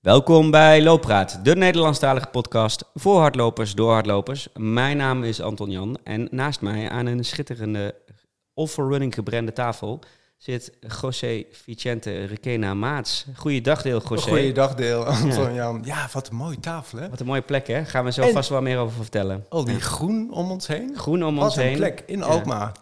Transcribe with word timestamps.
Welkom 0.00 0.50
bij 0.50 0.82
Looppraat, 0.82 1.44
de 1.44 1.56
Nederlandstalige 1.56 2.26
podcast 2.26 2.84
voor 2.94 3.18
hardlopers 3.20 3.74
door 3.74 3.92
hardlopers. 3.92 4.48
Mijn 4.54 4.96
naam 4.96 5.22
is 5.24 5.40
Anton 5.40 5.70
Jan 5.70 5.98
en 6.04 6.28
naast 6.30 6.60
mij 6.60 6.88
aan 6.88 7.06
een 7.06 7.24
schitterende 7.24 7.94
All 8.54 8.66
for 8.66 8.88
Running 8.90 9.14
gebrande 9.14 9.52
tafel 9.52 10.00
zit 10.36 10.72
José 11.00 11.44
Vicente 11.50 12.24
Requena 12.24 12.74
Maats. 12.74 13.26
Goeiedag 13.36 13.82
deel, 13.82 14.02
José. 14.08 14.28
Goeiedag 14.28 14.74
deel, 14.74 15.04
Anton 15.04 15.54
Jan. 15.54 15.80
Ja, 15.84 16.08
wat 16.12 16.28
een 16.28 16.36
mooie 16.36 16.60
tafel 16.60 16.98
hè. 16.98 17.08
Wat 17.10 17.20
een 17.20 17.26
mooie 17.26 17.42
plek 17.42 17.66
hè, 17.66 17.84
gaan 17.84 18.04
we 18.04 18.12
zo 18.12 18.22
En- 18.22 18.32
vast 18.32 18.48
wel 18.48 18.62
meer 18.62 18.78
over 18.78 18.96
vertellen. 18.96 19.46
Al 19.48 19.64
die 19.64 19.80
groen 19.80 20.30
om 20.32 20.50
ons 20.50 20.66
heen. 20.66 20.96
Groen 20.96 21.24
om 21.24 21.34
Wat 21.34 21.44
ons 21.44 21.56
een 21.56 21.62
heen. 21.62 21.76
plek 21.76 22.02
in 22.06 22.18
Ja. 22.18 22.72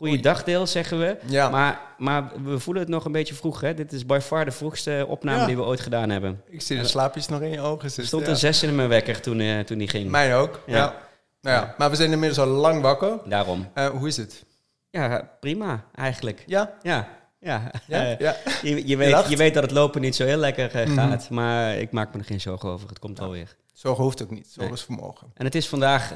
Alkmaar. 0.00 0.18
Goeiedag 0.18 0.44
deel, 0.44 0.66
zeggen 0.66 0.98
we. 0.98 1.16
Ja, 1.26 1.48
Maar, 1.48 1.80
maar 1.98 2.30
we 2.44 2.58
voelen 2.58 2.82
het 2.82 2.92
nog 2.92 3.04
een 3.04 3.12
beetje 3.12 3.34
vroeg 3.34 3.60
hè. 3.60 3.74
Dit 3.74 3.92
is 3.92 4.06
by 4.06 4.18
far 4.22 4.44
de 4.44 4.50
vroegste 4.50 5.04
opname 5.08 5.38
Ja. 5.38 5.46
die 5.46 5.56
we 5.56 5.62
ooit 5.62 5.80
gedaan 5.80 6.10
hebben. 6.10 6.42
ik 6.48 6.60
zie 6.62 6.78
de 6.78 6.86
slaapjes 6.86 7.28
nog 7.28 7.40
in 7.40 7.50
je 7.50 7.60
ogen 7.60 7.84
Er 7.84 7.90
zitten. 7.90 8.06
stond 8.06 8.24
ja. 8.24 8.28
een 8.30 8.36
zes 8.36 8.62
in 8.62 8.74
mijn 8.74 8.88
wekker 8.88 9.20
toen, 9.20 9.40
eh, 9.40 9.60
toen 9.60 9.78
die 9.78 9.88
ging. 9.88 10.10
Mij 10.10 10.36
ook, 10.36 10.60
Ja. 10.66 10.76
ja. 10.76 10.94
Nou 11.40 11.56
ja. 11.56 11.74
Maar 11.78 11.90
we 11.90 11.96
zijn 11.96 12.12
inmiddels 12.12 12.40
al 12.40 12.46
lang 12.46 12.82
wakker. 12.82 13.18
Daarom. 13.24 13.68
Eh, 13.74 13.86
hoe 13.88 14.08
is 14.08 14.16
het? 14.16 14.44
Ja, 14.90 15.30
prima 15.40 15.84
eigenlijk. 15.94 16.42
Ja? 16.46 16.72
Ja, 16.82 17.08
ja. 17.40 17.70
Ja? 17.86 18.16
Eh, 18.18 18.30
je, 18.62 18.86
je, 18.88 18.96
weet, 18.96 19.28
je 19.28 19.36
weet 19.36 19.54
dat 19.54 19.62
het 19.62 19.72
lopen 19.72 20.00
niet 20.00 20.16
zo 20.16 20.24
heel 20.24 20.36
lekker 20.36 20.70
Mhm. 20.88 20.94
gaat, 20.94 21.30
maar 21.30 21.74
ik 21.76 21.90
maak 21.92 22.12
me 22.12 22.18
er 22.18 22.24
geen 22.24 22.40
zorgen 22.40 22.68
over. 22.68 22.88
Het 22.88 22.98
komt 22.98 23.18
wel 23.18 23.30
weer. 23.30 23.56
Zorgen 23.72 24.04
hoeft 24.04 24.22
ook 24.22 24.30
niet. 24.30 24.54
Nee. 24.56 24.72
is 24.72 24.82
vermogen. 24.82 25.26
En 25.34 25.44
het 25.44 25.54
is 25.54 25.68
vandaag, 25.68 26.12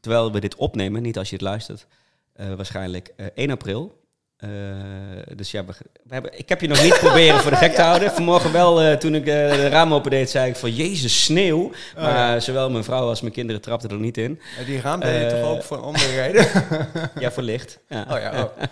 terwijl 0.00 0.32
we 0.32 0.40
dit 0.40 0.54
opnemen, 0.56 1.02
niet 1.02 1.18
als 1.18 1.28
je 1.28 1.34
het 1.34 1.44
luistert, 1.44 1.86
waarschijnlijk 2.56 3.12
eh, 3.16 3.26
1 3.34 3.50
april. 3.50 4.04
Eh, 4.36 4.50
dus 5.36 5.50
ja, 5.50 5.64
we, 5.64 5.72
we 6.04 6.14
hebben, 6.14 6.38
ik 6.38 6.48
heb 6.48 6.60
je 6.60 6.68
nog 6.68 6.82
niet 6.82 6.98
proberen 6.98 7.40
voor 7.40 7.50
de 7.50 7.56
gek 7.56 7.74
te 7.74 7.82
houden. 7.90 8.10
Vanmorgen 8.10 8.52
wel, 8.52 8.80
eh, 8.82 8.96
toen 8.96 9.14
ik 9.14 9.26
eh, 9.26 9.50
de 9.50 9.68
raam 9.68 9.94
opendeed, 9.94 10.30
zei 10.30 10.50
ik 10.50 10.56
van 10.56 10.74
Jezus, 10.74 11.24
sneeuw. 11.24 11.70
Maar 11.96 12.42
zowel 12.42 12.70
mijn 12.70 12.84
vrouw 12.84 13.08
als 13.08 13.20
mijn 13.20 13.32
kinderen 13.32 13.60
trapten 13.60 13.90
er 13.90 13.98
niet 13.98 14.18
in. 14.18 14.40
Eh, 14.58 14.66
die 14.66 14.80
raam 14.80 15.00
deed 15.00 15.20
je 15.20 15.26
Eh, 15.26 15.40
toch 15.40 15.50
ook 15.50 15.62
voor 15.62 15.76
een 15.76 15.82
andere 15.82 16.14
reden? 16.22 16.46
Ja, 17.22 17.30
voor 17.30 17.42
licht. 17.42 17.78
Ja. 17.88 18.06
oh 18.10 18.18
ja, 18.20 18.42
oh. 18.44 18.50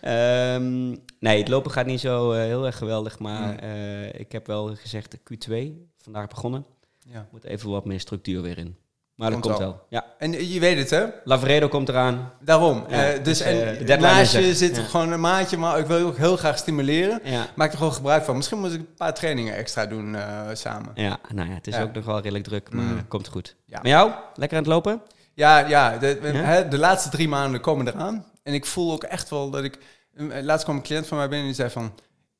Ehm, 0.00 0.88
nee, 1.18 1.38
het 1.38 1.48
lopen 1.48 1.70
gaat 1.70 1.86
niet 1.86 2.00
zo 2.00 2.32
eh, 2.32 2.40
heel 2.40 2.66
erg 2.66 2.76
geweldig, 2.78 3.18
maar 3.18 3.58
eh, 3.58 4.20
ik 4.20 4.32
heb 4.32 4.46
wel 4.46 4.74
gezegd 4.76 5.16
Q2, 5.16 5.54
vandaag 5.98 6.28
begonnen. 6.28 6.66
ja. 7.12 7.28
Moet 7.32 7.44
even 7.44 7.70
wat 7.70 7.84
meer 7.84 8.00
structuur 8.00 8.42
weer 8.42 8.58
in. 8.58 8.76
Maar 9.14 9.30
dat 9.30 9.40
Komt 9.40 9.54
komt 9.54 9.64
wel. 9.66 9.74
wel. 9.74 9.86
Ja, 9.88 10.04
En 10.18 10.48
je 10.52 10.60
weet 10.60 10.78
het 10.78 10.90
hè? 10.90 11.04
Lavredo 11.24 11.68
komt 11.68 11.88
eraan. 11.88 12.32
Daarom. 12.40 12.84
Ja, 12.88 13.04
Eh, 13.06 13.12
dus 13.24 13.38
dus, 13.38 13.40
eh, 13.40 13.86
de 13.86 13.92
en 13.92 14.00
naast 14.00 14.32
je 14.32 14.54
zit 14.54 14.76
Ja. 14.76 14.82
gewoon 14.82 15.12
een 15.12 15.20
maatje, 15.20 15.56
maar 15.56 15.78
ik 15.78 15.86
wil 15.86 15.98
je 15.98 16.04
ook 16.04 16.16
heel 16.16 16.36
graag 16.36 16.58
stimuleren. 16.58 17.20
Ja, 17.24 17.46
Maak 17.54 17.70
er 17.72 17.78
gewoon 17.78 17.92
gebruik 17.92 18.24
van. 18.24 18.36
Misschien 18.36 18.58
moet 18.58 18.72
ik 18.72 18.78
een 18.78 18.94
paar 18.96 19.14
trainingen 19.14 19.54
extra 19.56 19.86
doen 19.86 20.14
eh, 20.14 20.40
samen. 20.52 20.90
ja 20.94 21.18
nou 21.34 21.48
ja, 21.48 21.54
het 21.54 21.66
is 21.66 21.74
Ja. 21.76 21.82
ook 21.82 21.92
nog 21.94 22.04
wel 22.04 22.16
redelijk 22.20 22.44
druk, 22.44 22.72
maar 22.72 22.84
Mm. 22.84 23.08
komt 23.08 23.28
goed. 23.28 23.56
Ja. 23.66 23.78
Met 23.82 23.90
jou? 23.90 24.10
Lekker 24.34 24.56
aan 24.58 24.64
het 24.64 24.72
lopen? 24.72 25.02
Ja, 25.34 25.58
ja, 25.58 25.96
de, 25.98 26.18
Ja? 26.22 26.30
Hè, 26.32 26.68
de 26.68 26.78
laatste 26.78 27.08
drie 27.08 27.28
maanden 27.28 27.60
komen 27.60 27.88
eraan. 27.88 28.24
En 28.42 28.54
ik 28.54 28.66
voel 28.66 28.92
ook 28.92 29.04
echt 29.04 29.30
wel 29.30 29.50
dat 29.50 29.64
ik... 29.64 29.78
Laatst 30.42 30.64
kwam 30.64 30.76
een 30.76 30.82
cliënt 30.82 31.06
van 31.06 31.16
mij 31.18 31.28
binnen 31.28 31.46
en 31.48 31.52
die 31.54 31.60
zei 31.60 31.70
van... 31.70 31.92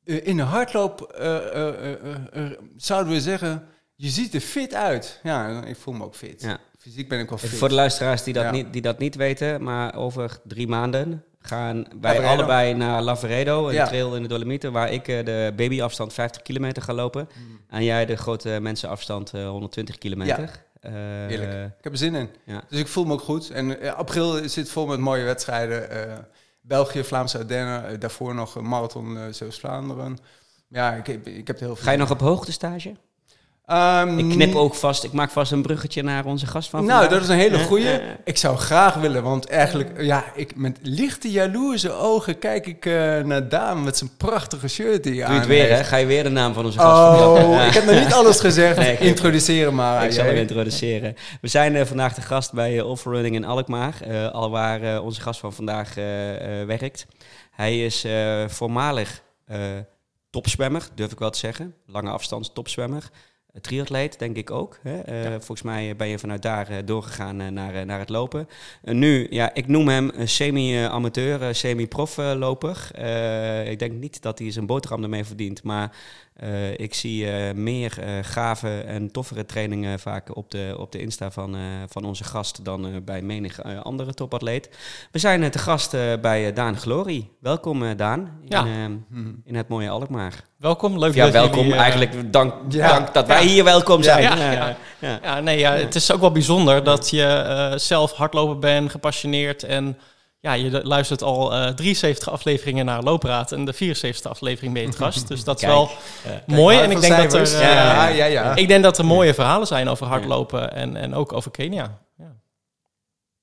in 0.05 0.37
de 0.37 0.43
hardloop 0.43 1.03
eh, 1.03 1.37
eh, 1.37 1.69
eh, 1.69 1.93
eh, 1.93 2.45
eh, 2.45 2.51
zouden 2.77 3.13
we 3.13 3.21
zeggen... 3.21 3.67
Je 4.05 4.11
ziet 4.11 4.35
er 4.35 4.41
fit 4.41 4.75
uit. 4.75 5.21
Ja, 5.23 5.65
ik 5.65 5.77
voel 5.77 5.95
me 5.95 6.05
ook 6.05 6.15
fit. 6.15 6.43
Ja. 6.43 6.59
Fysiek 6.79 7.09
ben 7.09 7.19
ik 7.21 7.29
wel 7.29 7.39
fit. 7.39 7.51
Voor 7.51 7.69
de 7.69 7.75
luisteraars 7.75 8.23
die 8.23 8.35
dat, 8.35 8.43
Ja. 8.45 8.51
niet, 8.51 8.73
die 8.73 8.83
dat 8.83 8.99
niet 8.99 9.15
weten, 9.15 9.63
maar 9.63 9.95
over 9.97 10.39
drie 10.45 10.69
maanden 10.69 11.25
gaan 11.41 11.87
wij 12.01 12.25
allebei 12.27 12.75
naar 12.75 13.03
Lavaredo, 13.03 13.69
een 13.69 13.75
Ja. 13.75 13.87
trail 13.87 14.17
in 14.17 14.23
de 14.23 14.29
Dolomieten, 14.29 14.73
waar 14.73 14.93
ik 14.93 15.09
eh, 15.09 15.25
de 15.25 15.53
babyafstand 15.57 16.13
50 16.13 16.43
kilometer 16.43 16.83
ga 16.83 16.93
lopen. 16.93 17.29
Mm. 17.35 17.61
En 17.69 17.85
jij 17.85 18.07
de 18.07 18.17
grote 18.17 18.59
mensenafstand 18.61 19.33
eh, 19.35 19.49
120 19.49 19.99
kilometer. 19.99 20.51
Eh, 20.81 20.93
Heerlijk. 20.93 21.53
Ik 21.79 21.85
heb 21.85 21.93
er 21.93 21.99
zin 21.99 22.15
in. 22.15 22.29
Ja. 22.45 22.63
Dus 22.69 22.79
ik 22.81 22.89
voel 22.89 23.05
me 23.05 23.13
ook 23.13 23.21
goed. 23.21 23.51
En 23.51 23.81
eh, 23.81 23.93
april 23.95 24.49
zit 24.49 24.71
vol 24.71 24.87
met 24.87 24.99
mooie 24.99 25.25
wedstrijden. 25.25 25.91
eh, 25.91 26.19
België, 26.61 27.05
Vlaamse 27.05 27.39
Ardennen. 27.39 27.87
eh, 27.89 28.01
daarvoor 28.01 28.35
nog 28.35 28.55
een 28.55 28.69
marathon 28.69 29.19
Zeeuws-Vlaanderen. 29.31 30.19
Ja, 30.69 30.93
ik, 30.95 31.07
heb- 31.07 31.27
ik 31.27 31.47
heb 31.47 31.57
er 31.61 31.65
heel 31.67 31.75
veel 31.77 31.85
Ga 31.85 31.91
je 31.91 31.99
nog 31.99 32.11
op 32.11 32.21
hoogtestage? 32.21 32.95
Ehm, 33.67 34.19
Ik 34.19 34.29
knip 34.31 34.55
ook 34.55 34.75
vast, 34.75 35.05
ik 35.05 35.13
maak 35.13 35.31
vast 35.31 35.53
een 35.53 35.63
bruggetje 35.63 36.03
naar 36.03 36.25
onze 36.25 36.47
gast 36.47 36.69
van 36.71 36.85
Nou, 36.85 36.91
vandaag. 37.01 37.13
dat 37.19 37.23
is 37.23 37.29
een 37.35 37.41
hele 37.41 37.57
Eh, 37.59 37.65
goeie. 37.65 37.91
eh, 37.91 38.09
Ik 38.25 38.37
zou 38.37 38.57
graag 38.57 38.95
willen, 38.95 39.23
want 39.23 39.47
eigenlijk, 39.47 39.91
ja, 40.01 40.25
ik, 40.35 40.57
met 40.57 40.79
lichte 40.83 41.31
jaloerse 41.31 41.93
ogen 41.93 42.39
kijk 42.39 42.67
ik 42.67 42.87
eh, 42.87 42.93
naar 43.19 43.49
Daan 43.49 43.85
met 43.85 43.97
zijn 43.99 44.11
prachtige 44.17 44.69
shirt 44.69 45.03
die 45.03 45.15
je 45.15 45.21
het 45.23 45.31
aan 45.31 45.47
weer, 45.47 45.69
hè? 45.77 45.85
Ga 45.85 45.97
je 45.97 46.07
weer 46.07 46.23
de 46.23 46.29
naam 46.29 46.55
van 46.55 46.65
onze 46.65 46.79
gast 46.79 47.21
Oh, 47.27 47.67
ik 47.67 47.73
heb 47.75 47.85
nog 47.85 47.95
niet 48.05 48.13
alles 48.13 48.41
gezegd. 48.41 48.77
Nee, 48.85 48.99
Introduceren 48.99 49.75
maar. 49.75 50.05
Ik 50.05 50.13
zal 50.13 50.25
hem 50.25 50.37
introduceren. 50.37 51.15
We 51.41 51.49
zijn 51.49 51.77
eh, 51.77 51.85
vandaag 51.85 52.15
de 52.15 52.23
gast 52.23 52.53
bij 52.53 52.75
uh, 52.77 52.95
Running 53.05 53.35
in 53.35 53.45
Alkmaar, 53.45 53.95
eh 54.01 54.31
al 54.33 54.51
waar 54.51 54.83
eh, 54.83 55.05
onze 55.05 55.21
gast 55.21 55.41
van 55.41 55.53
vandaag 55.53 55.97
eh, 55.97 56.61
eh, 56.61 56.67
werkt. 56.67 57.07
Hij 57.51 57.85
is 57.85 58.05
eh, 58.05 58.45
voormalig 58.49 59.23
eh, 59.47 59.59
topzwemmer, 60.31 60.83
durf 60.95 61.13
ik 61.13 61.19
wel 61.19 61.31
te 61.31 61.39
zeggen. 61.39 61.75
Lange 61.87 62.11
afstands 62.11 62.51
topzwemmer. 62.55 63.03
Triatleet, 63.61 64.19
denk 64.19 64.37
ik 64.37 64.51
ook. 64.51 64.79
Hè? 64.83 64.99
Eh, 65.01 65.31
Volgens 65.31 65.63
mij 65.63 65.97
ben 65.97 66.09
je 66.09 66.19
vanuit 66.19 66.43
daar 66.43 66.69
eh, 66.69 66.77
doorgegaan 66.85 67.41
eh, 67.41 67.49
naar, 67.49 67.87
naar 67.87 67.99
het 67.99 68.09
lopen. 68.09 68.49
En 68.83 68.99
nu, 68.99 69.27
ja, 69.31 69.55
ik 69.55 69.67
noem 69.69 69.89
hem 69.89 70.11
een 70.15 70.29
semi-amateur, 70.29 71.55
semi-prof-loper. 71.55 72.89
Eh, 72.95 73.71
ik 73.71 73.79
denk 73.79 73.93
niet 73.93 74.23
dat 74.23 74.39
hij 74.39 74.51
zijn 74.51 74.67
boterham 74.67 75.03
ermee 75.03 75.25
verdient, 75.25 75.63
maar 75.63 75.97
ik 76.77 76.95
zie 76.95 77.27
meer 77.55 77.99
gave 78.23 78.81
en 78.81 79.11
toffere 79.11 79.47
trainingen 79.47 79.99
vaak 80.01 80.37
op 80.37 80.51
de, 80.51 80.75
op 80.79 80.93
de 80.93 80.99
Insta 81.01 81.31
van, 81.31 81.57
van 81.89 82.05
onze 82.05 82.25
gast 82.25 82.65
dan 82.65 83.03
bij 83.05 83.23
menig 83.23 83.63
andere 83.83 84.15
topatleet. 84.15 84.69
We 85.13 85.19
zijn 85.19 85.51
te 85.51 85.59
gast 85.59 85.91
bij 86.21 86.53
Daan 86.53 86.77
Glory. 86.77 87.29
Welkom 87.41 87.97
Daan 87.97 88.21
in, 88.21 88.47
Ja. 88.49 88.65
eh, 88.65 88.73
Hm. 89.11 89.33
in 89.45 89.55
het 89.55 89.69
mooie 89.69 89.89
Alkmaar. 89.91 90.45
Welkom, 90.57 90.99
leuk 90.99 91.15
Ja, 91.15 91.25
dat 91.25 91.33
welkom. 91.33 91.59
jullie, 91.59 91.75
Eigenlijk 91.75 92.33
dank, 92.33 92.55
Ja. 92.69 92.89
dank 92.89 93.15
dat 93.15 93.27
wij 93.27 93.44
Hier 93.45 93.65
welkom 93.65 94.03
zijn. 94.03 94.23
Ja, 94.23 94.37
Ja, 94.37 94.53
ja. 94.53 94.77
ja. 94.99 95.19
Ja, 95.23 95.41
nee, 95.41 95.59
ja, 95.59 95.73
het 95.73 95.95
is 95.95 96.13
ook 96.13 96.21
wel 96.21 96.33
bijzonder 96.33 96.85
dat 96.85 97.11
je 97.11 97.27
eh, 97.27 97.79
zelf 97.79 98.13
hardloper 98.13 98.59
bent, 98.59 98.91
gepassioneerd 98.91 99.63
en 99.63 99.99
ja, 100.41 100.53
je 100.53 100.81
luistert 100.85 101.23
al 101.23 101.53
eh 101.55 101.69
73 101.69 102.31
afleveringen 102.31 102.85
naar 102.85 103.03
Loopraad 103.03 103.53
en 103.53 103.65
de 103.65 103.73
74 103.73 104.31
aflevering 104.31 104.79
je 104.79 104.89
te 104.89 104.97
gast. 104.97 105.29
Dus 105.29 105.45
dat 105.45 105.57
is 105.57 105.61
Kijk. 105.61 105.75
wel 105.75 105.91
mooi. 106.47 106.79
En 106.79 106.91
ik 106.91 106.99
van 106.99 107.01
denk, 107.01 107.31
dat 107.31 107.35
er, 107.35 107.55
eh, 107.55 107.61
Ja, 107.61 108.09
ja, 108.09 108.25
ja. 108.25 108.55
ik 108.55 108.69
denk 108.69 108.83
dat 108.83 108.99
er 108.99 109.05
mooie 109.05 109.35
verhalen 109.35 109.67
zijn 109.67 109.89
over 109.89 110.07
hardlopen 110.07 110.73
en, 110.73 110.97
en 110.97 111.15
ook 111.15 111.33
over 111.33 111.51
Kenia. 111.51 111.99
Ja. 112.19 112.33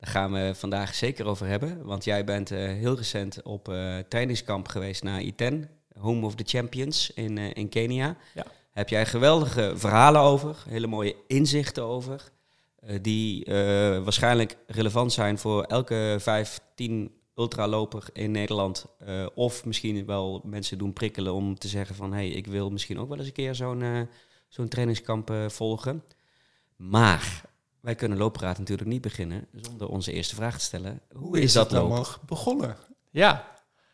Daar 0.01 0.09
gaan 0.09 0.31
we 0.31 0.51
vandaag 0.55 0.95
zeker 0.95 1.25
over 1.25 1.47
hebben. 1.47 1.85
Want 1.85 2.03
jij 2.03 2.23
bent 2.23 2.51
eh, 2.51 2.59
heel 2.59 2.95
recent 2.95 3.41
op 3.41 3.69
eh, 3.69 3.97
trainingskamp 4.09 4.67
geweest 4.67 5.03
naar 5.03 5.21
Iten, 5.21 5.69
Home 5.99 6.25
of 6.25 6.35
the 6.35 6.43
Champions 6.47 7.11
in, 7.13 7.37
eh, 7.37 7.49
in 7.53 7.69
Kenia. 7.69 8.15
Ja. 8.33 8.45
Heb 8.71 8.89
jij 8.89 9.05
geweldige 9.05 9.73
verhalen 9.75 10.21
over, 10.21 10.63
hele 10.69 10.87
mooie 10.87 11.15
inzichten 11.27 11.83
over, 11.83 12.31
eh, 12.79 12.97
die 13.01 13.45
eh, 13.45 13.53
waarschijnlijk 14.03 14.57
relevant 14.67 15.13
zijn 15.13 15.37
voor 15.37 15.63
elke 15.63 16.15
15 16.19 17.11
ultraloper 17.35 18.09
in 18.13 18.31
Nederland. 18.31 18.85
eh, 18.99 19.25
of 19.33 19.65
misschien 19.65 20.05
wel 20.05 20.41
mensen 20.45 20.77
doen 20.77 20.93
prikkelen 20.93 21.33
om 21.33 21.57
te 21.57 21.67
zeggen 21.67 21.95
van... 21.95 22.11
hé, 22.13 22.17
hey, 22.17 22.29
ik 22.29 22.47
wil 22.47 22.69
misschien 22.69 22.99
ook 22.99 23.09
wel 23.09 23.17
eens 23.17 23.27
een 23.27 23.33
keer 23.33 23.55
zo'n 23.55 24.07
zo'n 24.51 24.67
trainingskamp 24.67 25.29
eh, 25.29 25.49
volgen. 25.49 26.03
Maar 26.75 27.41
wij 27.79 27.95
kunnen 27.95 28.17
looppraat 28.17 28.57
natuurlijk 28.57 28.89
niet 28.89 29.01
beginnen 29.01 29.47
zonder 29.55 29.87
onze 29.87 30.11
eerste 30.11 30.35
vraag 30.35 30.57
te 30.57 30.63
stellen. 30.63 31.01
Hoe 31.13 31.39
is 31.39 31.53
dat 31.53 31.63
het 31.63 31.73
lopen? 31.73 31.95
allemaal 31.95 32.13
begonnen? 32.25 32.77
Ja. 33.09 33.47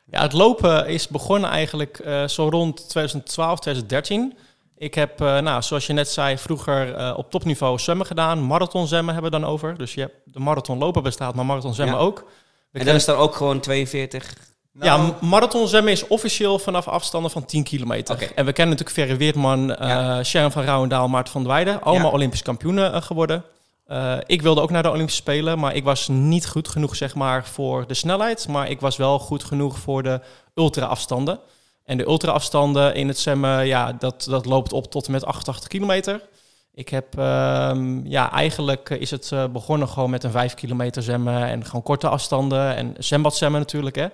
ja, 0.06 0.22
het 0.22 0.34
lopen 0.34 0.88
is 0.88 1.08
begonnen 1.08 1.50
eigenlijk 1.50 2.00
eh, 2.00 2.28
zo 2.28 2.50
rond 2.50 2.90
2012, 2.90 3.60
2013. 3.60 4.38
Ik 4.78 4.94
heb, 4.94 5.22
eh, 5.22 5.38
nou, 5.40 5.62
zoals 5.62 5.88
je 5.88 5.94
net 5.94 6.10
zei, 6.10 6.38
vroeger 6.38 6.96
eh, 6.96 7.14
op 7.18 7.32
topniveau 7.32 7.80
zwemmen 7.80 8.06
gedaan. 8.06 8.44
Marathon 8.46 8.88
zwemmen 8.88 9.14
hebben 9.14 9.32
we 9.32 9.40
dan 9.40 9.50
over. 9.50 9.78
Dus 9.78 9.94
je 9.94 10.00
hebt 10.00 10.16
de 10.26 10.40
marathon 10.40 10.78
lopen 10.78 11.04
bestaat, 11.04 11.36
maar 11.36 11.46
marathon 11.46 11.74
zwemmen 11.74 11.96
Ja. 11.98 12.02
ook. 12.02 12.24
We 12.72 12.80
En 12.80 12.86
dat 12.86 12.96
is 12.96 13.06
dan 13.06 13.18
ook 13.18 13.36
gewoon 13.36 13.60
42. 13.60 14.34
ja, 14.82 14.98
Nou, 14.98 15.14
marathon 15.22 15.68
zwemmen 15.68 15.92
is 15.92 16.08
officieel 16.08 16.60
vanaf 16.60 16.88
afstanden 16.88 17.32
van 17.32 17.46
10 17.46 17.64
kilometer. 17.64 18.16
Oké. 18.16 18.26
En 18.26 18.46
we 18.46 18.54
kennen 18.54 18.78
natuurlijk 18.78 19.08
Ferry 19.08 19.18
Weertman, 19.18 19.76
eh 19.76 19.90
Ja. 19.90 20.24
Sharon 20.24 20.52
van 20.52 20.64
Rouwendaal, 20.64 21.08
Maarten 21.08 21.32
van 21.32 21.44
der 21.44 21.52
Weijden. 21.52 21.82
Allemaal 21.82 22.08
Ja. 22.08 22.14
Olympisch 22.14 22.42
kampioenen 22.42 23.04
geworden. 23.04 23.44
Eh, 23.86 24.18
ik 24.26 24.42
wilde 24.42 24.62
ook 24.62 24.70
naar 24.72 24.84
de 24.84 24.90
Olympische 24.92 25.22
Spelen, 25.22 25.60
maar 25.60 25.76
ik 25.76 25.84
was 25.84 26.08
niet 26.08 26.48
goed 26.48 26.68
genoeg 26.68 26.96
zeg 26.96 27.16
maar, 27.16 27.46
voor 27.46 27.88
de 27.88 27.94
snelheid. 27.94 28.48
Maar 28.48 28.70
ik 28.70 28.80
was 28.80 28.98
wel 28.98 29.20
goed 29.20 29.44
genoeg 29.44 29.78
voor 29.80 30.04
de 30.04 30.22
ultra-afstanden. 30.56 31.40
En 31.88 31.98
de 31.98 32.08
ultra-afstanden 32.08 32.96
in 32.96 33.08
het 33.08 33.20
zwemmen, 33.20 33.68
ja, 33.68 33.94
dat, 33.94 34.26
dat 34.30 34.46
loopt 34.46 34.74
op 34.74 34.92
tot 34.92 35.06
en 35.06 35.12
met 35.12 35.26
88 35.26 35.68
kilometer. 35.68 36.22
Ik 36.74 36.90
heb, 36.90 37.18
ehm, 37.18 38.08
ja, 38.08 38.32
eigenlijk 38.32 38.90
is 38.90 39.12
het 39.12 39.32
eh, 39.32 39.48
begonnen 39.48 39.88
gewoon 39.88 40.10
met 40.10 40.24
een 40.24 40.32
5 40.32 40.54
kilometer 40.54 41.04
zwemmen 41.04 41.44
en 41.44 41.66
gewoon 41.66 41.84
korte 41.84 42.08
afstanden 42.08 42.76
en 42.76 42.96
zwembad 42.98 43.36
zwemmen 43.36 43.60
natuurlijk, 43.60 43.96
hè. 43.96 44.08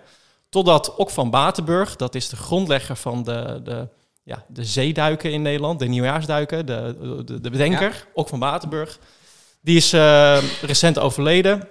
Totdat 0.49 0.97
Ook 0.97 1.09
van 1.09 1.29
Batenburg, 1.29 1.95
dat 1.95 2.15
is 2.15 2.29
de 2.29 2.35
grondlegger 2.35 2.95
van 2.95 3.23
de, 3.23 3.61
de 3.63 3.87
ja, 4.23 4.43
de 4.47 4.63
zeeduiken 4.63 5.31
in 5.31 5.41
Nederland, 5.41 5.79
de 5.79 5.87
nieuwjaarsduiken, 5.87 6.65
de, 6.65 6.95
de, 7.25 7.41
de 7.41 7.49
bedenker, 7.49 8.07
ook 8.13 8.27
van 8.27 8.39
Waterburg. 8.39 8.99
Die 9.61 9.77
is 9.77 9.93
eh, 9.93 10.37
recent 10.61 10.99
overleden. 10.99 11.67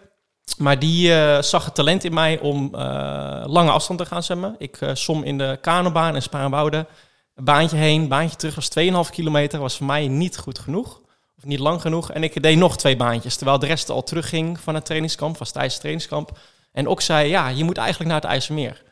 Maar 0.58 0.78
die 0.78 1.14
eh, 1.14 1.42
zag 1.42 1.64
het 1.64 1.74
talent 1.74 2.04
in 2.04 2.14
mij 2.14 2.38
om 2.38 2.74
eh, 2.74 3.42
lange 3.46 3.70
afstand 3.70 3.98
te 3.98 4.06
gaan 4.06 4.22
zwemmen. 4.22 4.54
Ik 4.58 4.80
uh, 4.80 4.90
som 4.92 5.22
in 5.22 5.38
de 5.38 5.58
kanobaan 5.60 6.14
in 6.14 6.22
Spaarnwoude. 6.22 6.86
Een 7.34 7.44
baantje 7.44 7.76
heen, 7.76 8.08
baantje 8.08 8.36
terug 8.36 8.54
was 8.54 9.08
2,5 9.08 9.10
kilometer. 9.10 9.60
Was 9.60 9.76
voor 9.76 9.86
mij 9.86 10.08
niet 10.08 10.38
goed 10.38 10.58
genoeg. 10.58 11.00
Of 11.36 11.44
niet 11.44 11.58
lang 11.58 11.80
genoeg. 11.80 12.12
En 12.12 12.22
ik 12.22 12.42
deed 12.42 12.56
nog 12.56 12.76
twee 12.76 12.96
baantjes. 12.96 13.36
Terwijl 13.36 13.58
de 13.58 13.66
rest 13.66 13.90
al 13.90 14.02
terugging 14.02 14.60
van 14.60 14.74
het 14.74 14.84
trainingskamp. 14.84 15.36
Tijdens 15.36 15.72
het 15.72 15.80
trainingskamp. 15.80 16.38
En 16.72 16.88
ook 16.88 17.00
zei, 17.00 17.28
ja, 17.28 17.48
je 17.48 17.64
moet 17.64 17.78
eigenlijk 17.78 18.10
naar 18.10 18.20
het 18.20 18.30
IJsselmeer. 18.30 18.82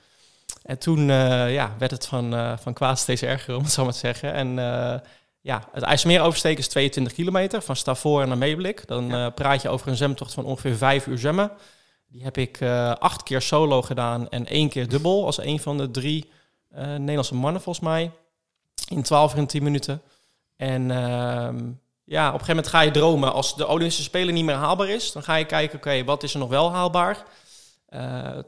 En 0.63 0.79
toen 0.79 1.07
ja, 1.49 1.75
werd 1.79 1.91
het 1.91 2.07
van, 2.07 2.59
van 2.63 2.73
kwaad 2.73 2.99
steeds 2.99 3.23
erger, 3.23 3.57
om 3.57 3.63
het 3.63 3.73
zo 3.73 3.85
maar 3.85 3.93
te 3.93 3.99
zeggen. 3.99 4.33
En 4.33 4.59
ja, 5.41 5.69
het 5.73 5.83
IJsselmeer 5.83 6.21
oversteken 6.21 6.59
is 6.59 6.69
22 6.69 7.13
kilometer 7.13 7.63
van 7.63 7.77
Stavoren 7.77 8.29
naar 8.29 8.39
Meeblik. 8.39 8.87
Dan 8.87 9.07
ja. 9.07 9.27
uh, 9.27 9.33
praat 9.35 9.63
je 9.63 9.69
over 9.69 9.89
een 9.89 9.97
zwemtocht 9.97 10.33
van 10.33 10.45
ongeveer 10.45 10.77
vijf 10.77 11.07
uur 11.07 11.19
zwemmen. 11.19 11.53
Die 12.09 12.23
heb 12.23 12.37
ik 12.37 12.61
uh, 12.61 12.93
acht 12.93 13.23
keer 13.23 13.41
solo 13.41 13.83
gedaan 13.83 14.29
en 14.29 14.47
één 14.47 14.69
keer 14.69 14.89
dubbel 14.89 15.27
als 15.27 15.39
een 15.39 15.61
van 15.61 15.79
de 15.79 15.91
drie 15.91 16.31
uh, 16.75 16.79
Nederlandse 16.79 17.35
mannen 17.35 17.63
volgens 17.63 17.85
mij. 17.85 18.11
In 18.89 19.03
12 19.03 19.33
uur 19.33 19.39
en 19.39 19.47
10 19.47 19.63
minuten. 19.63 20.03
En 20.57 20.91
ehm, 20.91 21.71
ja, 22.05 22.27
op 22.27 22.33
een 22.33 22.41
gegeven 22.41 22.47
moment 22.47 22.69
ga 22.69 22.81
je 22.81 22.91
dromen. 22.91 23.33
Als 23.33 23.57
de 23.57 23.67
Olympische 23.67 24.03
Spelen 24.03 24.35
niet 24.35 24.45
meer 24.45 24.55
haalbaar 24.55 24.89
is, 24.89 25.13
dan 25.13 25.23
ga 25.23 25.35
je 25.35 25.45
kijken, 25.45 25.79
oké, 25.79 25.89
okay, 25.89 26.05
wat 26.05 26.23
is 26.23 26.33
er 26.33 26.39
nog 26.39 26.49
wel 26.49 26.73
haalbaar? 26.73 27.25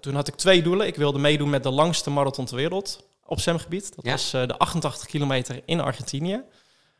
toen 0.00 0.14
had 0.14 0.28
ik 0.28 0.34
twee 0.34 0.62
doelen. 0.62 0.86
Ik 0.86 0.96
wilde 0.96 1.18
meedoen 1.18 1.50
met 1.50 1.62
de 1.62 1.70
langste 1.70 2.10
marathon 2.10 2.44
ter 2.44 2.56
wereld 2.56 3.04
op 3.24 3.40
zwemgebied. 3.40 3.94
Dat 3.96 4.04
ja. 4.04 4.10
was 4.10 4.30
de 4.30 4.58
88 4.58 5.06
kilometer 5.06 5.62
in 5.64 5.80
Argentinië 5.80 6.44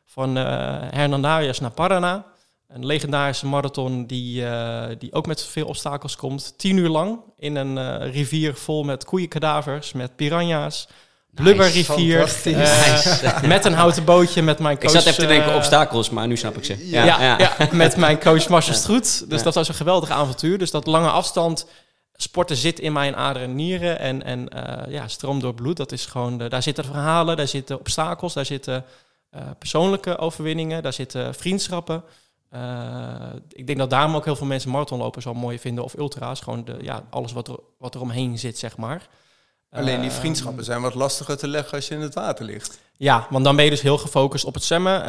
van 0.07 0.39
uh, 0.39 0.45
Hernandarias 0.91 1.61
naar 1.61 1.71
Paraná. 1.71 2.31
Een 2.69 2.87
legendarische 2.87 3.47
marathon 3.47 4.07
die, 4.07 4.43
uh, 4.43 4.85
die 4.99 5.13
ook 5.13 5.27
met 5.27 5.45
veel 5.45 5.67
obstakels 5.67 6.17
komt. 6.17 6.59
Tien 6.59 6.77
uur 6.77 6.89
lang 6.89 7.21
in 7.37 7.57
een 7.57 7.77
uh, 7.77 8.13
rivier 8.13 8.55
vol 8.55 8.83
met 8.83 9.05
koeienkadavers, 9.05 9.93
met 9.93 10.17
piranha's. 10.17 10.89
Blubberrivier. 11.31 12.19
Nice, 12.45 13.21
met 13.47 13.65
een 13.65 13.73
houten 13.73 14.05
bootje 14.05 14.43
met 14.43 14.59
mijn 14.59 14.79
coach. 14.79 14.85
Ik 14.85 14.91
zat 14.91 15.07
even 15.07 15.23
te 15.23 15.27
denken 15.27 15.55
obstakels, 15.55 16.11
maar 16.11 16.27
nu 16.27 16.37
snap 16.37 16.57
ik 16.57 16.65
ze. 16.65 16.89
Ja, 16.89 17.05
ja, 17.05 17.23
ja. 17.23 17.39
ja 17.39 17.69
met 17.73 17.97
mijn 17.97 18.21
coach 18.21 18.49
Marcel 18.49 18.75
Stroet. 18.75 19.31
Dus 19.31 19.43
dat 19.43 19.55
was 19.55 19.69
een 19.69 19.75
geweldig 19.75 20.11
avontuur. 20.11 20.59
Dus 20.59 20.71
dat 20.71 20.87
lange 20.87 21.11
afstand 21.11 21.67
sporten 22.15 22.57
zit 22.57 22.81
in 22.81 22.93
mijn 22.93 23.17
aderen 23.17 23.49
en 23.49 23.55
nieren 23.55 23.99
en, 23.99 24.23
en 24.25 24.49
ja, 24.89 25.09
stroom 25.09 25.41
door 25.41 25.55
bloed. 25.55 25.77
Dat 25.77 25.93
is 25.93 26.07
gewoon, 26.07 26.39
de, 26.39 26.49
daar 26.49 26.63
zitten 26.63 26.85
verhalen, 26.85 27.37
daar 27.37 27.49
zitten 27.49 27.79
obstakels, 27.79 28.33
daar 28.33 28.47
zitten 28.47 28.75
uh, 28.75 28.81
persoonlijke 29.59 30.19
overwinningen, 30.19 30.83
daar 30.83 30.93
zitten 30.93 31.35
vriendschappen. 31.35 32.05
Uh, 32.55 33.33
ik 33.49 33.67
denk 33.67 33.79
dat 33.79 33.91
daarom 33.91 34.17
ook 34.17 34.25
heel 34.25 34.37
veel 34.37 34.47
mensen 34.47 34.71
marathonlopers 34.71 35.25
wel 35.25 35.35
mooi 35.35 35.59
vinden 35.59 35.85
of 35.85 35.97
ultra's. 35.97 36.41
Gewoon 36.41 36.65
de, 36.65 36.79
ja, 36.81 37.03
alles 37.11 37.33
wat 37.33 37.49
er, 37.49 37.59
wat 37.79 37.95
er 37.95 38.01
omheen 38.01 38.39
zit, 38.39 38.59
zeg 38.59 38.77
maar. 38.77 39.09
Alleen 39.71 40.01
die 40.01 40.11
vriendschappen 40.11 40.65
zijn 40.65 40.83
wat 40.83 40.95
lastiger 40.95 41.37
te 41.37 41.49
leggen 41.49 41.75
als 41.75 41.89
je 41.89 41.95
in 41.95 42.01
het 42.01 42.15
water 42.15 42.45
ligt. 42.45 42.81
Ja, 42.97 43.27
want 43.31 43.45
dan 43.45 43.57
ben 43.57 43.65
je 43.65 43.71
dus 43.71 43.81
heel 43.81 43.99
gefocust 43.99 44.45
op 44.45 44.55
het 44.55 44.65
zwemmen. 44.65 45.01
Uh, 45.01 45.07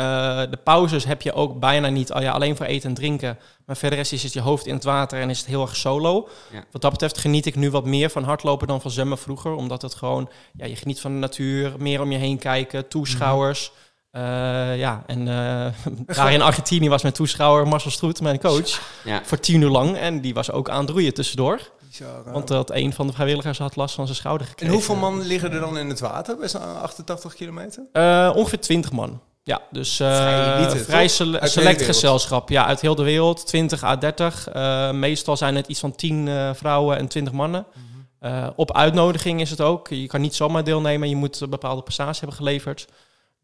de 0.52 0.60
pauzes 0.64 1.06
heb 1.06 1.22
je 1.22 1.34
ook 1.34 1.60
bijna 1.60 1.88
niet, 1.88 2.14
oh 2.14 2.22
ja, 2.22 2.32
alleen 2.32 2.56
voor 2.56 2.66
eten 2.66 2.90
en 2.90 2.96
drinken. 2.96 3.40
Maar 3.66 3.78
verder 3.78 4.00
is 4.00 4.24
het 4.24 4.34
je 4.34 4.42
hoofd 4.42 4.66
in 4.66 4.74
het 4.74 4.84
water 4.84 5.22
en 5.22 5.30
is 5.30 5.38
het 5.38 5.48
heel 5.48 5.62
erg 5.62 5.76
solo. 5.76 6.30
Ja. 6.52 6.64
Wat 6.72 6.82
dat 6.82 6.92
betreft 6.92 7.18
geniet 7.18 7.46
ik 7.46 7.56
nu 7.56 7.70
wat 7.70 7.86
meer 7.86 8.10
van 8.10 8.24
hardlopen 8.24 8.68
dan 8.68 8.82
van 8.82 8.92
zwemmen 8.92 9.18
vroeger. 9.18 9.54
Omdat 9.54 9.82
het 9.82 9.94
gewoon, 9.94 10.30
ja, 10.54 10.66
je 10.66 10.76
geniet 10.76 11.00
van 11.00 11.12
de 11.12 11.18
natuur, 11.18 11.74
meer 11.78 12.02
om 12.02 12.12
je 12.12 12.18
heen 12.18 12.38
kijken, 12.38 12.88
toeschouwers. 12.88 13.70
Mm 13.70 13.76
-hmm. 13.76 13.82
Uh, 14.18 14.78
ja, 14.78 15.04
en 15.06 15.20
uh, 15.28 15.66
daar 16.06 16.34
in 16.34 16.42
Argentinië 16.42 16.90
was 16.90 17.02
mijn 17.02 17.14
toeschouwer 17.14 17.68
Marcel 17.68 17.92
Stroet, 17.92 18.22
mijn 18.22 18.40
coach, 18.40 18.82
ja. 19.04 19.22
voor 19.24 19.40
tien 19.40 19.62
uur 19.62 19.70
lang. 19.70 19.98
En 19.98 20.22
die 20.22 20.34
was 20.34 20.52
ook 20.52 20.70
aan 20.70 20.82
het 20.82 20.90
roeien 20.90 21.14
tussendoor. 21.14 21.60
Bizar, 21.88 22.24
want 22.32 22.48
dat 22.48 22.72
een 22.72 22.94
van 22.94 23.08
de 23.08 23.14
vrijwilligers 23.14 23.58
had 23.58 23.76
last 23.76 23.96
van 23.96 24.06
zijn 24.06 24.18
schouder 24.18 24.48
gekregen. 24.48 24.74
En 24.74 24.80
hoeveel 24.80 24.96
man 24.96 25.22
liggen 25.22 25.52
er 25.52 25.60
dan 25.60 25.78
in 25.78 25.90
het 25.90 26.00
water 26.00 26.38
bij 26.38 26.48
zo'n 26.48 26.82
88 26.82 27.34
kilometer? 27.34 27.84
Uh, 27.94 28.32
ongeveer 28.36 28.60
20 28.60 28.92
man. 28.92 29.22
Ja, 29.44 29.62
dus 29.72 29.96
vrij, 29.96 30.70
vrij 30.70 31.08
sele 31.08 31.40
select 31.48 31.82
gezelschap. 31.82 32.50
Ja, 32.50 32.66
uit 32.66 32.82
heel 32.82 32.96
de 32.96 33.04
wereld. 33.04 33.48
20 33.48 33.84
à 33.84 33.96
30. 33.98 34.50
meestal 34.94 35.38
zijn 35.38 35.56
het 35.56 35.68
iets 35.68 35.80
van 35.80 35.96
10 35.96 36.30
vrouwen 36.56 36.98
en 36.98 37.08
20 37.08 37.34
mannen. 37.34 37.66
Mm 37.74 38.06
-hmm. 38.22 38.54
op 38.56 38.74
uitnodiging 38.74 39.42
is 39.42 39.50
het 39.50 39.62
ook. 39.62 39.88
Je 39.88 40.08
kan 40.08 40.22
niet 40.22 40.36
zomaar 40.36 40.64
deelnemen. 40.64 41.10
Je 41.10 41.16
moet 41.16 41.40
een 41.40 41.50
bepaalde 41.50 41.82
prestatie 41.82 42.20
hebben 42.20 42.38
geleverd. 42.38 42.88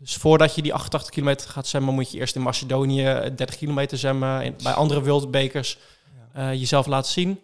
Dus 0.01 0.15
voordat 0.15 0.55
je 0.55 0.61
die 0.61 0.73
88 0.73 1.09
kilometer 1.09 1.49
gaat 1.49 1.67
zwemmen, 1.67 1.93
moet 1.93 2.11
je 2.11 2.17
eerst 2.17 2.35
in 2.35 2.41
Macedonië 2.41 3.03
30 3.03 3.57
kilometer 3.57 3.97
zwemmen. 3.97 4.55
Bij 4.63 4.73
andere 4.73 5.01
wildbekers 5.01 5.77
uh, 6.37 6.53
jezelf 6.53 6.85
laten 6.85 7.11
zien. 7.11 7.39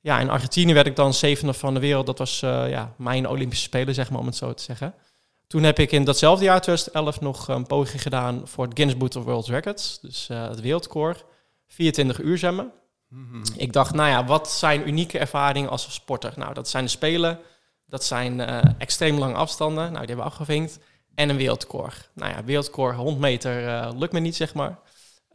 Ja, 0.00 0.20
in 0.20 0.30
Argentinië 0.30 0.72
werd 0.74 0.86
ik 0.86 0.96
dan 0.96 1.14
zevende 1.14 1.52
van 1.52 1.74
de 1.74 1.80
wereld. 1.80 2.06
Dat 2.06 2.18
was 2.18 2.42
uh, 2.42 2.70
ja, 2.70 2.94
mijn 2.96 3.28
Olympische 3.28 3.64
Spelen, 3.64 3.94
zeg 3.94 4.10
maar, 4.10 4.20
om 4.20 4.26
het 4.26 4.36
zo 4.36 4.54
te 4.54 4.62
zeggen. 4.62 4.94
Toen 5.46 5.62
heb 5.62 5.78
ik 5.78 5.92
in 5.92 6.04
datzelfde 6.04 6.44
jaar, 6.44 6.60
2011, 6.60 7.20
nog 7.20 7.48
een 7.48 7.66
poging 7.66 8.02
gedaan 8.02 8.42
voor 8.44 8.64
het 8.64 8.74
Guinness 8.74 9.00
Book 9.00 9.14
of 9.14 9.24
World 9.24 9.46
Records. 9.46 10.00
Dus 10.00 10.28
uh, 10.30 10.48
het 10.48 10.60
wereldrecord. 10.60 11.24
24 11.66 12.20
uur 12.20 12.38
zwemmen. 12.38 12.72
Mm 13.08 13.28
-hmm. 13.30 13.42
Ik 13.56 13.72
dacht, 13.72 13.94
nou 13.94 14.08
ja, 14.08 14.24
wat 14.24 14.50
zijn 14.50 14.88
unieke 14.88 15.18
ervaringen 15.18 15.70
als 15.70 15.94
sporter? 15.94 16.32
Nou, 16.36 16.54
dat 16.54 16.68
zijn 16.68 16.84
de 16.84 16.90
Spelen. 16.90 17.38
Dat 17.86 18.04
zijn 18.04 18.40
extreem 18.78 19.18
lange 19.18 19.34
afstanden. 19.34 19.84
Nou, 19.84 19.90
die 19.90 20.06
hebben 20.06 20.16
we 20.16 20.30
afgevinkt 20.30 20.78
en 21.14 21.28
een 21.28 21.36
wereldrecord. 21.36 22.10
Nou 22.14 22.32
ja, 22.32 22.44
wereldrecord 22.44 22.96
100 22.96 23.18
meter 23.18 23.64
uh, 23.64 23.90
lukt 23.96 24.12
me 24.12 24.20
niet, 24.20 24.36
zeg 24.36 24.54
maar. 24.54 24.78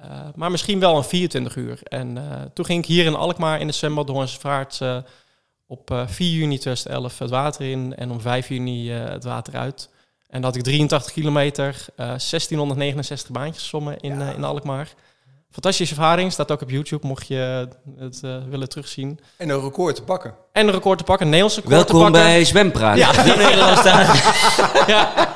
Uh, 0.02 0.28
maar 0.36 0.52
misschien 0.52 0.80
wel 0.80 0.98
een 0.98 1.04
24 1.04 1.56
uur. 1.56 1.80
En 1.84 2.16
uh, 2.16 2.42
toen 2.54 2.66
ging 2.66 2.84
ik 2.84 2.90
hier 2.90 3.06
in 3.06 3.16
Alkmaar 3.16 3.60
in 3.60 3.68
de 3.68 3.74
zwembad 3.74 4.08
Doornsvaart 4.08 4.80
uh, 4.84 4.98
op 5.68 6.06
4 6.08 6.30
juni 6.30 6.58
2011 6.58 7.20
het 7.20 7.30
water 7.30 7.66
in 7.66 7.96
en 7.96 8.12
om 8.12 8.22
5 8.22 8.50
juni 8.50 8.90
het 8.90 9.24
water 9.24 9.56
uit. 9.56 9.90
En 10.28 10.42
dat 10.42 10.44
had 10.44 10.56
ik 10.56 10.64
83 10.64 11.12
kilometer, 11.12 11.86
1669 11.96 13.32
baantjes 13.32 13.68
sommen 13.68 14.00
in, 14.00 14.20
ja. 14.20 14.32
in 14.34 14.44
Alkmaar. 14.44 14.94
Fantastische 15.51 15.96
ervaring, 15.96 16.31
staat 16.31 16.51
ook 16.51 16.62
op 16.62 16.69
YouTube, 16.69 17.07
mocht 17.07 17.28
je 17.28 17.68
het 17.98 18.22
uh, 18.25 18.36
willen 18.50 18.69
terugzien. 18.69 19.19
En 19.38 19.50
een 19.50 19.62
record 19.62 19.96
te 19.96 20.04
pakken. 20.04 20.34
En 20.51 20.68
een 20.68 20.74
record 20.74 20.98
te 20.98 21.04
pakken, 21.04 21.25
een 21.25 21.31
Nederlands 21.31 21.56
record 21.56 21.75
Welkom 21.75 22.06
te 22.06 22.12
pakken. 22.12 22.31
bij 22.31 22.46
Zwempraat. 22.46 22.98
Ja, 22.98 23.24
die 23.24 23.36
Nederlands 23.36 23.80
staan. 23.80 24.06
ja. 24.94 25.28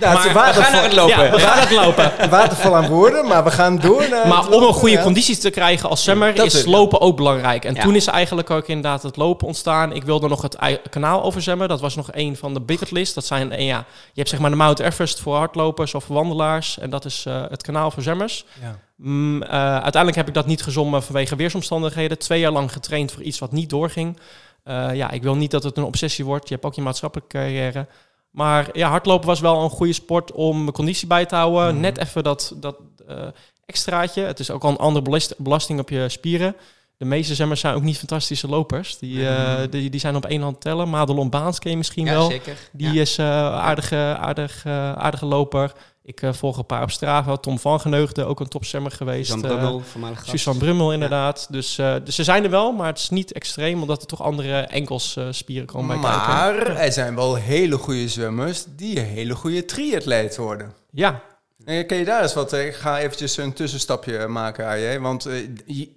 Nou, 0.00 0.32
maar 0.32 0.54
we 0.54 0.62
gaan 0.62 0.72
naar 0.72 0.82
het 0.82 0.92
lopen. 0.92 1.24
Ja, 1.24 1.30
we 1.30 1.38
gaan 1.38 1.58
het 1.58 1.70
lopen. 1.70 2.12
Waterval 2.30 2.76
aan 2.76 2.88
woorden, 2.88 3.26
maar 3.26 3.44
we 3.44 3.50
gaan 3.50 3.78
door 3.78 4.08
naar 4.08 4.28
Maar 4.28 4.48
om 4.48 4.62
een 4.62 4.72
goede 4.72 4.96
ja. 4.96 5.02
conditie 5.02 5.36
te 5.36 5.50
krijgen 5.50 5.88
als 5.88 6.04
zwemmer 6.04 6.44
is 6.44 6.64
lopen 6.64 7.00
ook 7.00 7.16
belangrijk. 7.16 7.64
En 7.64 7.74
toen 7.74 7.94
is 7.94 8.06
eigenlijk 8.06 8.50
ook 8.50 8.66
inderdaad 8.66 9.02
het 9.02 9.16
lopen 9.16 9.46
ontstaan. 9.46 9.92
Ik 9.92 10.04
wilde 10.04 10.28
nog 10.28 10.42
het 10.42 10.56
kanaal 10.90 11.22
overzwemmen. 11.22 11.68
Dat 11.68 11.80
was 11.80 11.96
nog 11.96 12.08
een 12.12 12.36
van 12.36 12.54
de 12.54 12.60
bucket 12.60 12.90
list. 12.90 13.14
Dat 13.14 13.24
zijn, 13.24 13.52
en 13.52 13.64
ja, 13.64 13.84
je 14.06 14.12
hebt 14.14 14.28
zeg 14.28 14.38
maar 14.38 14.50
de 14.50 14.56
Mount 14.56 14.78
Everest 14.78 15.20
voor 15.20 15.36
hardlopers 15.36 15.94
of 15.94 16.06
wandelaars. 16.06 16.78
En 16.78 16.90
dat 16.90 17.04
is 17.04 17.24
uh, 17.28 17.42
het 17.48 17.62
kanaal 17.62 17.90
voor 17.90 18.02
zwemmers. 18.02 18.44
Ja. 18.60 18.78
Mm, 18.96 19.42
uh, 19.42 19.48
uiteindelijk 19.50 20.16
heb 20.16 20.28
ik 20.28 20.34
dat 20.34 20.46
niet 20.46 20.62
gezommen 20.62 21.02
vanwege 21.02 21.36
weersomstandigheden. 21.36 22.18
Twee 22.18 22.40
jaar 22.40 22.52
lang 22.52 22.72
getraind 22.72 23.12
voor 23.12 23.22
iets 23.22 23.38
wat 23.38 23.52
niet 23.52 23.70
doorging. 23.70 24.18
Uh, 24.64 24.94
ja, 24.94 25.10
ik 25.10 25.22
wil 25.22 25.36
niet 25.36 25.50
dat 25.50 25.62
het 25.62 25.76
een 25.76 25.84
obsessie 25.84 26.24
wordt. 26.24 26.48
Je 26.48 26.54
hebt 26.54 26.66
ook 26.66 26.74
je 26.74 26.82
maatschappelijke 26.82 27.38
carrière. 27.38 27.86
Maar 28.30 28.68
ja, 28.72 28.88
hardlopen 28.88 29.26
was 29.26 29.40
wel 29.40 29.62
een 29.62 29.70
goede 29.70 29.92
sport 29.92 30.32
om 30.32 30.58
mijn 30.58 30.72
conditie 30.72 31.06
bij 31.06 31.26
te 31.26 31.34
houden. 31.34 31.74
Mm. 31.74 31.80
Net 31.80 31.98
even 31.98 32.24
dat, 32.24 32.54
dat 32.56 32.76
uh, 33.08 33.26
extraatje. 33.66 34.22
Het 34.22 34.38
is 34.38 34.50
ook 34.50 34.64
al 34.64 34.70
een 34.70 34.76
andere 34.76 35.34
belasting 35.38 35.80
op 35.80 35.88
je 35.88 36.08
spieren. 36.08 36.56
De 36.96 37.04
meeste 37.04 37.34
zwemmers 37.34 37.60
zijn 37.60 37.74
ook 37.74 37.82
niet 37.82 37.98
fantastische 37.98 38.48
lopers. 38.48 38.98
Die, 38.98 39.18
uh, 39.18 39.58
die, 39.70 39.90
die 39.90 40.00
zijn 40.00 40.16
op 40.16 40.24
één 40.24 40.42
hand 40.42 40.60
tellen. 40.60 40.88
Madelon 40.88 41.30
Baans 41.30 41.58
ken 41.58 41.70
je 41.70 41.76
misschien 41.76 42.04
ja, 42.04 42.12
wel. 42.12 42.30
Zeker. 42.30 42.56
Die 42.72 42.92
ja. 42.92 43.00
is 43.00 43.18
uh, 43.18 43.26
aardige, 43.54 44.16
aardig, 44.20 44.64
uh, 44.66 44.92
aardige 44.92 45.26
loper. 45.26 45.72
Ik 46.06 46.22
uh, 46.22 46.32
volg 46.32 46.58
een 46.58 46.66
paar 46.66 46.82
op 46.82 46.90
Strava. 46.90 47.36
Tom 47.36 47.58
van 47.58 47.80
Geneugde, 47.80 48.24
ook 48.24 48.40
een 48.40 48.48
topzemmer 48.48 48.90
geweest. 48.90 49.30
Suzanne 49.30 49.56
Brummel, 49.56 49.80
voormalig 49.80 50.18
gast. 50.18 50.30
Suzanne 50.30 50.60
Brummel, 50.60 50.92
inderdaad. 50.92 51.46
Ja. 51.48 51.56
Dus, 51.56 51.78
uh, 51.78 51.94
dus 52.04 52.14
ze 52.14 52.24
zijn 52.24 52.44
er 52.44 52.50
wel, 52.50 52.72
maar 52.72 52.86
het 52.86 52.98
is 52.98 53.10
niet 53.10 53.32
extreem... 53.32 53.80
omdat 53.80 54.00
er 54.00 54.06
toch 54.06 54.22
andere 54.22 54.60
enkelsspieren 54.60 55.66
uh, 55.66 55.72
komen 55.74 56.00
bij 56.00 56.10
kijken. 56.10 56.28
Maar 56.28 56.76
er 56.76 56.92
zijn 56.92 57.14
wel 57.14 57.34
hele 57.34 57.76
goede 57.76 58.08
zwemmers... 58.08 58.64
die 58.76 58.98
een 58.98 59.04
hele 59.04 59.34
goede 59.34 59.64
triatleet 59.64 60.36
worden. 60.36 60.72
Ja, 60.90 61.22
kun 61.66 61.96
je 61.96 62.04
daar 62.04 62.22
eens 62.22 62.34
wat... 62.34 62.52
Ik 62.52 62.74
ga 62.74 62.98
eventjes 62.98 63.36
een 63.36 63.52
tussenstapje 63.52 64.26
maken, 64.26 64.66
AJ. 64.66 64.98
Want 64.98 65.22
je, 65.66 65.88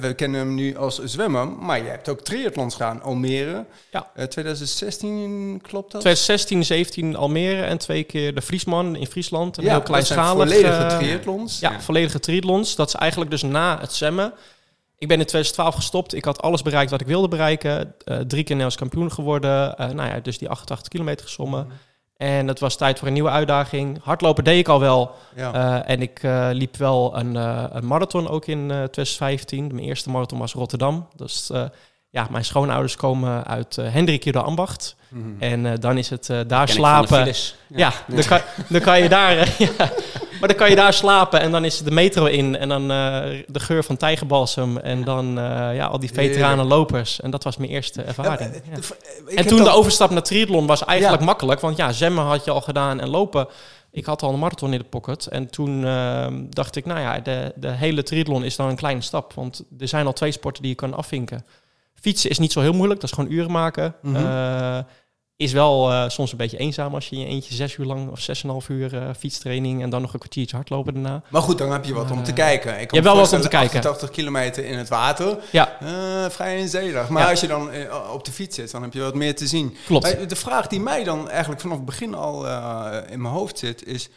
we 0.00 0.14
kennen 0.14 0.40
hem 0.40 0.54
nu 0.54 0.76
als 0.76 0.98
zwemmer... 1.04 1.48
maar 1.48 1.82
je 1.82 1.88
hebt 1.88 2.08
ook 2.08 2.20
triathlons 2.20 2.74
gedaan. 2.74 3.02
Almere. 3.02 3.64
Ja. 3.90 4.10
Uh, 4.16 4.24
2016, 4.24 5.60
klopt 5.62 5.92
dat? 5.92 6.00
2016, 6.00 6.64
17 6.64 7.16
Almere 7.16 7.62
en 7.62 7.78
twee 7.78 8.04
keer 8.04 8.34
de 8.34 8.42
Friesman 8.42 8.96
in 8.96 9.06
Friesland. 9.06 9.56
Een 9.56 9.64
ja, 9.64 9.70
heel 9.70 9.82
kleinschalig... 9.82 10.48
volledige 10.48 10.96
triathlons. 10.98 11.58
Ja, 11.58 11.70
ja, 11.70 11.80
volledige 11.80 12.20
triathlons. 12.20 12.76
Dat 12.76 12.88
is 12.88 12.94
eigenlijk 12.94 13.30
dus 13.30 13.42
na 13.42 13.80
het 13.80 13.92
zwemmen... 13.92 14.32
Ik 14.98 15.08
ben 15.08 15.18
in 15.18 15.26
2012 15.26 15.74
gestopt. 15.74 16.14
Ik 16.14 16.24
had 16.24 16.42
alles 16.42 16.62
bereikt 16.62 16.90
wat 16.90 17.00
ik 17.00 17.06
wilde 17.06 17.28
bereiken. 17.28 17.94
Uh, 18.04 18.16
drie 18.16 18.44
keer 18.44 18.56
Nederlands 18.56 18.76
kampioen 18.76 19.12
geworden. 19.12 19.74
nou 19.76 20.08
ja, 20.08 20.20
dus 20.20 20.38
die 20.38 20.48
88 20.48 20.88
kilometer 20.88 21.24
gesommen. 21.24 21.64
Mm. 21.64 21.72
En 22.18 22.48
het 22.48 22.60
was 22.60 22.76
tijd 22.76 22.98
voor 22.98 23.06
een 23.06 23.12
nieuwe 23.14 23.30
uitdaging. 23.30 23.98
Hardlopen 24.02 24.44
deed 24.44 24.58
ik 24.58 24.68
al 24.68 24.80
wel. 24.80 25.14
Ja. 25.36 25.52
Eh, 25.52 25.90
en 25.94 26.02
ik 26.02 26.22
eh, 26.22 26.48
liep 26.52 26.76
wel 26.76 27.16
een, 27.18 27.36
eh, 27.36 27.64
een 27.70 27.86
marathon 27.86 28.28
ook 28.28 28.46
in 28.46 28.70
eh 28.70 28.82
2015. 28.82 29.66
Mijn 29.66 29.86
eerste 29.86 30.10
marathon 30.10 30.38
was 30.38 30.52
Rotterdam. 30.52 31.08
Dus 31.16 31.50
ja, 32.10 32.26
mijn 32.30 32.44
schoonouders 32.44 32.96
komen 32.96 33.46
uit 33.46 33.78
eh 33.78 33.92
Hendrik 33.92 34.32
de 34.32 34.42
Ambacht. 34.42 34.96
Mhm. 35.08 35.42
En 35.42 35.80
dan 35.80 35.98
is 35.98 36.10
het 36.10 36.30
daar 36.46 36.68
slapen. 36.68 37.34
Ja, 37.66 37.92
Dan, 38.06 38.24
kan, 38.24 38.40
dan 38.68 38.80
kan 38.80 39.02
je 39.02 39.08
daar. 39.08 39.36
eh. 40.38 40.40
Maar 40.40 40.48
dan 40.48 40.58
kan 40.58 40.70
je 40.70 40.76
daar 40.76 40.92
slapen 40.92 41.40
en 41.40 41.50
dan 41.50 41.64
is 41.64 41.78
de 41.78 41.90
metro 41.90 42.24
in 42.24 42.56
en 42.56 42.68
dan 42.68 42.90
eh, 42.90 43.24
de 43.46 43.60
geur 43.60 43.84
van 43.84 43.96
tijgerbalsem 43.96 44.76
en 44.76 45.04
dan 45.04 45.38
eh, 45.38 45.74
ja, 45.74 45.86
al 45.86 45.98
die 45.98 46.12
veteranen 46.12 46.66
lopers. 46.66 47.20
En 47.20 47.30
dat 47.30 47.44
was 47.44 47.56
mijn 47.56 47.70
eerste 47.70 48.02
ervaring. 48.02 48.62
Ja, 48.70 48.76
ik 49.26 49.38
En 49.38 49.46
toen 49.46 49.64
de 49.64 49.70
overstap 49.70 50.10
naar 50.10 50.22
triathlon 50.22 50.66
was 50.66 50.84
eigenlijk 50.84 51.22
makkelijk, 51.22 51.60
want 51.60 51.76
ja, 51.76 51.92
zwemmen 51.92 52.24
had 52.24 52.44
je 52.44 52.50
al 52.50 52.60
gedaan 52.60 53.00
en 53.00 53.08
lopen. 53.08 53.48
Ik 53.90 54.04
had 54.04 54.22
al 54.22 54.32
een 54.32 54.38
marathon 54.38 54.72
in 54.72 54.78
de 54.78 54.84
pocket 54.84 55.26
en 55.26 55.50
toen 55.50 55.84
ehm, 55.84 56.44
dacht 56.48 56.76
ik, 56.76 56.84
nou 56.84 57.00
ja, 57.00 57.20
de, 57.20 57.52
de 57.56 57.70
hele 57.70 58.02
triathlon 58.02 58.44
is 58.44 58.56
dan 58.56 58.68
een 58.68 58.76
kleine 58.76 59.00
stap, 59.00 59.32
want 59.32 59.64
er 59.78 59.88
zijn 59.88 60.06
al 60.06 60.12
twee 60.12 60.32
sporten 60.32 60.62
die 60.62 60.70
je 60.70 60.76
kan 60.76 60.94
afvinken. 60.94 61.44
Fietsen 61.94 62.30
is 62.30 62.38
niet 62.38 62.52
zo 62.52 62.60
heel 62.60 62.72
moeilijk, 62.72 63.00
dat 63.00 63.10
is 63.10 63.16
gewoon 63.16 63.32
uren 63.32 63.50
maken. 63.50 63.94
Mhm. 64.02 64.16
Eh, 64.16 64.78
is 65.38 65.52
wel 65.52 65.90
eh, 65.90 66.08
soms 66.08 66.30
een 66.32 66.36
beetje 66.38 66.56
eenzaam 66.56 66.94
als 66.94 67.08
je 67.08 67.16
in 67.16 67.22
je 67.22 67.26
eentje 67.28 67.54
zes 67.54 67.76
uur 67.76 67.86
lang 67.86 68.10
of 68.10 68.20
zes 68.20 68.38
en 68.42 68.44
een 68.44 68.50
half 68.54 68.68
uur 68.68 68.96
eh, 68.96 69.08
fietstraining 69.18 69.82
en 69.82 69.90
dan 69.90 70.00
nog 70.02 70.12
een 70.12 70.18
kwartiertje 70.18 70.56
hardlopen 70.56 70.94
daarna. 70.94 71.22
Maar 71.28 71.42
goed, 71.42 71.58
dan 71.58 71.72
heb 71.72 71.84
je 71.84 71.94
wat 71.94 72.10
om 72.10 72.22
te 72.24 72.30
Eh, 72.30 72.36
kijken. 72.36 72.72
Ik 72.72 72.78
hebt 72.78 72.92
me 72.92 73.00
wel 73.02 73.16
wat 73.16 73.32
om 73.32 73.40
te 73.40 73.48
kijken. 73.48 73.66
88 73.78 74.10
kilometer 74.10 74.64
in 74.64 74.78
het 74.78 74.88
water, 74.88 75.38
Ja, 75.52 75.76
vrij 76.30 76.56
eenzelig. 76.56 77.08
Maar 77.08 77.22
Ja. 77.22 77.30
als 77.30 77.40
je 77.40 77.46
dan 77.46 77.70
op 78.12 78.24
de 78.24 78.32
fiets 78.32 78.56
zit, 78.56 78.70
dan 78.70 78.82
heb 78.82 78.92
je 78.92 79.00
wat 79.00 79.14
meer 79.14 79.36
te 79.36 79.46
zien. 79.46 79.76
klopt. 79.86 80.28
De 80.28 80.36
vraag 80.36 80.66
die 80.66 80.80
mij 80.80 81.04
dan 81.04 81.30
eigenlijk 81.30 81.60
vanaf 81.60 81.76
het 81.76 81.86
begin 81.86 82.14
al 82.14 82.46
in 83.10 83.20
mijn 83.20 83.34
hoofd 83.34 83.58
zit, 83.58 83.86
is... 83.86 84.08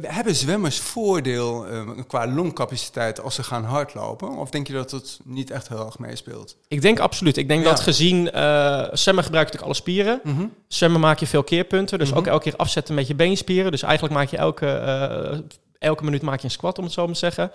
Hebben 0.00 0.34
zwemmers 0.34 0.78
voordeel 0.80 1.66
eh, 1.66 1.88
qua 2.06 2.26
longcapaciteit 2.26 3.20
als 3.22 3.34
ze 3.34 3.42
gaan 3.42 3.64
hardlopen? 3.64 4.28
Of 4.28 4.50
denk 4.50 4.66
je 4.66 4.72
dat 4.72 4.90
het 4.90 5.20
niet 5.24 5.50
echt 5.50 5.68
heel 5.68 5.84
erg 5.86 5.98
meespeelt? 5.98 6.56
Ik 6.68 6.82
denk 6.82 6.98
absoluut. 6.98 7.36
Ik 7.36 7.48
denk 7.48 7.62
Ja. 7.64 7.70
dat 7.70 7.80
gezien, 7.80 8.30
eh 8.32 8.86
zwemmen 8.92 9.24
gebruikt 9.24 9.52
natuurlijk 9.52 9.62
alle 9.62 9.74
spieren. 9.74 10.20
Zwemmen 10.68 11.00
maak 11.00 11.18
je 11.18 11.26
veel 11.26 11.42
keerpunten, 11.44 11.98
dus 11.98 12.08
Mhm. 12.08 12.18
ook 12.18 12.26
elke 12.26 12.42
keer 12.42 12.56
afzetten 12.56 12.94
met 12.94 13.06
je 13.06 13.14
beenspieren. 13.14 13.70
Dus 13.70 13.82
eigenlijk 13.82 14.14
maak 14.14 14.28
je 14.28 14.36
elke, 14.36 14.66
eh, 14.66 15.38
elke 15.78 16.04
minuut 16.04 16.22
maak 16.22 16.38
je 16.38 16.44
een 16.44 16.50
squat, 16.50 16.78
om 16.78 16.84
het 16.84 16.92
zo 16.92 17.04
maar 17.04 17.12
te 17.14 17.18
zeggen. 17.18 17.50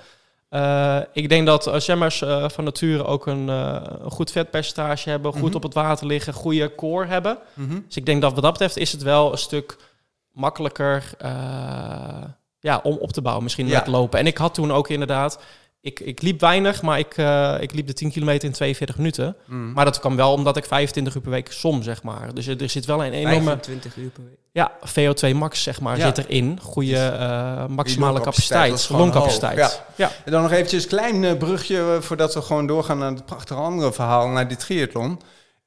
Ik 1.13 1.29
denk 1.29 1.45
dat 1.45 1.71
zwemmers 1.77 2.17
van 2.47 2.63
nature 2.63 3.03
ook 3.05 3.27
een, 3.27 3.47
een 3.47 4.11
goed 4.11 4.31
vetpercentage 4.31 5.09
hebben, 5.09 5.31
goed 5.31 5.41
Mhm. 5.47 5.55
op 5.55 5.63
het 5.63 5.73
water 5.73 6.07
liggen, 6.07 6.33
goede 6.33 6.75
core 6.75 7.05
hebben. 7.05 7.37
Mhm. 7.53 7.79
Dus 7.87 7.95
ik 7.95 8.05
denk 8.05 8.21
dat 8.21 8.33
wat 8.33 8.41
dat 8.43 8.51
betreft 8.51 8.77
is 8.77 8.91
het 8.91 9.01
wel 9.03 9.31
een 9.31 9.37
stuk 9.37 9.77
makkelijker 10.35 11.03
eh, 11.17 11.29
ja, 12.59 12.79
om 12.83 12.95
op 12.97 13.11
te 13.11 13.21
bouwen, 13.21 13.43
misschien 13.43 13.67
Ja. 13.67 13.77
met 13.77 13.87
lopen. 13.87 14.19
En 14.19 14.27
ik 14.27 14.37
had 14.37 14.53
toen 14.53 14.71
ook 14.71 14.89
inderdaad, 14.89 15.39
ik, 15.81 15.99
ik 15.99 16.21
liep 16.21 16.39
weinig, 16.39 16.81
maar 16.81 16.99
ik, 16.99 17.17
eh, 17.17 17.55
ik 17.59 17.73
liep 17.73 17.87
de 17.87 17.93
10 17.93 18.11
kilometer 18.11 18.47
in 18.47 18.53
42 18.53 18.97
minuten. 18.97 19.35
Mhm. 19.45 19.71
Maar 19.73 19.85
dat 19.85 19.99
kwam 19.99 20.15
wel 20.15 20.31
omdat 20.33 20.57
ik 20.57 20.65
25 20.65 21.15
uur 21.15 21.21
per 21.21 21.31
week 21.31 21.51
som, 21.51 21.83
zeg 21.83 22.03
maar. 22.03 22.33
Dus 22.33 22.47
er, 22.47 22.61
er 22.61 22.69
zit 22.69 22.85
wel 22.85 23.05
een 23.05 23.13
enorme 23.13 23.43
25 23.43 23.95
uur 23.97 24.09
per 24.09 24.23
week. 24.23 24.37
ja, 24.51 24.71
VO2 24.85 25.35
max, 25.35 25.63
zeg 25.63 25.81
maar, 25.81 25.97
Ja. 25.97 26.05
zit 26.05 26.17
erin. 26.17 26.59
Goede 26.61 26.97
eh, 26.97 27.65
maximale 27.67 28.19
capaciteit, 28.21 28.89
longcapaciteit. 28.89 29.59
hoog, 29.59 29.81
Ja. 29.95 30.11
En 30.25 30.31
dan 30.31 30.41
nog 30.41 30.51
eventjes 30.51 30.83
een 30.83 30.89
klein 30.89 31.37
brugje 31.37 31.97
voordat 32.01 32.33
we 32.33 32.41
gewoon 32.41 32.67
doorgaan 32.67 32.97
naar 32.97 33.11
het 33.11 33.25
prachtige 33.25 33.59
andere 33.59 33.93
verhaal, 33.93 34.27
naar 34.27 34.47
die 34.47 34.57
triathlon. 34.57 35.19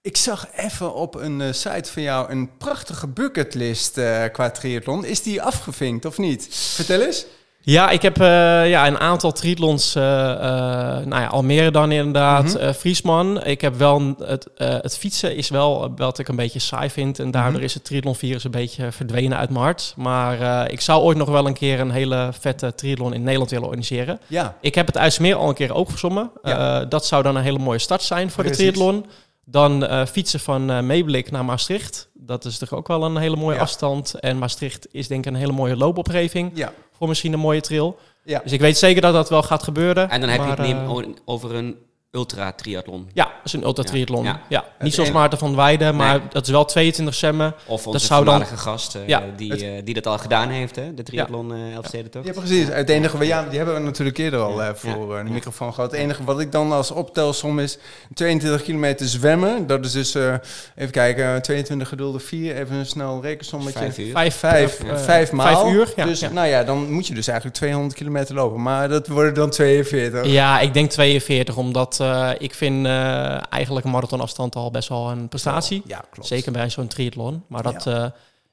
Ik 0.03 0.17
zag 0.17 0.47
even 0.57 0.95
op 0.95 1.15
een 1.15 1.41
eh, 1.41 1.53
site 1.53 1.93
van 1.93 2.03
jou 2.03 2.31
een 2.31 2.51
prachtige 2.59 3.07
bucketlist 3.07 3.99
eh, 3.99 4.23
qua 4.33 4.51
triathlon. 4.51 5.05
Is 5.05 5.23
die 5.23 5.43
afgevinkt 5.43 6.05
of 6.05 6.19
niet? 6.19 6.49
Vertel 6.75 7.01
eens. 7.01 7.27
Ja, 7.61 7.91
ik 7.91 8.03
heb 8.03 8.21
eh, 8.21 8.69
ja, 8.69 8.87
een 8.87 8.99
aantal 8.99 9.33
triathlons, 9.33 9.95
eh 9.95 10.31
eh 10.33 11.07
nou 11.07 11.23
ja, 11.23 11.27
Almere 11.27 11.71
dan 11.71 11.93
inderdaad, 11.93 12.55
eh, 12.55 12.73
Friesman. 12.73 13.45
Ik 13.45 13.61
heb 13.61 13.75
wel, 13.75 14.15
het, 14.25 14.49
het 14.57 14.99
fietsen 14.99 15.37
is 15.37 15.49
wel 15.49 15.93
wat 15.97 16.19
ik 16.19 16.29
een 16.29 16.37
beetje 16.37 16.59
saai 16.59 16.91
vind. 16.91 17.19
En 17.19 17.31
daardoor 17.31 17.53
Mhm. 17.53 17.63
is 17.63 17.75
het 17.75 17.85
triathlonvirus 17.85 18.45
een 18.45 18.51
beetje 18.51 18.93
verdwenen 18.93 19.39
uit 19.39 19.51
mijn 19.51 19.65
hart. 19.65 19.93
Maar 19.97 20.71
ik 20.71 20.81
zou 20.81 21.03
ooit 21.03 21.17
nog 21.17 21.29
wel 21.29 21.47
een 21.47 21.55
keer 21.55 21.81
een 21.81 21.91
hele 21.91 22.31
vette 22.41 22.75
triathlon 22.75 23.15
in 23.15 23.23
Nederland 23.23 23.51
willen 23.51 23.67
organiseren. 23.67 24.21
Ja. 24.27 24.57
Ik 24.61 24.75
heb 24.75 24.87
het 24.87 24.97
IJsselmeer 24.97 25.35
al 25.37 25.49
een 25.49 25.55
keer 25.55 25.75
opgezommen. 25.75 26.31
Ja. 26.43 26.81
Eh, 26.81 26.87
dat 26.89 27.07
zou 27.07 27.23
dan 27.23 27.37
een 27.37 27.43
hele 27.43 27.59
mooie 27.59 27.79
start 27.79 28.03
zijn 28.03 28.31
voor 28.31 28.45
Precies. 28.45 28.65
de 28.65 28.73
triathlon. 28.73 29.07
Dan 29.51 29.87
eh, 29.87 30.07
fietsen 30.07 30.41
van 30.41 30.71
eh 30.71 30.81
Meeblik 30.81 31.31
naar 31.31 31.45
Maastricht. 31.45 32.09
Dat 32.15 32.45
is 32.45 32.59
toch 32.59 32.73
ook 32.73 32.89
wel 32.89 33.03
een 33.05 33.17
hele 33.17 33.37
mooie 33.37 33.55
Ja. 33.57 33.61
afstand. 33.63 34.15
En 34.15 34.39
Maastricht 34.39 34.87
is 34.91 35.09
denk 35.09 35.27
ik 35.27 35.33
een 35.33 35.39
hele 35.39 35.53
mooie 35.53 35.77
loopopgeving. 35.77 36.51
Ja. 36.55 36.73
Voor 36.93 37.09
misschien 37.09 37.33
een 37.33 37.39
mooie 37.39 37.61
trail. 37.61 37.99
Ja. 38.25 38.41
Dus 38.43 38.53
ik 38.53 38.61
weet 38.61 38.79
zeker 38.79 39.03
dat 39.03 39.13
dat 39.13 39.29
wel 39.29 39.43
gaat 39.43 39.63
gebeuren. 39.63 40.11
En 40.11 40.21
dan 40.21 40.29
heb 40.31 40.41
je 40.43 40.47
het 40.51 40.59
eh, 40.59 40.65
neem- 40.65 41.15
over 41.25 41.55
een 41.55 41.77
ultra-triathlon. 42.11 43.09
ja, 43.13 43.25
dat 43.25 43.33
is 43.45 43.53
een 43.53 43.63
ultra 43.63 43.83
triathlon. 43.85 44.25
Ja. 44.25 44.41
Ja. 44.49 44.65
Niet 44.81 44.95
zoals 44.95 45.11
Maarten 45.11 45.39
van 45.39 45.57
Weijden, 45.57 45.97
maar 45.97 46.19
Nee. 46.19 46.29
dat 46.31 46.45
is 46.47 46.51
wel 46.51 46.65
22 46.65 47.15
zwemmen. 47.15 47.55
Of 47.67 47.87
onze 47.87 48.07
zou 48.07 48.25
dan- 48.25 48.35
voormalige 48.35 48.63
gast, 48.63 48.95
eh, 48.95 49.07
Ja. 49.07 49.23
die, 49.37 49.67
eh, 49.67 49.85
die 49.85 49.95
dat 49.95 50.07
al 50.07 50.19
gedaan 50.19 50.49
heeft, 50.49 50.77
hè? 50.77 50.95
de 50.95 51.03
triathlon 51.03 51.53
eh 51.55 51.75
Elfstedentocht. 51.75 52.27
Ja, 52.27 52.33
precies. 52.33 52.67
Het 52.69 52.89
enige, 52.89 53.27
ja, 53.27 53.43
die 53.49 53.57
hebben 53.57 53.75
we 53.75 53.81
natuurlijk 53.81 54.19
eerder 54.19 54.41
al 54.41 54.63
eh, 54.63 54.69
voor 54.75 55.13
Ja. 55.15 55.19
eh, 55.19 55.25
de 55.27 55.31
microfoon 55.33 55.75
gehad. 55.75 55.91
Het 55.91 56.01
enige 56.01 56.25
wat 56.25 56.41
ik 56.41 56.53
dan 56.53 56.73
als 56.73 56.91
optelsom 56.91 57.59
is 57.59 57.79
22 58.15 58.63
kilometer 58.63 59.07
zwemmen. 59.07 59.67
Dat 59.67 59.85
is 59.85 59.93
dus, 59.93 60.15
eh, 60.15 60.35
even 60.77 60.93
kijken, 60.93 61.43
22 61.43 61.89
gedulde 61.89 62.19
4. 62.19 62.57
Even 62.57 62.77
een 62.77 62.87
snel 62.87 63.23
rekensommetje. 63.23 63.79
Vijf 63.79 63.99
uur. 63.99 64.11
Vijf, 64.13 64.37
Vijf, 64.37 64.81
vijf 65.05 65.33
maal. 65.33 65.61
Vijf 65.63 65.75
uur, 65.75 65.93
ja. 65.97 66.05
dus 66.05 66.21
ja. 66.21 66.29
nou 66.31 66.47
ja, 66.47 66.65
dan 66.65 66.93
moet 66.93 67.07
je 67.07 67.15
dus 67.15 67.27
eigenlijk 67.27 67.57
200 67.59 67.95
kilometer 67.95 68.35
lopen. 68.35 68.63
Maar 68.63 68.89
dat 68.89 69.09
worden 69.09 69.35
dan 69.35 69.51
42. 69.51 70.27
Ja, 70.27 70.61
ik 70.61 70.75
denk 70.75 70.91
42, 70.91 71.57
omdat 71.57 71.98
eh, 72.01 72.31
ik 72.39 72.55
vind 72.55 72.87
eh, 72.87 73.53
eigenlijk 73.53 73.87
een 73.87 73.93
marathonafstand 73.93 74.57
al 74.57 74.71
best 74.71 74.89
wel 74.89 75.11
een 75.11 75.29
prestatie. 75.29 75.83
Ja, 75.87 76.05
klopt. 76.11 76.29
Zeker 76.29 76.53
bij 76.53 76.71
zo'n 76.71 76.87
triathlon. 76.87 77.45
Maar 77.47 77.63
dat, 77.63 77.87
eh, 77.87 78.05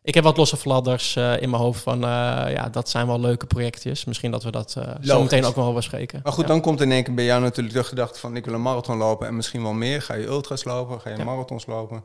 ik 0.02 0.14
heb 0.14 0.24
wat 0.24 0.38
losse 0.38 0.58
fladders 0.58 1.16
in 1.16 1.50
mijn 1.50 1.62
hoofd 1.62 1.82
van, 1.82 2.00
ja, 2.00 2.70
dat 2.70 2.90
zijn 2.90 3.08
wel 3.08 3.20
leuke 3.20 3.46
projectjes. 3.46 4.06
Misschien 4.06 4.32
dat 4.32 4.44
we 4.44 4.52
dat 4.52 4.72
zo 5.02 5.22
meteen 5.22 5.46
ook 5.46 5.56
wel 5.56 5.74
bespreken. 5.74 6.20
Maar 6.24 6.34
goed, 6.34 6.42
Ja. 6.44 6.50
dan 6.50 6.62
komt 6.62 6.82
in 6.82 6.92
één 6.92 7.04
keer 7.04 7.14
bij 7.14 7.25
jou 7.25 7.42
natuurlijk 7.42 7.75
de 7.75 7.84
gedachte 7.84 8.20
van... 8.20 8.36
ik 8.36 8.46
wil 8.46 8.54
een 8.54 8.62
marathon 8.62 8.98
lopen 8.98 9.28
en 9.28 9.36
misschien 9.36 9.62
wel 9.64 9.74
meer. 9.74 10.02
Ga 10.02 10.14
je 10.14 10.25
ultras 10.25 10.64
lopen, 10.64 11.02
ga 11.02 11.10
je 11.10 11.18
Ja. 11.18 11.24
marathons 11.24 11.66
lopen. 11.66 12.04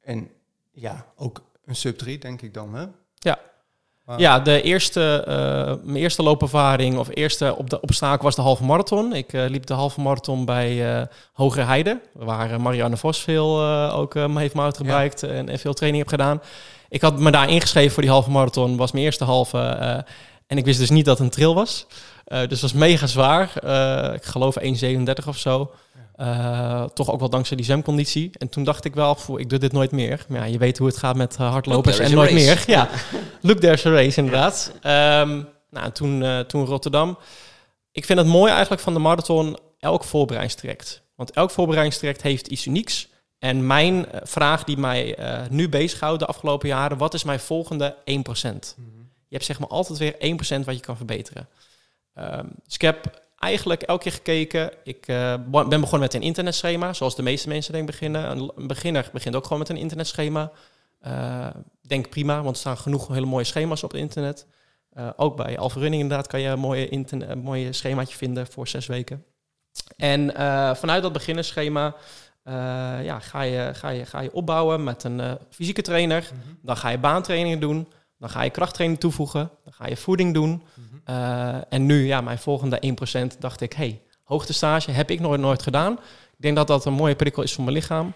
En 0.00 0.30
ja, 0.72 1.06
ook 1.16 1.40
een 1.64 1.76
sub 1.76 1.98
3 1.98 2.18
denk 2.18 2.42
ik 2.42 2.54
dan, 2.54 2.74
hè? 2.74 2.84
Ja. 3.18 3.38
Ja, 4.16 4.40
de 4.40 4.62
eerste, 4.62 5.24
eh, 5.26 5.84
mijn 5.84 5.96
eerste 5.96 6.22
loopervaring 6.22 6.98
of 6.98 7.08
eerste 7.10 7.56
op 7.56 7.70
de 7.70 7.80
obstakel 7.80 8.24
was 8.24 8.34
de 8.34 8.42
halve 8.42 8.64
marathon. 8.64 9.14
Ik 9.14 9.32
eh, 9.32 9.44
liep 9.48 9.66
de 9.66 9.74
halve 9.74 10.00
marathon 10.00 10.44
bij 10.44 10.96
eh 10.96 11.06
Hogere 11.32 11.64
Heide, 11.64 12.00
waar 12.12 12.60
Marianne 12.60 12.96
Vos 12.96 13.20
veel 13.22 13.64
ook 13.92 14.14
me 14.14 14.40
heeft 14.40 14.54
me 14.54 14.62
uitgebreid 14.62 15.22
en, 15.22 15.48
en 15.48 15.58
veel 15.58 15.74
training 15.74 16.02
heb 16.02 16.12
gedaan. 16.12 16.42
Ik 16.88 17.00
had 17.00 17.18
me 17.18 17.30
daar 17.30 17.50
ingeschreven 17.50 17.92
voor 17.92 18.02
die 18.02 18.12
halve 18.12 18.30
marathon, 18.30 18.76
was 18.76 18.92
mijn 18.92 19.04
eerste 19.04 19.24
halve. 19.24 19.58
en 20.46 20.58
ik 20.58 20.64
wist 20.64 20.78
dus 20.78 20.90
niet 20.90 21.04
dat 21.04 21.18
het 21.18 21.26
een 21.26 21.32
trail 21.32 21.54
was. 21.54 21.86
Dus 22.24 22.50
het 22.50 22.60
was 22.60 22.72
mega 22.72 23.06
zwaar. 23.06 23.50
Ik 24.14 24.24
geloof 24.24 24.56
1,37 24.60 25.28
of 25.28 25.38
zo. 25.38 25.70
Eh, 26.16 26.84
toch 26.84 27.10
ook 27.10 27.20
wel 27.20 27.30
dankzij 27.30 27.56
die 27.56 27.64
zwemconditie. 27.66 28.30
En 28.38 28.48
toen 28.48 28.64
dacht 28.64 28.84
ik 28.84 28.94
wel, 28.94 29.16
"Poeh, 29.26 29.40
ik 29.40 29.48
doe 29.48 29.58
dit 29.58 29.72
nooit 29.72 29.90
meer. 29.90 30.24
Maar 30.28 30.40
ja, 30.40 30.44
je 30.44 30.58
weet 30.58 30.78
hoe 30.78 30.86
het 30.86 30.96
gaat 30.96 31.16
met 31.16 31.36
eh, 31.38 31.50
hardlopers 31.50 31.98
en 31.98 32.14
nooit 32.14 32.32
meer. 32.32 32.64
Ja, 32.66 32.88
look 33.40 33.58
there's 33.58 33.86
a 33.86 33.90
race 33.90 34.18
inderdaad. 34.18 34.72
Ehm, 34.82 35.42
nou, 35.70 35.90
toen, 35.92 36.22
eh, 36.22 36.40
toen 36.40 36.64
Rotterdam. 36.64 37.18
Ik 37.92 38.04
vind 38.04 38.18
het 38.18 38.28
mooi 38.28 38.50
eigenlijk 38.50 38.82
van 38.82 38.92
de 38.92 38.98
marathon 38.98 39.56
elk 39.78 40.04
voorbereidingstraject. 40.04 41.02
Want 41.14 41.30
elk 41.30 41.50
voorbereidingstraject 41.50 42.22
heeft 42.22 42.46
iets 42.46 42.66
unieks. 42.66 43.08
En 43.38 43.66
mijn 43.66 44.06
vraag 44.22 44.64
die 44.64 44.76
mij 44.76 45.14
eh, 45.14 45.40
nu 45.50 45.68
bezighoudt 45.68 46.18
de 46.18 46.26
afgelopen 46.26 46.68
jaren... 46.68 46.98
wat 46.98 47.14
is 47.14 47.24
mijn 47.24 47.40
volgende 47.40 47.96
1%? 48.04 48.74
Je 49.28 49.40
hebt 49.40 49.44
zeg 49.44 49.58
maar 49.58 49.68
altijd 49.68 49.98
weer 49.98 50.14
1% 50.62 50.64
wat 50.64 50.74
je 50.74 50.80
kan 50.80 50.96
verbeteren. 50.96 51.48
Ehm, 52.14 52.46
dus 52.64 52.74
ik 52.74 52.80
heb 52.80 53.22
eigenlijk 53.44 53.82
elke 53.82 54.02
keer 54.02 54.12
gekeken. 54.12 54.70
Ik 54.84 55.06
bo- 55.46 55.68
ben 55.68 55.80
begonnen 55.80 56.00
met 56.00 56.14
een 56.14 56.22
internetschema, 56.22 56.92
zoals 56.92 57.16
de 57.16 57.22
meeste 57.22 57.48
mensen 57.48 57.72
denk 57.72 57.86
beginnen. 57.86 58.30
Een, 58.30 58.66
beginner 58.66 59.10
begint 59.12 59.36
ook 59.36 59.42
gewoon 59.42 59.58
met 59.58 59.68
een 59.68 59.76
internetschema. 59.76 60.50
Eh, 61.00 61.46
denk 61.80 62.08
prima, 62.08 62.34
want 62.42 62.54
er 62.54 62.60
staan 62.60 62.76
genoeg 62.76 63.08
hele 63.08 63.26
mooie 63.26 63.44
schema's 63.44 63.82
op 63.82 63.90
het 63.90 64.00
internet. 64.00 64.46
Eh, 64.92 65.08
ook 65.16 65.36
bij 65.36 65.58
Alpha 65.58 65.80
Running 65.80 66.02
inderdaad 66.02 66.26
kan 66.26 66.40
je 66.40 66.48
een 66.48 66.58
mooie, 66.58 66.88
interne- 66.88 67.26
een 67.26 67.38
mooie 67.38 67.72
schemaatje 67.72 68.16
vinden 68.16 68.46
voor 68.46 68.68
zes 68.68 68.86
weken. 68.86 69.24
En 69.96 70.30
vanuit 70.76 71.02
dat 71.02 71.12
beginnersschema 71.12 71.94
eh, 72.42 72.54
ja, 73.04 73.18
ga, 73.18 73.42
je, 73.42 73.70
ga, 73.74 73.88
je, 73.88 74.06
ga 74.06 74.20
je 74.20 74.32
opbouwen 74.32 74.84
met 74.84 75.04
een 75.04 75.38
fysieke 75.50 75.82
trainer. 75.82 76.30
Dan 76.62 76.76
ga 76.76 76.88
je 76.88 76.98
baantrainingen 76.98 77.60
doen. 77.60 77.88
Dan 78.18 78.28
ga 78.28 78.42
je 78.42 78.50
krachttraining 78.50 79.00
toevoegen. 79.00 79.50
Dan 79.64 79.72
ga 79.72 79.86
je 79.86 79.96
voeding 79.96 80.34
doen. 80.34 80.62
Eh, 81.04 81.72
en 81.72 81.86
nu, 81.86 82.06
ja, 82.06 82.20
mijn 82.20 82.38
volgende 82.38 82.96
1% 83.34 83.38
dacht 83.38 83.60
ik... 83.60 83.72
hey, 83.72 84.02
hoogtestage 84.22 84.90
heb 84.90 85.10
ik 85.10 85.20
nooit, 85.20 85.40
nooit 85.40 85.62
gedaan. 85.62 85.92
Ik 85.92 86.40
denk 86.42 86.56
dat 86.56 86.66
dat 86.66 86.84
een 86.84 86.92
mooie 86.92 87.16
prikkel 87.16 87.42
is 87.42 87.52
voor 87.52 87.64
mijn 87.64 87.76
lichaam. 87.76 88.12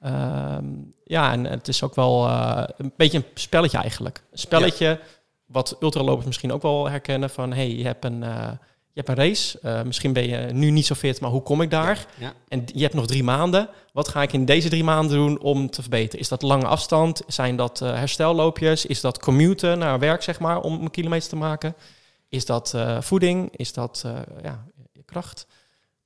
Ehm, 0.00 0.64
ja, 1.04 1.32
en 1.32 1.44
het 1.44 1.68
is 1.68 1.82
ook 1.82 1.94
wel 1.94 2.26
eh, 2.26 2.62
een 2.76 2.92
beetje 2.96 3.18
een 3.18 3.24
spelletje 3.34 3.78
eigenlijk. 3.78 4.22
Een 4.32 4.38
spelletje 4.38 5.00
wat 5.46 5.76
ultralopers 5.80 6.26
misschien 6.26 6.52
ook 6.52 6.62
wel 6.62 6.88
herkennen 6.88 7.30
van... 7.30 7.52
hey, 7.52 7.76
je 7.76 7.84
hebt 7.84 8.04
een, 8.04 8.22
eh, 8.22 8.50
je 8.92 9.02
hebt 9.02 9.08
een 9.08 9.24
race. 9.24 9.58
Eh, 9.62 9.82
misschien 9.82 10.12
ben 10.12 10.28
je 10.28 10.36
nu 10.36 10.70
niet 10.70 10.86
zo 10.86 10.94
fit, 10.94 11.20
maar 11.20 11.30
hoe 11.30 11.42
kom 11.42 11.62
ik 11.62 11.70
daar? 11.70 12.06
Ja. 12.18 12.32
En 12.48 12.64
je 12.74 12.82
hebt 12.82 12.94
nog 12.94 13.06
drie 13.06 13.24
maanden. 13.24 13.68
Wat 13.92 14.08
ga 14.08 14.22
ik 14.22 14.32
in 14.32 14.44
deze 14.44 14.68
drie 14.68 14.84
maanden 14.84 15.16
doen 15.16 15.40
om 15.40 15.70
te 15.70 15.80
verbeteren? 15.80 16.20
Is 16.20 16.28
dat 16.28 16.42
lange 16.42 16.66
afstand? 16.66 17.22
Zijn 17.26 17.56
dat 17.56 17.80
eh, 17.80 17.94
herstelloopjes? 17.94 18.86
Is 18.86 19.00
dat 19.00 19.18
commuten 19.18 19.78
naar 19.78 19.98
werk, 19.98 20.22
zeg 20.22 20.40
maar, 20.40 20.60
om 20.60 20.80
een 20.82 20.90
kilometer 20.90 21.28
te 21.28 21.36
maken? 21.36 21.74
Is 22.28 22.44
dat 22.46 22.74
eh, 22.74 23.00
voeding? 23.00 23.56
Is 23.56 23.72
dat 23.72 24.02
eh, 24.06 24.12
ja, 24.42 24.64
je 24.92 25.02
kracht? 25.04 25.46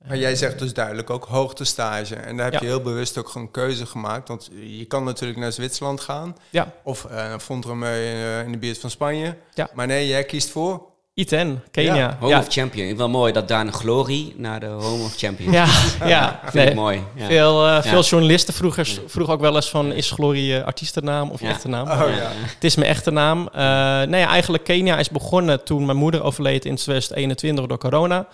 Maar 0.09 0.17
jij 0.17 0.37
zegt 0.37 0.59
dus 0.59 0.73
duidelijk 0.75 1.11
ook 1.11 1.25
hoogtestage. 1.25 2.15
En 2.15 2.37
daar 2.37 2.45
heb 2.45 2.55
Ja. 2.55 2.61
je 2.61 2.67
heel 2.67 2.81
bewust 2.83 3.19
ook 3.19 3.29
gewoon 3.29 3.47
een 3.47 3.53
keuze 3.53 3.87
gemaakt. 3.87 4.29
Want 4.29 4.51
je 4.63 4.85
kan 4.85 5.05
natuurlijk 5.05 5.39
naar 5.41 5.53
Zwitserland 5.53 6.01
gaan. 6.01 6.37
Ja. 6.51 6.73
Of 6.83 7.07
uh, 7.11 7.39
Fontremeu 7.39 8.43
in 8.45 8.53
de 8.53 8.59
buurt 8.59 8.79
van 8.79 8.91
Spanje. 8.91 9.37
Ja. 9.55 9.71
Maar 9.75 9.87
nee, 9.87 10.07
jij 10.07 10.25
kiest 10.25 10.51
voor... 10.51 10.93
Iten, 11.15 11.63
Kenia. 11.71 11.95
Ja, 11.95 12.17
Home 12.21 12.33
Ja, 12.33 12.39
of 12.39 12.47
Champion. 12.49 12.89
Ik 12.89 12.97
wel 12.97 13.09
mooi 13.09 13.33
dat 13.33 13.49
daar 13.49 13.61
een 13.61 13.73
glorie 13.73 14.35
naar 14.37 14.61
de 14.61 14.67
Home 14.67 15.03
of 15.05 15.17
Champion. 15.17 15.53
ja, 15.53 15.67
ja. 16.05 16.41
Vind 16.43 16.55
Nee, 16.55 16.67
ik 16.67 16.75
mooi. 16.75 17.03
Ja. 17.15 17.27
Veel, 17.27 17.67
eh, 17.67 17.83
veel 17.83 18.03
journalisten 18.03 18.55
vroegen, 18.55 18.87
vroegen 19.07 19.35
ook 19.35 19.41
wel 19.41 19.55
eens 19.55 19.71
van... 19.71 19.93
is 19.93 20.11
Glory 20.11 20.55
eh, 20.55 20.65
artiestennaam 20.65 21.31
of 21.31 21.41
echte 21.41 21.69
naam? 21.69 21.91
Oh 21.91 22.17
ja. 22.17 22.31
Het 22.55 22.65
is 22.65 22.77
mijn 22.77 22.91
echte 22.91 23.11
naam. 23.11 23.49
Eh 23.53 23.63
nee, 24.03 24.21
ja, 24.21 24.29
eigenlijk 24.29 24.65
Kenia 24.65 24.99
is 24.99 25.09
begonnen 25.09 25.65
toen 25.65 25.87
mijn 25.87 25.99
moeder 25.99 26.23
overleed 26.23 26.65
in 26.65 26.77
2021 26.77 27.67
door 27.67 27.79
corona. 27.79 28.27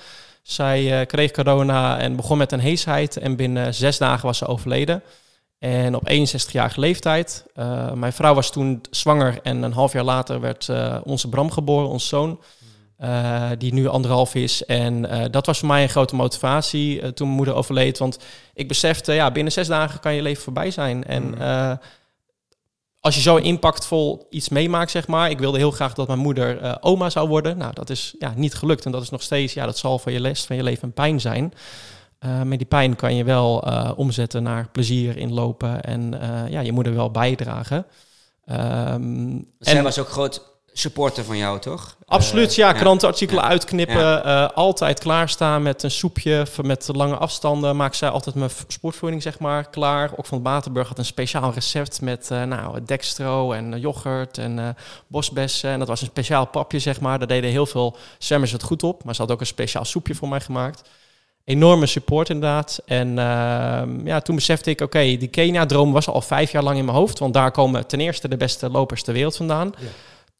Zij 0.42 1.00
eh, 1.00 1.06
kreeg 1.06 1.30
corona 1.30 1.98
en 1.98 2.16
begon 2.16 2.38
met 2.38 2.52
een 2.52 2.60
heesheid. 2.60 3.16
En 3.16 3.36
binnen 3.36 3.74
zes 3.74 3.98
dagen 3.98 4.26
was 4.26 4.38
ze 4.38 4.46
overleden. 4.46 5.02
En 5.58 5.94
op 5.94 6.10
61-jarige 6.10 6.80
leeftijd. 6.80 7.44
Eh, 7.54 7.92
mijn 7.92 8.12
vrouw 8.12 8.34
was 8.34 8.52
toen 8.52 8.80
zwanger 8.90 9.38
en 9.42 9.62
een 9.62 9.72
half 9.72 9.92
jaar 9.92 10.04
later 10.04 10.40
werd 10.40 10.68
eh, 10.68 10.96
onze 11.04 11.28
Bram 11.28 11.50
geboren, 11.50 11.88
ons 11.88 12.08
zoon. 12.08 12.40
Eh, 13.00 13.50
die 13.58 13.72
nu 13.74 13.86
anderhalf 13.88 14.34
is. 14.34 14.64
En 14.64 15.08
eh, 15.10 15.24
dat 15.30 15.46
was 15.46 15.58
voor 15.58 15.68
mij 15.68 15.82
een 15.82 15.88
grote 15.88 16.14
motivatie 16.14 17.00
eh, 17.00 17.08
toen 17.08 17.26
mijn 17.26 17.36
moeder 17.36 17.54
overleed. 17.54 17.98
Want 17.98 18.18
ik 18.54 18.68
besefte, 18.68 19.12
ja, 19.12 19.30
binnen 19.30 19.52
zes 19.52 19.66
dagen 19.66 20.00
kan 20.00 20.14
je 20.14 20.22
leven 20.22 20.42
voorbij 20.42 20.70
zijn. 20.70 21.04
En 21.04 21.22
Mm. 21.24 21.78
als 23.00 23.14
je 23.14 23.20
zo 23.20 23.36
impactvol 23.36 24.26
iets 24.30 24.48
meemaakt, 24.48 24.90
zeg 24.90 25.06
maar. 25.06 25.30
Ik 25.30 25.38
wilde 25.38 25.58
heel 25.58 25.70
graag 25.70 25.94
dat 25.94 26.06
mijn 26.06 26.18
moeder 26.18 26.76
oma 26.82 27.10
zou 27.10 27.28
worden. 27.28 27.58
Nou, 27.58 27.74
dat 27.74 27.90
is 27.90 28.14
ja, 28.18 28.32
niet 28.36 28.54
gelukt. 28.54 28.84
En 28.84 28.92
dat 28.92 29.02
is 29.02 29.10
nog 29.10 29.22
steeds, 29.22 29.54
ja, 29.54 29.64
dat 29.66 29.78
zal 29.78 29.98
voor 29.98 30.12
je 30.12 30.20
les 30.20 30.44
van 30.44 30.56
je 30.56 30.62
leven 30.62 30.84
een 30.84 30.92
pijn 30.94 31.20
zijn. 31.20 31.52
Maar 32.18 32.56
die 32.56 32.66
pijn 32.66 32.96
kan 32.96 33.14
je 33.14 33.24
wel 33.24 33.58
omzetten 33.96 34.42
naar 34.42 34.68
plezier 34.72 35.16
in 35.16 35.32
lopen 35.32 35.82
en 35.82 36.20
ja, 36.48 36.60
je 36.60 36.72
moeder 36.72 36.94
wel 36.94 37.10
bijdragen. 37.10 37.86
Ehm, 38.44 39.38
Zij 39.58 39.76
en- 39.76 39.82
was 39.82 39.98
ook 39.98 40.08
groot 40.08 40.48
supporter 40.72 41.24
van 41.24 41.36
jou, 41.36 41.58
toch? 41.60 41.96
Absoluut, 42.06 42.50
Eh, 42.50 42.56
ja. 42.56 42.72
Krantenartikelen 42.72 43.42
Ja. 43.42 43.48
uitknippen. 43.48 44.24
eh, 44.24 44.48
altijd 44.54 44.98
klaarstaan 44.98 45.62
met 45.62 45.82
een 45.82 45.90
soepje 45.90 46.46
met 46.62 46.88
lange 46.92 47.16
afstanden. 47.16 47.76
Maakt 47.76 47.96
zij 47.96 48.08
altijd 48.08 48.34
mijn 48.34 48.50
sportvoeding, 48.66 49.22
zeg 49.22 49.38
maar, 49.38 49.70
klaar. 49.70 50.10
Ook 50.16 50.26
van 50.26 50.42
Batenburg 50.42 50.88
had 50.88 50.98
een 50.98 51.04
speciaal 51.04 51.52
recept 51.52 52.00
met 52.00 52.30
eh, 52.30 52.42
nou, 52.42 52.84
dextro 52.84 53.52
en 53.52 53.80
yoghurt 53.80 54.38
en 54.38 54.58
eh, 54.58 54.68
bosbessen. 55.06 55.70
En 55.70 55.78
dat 55.78 55.88
was 55.88 56.00
een 56.00 56.06
speciaal 56.06 56.46
papje, 56.46 56.78
zeg 56.78 57.00
maar. 57.00 57.18
Daar 57.18 57.28
deden 57.28 57.50
heel 57.50 57.66
veel 57.66 57.96
zwemmers 58.18 58.52
het 58.52 58.62
goed 58.62 58.82
op. 58.82 59.04
Maar 59.04 59.14
ze 59.14 59.22
had 59.22 59.30
ook 59.30 59.40
een 59.40 59.46
speciaal 59.46 59.84
soepje 59.84 60.14
voor 60.14 60.28
mij 60.28 60.40
gemaakt. 60.40 60.88
Enorme 61.44 61.86
support 61.86 62.28
inderdaad. 62.28 62.80
En 62.86 63.18
ehm, 63.18 64.06
ja, 64.06 64.20
toen 64.20 64.34
besefte 64.34 64.70
ik, 64.70 64.80
oké, 64.80 64.98
die 65.00 65.28
Kenia-droom 65.28 65.92
was 65.92 66.08
al 66.08 66.20
vijf 66.20 66.52
jaar 66.52 66.62
lang 66.62 66.78
in 66.78 66.84
mijn 66.84 66.96
hoofd. 66.96 67.18
Want 67.18 67.34
daar 67.34 67.50
komen 67.50 67.86
ten 67.86 68.00
eerste 68.00 68.28
de 68.28 68.36
beste 68.36 68.70
lopers 68.70 69.02
ter 69.02 69.12
wereld 69.14 69.36
vandaan. 69.36 69.74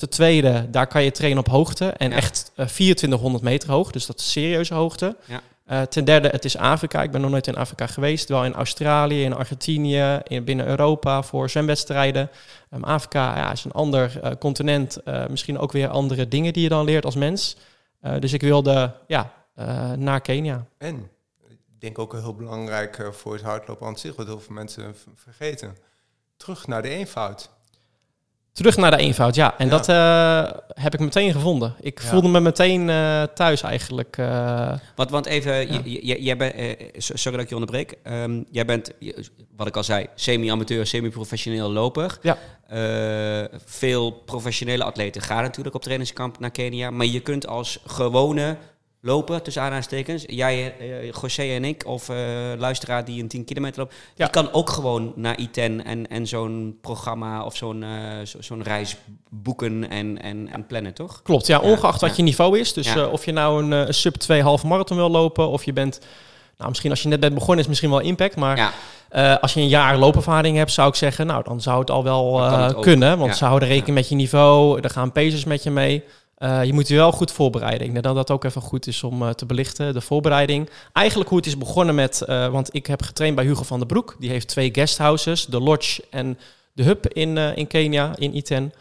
Ten 0.01 0.09
tweede, 0.09 0.71
daar 0.71 0.87
kan 0.87 1.03
je 1.03 1.11
trainen 1.11 1.39
op 1.39 1.49
hoogte. 1.49 1.87
En 1.89 2.11
Ja. 2.11 2.17
echt 2.17 2.53
eh, 2.57 2.67
2400 2.67 3.43
meter 3.45 3.71
hoog. 3.71 3.91
Dus 3.91 4.07
dat 4.07 4.19
is 4.21 4.31
serieuze 4.33 4.75
hoogte. 4.75 5.17
Ja. 5.25 5.41
Eh, 5.65 5.83
ten 5.83 6.05
derde, 6.05 6.29
het 6.29 6.45
is 6.45 6.57
Afrika. 6.57 7.03
Ik 7.03 7.11
ben 7.11 7.21
nog 7.21 7.31
nooit 7.31 7.47
in 7.47 7.57
Afrika 7.57 7.87
geweest. 7.87 8.29
Wel 8.29 8.45
in 8.45 8.55
Australië, 8.55 9.25
in 9.25 9.35
Argentinië, 9.35 10.21
in, 10.27 10.45
binnen 10.45 10.67
Europa 10.67 11.23
voor 11.23 11.51
zwemwedstrijden. 11.51 12.31
Ehm, 12.71 12.83
Afrika 12.83 13.37
ja, 13.37 13.53
is 13.53 13.65
een 13.65 13.73
ander 13.73 14.21
eh, 14.21 14.33
continent. 14.39 14.97
eh, 14.97 15.27
misschien 15.27 15.59
ook 15.59 15.73
weer 15.73 15.89
andere 15.89 16.29
dingen 16.29 16.53
die 16.53 16.63
je 16.63 16.69
dan 16.69 16.85
leert 16.85 17.05
als 17.05 17.15
mens. 17.15 17.57
Eh, 18.01 18.15
dus 18.19 18.33
ik 18.33 18.41
wilde 18.41 18.93
ja, 19.07 19.33
eh, 19.55 19.93
naar 19.93 20.21
Kenia. 20.21 20.65
En 20.79 21.11
ik 21.49 21.59
denk 21.79 21.99
ook 21.99 22.13
heel 22.13 22.35
belangrijk 22.35 22.99
eh, 22.99 23.11
voor 23.11 23.33
het 23.33 23.43
hardlopen 23.43 23.87
aan 23.87 23.99
zich, 23.99 24.17
wat 24.17 24.27
heel 24.27 24.41
veel 24.41 24.55
mensen 24.55 24.95
vergeten. 25.15 25.77
Terug 26.37 26.67
naar 26.67 26.83
de 26.83 26.89
eenvoud. 26.89 27.51
Terug 28.61 28.77
naar 28.77 28.91
de 28.91 28.97
eenvoud, 28.97 29.35
ja. 29.35 29.55
En 29.59 29.65
Ja. 29.69 29.71
dat 29.71 29.89
eh, 29.89 30.59
heb 30.83 30.95
ik 30.95 31.01
meteen 31.01 31.33
gevonden. 31.33 31.75
Ik 31.81 32.01
Ja. 32.03 32.09
voelde 32.09 32.29
me 32.29 32.41
meteen 32.41 32.91
eh, 32.91 33.23
thuis 33.23 33.63
eigenlijk. 33.63 34.17
eh, 34.19 34.73
Want, 34.97 35.11
want 35.11 35.27
even, 35.27 35.73
Ja. 35.73 35.81
j- 35.85 35.99
j- 36.03 36.17
jij 36.25 36.37
bent, 36.37 36.55
so- 36.97 37.17
sorry 37.17 37.33
dat 37.37 37.41
ik 37.45 37.49
je 37.49 37.55
onderbreek. 37.55 37.95
Ehm, 38.03 38.43
jij 38.51 38.65
bent, 38.65 38.93
je- 38.99 39.25
wat 39.57 39.67
ik 39.67 39.77
al 39.77 39.85
zei, 39.85 40.07
semi-amateur, 40.15 40.87
semi-professioneel 40.87 41.73
loper. 41.73 42.19
Ja. 42.23 42.37
Veel 43.65 44.11
professionele 44.11 44.85
atleten 44.85 45.23
gaan 45.23 45.43
natuurlijk 45.43 45.75
op 45.77 45.83
trainingskamp 45.83 46.39
naar 46.39 46.51
Kenia. 46.51 46.91
Maar 46.91 47.07
je 47.07 47.21
kunt 47.21 47.47
als 47.47 47.79
gewone 47.87 48.57
loper, 49.03 49.43
tussen 49.43 49.63
aanhalingstekens, 49.63 50.25
jij, 50.27 50.75
eh 50.79 51.11
José 51.23 51.43
en 51.43 51.65
ik, 51.65 51.87
of 51.87 52.09
eh, 52.09 52.17
luisteraar 52.59 53.05
die 53.05 53.23
een 53.23 53.29
10 53.29 53.45
kilometer 53.45 53.79
loopt, 53.81 53.95
Ja. 54.15 54.25
die 54.25 54.33
kan 54.33 54.53
ook 54.53 54.71
gewoon 54.71 55.13
naar 55.17 55.39
I10 55.41 55.53
en, 55.85 56.07
en 56.11 56.27
zo'n 56.27 56.79
programma 56.81 57.45
of 57.45 57.57
zo'n 57.57 57.83
eh, 57.83 57.91
zo- 58.25 58.41
zo'n 58.43 58.63
reis 58.63 58.97
boeken 59.31 59.91
en, 59.91 60.23
en, 60.23 60.49
en 60.53 60.67
plannen, 60.67 60.95
toch? 60.95 61.23
Klopt, 61.23 61.47
ja, 61.47 61.61
Ja, 61.63 61.69
ongeacht 61.71 62.01
wat 62.01 62.17
je 62.17 62.23
niveau 62.23 62.59
is. 62.59 62.73
Dus 62.73 62.93
Ja. 62.93 63.07
of 63.07 63.25
je 63.25 63.33
nou 63.33 63.63
een, 63.63 63.71
een 63.71 63.95
sub 63.95 64.15
2 64.15 64.43
halve 64.43 64.67
marathon 64.67 64.97
wil 64.97 65.11
lopen, 65.11 65.49
of 65.49 65.65
je 65.65 65.73
bent, 65.73 66.01
nou 66.57 66.69
misschien 66.69 66.91
als 66.91 67.03
je 67.03 67.09
net 67.09 67.21
bent 67.21 67.35
begonnen 67.35 67.59
is 67.59 67.67
misschien 67.69 67.91
wel 67.91 68.01
impact, 68.01 68.37
maar 68.37 68.57
Ja, 68.57 69.35
als 69.41 69.55
je 69.55 69.61
een 69.61 69.69
jaar 69.69 69.99
loopervaring 69.99 70.57
hebt, 70.57 70.73
zou 70.73 70.89
ik 70.89 70.95
zeggen, 70.95 71.27
nou 71.27 71.43
dan 71.45 71.61
zou 71.61 71.81
het 71.81 71.91
al 71.91 72.05
wel 72.05 72.41
het 72.43 72.81
kunnen, 72.81 73.19
want 73.19 73.31
Ja. 73.31 73.37
ze 73.37 73.45
houden 73.45 73.69
rekening 73.69 73.97
met 73.97 74.09
je 74.09 74.15
niveau, 74.15 74.81
er 74.81 74.91
gaan 74.91 75.13
pacers 75.13 75.45
met 75.45 75.63
je 75.63 75.71
mee. 75.71 76.05
Eh, 76.41 76.65
je 76.65 76.73
moet 76.73 76.89
je 76.89 76.95
wel 76.95 77.13
goed 77.13 77.33
voorbereiden. 77.33 77.87
Ik 77.87 77.93
denk 77.93 78.05
dat 78.05 78.15
dat 78.15 78.31
ook 78.31 78.45
even 78.45 78.63
goed 78.63 78.87
is 78.87 79.03
om 79.03 79.23
eh, 79.23 79.29
te 79.31 79.47
belichten, 79.47 79.93
de 79.93 80.01
voorbereiding. 80.01 80.71
Eigenlijk 80.93 81.29
hoe 81.29 81.39
het 81.39 81.47
is 81.47 81.59
begonnen 81.59 81.95
met, 81.95 82.23
eh, 82.23 82.49
want 82.49 82.75
ik 82.75 82.87
heb 82.87 83.03
getraind 83.03 83.37
bij 83.37 83.45
Hugo 83.45 83.63
van 83.63 83.79
der 83.79 83.87
Broek. 83.87 84.17
Die 84.19 84.31
heeft 84.31 84.49
twee 84.49 84.75
guesthouses, 84.75 85.47
de 85.47 85.61
Lodge 85.61 86.05
en 86.11 86.39
de 86.73 86.83
Hub 86.83 87.07
in, 87.07 87.37
in 87.37 87.67
Kenia, 87.67 88.17
in 88.17 88.37
Iten. 88.37 88.73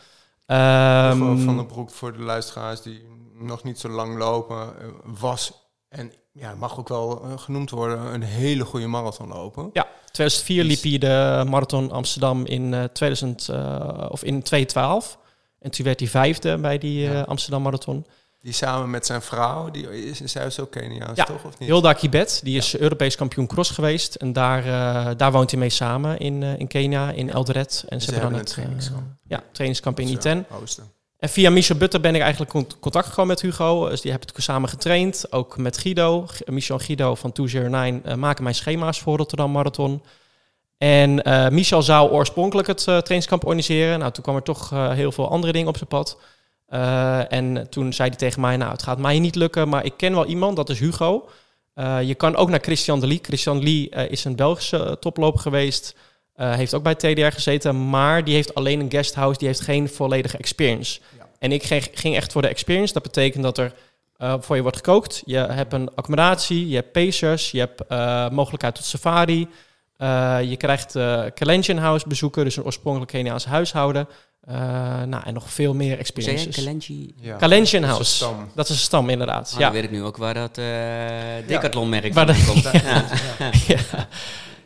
Ehm, 0.46 1.18
van 1.18 1.56
den 1.56 1.66
Broek 1.66 1.90
voor 1.90 2.14
de 2.14 2.24
luisteraars 2.24 2.82
die 2.82 3.02
nog 3.34 3.64
niet 3.64 3.80
zo 3.80 3.90
lang 3.90 4.18
lopen, 4.18 4.74
was 5.04 5.54
en 5.90 6.12
ja, 6.32 6.56
mag 6.56 6.80
ook 6.80 6.90
wel 6.90 7.22
genoemd 7.36 7.70
worden, 7.70 8.14
een 8.14 8.24
hele 8.24 8.66
goede 8.66 8.88
marathon 8.88 9.28
lopen. 9.28 9.70
Ja, 9.74 9.88
2004 10.12 10.64
liep 10.64 10.82
hij 10.82 10.98
de 10.98 11.50
marathon 11.50 11.92
Amsterdam 11.92 12.46
in 12.46 12.74
eh 12.74 12.84
2000 12.84 13.50
eh, 13.50 14.06
of 14.10 14.24
in 14.24 14.42
2012. 14.44 15.18
En 15.60 15.72
toen 15.72 15.86
werd 15.86 16.00
hij 16.00 16.10
vijfde 16.10 16.58
bij 16.58 16.78
die 16.78 17.08
eh, 17.08 17.14
Ja. 17.14 17.22
Amsterdam 17.22 17.62
marathon. 17.62 18.06
Die 18.42 18.54
samen 18.54 18.90
met 18.90 19.06
zijn 19.06 19.22
vrouw, 19.22 19.72
die 19.72 20.06
is, 20.10 20.18
zij 20.24 20.46
is 20.46 20.60
ook 20.60 20.72
Keniaans, 20.72 21.18
Ja, 21.18 21.24
toch? 21.24 21.44
Of 21.44 21.60
niet? 21.60 21.70
Hilda 21.70 21.94
Kibet, 21.94 22.40
die 22.44 22.58
is 22.58 22.78
Europees 22.78 23.16
kampioen 23.16 23.48
cross 23.48 23.70
geweest. 23.72 24.16
En 24.16 24.34
daar, 24.34 24.66
eh, 24.66 25.12
daar 25.18 25.32
woont 25.32 25.52
hij 25.52 25.60
mee 25.60 25.70
samen 25.70 26.20
in, 26.20 26.44
eh, 26.44 26.60
in 26.60 26.68
Kenia, 26.68 27.12
in 27.12 27.30
Eldoret. 27.30 27.84
En 27.88 28.00
Ze 28.02 28.06
ze 28.06 28.12
hebben 28.12 28.30
dan 28.30 28.40
een 28.40 28.46
het 28.46 28.54
trainingskamp. 28.54 29.04
ja, 29.24 29.44
trainingskamp 29.52 30.00
in 30.00 30.08
zo, 30.08 30.14
Iten. 30.14 30.46
Oosten. 30.62 30.92
En 31.18 31.30
via 31.30 31.50
Michel 31.50 31.76
Butter 31.78 32.00
ben 32.00 32.16
ik 32.16 32.22
eigenlijk 32.22 32.54
in 32.54 32.68
contact 32.80 33.08
gekomen 33.08 33.28
met 33.28 33.42
Hugo. 33.42 33.90
Dus 33.90 34.02
die 34.02 34.12
hebben 34.12 34.30
het 34.34 34.44
samen 34.44 34.70
getraind. 34.70 35.32
Ook 35.32 35.58
met 35.58 35.78
Guido. 35.78 36.26
Michel 36.46 36.78
en 36.78 36.86
Guido 36.86 37.16
van 37.16 37.32
209 37.32 38.06
eh, 38.06 38.16
maken 38.16 38.44
mijn 38.44 38.56
schema's 38.56 39.00
voor 39.00 39.18
Rotterdam 39.18 39.52
Marathon. 39.52 40.02
En 40.80 41.24
eh, 41.24 41.50
Michel 41.50 41.82
zou 41.82 42.12
oorspronkelijk 42.12 42.68
het 42.68 42.80
eh, 42.80 42.86
trainingskamp 42.86 43.46
organiseren. 43.46 44.00
Nou, 44.00 44.12
toen 44.12 44.24
kwam 44.24 44.36
er 44.36 44.44
toch 44.44 44.72
eh, 44.72 44.92
heel 44.92 45.12
veel 45.12 45.30
andere 45.30 45.54
dingen 45.54 45.68
op 45.68 45.78
zijn 45.78 45.90
pad. 45.90 46.18
En 47.30 47.68
toen 47.70 47.94
zei 47.94 48.10
hij 48.10 48.18
tegen 48.18 48.42
mij, 48.42 48.58
nou, 48.58 48.72
het 48.72 48.84
gaat 48.84 48.98
mij 48.98 49.20
niet 49.20 49.36
lukken, 49.36 49.70
maar 49.70 49.86
ik 49.86 49.94
ken 49.98 50.14
wel 50.14 50.26
iemand, 50.26 50.56
dat 50.56 50.70
is 50.70 50.80
Hugo. 50.80 51.30
Je 52.04 52.16
kan 52.18 52.36
ook 52.36 52.50
naar 52.50 52.60
Christian 52.60 53.00
de 53.00 53.08
Lee. 53.08 53.20
Christian 53.22 53.64
Lee 53.64 53.90
eh, 53.90 54.12
is 54.12 54.24
een 54.24 54.36
Belgische 54.36 54.98
toploper 55.00 55.40
geweest. 55.40 55.96
Heeft 56.36 56.74
ook 56.74 56.84
bij 56.84 56.96
TDR 56.96 57.26
gezeten, 57.26 57.90
maar 57.90 58.24
die 58.24 58.34
heeft 58.34 58.56
alleen 58.56 58.80
een 58.80 58.92
guesthouse. 58.92 59.40
Die 59.40 59.48
heeft 59.48 59.62
geen 59.62 59.90
volledige 59.90 60.38
experience. 60.38 61.00
Ja. 61.18 61.28
En 61.40 61.52
ik 61.52 61.64
ging, 61.64 61.88
ging 61.94 62.16
echt 62.16 62.32
voor 62.32 62.42
de 62.42 62.48
experience. 62.48 62.94
Dat 62.94 63.04
betekent 63.04 63.44
dat 63.44 63.58
er 63.58 63.74
voor 64.18 64.56
je 64.56 64.62
wordt 64.62 64.78
gekookt. 64.78 65.22
Je 65.26 65.38
hebt 65.38 65.74
een 65.74 65.90
accommodatie, 65.96 66.68
je 66.68 66.76
hebt 66.76 66.92
pacers, 66.92 67.52
je 67.52 67.60
hebt 67.60 67.90
mogelijkheid 68.34 68.76
tot 68.76 68.86
safari. 68.86 69.48
Eh, 70.00 70.38
je 70.50 70.58
krijgt 70.58 70.96
uh, 70.96 71.22
Kalenjin 71.34 71.78
House 71.78 72.08
bezoeken, 72.08 72.44
dus 72.44 72.56
een 72.58 72.64
oorspronkelijk 72.64 73.12
Keniaans 73.12 73.46
huishouden. 73.46 74.08
Eh, 74.42 74.56
nou, 75.04 75.24
en 75.26 75.34
nog 75.34 75.50
veel 75.52 75.74
meer 75.74 75.82
Zei 75.86 75.92
je 75.96 75.98
experiences. 75.98 76.56
Kalenji? 76.56 77.14
Ja. 77.22 77.36
Kalenjin 77.36 77.82
Dat 77.82 77.90
is 77.90 77.96
House. 77.96 78.26
een 78.26 78.32
stam. 78.36 78.52
Dat 78.56 78.66
is 78.66 78.72
een 78.76 78.82
stam, 78.82 79.10
inderdaad. 79.10 79.52
Ah, 79.54 79.60
ja. 79.60 79.66
Dan 79.66 79.74
weet 79.74 79.84
ik 79.84 79.92
nu 79.92 80.04
ook 80.04 80.18
waar 80.18 80.34
dat 80.34 80.58
eh 80.58 80.66
Decathlon-merk 81.48 82.14
van 82.14 82.26
de- 82.26 82.44
komt. 82.48 82.64
Ja. 82.84 83.04
ja. 83.68 84.08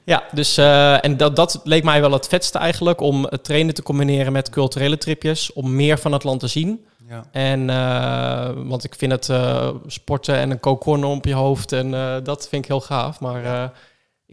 Ja, 0.05 0.23
dus 0.31 0.57
eh, 0.57 1.05
en 1.05 1.17
dat, 1.17 1.35
dat 1.35 1.61
leek 1.63 1.83
mij 1.83 2.01
wel 2.01 2.11
het 2.11 2.27
vetste 2.27 2.57
eigenlijk, 2.57 3.01
om 3.01 3.23
het 3.29 3.43
trainen 3.43 3.73
te 3.73 3.83
combineren 3.83 4.31
met 4.31 4.49
culturele 4.49 4.97
tripjes, 4.97 5.53
om 5.53 5.75
meer 5.75 5.97
van 5.97 6.11
het 6.11 6.23
land 6.23 6.39
te 6.39 6.47
zien. 6.47 6.85
Ja. 7.09 7.23
En, 7.31 7.69
eh, 7.69 8.49
want 8.55 8.83
ik 8.83 8.95
vind 8.95 9.11
het 9.11 9.29
eh, 9.29 9.69
sporten 9.87 10.35
en 10.35 10.51
een 10.51 10.59
kokon 10.59 11.03
op 11.03 11.25
je 11.25 11.33
hoofd, 11.33 11.71
en 11.71 11.93
eh, 11.93 12.15
dat 12.23 12.47
vind 12.49 12.63
ik 12.63 12.69
heel 12.69 12.81
gaaf. 12.81 13.19
Maar 13.19 13.45
eh, 13.45 13.63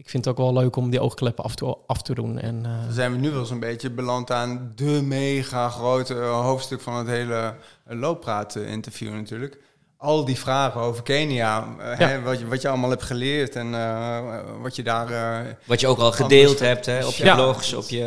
ik 0.03 0.09
vind 0.09 0.25
het 0.25 0.33
ook 0.37 0.39
wel 0.39 0.53
leuk 0.61 0.75
om 0.75 0.89
die 0.89 0.99
oogkleppen 0.99 1.43
af 1.43 1.55
te, 1.55 1.77
af 1.87 2.01
te 2.01 2.13
doen. 2.13 2.39
En, 2.39 2.65
eh, 2.65 2.83
Dan 2.85 2.93
zijn 2.93 3.11
we 3.11 3.17
nu 3.17 3.31
wel 3.31 3.45
zo'n 3.45 3.59
beetje 3.59 3.89
beland 3.91 4.31
aan 4.31 4.71
de 4.75 5.01
mega 5.03 5.69
grote 5.69 6.13
eh, 6.15 6.41
hoofdstuk 6.41 6.81
van 6.81 6.95
het 6.95 7.07
hele 7.07 7.53
uh, 7.91 7.99
looppraat-interview 7.99 9.13
natuurlijk. 9.13 9.57
Al 9.97 10.25
die 10.25 10.37
vragen 10.39 10.81
over 10.81 11.03
Kenia, 11.03 11.67
Ja. 11.77 11.95
hè, 12.07 12.21
wat, 12.21 12.39
je, 12.39 12.47
wat 12.47 12.61
je 12.61 12.67
allemaal 12.67 12.89
hebt 12.89 13.03
geleerd 13.03 13.55
en 13.55 13.67
uh, 13.67 14.19
wat 14.61 14.75
je 14.75 14.83
daar... 14.83 15.11
uh, 15.11 15.37
Wat 15.65 15.79
je 15.79 15.87
ook 15.87 15.97
al 15.99 16.11
gedeeld 16.11 16.59
hebt 16.59 16.85
hè, 16.85 17.05
op 17.05 17.13
je 17.13 17.23
Ja. 17.25 17.35
blogs, 17.35 17.73
op 17.73 17.89
je... 17.89 18.05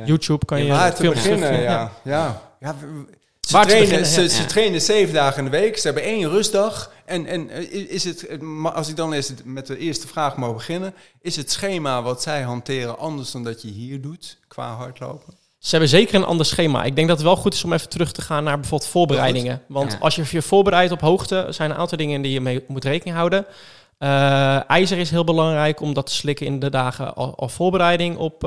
eh, 0.00 0.06
YouTube 0.06 0.44
kan 0.44 0.64
je 0.64 0.70
waar 0.72 0.94
te 0.94 1.00
filmpjes 1.02 1.24
beginnen, 1.24 1.60
ja. 1.62 1.90
ja. 2.04 2.40
ja. 2.60 2.74
Ze, 3.50 3.56
Waar 3.56 3.66
trainen, 3.66 3.88
beginnen, 3.88 4.12
ze, 4.12 4.22
ja. 4.22 4.28
ze 4.28 4.44
trainen 4.44 4.80
zeven 4.80 5.14
dagen 5.14 5.38
in 5.38 5.44
de 5.50 5.58
week, 5.58 5.78
ze 5.78 5.86
hebben 5.86 6.02
één 6.04 6.28
rustdag. 6.28 6.92
En, 7.04 7.26
en 7.26 7.50
eh, 7.50 7.90
is 7.90 8.04
het, 8.04 8.26
eh, 8.26 8.64
als 8.74 8.88
ik 8.88 8.96
dan 8.96 9.12
eens 9.12 9.32
met 9.44 9.66
de 9.66 9.78
eerste 9.78 10.06
vraag 10.06 10.36
mag 10.36 10.52
beginnen, 10.52 10.94
is 11.20 11.36
het 11.36 11.50
schema 11.50 12.02
wat 12.02 12.22
zij 12.22 12.42
hanteren 12.42 12.98
anders 12.98 13.30
dan 13.30 13.44
dat 13.44 13.62
je 13.62 13.68
hier 13.68 14.00
doet 14.00 14.38
qua 14.48 14.74
hardlopen? 14.74 15.34
Ze 15.58 15.70
hebben 15.70 15.88
zeker 15.88 16.14
een 16.14 16.24
ander 16.24 16.46
schema. 16.46 16.84
Ik 16.84 16.94
denk 16.96 17.08
dat 17.08 17.16
het 17.16 17.26
wel 17.26 17.36
goed 17.36 17.54
is 17.54 17.64
om 17.64 17.72
even 17.72 17.88
terug 17.88 18.12
te 18.12 18.22
gaan 18.22 18.44
naar 18.44 18.60
bijvoorbeeld 18.60 18.90
voorbereidingen. 18.90 19.62
Want 19.68 19.92
Ja. 19.92 19.98
als 19.98 20.14
je 20.14 20.24
je 20.30 20.42
voorbereidt 20.42 20.92
op 20.92 21.00
hoogte, 21.00 21.46
zijn 21.48 21.68
er 21.70 21.74
een 21.74 21.80
aantal 21.80 21.98
dingen 21.98 22.22
die 22.22 22.32
je 22.32 22.40
mee 22.40 22.64
moet 22.68 22.84
rekening 22.84 23.16
houden. 23.16 23.46
Eh, 23.98 24.70
ijzer 24.70 24.98
is 24.98 25.10
heel 25.10 25.24
belangrijk 25.24 25.80
om 25.80 25.94
dat 25.94 26.06
te 26.06 26.14
slikken 26.14 26.46
in 26.46 26.58
de 26.58 26.70
dagen 26.70 27.14
al, 27.14 27.34
al 27.36 27.48
voorbereiding 27.48 28.16
op, 28.16 28.44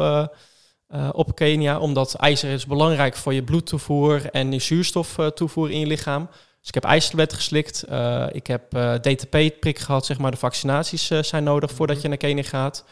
eh, 0.93 1.09
op 1.11 1.35
Kenia. 1.35 1.79
Omdat 1.79 2.13
ijzer 2.13 2.51
is 2.51 2.65
belangrijk 2.65 3.15
voor 3.15 3.33
je 3.33 3.43
bloedtoevoer 3.43 4.29
en 4.29 4.51
je 4.51 4.59
zuurstoftoevoer 4.59 5.71
in 5.71 5.79
je 5.79 5.85
lichaam. 5.85 6.27
Dus 6.59 6.67
ik 6.67 6.73
heb 6.73 6.83
ijzertabletten 6.83 7.37
geslikt. 7.37 7.83
Eh, 7.83 8.25
ik 8.31 8.47
heb 8.47 8.73
eh, 8.73 8.93
DTP-prik 8.93 9.79
gehad, 9.79 10.05
zeg 10.05 10.17
maar. 10.17 10.31
De 10.31 10.37
vaccinaties 10.37 11.07
zijn 11.21 11.43
nodig 11.43 11.71
voordat 11.71 12.01
je 12.01 12.07
naar 12.07 12.17
Kenia 12.17 12.43
gaat. 12.43 12.85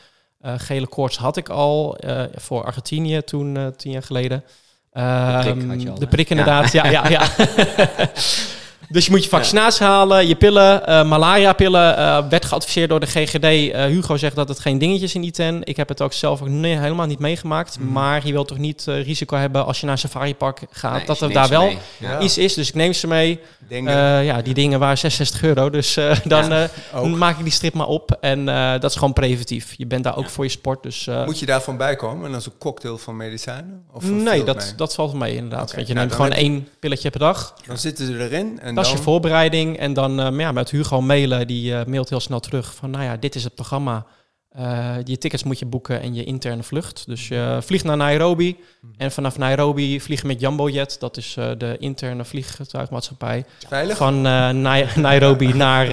Gele 0.43 0.87
koorts 0.87 1.17
had 1.17 1.37
ik 1.37 1.49
al 1.49 1.97
voor 2.35 2.63
Argentinië 2.63 3.23
toen, 3.23 3.73
tien 3.77 3.91
jaar 3.91 4.03
geleden. 4.03 4.43
prik 4.91 5.03
Ehm, 5.03 5.69
had 5.69 5.81
je 5.81 5.89
al, 5.89 5.99
de 5.99 6.07
prik 6.07 6.29
inderdaad, 6.29 6.71
ja, 6.71 6.85
ja, 6.85 7.09
ja. 7.09 7.27
dus 8.91 9.05
je 9.05 9.11
moet 9.11 9.23
je 9.23 9.29
vaccinatie 9.29 9.85
halen, 9.85 10.27
je 10.27 10.35
pillen, 10.35 10.85
eh 10.85 11.03
malaria-pillen 11.03 11.97
eh, 11.97 12.29
werd 12.29 12.45
geadviseerd 12.45 12.89
door 12.89 12.99
de 12.99 13.05
GGD. 13.05 13.43
Eh, 13.43 13.85
Hugo 13.85 14.17
zegt 14.17 14.35
dat 14.35 14.47
het 14.47 14.59
geen 14.59 14.77
dingetje 14.77 15.05
is 15.05 15.15
in 15.15 15.23
ITEN. 15.23 15.61
Ik 15.63 15.77
heb 15.77 15.87
het 15.87 16.01
ook 16.01 16.13
zelf 16.13 16.41
ook 16.41 16.47
nee, 16.47 16.77
helemaal 16.77 17.05
niet 17.05 17.19
meegemaakt. 17.19 17.79
Mhm. 17.79 17.91
Maar 17.91 18.25
je 18.25 18.31
wilt 18.31 18.47
toch 18.47 18.57
niet 18.57 18.83
risico 18.85 19.37
hebben 19.37 19.65
als 19.65 19.79
je 19.79 19.85
naar 19.85 19.95
een 19.95 20.01
safaripark 20.01 20.59
gaat, 20.71 20.95
nee, 20.97 21.05
dat 21.05 21.21
er 21.21 21.33
daar 21.33 21.49
wel. 21.49 21.71
Ja. 21.97 22.19
Iets 22.19 22.37
is. 22.37 22.53
Dus 22.53 22.67
ik 22.67 22.75
neem 22.75 22.93
ze 22.93 23.07
mee. 23.07 23.39
Ja, 23.67 24.41
die 24.41 24.53
dingen 24.53 24.79
waren 24.79 24.97
66 24.97 25.43
euro. 25.43 25.69
Dus 25.69 25.97
dan 26.23 26.71
maak 27.17 27.37
ik 27.37 27.43
die 27.43 27.53
strip 27.53 27.73
maar 27.73 27.87
op. 27.87 28.17
En 28.21 28.45
dat 28.79 28.83
is 28.83 28.95
gewoon 28.95 29.13
preventief. 29.13 29.73
Je 29.77 29.85
bent 29.85 30.03
daar 30.03 30.17
ook 30.17 30.29
voor 30.29 30.43
je 30.43 30.49
sport. 30.49 30.83
Dus 30.83 31.09
Moet 31.25 31.39
je 31.39 31.45
daarvan 31.45 31.77
bijkomen? 31.77 32.31
En 32.31 32.37
is 32.37 32.45
een 32.45 32.57
cocktail 32.57 32.97
van 32.97 33.17
medicijnen? 33.17 33.83
Of 33.91 34.09
nee, 34.09 34.43
dat, 34.43 34.55
mee? 34.55 34.75
dat 34.75 34.93
valt 34.93 35.13
mee 35.13 35.35
inderdaad. 35.35 35.75
Want 35.75 35.87
je 35.87 35.93
nou, 35.93 36.05
neemt 36.05 36.19
gewoon 36.19 36.31
één 36.31 36.67
pilletje 36.79 37.09
per 37.09 37.19
dag. 37.19 37.53
Dan 37.67 37.77
zitten 37.77 38.05
ze 38.05 38.17
erin 38.19 38.59
en 38.59 38.75
Dan... 38.87 38.97
je 38.97 39.03
voorbereiding. 39.03 39.77
En 39.77 39.93
dan 39.93 40.19
eh, 40.19 40.39
ja, 40.39 40.51
met 40.51 40.69
Hugo 40.69 41.01
mailen. 41.01 41.47
Die 41.47 41.75
eh, 41.75 41.85
mailt 41.85 42.09
heel 42.09 42.19
snel 42.19 42.39
terug 42.39 42.75
van, 42.75 42.89
nou 42.89 43.03
ja, 43.03 43.17
dit 43.17 43.35
is 43.35 43.43
het 43.43 43.55
programma. 43.55 44.05
Eh, 44.49 44.95
je 45.03 45.17
tickets 45.17 45.43
moet 45.43 45.59
je 45.59 45.65
boeken 45.65 46.01
en 46.01 46.13
je 46.13 46.23
interne 46.23 46.63
vlucht. 46.63 47.03
Dus 47.05 47.27
je 47.27 47.57
vliegt 47.61 47.83
naar 47.83 47.97
Nairobi. 47.97 48.57
Mhm. 48.81 48.93
En 48.97 49.11
vanaf 49.11 49.37
Nairobi 49.37 50.01
vliegen 50.01 50.27
met 50.27 50.39
Jambojet. 50.39 50.99
Dat 50.99 51.17
is 51.17 51.33
de 51.33 51.75
interne 51.79 52.25
vliegtuigmaatschappij. 52.25 53.45
Veilig? 53.67 53.97
Van 53.97 54.21
Nai- 54.21 54.87
Nairobi 54.95 55.53
naar, 55.53 55.87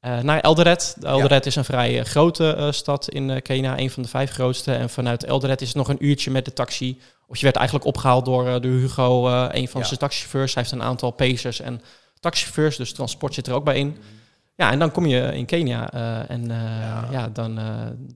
naar 0.00 0.40
Eldoret. 0.40 0.96
Eldoret 1.02 1.46
is 1.46 1.56
een 1.56 1.64
vrij 1.64 2.04
grote 2.04 2.68
stad 2.70 3.08
in 3.08 3.42
Kenia. 3.42 3.78
Een 3.78 3.90
van 3.90 4.02
de 4.02 4.08
vijf 4.08 4.30
grootste. 4.30 4.72
En 4.72 4.90
vanuit 4.90 5.24
Eldoret 5.24 5.60
is 5.60 5.68
het 5.68 5.76
nog 5.76 5.88
een 5.88 6.04
uurtje 6.06 6.30
met 6.30 6.44
de 6.44 6.52
taxi. 6.52 6.98
Of 7.26 7.36
je 7.36 7.42
werd 7.44 7.56
eigenlijk 7.56 7.86
opgehaald 7.86 8.24
door, 8.24 8.46
eh, 8.46 8.52
door 8.60 8.72
Hugo, 8.72 9.28
eh, 9.28 9.48
een 9.60 9.68
van 9.68 9.80
Ja. 9.80 9.86
zijn 9.86 9.98
taxichauffeurs. 9.98 10.54
Hij 10.54 10.62
heeft 10.62 10.74
een 10.74 10.82
aantal 10.82 11.10
pacers 11.10 11.60
en 11.60 11.80
taxichauffeurs. 12.20 12.76
Dus 12.76 12.92
transport 12.92 13.34
zit 13.34 13.46
er 13.46 13.54
ook 13.54 13.64
bij 13.64 13.78
in. 13.78 13.96
Ja, 14.56 14.70
en 14.70 14.78
dan 14.78 14.90
kom 14.90 15.06
je 15.06 15.34
in 15.36 15.46
Kenia. 15.46 15.90
eh, 15.92 16.30
en 16.30 16.46
Ja. 16.46 17.08
ja. 17.10 17.28
dan, 17.28 17.58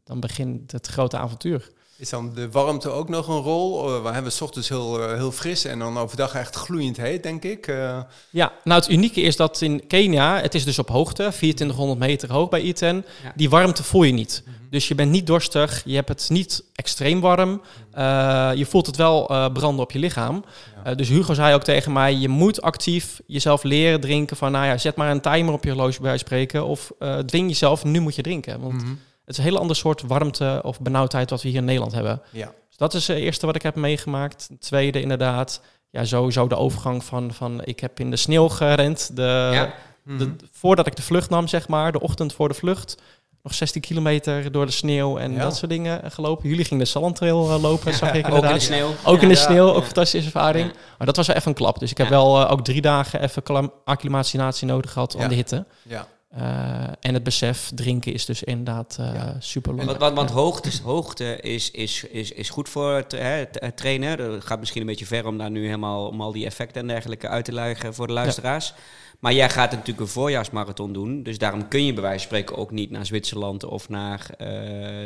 dan 0.04 0.20
begint 0.20 0.72
het 0.72 0.86
grote 0.86 1.16
avontuur. 1.18 1.70
Is 2.00 2.08
dan 2.10 2.32
de 2.34 2.50
warmte 2.50 2.88
ook 2.88 3.08
nog 3.08 3.28
een 3.28 3.40
rol? 3.40 3.88
Uh, 3.96 4.02
we 4.02 4.08
hebben 4.10 4.32
s 4.32 4.40
ochtends 4.40 4.68
heel, 4.68 5.00
uh, 5.00 5.14
heel 5.16 5.32
fris 5.32 5.64
en 5.64 5.78
dan 5.78 5.98
overdag 5.98 6.34
echt 6.34 6.56
gloeiend 6.56 6.96
heet, 6.96 7.22
denk 7.22 7.42
ik. 7.44 7.66
Uh, 7.66 7.98
Ja, 8.30 8.52
nou 8.64 8.80
het 8.80 8.90
unieke 8.90 9.20
is 9.20 9.36
dat 9.36 9.60
in 9.60 9.86
Kenia, 9.86 10.40
het 10.40 10.54
is 10.54 10.64
dus 10.64 10.78
op 10.78 10.88
hoogte, 10.88 11.28
2400 11.32 11.98
meter 11.98 12.32
hoog 12.32 12.48
bij 12.48 12.60
Iten, 12.60 13.04
Ja. 13.24 13.32
die 13.36 13.50
warmte 13.50 13.82
voel 13.84 14.02
je 14.02 14.12
niet. 14.12 14.42
Dus 14.70 14.88
je 14.88 14.94
bent 14.94 15.10
niet 15.10 15.26
dorstig, 15.26 15.82
je 15.84 15.94
hebt 15.94 16.08
het 16.08 16.26
niet 16.30 16.64
extreem 16.74 17.20
warm, 17.20 17.60
uh, 17.98 18.50
je 18.54 18.66
voelt 18.66 18.86
het 18.86 18.96
wel 18.96 19.30
uh, 19.32 19.46
branden 19.52 19.84
op 19.84 19.92
je 19.92 19.98
lichaam. 19.98 20.44
Ja. 20.84 20.90
Uh, 20.90 20.96
dus 20.96 21.08
Hugo 21.08 21.34
zei 21.34 21.54
ook 21.54 21.62
tegen 21.64 21.92
mij, 21.92 22.14
je 22.14 22.28
moet 22.28 22.62
actief 22.62 23.20
jezelf 23.26 23.62
leren 23.62 24.00
drinken 24.00 24.36
van, 24.36 24.52
nou 24.52 24.66
ja, 24.66 24.78
zet 24.78 24.96
maar 24.96 25.10
een 25.10 25.20
timer 25.20 25.52
op 25.54 25.64
je 25.64 25.70
horloge 25.70 26.00
bij 26.00 26.18
spreken 26.18 26.64
of 26.66 26.90
uh, 26.98 27.18
dwing 27.18 27.48
jezelf, 27.48 27.84
nu 27.84 28.00
moet 28.00 28.14
je 28.14 28.22
drinken. 28.22 28.60
Want 28.60 28.82
Mhm. 28.82 28.92
Is 29.30 29.38
een 29.38 29.44
hele 29.44 29.58
ander 29.58 29.76
soort 29.76 30.02
warmte 30.06 30.60
of 30.64 30.80
benauwdheid 30.80 31.30
wat 31.30 31.42
we 31.42 31.48
hier 31.48 31.58
in 31.58 31.64
Nederland 31.64 31.92
hebben. 31.92 32.22
Ja. 32.30 32.46
Dus 32.68 32.76
dat 32.76 32.94
is 32.94 33.06
het 33.08 33.16
eerste 33.16 33.46
wat 33.46 33.54
ik 33.54 33.62
heb 33.62 33.74
meegemaakt. 33.74 34.46
Het 34.50 34.60
tweede 34.60 35.00
inderdaad, 35.00 35.60
ja, 35.90 36.04
sowieso 36.04 36.46
de 36.46 36.56
overgang 36.56 37.04
van, 37.04 37.32
van 37.34 37.60
ik 37.64 37.80
heb 37.80 38.00
in 38.00 38.10
de 38.10 38.16
sneeuw 38.16 38.48
gerend. 38.48 39.16
De, 39.16 39.50
Ja. 39.52 39.64
de, 40.02 40.24
Mhm. 40.24 40.30
voordat 40.52 40.86
ik 40.86 40.96
de 40.96 41.02
vlucht 41.02 41.30
nam, 41.30 41.48
zeg 41.48 41.68
maar, 41.68 41.92
de 41.92 42.00
ochtend 42.00 42.32
voor 42.32 42.48
de 42.48 42.54
vlucht. 42.54 42.96
Nog 43.42 43.54
16 43.54 43.80
kilometer 43.80 44.52
door 44.52 44.66
de 44.66 44.72
sneeuw 44.72 45.18
en 45.18 45.32
Ja. 45.32 45.42
dat 45.42 45.56
soort 45.56 45.70
dingen 45.70 46.10
gelopen. 46.12 46.48
Jullie 46.48 46.64
gingen 46.64 46.84
de 46.84 46.90
Sallantrail 46.90 47.50
uh, 47.50 47.62
lopen, 47.62 47.94
zag 47.94 48.08
ik 48.08 48.16
Ook 48.16 48.20
in 48.30 48.34
inderdaad. 48.34 48.54
de 48.54 48.60
sneeuw. 48.64 48.90
Ook 49.04 49.20
in 49.22 49.28
de 49.28 49.34
sneeuw, 49.34 49.72
ook 49.74 49.84
fantastische 49.84 50.26
ervaring. 50.26 50.72
Maar 50.98 51.06
dat 51.06 51.16
was 51.16 51.26
wel 51.26 51.36
even 51.36 51.48
een 51.48 51.54
klap. 51.56 51.78
Dus 51.78 51.90
ik 51.90 51.98
heb 51.98 52.08
wel 52.08 52.40
uh, 52.40 52.50
ook 52.50 52.64
drie 52.64 52.80
dagen 52.80 53.22
even 53.22 53.36
acclim- 53.42 53.72
acclimatisatie 53.84 54.66
nodig 54.66 54.92
gehad 54.92 55.16
aan 55.18 55.28
de 55.28 55.34
hitte. 55.34 55.66
ja. 55.82 56.06
Uh, 56.38 56.86
en 57.00 57.14
het 57.14 57.22
besef, 57.22 57.70
drinken 57.74 58.12
is 58.12 58.24
dus 58.24 58.42
inderdaad 58.42 58.96
uh, 59.00 59.14
Ja. 59.14 59.36
super 59.38 59.74
Want, 59.74 59.96
want, 59.98 60.16
want 60.16 60.30
hoogte, 60.30 60.70
hoogte 60.82 61.40
is, 61.40 61.70
is, 61.70 62.04
is, 62.04 62.32
is 62.32 62.50
goed 62.50 62.68
voor 62.68 62.94
het, 62.94 63.12
hè, 63.12 63.18
het, 63.18 63.56
het 63.60 63.76
trainen. 63.76 64.16
Dat 64.16 64.44
gaat 64.44 64.58
misschien 64.58 64.80
een 64.80 64.86
beetje 64.86 65.06
ver 65.06 65.26
om 65.26 65.38
daar 65.38 65.50
nu 65.50 65.64
helemaal 65.64 66.06
om 66.06 66.20
al 66.20 66.32
die 66.32 66.46
effecten 66.46 66.80
en 66.80 66.86
dergelijke 66.86 67.28
uit 67.28 67.44
te 67.44 67.52
leggen 67.52 67.94
voor 67.94 68.06
de 68.06 68.12
luisteraars. 68.12 68.74
Maar 69.20 69.32
jij 69.32 69.50
gaat 69.50 69.70
natuurlijk 69.70 70.00
een 70.00 70.06
voorjaarsmarathon 70.08 70.92
doen. 70.92 71.22
Dus 71.22 71.38
daarom 71.38 71.68
kun 71.68 71.84
je 71.86 71.92
bij 71.92 72.02
wijze 72.02 72.18
van 72.18 72.26
spreken 72.26 72.56
ook 72.56 72.70
niet 72.70 72.90
naar 72.90 73.06
Zwitserland 73.06 73.64
of 73.64 73.88
naar. 73.88 74.26
eh, 74.38 74.48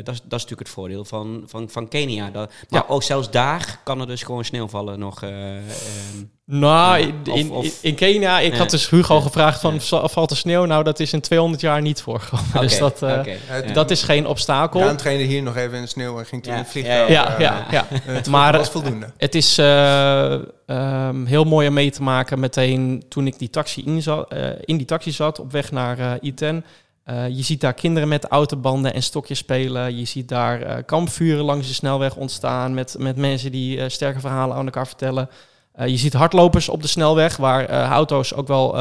dat, 0.04 0.14
is, 0.14 0.20
dat 0.20 0.38
is 0.38 0.42
natuurlijk 0.42 0.60
het 0.60 0.68
voordeel 0.68 1.04
van, 1.04 1.42
van, 1.46 1.68
van 1.70 1.88
Kenia. 1.88 2.30
Dat, 2.30 2.52
maar 2.68 2.82
Ja. 2.88 2.94
ook 2.94 3.02
zelfs 3.02 3.30
daar 3.30 3.78
kan 3.84 4.00
er 4.00 4.06
dus 4.06 4.22
gewoon 4.22 4.44
sneeuw 4.44 4.68
vallen 4.68 4.98
nog. 4.98 5.22
eh, 5.22 5.56
ehm. 5.56 5.62
Nou, 6.46 6.98
Ja, 7.00 7.06
in, 7.06 7.14
of- 7.32 7.38
in, 7.38 7.50
of- 7.50 7.78
in 7.82 7.94
Kenia, 7.94 8.38
ik 8.40 8.52
Ja. 8.52 8.58
had 8.58 8.70
dus 8.70 8.90
Hugo 8.90 9.14
Ja. 9.14 9.20
gevraagd 9.20 9.60
van, 9.60 9.74
Ja. 9.74 9.80
"Zal- 9.80 10.08
valt 10.08 10.30
er 10.30 10.36
sneeuw? 10.36 10.64
Nou, 10.64 10.84
dat 10.84 11.00
is 11.00 11.12
in 11.12 11.20
200 11.20 11.60
jaar 11.62 11.80
niet 11.82 12.02
voorgekomen. 12.02 12.60
dus 12.60 12.78
dat, 12.78 13.02
eh, 13.02 13.20
dat 13.72 13.90
is 13.90 14.02
geen 14.02 14.26
obstakel. 14.26 14.80
Daan 14.80 14.96
trainde 14.96 15.24
hier 15.24 15.42
nog 15.42 15.56
even 15.56 15.74
in 15.76 15.82
de 15.82 15.88
sneeuw 15.88 16.18
en 16.18 16.26
ging 16.26 16.42
toen 16.42 16.52
Ja. 16.52 16.58
in 16.58 16.64
het 16.64 16.72
vliegtuig. 16.72 17.08
Ja, 17.08 17.34
ja, 17.38 17.66
ja. 17.70 17.86
Het 17.90 18.26
Maar- 18.26 18.40
maar, 18.50 18.58
was 18.58 18.70
voldoende. 18.70 19.12
Het 19.16 19.34
is 19.34 19.58
eh, 20.66 21.06
ehm, 21.06 21.24
heel 21.24 21.44
mooi 21.44 21.68
om 21.68 21.74
mee 21.74 21.90
te 21.90 22.02
maken 22.02 22.40
meteen 22.40 23.04
toen 23.08 23.26
ik 23.26 23.38
die 23.38 23.50
taxi 23.50 23.84
in, 23.84 24.02
zat, 24.02 24.32
eh, 24.32 24.50
in 24.60 24.76
die 24.76 24.86
taxi 24.86 25.10
zat 25.10 25.38
op 25.38 25.52
weg 25.52 25.72
naar 25.72 25.98
eh 25.98 26.12
Iten. 26.20 26.64
Eh, 27.04 27.28
je 27.28 27.42
ziet 27.42 27.60
daar 27.60 27.74
kinderen 27.74 28.08
met 28.08 28.24
autobanden 28.24 28.94
en 28.94 29.02
stokjes 29.02 29.38
spelen. 29.38 29.96
Je 29.96 30.04
ziet 30.04 30.28
daar 30.28 30.82
kampvuren 30.82 31.44
langs 31.44 31.66
de 31.66 31.74
snelweg 31.74 32.16
ontstaan 32.16 32.74
met, 32.74 32.96
met 32.98 33.16
mensen 33.16 33.52
die 33.52 33.88
sterke 33.88 34.20
verhalen 34.20 34.56
aan 34.56 34.64
elkaar 34.64 34.86
vertellen. 34.86 35.28
Je 35.86 35.96
ziet 35.96 36.12
hardlopers 36.12 36.68
op 36.68 36.82
de 36.82 36.88
snelweg 36.88 37.36
waar 37.36 37.68
auto's 37.68 38.34
ook 38.34 38.48
wel 38.48 38.74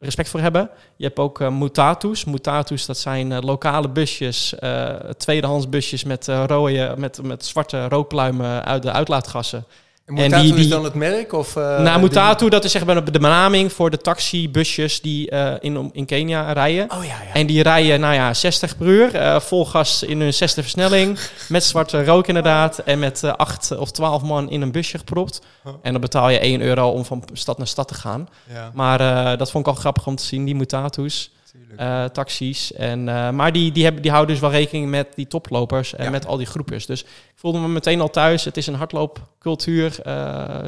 respect 0.00 0.28
voor 0.28 0.40
hebben. 0.40 0.70
Je 0.96 1.04
hebt 1.04 1.18
ook 1.18 1.50
mutatus. 1.50 2.24
Mutatus, 2.24 2.86
dat 2.86 2.98
zijn 2.98 3.44
lokale 3.44 3.88
busjes, 3.88 4.54
eh, 4.54 4.94
tweedehands 4.94 5.68
busjes 5.68 6.04
met, 6.04 6.26
rode, 6.26 6.94
met, 6.96 7.22
met 7.22 7.44
zwarte 7.44 7.88
rookpluimen 7.88 8.64
uit 8.64 8.82
de 8.82 8.92
uitlaatgassen. 8.92 9.64
En 10.10 10.16
en 10.16 10.22
Mutato 10.30 10.42
die- 10.42 10.52
die- 10.52 10.62
is 10.64 10.68
dan 10.70 10.84
het 10.84 10.94
merk? 10.94 11.32
Of, 11.32 11.56
uh, 11.56 11.78
nou, 11.80 12.00
Mutatu, 12.00 12.48
dat 12.48 12.64
is 12.64 12.72
zeg 12.72 12.84
maar 12.84 13.04
de 13.04 13.10
benaming 13.10 13.72
voor 13.72 13.90
de 13.90 13.96
taxibusjes 13.98 15.00
die 15.00 15.30
eh, 15.30 15.52
in, 15.60 15.90
in 15.92 16.06
Kenia 16.06 16.52
rijden. 16.52 16.90
Oh 16.90 17.04
ja, 17.04 17.10
ja. 17.10 17.32
En 17.34 17.46
die 17.46 17.62
rijden, 17.62 18.00
nou 18.00 18.14
ja, 18.14 18.34
60 18.34 18.76
per 18.76 18.86
uur, 18.86 19.14
eh, 19.14 19.40
vol 19.40 19.66
gas 19.66 20.02
in 20.02 20.20
hun 20.20 20.34
zesde 20.34 20.62
versnelling, 20.62 21.18
met 21.48 21.64
zwarte 21.64 22.04
rook 22.04 22.26
inderdaad, 22.26 22.78
en 22.78 22.98
met 22.98 23.22
eh, 23.22 23.32
acht 23.32 23.76
of 23.76 23.90
twaalf 23.90 24.22
man 24.22 24.50
in 24.50 24.62
een 24.62 24.72
busje 24.72 24.98
gepropt. 24.98 25.40
Huh. 25.64 25.72
En 25.82 25.92
dan 25.92 26.00
betaal 26.00 26.28
je 26.28 26.38
1 26.38 26.60
euro 26.60 26.88
om 26.88 27.04
van 27.04 27.24
stad 27.32 27.58
naar 27.58 27.66
stad 27.66 27.88
te 27.88 27.94
gaan. 27.94 28.28
ja. 28.52 28.70
Maar 28.74 29.00
eh, 29.00 29.38
dat 29.38 29.50
vond 29.50 29.66
ik 29.66 29.72
al 29.72 29.78
grappig 29.80 30.06
om 30.06 30.16
te 30.16 30.24
zien, 30.24 30.44
die 30.44 30.54
Mutatu's. 30.54 31.30
Eh, 31.76 32.04
taxis. 32.04 32.72
En, 32.72 33.08
eh, 33.08 33.30
maar 33.30 33.52
die, 33.52 33.72
die, 33.72 33.84
hebben, 33.84 34.02
die 34.02 34.10
houden 34.10 34.32
dus 34.34 34.42
wel 34.42 34.50
rekening 34.50 34.88
met 34.90 35.06
die 35.14 35.26
toplopers 35.26 35.94
en 35.94 36.04
Ja. 36.04 36.10
met 36.10 36.26
al 36.26 36.36
die 36.36 36.46
groepjes. 36.46 36.86
Dus 36.86 37.00
ik 37.02 37.08
voelde 37.34 37.58
me 37.58 37.68
meteen 37.68 38.00
al 38.00 38.10
thuis. 38.10 38.44
Het 38.44 38.56
is 38.56 38.66
een 38.66 38.74
hardloopcultuur, 38.74 39.96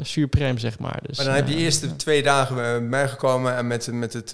supreme, 0.01 0.59
zeg 0.59 0.79
maar. 0.79 0.99
Dus, 1.07 1.17
Maar 1.17 1.25
dan 1.25 1.35
heb 1.35 1.47
je 1.47 1.55
eerst 1.55 1.81
de 1.81 1.95
twee 1.95 2.23
dagen 2.23 2.89
bijgekomen 2.89 3.55
en 3.55 3.67
met, 3.67 3.89
met 3.91 4.13
het 4.13 4.29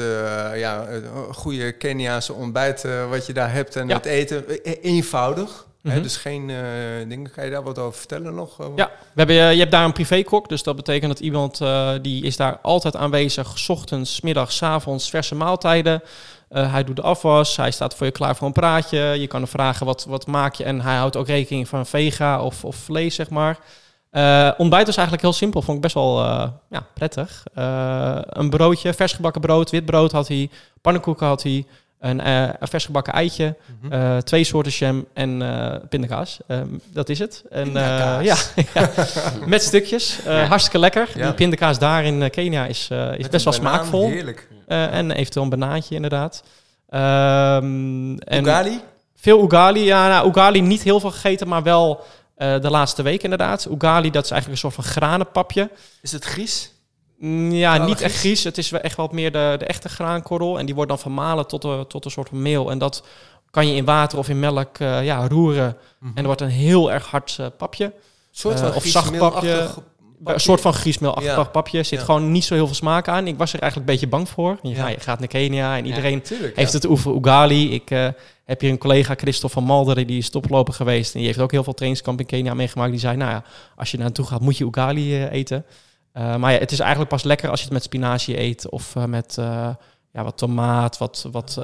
ja, 0.56 0.88
goede 1.32 1.72
Keniaanse 1.72 2.34
ontbijt 2.34 2.86
wat 3.10 3.26
je 3.26 3.34
daar 3.34 3.52
hebt 3.54 3.76
en 3.76 3.88
Ja. 3.88 3.96
het 3.96 4.06
eten. 4.06 4.64
eh, 4.64 4.74
eenvoudig. 4.82 5.68
hè, 5.84 5.94
Mhm. 5.94 6.02
dus 6.02 6.18
geen 6.18 6.48
dingen. 7.08 7.32
Kan 7.32 7.46
je 7.46 7.52
daar 7.52 7.64
wat 7.64 7.78
over 7.80 7.98
vertellen 8.00 8.36
nog? 8.36 8.58
Ja, 8.76 8.92
we 9.14 9.24
hebben, 9.24 9.36
je 9.36 9.60
hebt 9.60 9.72
daar 9.72 9.86
een 9.86 9.94
privékok, 9.94 10.50
dus 10.50 10.64
dat 10.64 10.76
betekent 10.76 11.12
dat 11.12 11.20
iemand 11.20 11.62
die 12.02 12.24
is 12.24 12.38
daar 12.38 12.58
altijd 12.62 12.96
aanwezig, 12.96 13.58
's 13.60 13.70
ochtends, 13.70 14.22
middags, 14.22 14.56
's 14.56 14.62
avonds, 14.64 15.10
verse 15.10 15.36
maaltijden. 15.36 16.02
Eh, 16.50 16.72
hij 16.72 16.84
doet 16.84 16.96
de 16.96 17.02
afwas, 17.02 17.56
hij 17.56 17.72
staat 17.72 17.96
voor 17.96 18.06
je 18.06 18.12
klaar 18.12 18.36
voor 18.36 18.48
een 18.48 18.54
praatje. 18.54 19.00
Je 19.00 19.28
kan 19.28 19.42
hem 19.42 19.50
vragen 19.50 19.86
wat, 19.86 20.06
wat 20.06 20.28
maak 20.28 20.54
je 20.54 20.64
en 20.64 20.82
hij 20.82 20.96
houdt 20.96 21.18
ook 21.18 21.28
rekening 21.28 21.68
van 21.68 21.86
vega 21.86 22.42
of, 22.42 22.66
of 22.66 22.76
vlees, 22.76 23.16
zeg 23.16 23.30
maar. 23.30 23.60
Eh, 24.10 24.52
ontbijt 24.58 24.86
was 24.86 24.96
eigenlijk 24.96 25.26
heel 25.26 25.36
simpel, 25.36 25.62
vond 25.62 25.78
ik 25.78 25.84
best 25.84 25.94
wel 25.94 26.24
eh, 26.24 26.48
ja, 26.70 26.88
prettig. 26.94 27.44
Een 27.54 28.50
broodje, 28.50 28.94
vers 28.94 29.14
gebakken 29.14 29.42
brood, 29.42 29.70
wit 29.70 29.86
brood 29.86 30.12
had 30.12 30.28
hij, 30.28 30.50
pannenkoeken 30.82 31.28
had 31.28 31.44
hij, 31.44 31.66
een, 32.00 32.20
eh, 32.22 32.42
een 32.60 32.68
vers 32.68 32.86
gebakken 32.86 33.14
eitje, 33.14 33.56
mhm. 33.82 33.94
eh, 33.94 34.18
twee 34.18 34.44
soorten 34.44 34.72
jam 34.72 35.06
en 35.14 35.42
eh 35.42 35.76
pindakaas. 35.90 36.38
Ehm, 36.48 36.68
dat 36.94 37.10
is 37.10 37.20
het. 37.20 37.44
En, 37.50 37.60
eh, 37.60 37.64
Pindakaas. 37.64 38.24
ja, 38.24 38.64
ja, 38.74 38.90
met 39.46 39.64
stukjes. 39.64 40.20
Eh, 40.26 40.34
Ja. 40.34 40.46
Hartstikke 40.46 40.80
lekker. 40.80 41.10
Ja. 41.16 41.24
Die 41.26 41.34
pindakaas 41.34 41.80
daar 41.80 42.04
in 42.06 42.24
eh, 42.24 42.30
Kenia 42.30 42.66
is, 42.66 42.88
eh, 42.92 43.18
is 43.18 43.30
best 43.30 43.44
wel 43.46 43.54
banaan, 43.58 43.76
smaakvol. 43.76 44.08
Heerlijk. 44.10 44.48
Eh, 44.68 44.94
en 44.94 45.12
eventueel 45.12 45.44
een 45.44 45.50
banaantje 45.60 45.96
inderdaad. 45.96 46.44
Ehm, 46.90 48.18
en 48.18 48.44
Ugali? 48.44 48.80
Veel 49.16 49.44
ugali. 49.44 49.84
Ja, 49.84 50.08
nou, 50.08 50.30
ugali 50.30 50.62
niet 50.62 50.84
heel 50.84 51.00
veel 51.00 51.12
gegeten, 51.12 51.48
maar 51.48 51.64
wel 51.64 52.04
eh, 52.36 52.60
de 52.62 52.70
laatste 52.70 53.02
week 53.02 53.24
inderdaad. 53.24 53.68
Ugali, 53.72 54.12
dat 54.12 54.24
is 54.24 54.32
eigenlijk 54.32 54.64
een 54.64 54.70
soort 54.72 54.86
van 54.86 54.94
granenpapje. 54.94 55.70
Is 56.02 56.12
het 56.12 56.26
Gries? 56.26 56.72
Mm, 57.20 57.52
Ja, 57.52 57.80
Oh, 57.80 57.86
niet 57.86 58.02
echt 58.02 58.16
Gries. 58.16 58.44
Het 58.44 58.58
is 58.58 58.70
wel 58.70 58.82
echt 58.82 58.96
wat 58.96 59.12
meer 59.12 59.32
de, 59.32 59.56
de 59.60 59.66
echte 59.66 59.90
graankorrel. 59.90 60.60
En 60.60 60.66
die 60.66 60.76
wordt 60.76 60.90
dan 60.90 61.00
vermalen 61.00 61.48
tot, 61.48 61.64
een 61.64 61.88
tot 61.88 62.06
een 62.06 62.12
soort 62.12 62.30
van 62.30 62.42
meel. 62.42 62.72
En 62.72 62.78
dat 62.78 63.04
kan 63.52 63.68
je 63.68 63.76
in 63.76 63.86
water 63.86 64.18
of 64.18 64.30
in 64.30 64.40
melk 64.40 64.78
eh, 64.78 65.06
ja, 65.06 65.28
roeren. 65.28 65.78
En 66.02 66.12
er 66.16 66.24
wordt 66.24 66.42
een 66.42 66.50
heel 66.50 66.92
erg 66.92 67.06
hard 67.08 67.36
eh, 67.40 67.46
papje. 67.58 67.86
Een 67.86 67.92
soort 68.32 68.56
Eh, 68.56 68.60
van 68.62 68.70
of 68.70 68.76
Gries 68.76 68.92
zacht 68.92 69.18
papje. 69.18 69.70
Een 70.24 70.40
soort 70.40 70.62
van 70.62 70.74
griesmeelachtig 70.74 71.36
Ja. 71.36 71.44
papje. 71.44 71.78
Er 71.78 71.86
zit 71.86 72.00
Ja. 72.00 72.06
gewoon 72.06 72.32
niet 72.32 72.44
zo 72.44 72.54
heel 72.54 72.66
veel 72.66 72.76
smaak 72.76 73.08
aan. 73.08 73.28
Ik 73.28 73.38
was 73.38 73.54
er 73.54 73.60
eigenlijk 73.62 73.90
een 73.90 73.96
beetje 73.96 74.10
bang 74.10 74.30
voor. 74.30 74.58
Je, 74.62 74.70
Ja. 74.70 74.88
je 74.88 75.00
gaat 75.00 75.20
naar 75.20 75.28
Kenia 75.28 75.78
en 75.78 75.86
iedereen 75.86 76.22
Tuurlijk, 76.22 76.56
heeft 76.56 76.74
het 76.74 76.88
over 76.88 77.16
ugali. 77.16 77.74
Ik 77.74 77.92
eh, 77.92 78.08
heb 78.46 78.62
hier 78.62 78.70
een 78.72 78.78
collega, 78.78 79.14
Christophe 79.18 79.56
van 79.56 79.64
Malderen, 79.66 80.08
die 80.08 80.18
is 80.18 80.30
toploper 80.30 80.74
geweest. 80.74 81.12
En 81.14 81.18
die 81.20 81.28
heeft 81.28 81.40
ook 81.40 81.52
heel 81.52 81.64
veel 81.64 81.74
trainingskamp 81.74 82.20
in 82.20 82.26
Kenia 82.26 82.54
meegemaakt. 82.54 82.92
Die 82.92 83.00
zei, 83.00 83.18
nou 83.18 83.32
ja, 83.32 83.44
als 83.76 83.92
je 83.92 83.98
naartoe 83.98 84.26
gaat, 84.26 84.42
moet 84.42 84.58
je 84.58 84.66
ugali 84.66 85.16
eh, 85.16 85.32
eten. 85.32 85.66
Eh, 86.14 86.36
maar 86.36 86.54
ja, 86.54 86.60
het 86.60 86.72
is 86.72 86.80
eigenlijk 86.80 87.10
pas 87.10 87.24
lekker 87.24 87.50
als 87.50 87.60
je 87.60 87.66
het 87.66 87.74
met 87.74 87.84
spinazie 87.84 88.40
eet. 88.40 88.70
Of 88.70 88.96
eh, 88.96 89.04
met 89.04 89.36
eh, 89.38 89.70
ja, 90.12 90.24
wat 90.24 90.38
tomaat, 90.38 90.98
wat, 90.98 91.28
wat, 91.32 91.62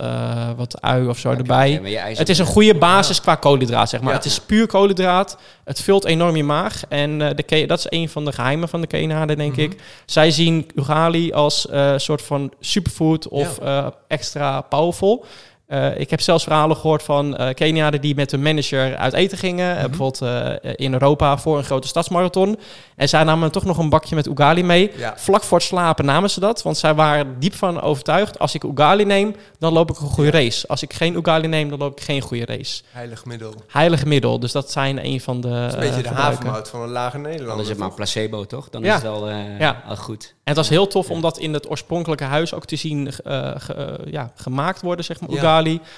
wat 0.56 0.82
ui 0.82 1.08
of 1.08 1.18
zo 1.18 1.30
erbij. 1.30 1.72
Het 2.16 2.30
is 2.30 2.40
een 2.40 2.46
goede 2.46 2.76
basis 2.76 3.22
qua 3.22 3.36
koolhydraat, 3.36 3.90
zeg 3.90 4.00
maar. 4.02 4.10
Ja. 4.10 4.16
Het 4.16 4.26
is 4.26 4.40
puur 4.40 4.68
koolhydraat. 4.68 5.38
Het 5.64 5.82
vult 5.82 6.06
enorm 6.06 6.36
je 6.36 6.44
maag. 6.44 6.84
En 6.90 7.18
de 7.18 7.66
dat 7.68 7.80
is 7.80 7.86
een 7.90 8.10
van 8.10 8.26
de 8.26 8.32
geheimen 8.32 8.70
van 8.70 8.82
de 8.82 8.88
Kenaden, 8.88 9.38
denk 9.38 9.52
Mhm. 9.52 9.62
ik. 9.62 9.82
Zij 10.06 10.32
zien 10.32 10.70
ugali 10.76 11.34
als 11.34 11.68
soort 11.96 12.22
van 12.22 12.54
superfood 12.60 13.28
of 13.28 13.60
extra 14.08 14.62
powerful. 14.62 15.26
Eh, 15.68 16.00
ik 16.00 16.10
heb 16.10 16.22
zelfs 16.22 16.44
verhalen 16.44 16.76
gehoord 16.78 17.04
van 17.04 17.38
eh 17.38 17.54
Keniaden 17.54 18.02
die 18.02 18.16
met 18.16 18.32
hun 18.32 18.42
manager 18.42 18.96
uit 18.98 19.14
eten 19.14 19.38
gingen. 19.38 19.70
eh, 19.72 19.78
Mhm. 19.78 19.88
bijvoorbeeld 19.90 20.22
eh, 20.62 20.72
in 20.76 20.94
Europa 20.94 21.38
voor 21.38 21.58
een 21.58 21.64
grote 21.64 21.88
stadsmarathon. 21.88 22.60
En 22.96 23.10
zij 23.10 23.24
namen 23.24 23.52
toch 23.52 23.66
nog 23.66 23.78
een 23.78 23.90
bakje 23.90 24.16
met 24.16 24.28
ugali 24.28 24.64
mee. 24.64 24.92
Ja. 24.98 25.14
Vlak 25.18 25.44
voor 25.44 25.58
het 25.58 25.68
slapen 25.68 26.06
namen 26.06 26.30
ze 26.30 26.40
dat. 26.40 26.62
Want 26.62 26.78
zij 26.78 26.94
waren 26.96 27.40
diep 27.40 27.56
van 27.56 27.82
overtuigd. 27.82 28.40
Als 28.40 28.56
ik 28.56 28.64
ugali 28.64 29.06
neem, 29.06 29.36
dan 29.60 29.74
loop 29.74 29.90
ik 29.90 30.00
een 30.00 30.08
goede 30.08 30.32
race. 30.32 30.68
Als 30.68 30.82
ik 30.82 30.94
geen 30.94 31.16
ugali 31.16 31.48
neem, 31.48 31.70
dan 31.70 31.80
loop 31.80 31.98
ik 32.00 32.04
geen 32.04 32.22
goede 32.22 32.46
race. 32.46 32.82
Heilig 32.92 33.26
middel. 33.26 33.54
Heilig 33.68 34.06
middel. 34.06 34.40
Dus 34.40 34.52
dat 34.52 34.72
zijn 34.72 35.06
een 35.06 35.22
van 35.22 35.42
de. 35.42 35.50
Dat 35.50 35.68
is 35.68 35.74
een 35.74 35.80
beetje 35.80 36.02
de 36.02 36.10
havermout 36.10 36.70
van 36.70 36.82
een 36.82 36.90
lage 36.90 37.18
Nederland. 37.18 37.50
Dan 37.52 37.60
is 37.60 37.70
het 37.70 37.78
maar 37.78 37.94
placebo, 37.94 38.46
toch? 38.46 38.70
Dan 38.70 38.82
Ja. 38.84 38.88
is 38.88 38.94
het 38.94 39.04
wel, 39.04 39.30
eh, 39.30 39.60
Ja. 39.60 39.82
al 39.88 39.96
goed. 39.96 40.24
En 40.44 40.52
het 40.54 40.56
was 40.56 40.70
heel 40.70 40.88
tof 40.88 41.10
om 41.10 41.22
dat 41.22 41.38
in 41.38 41.54
het 41.54 41.70
oorspronkelijke 41.70 42.24
huis 42.24 42.54
ook 42.54 42.66
te 42.66 42.76
zien 42.76 43.12
ge- 43.12 44.00
ja, 44.06 44.32
gemaakt 44.36 44.82
worden, 44.82 45.06
zeg 45.06 45.20
maar, 45.20 45.30
Ja. 45.32 45.42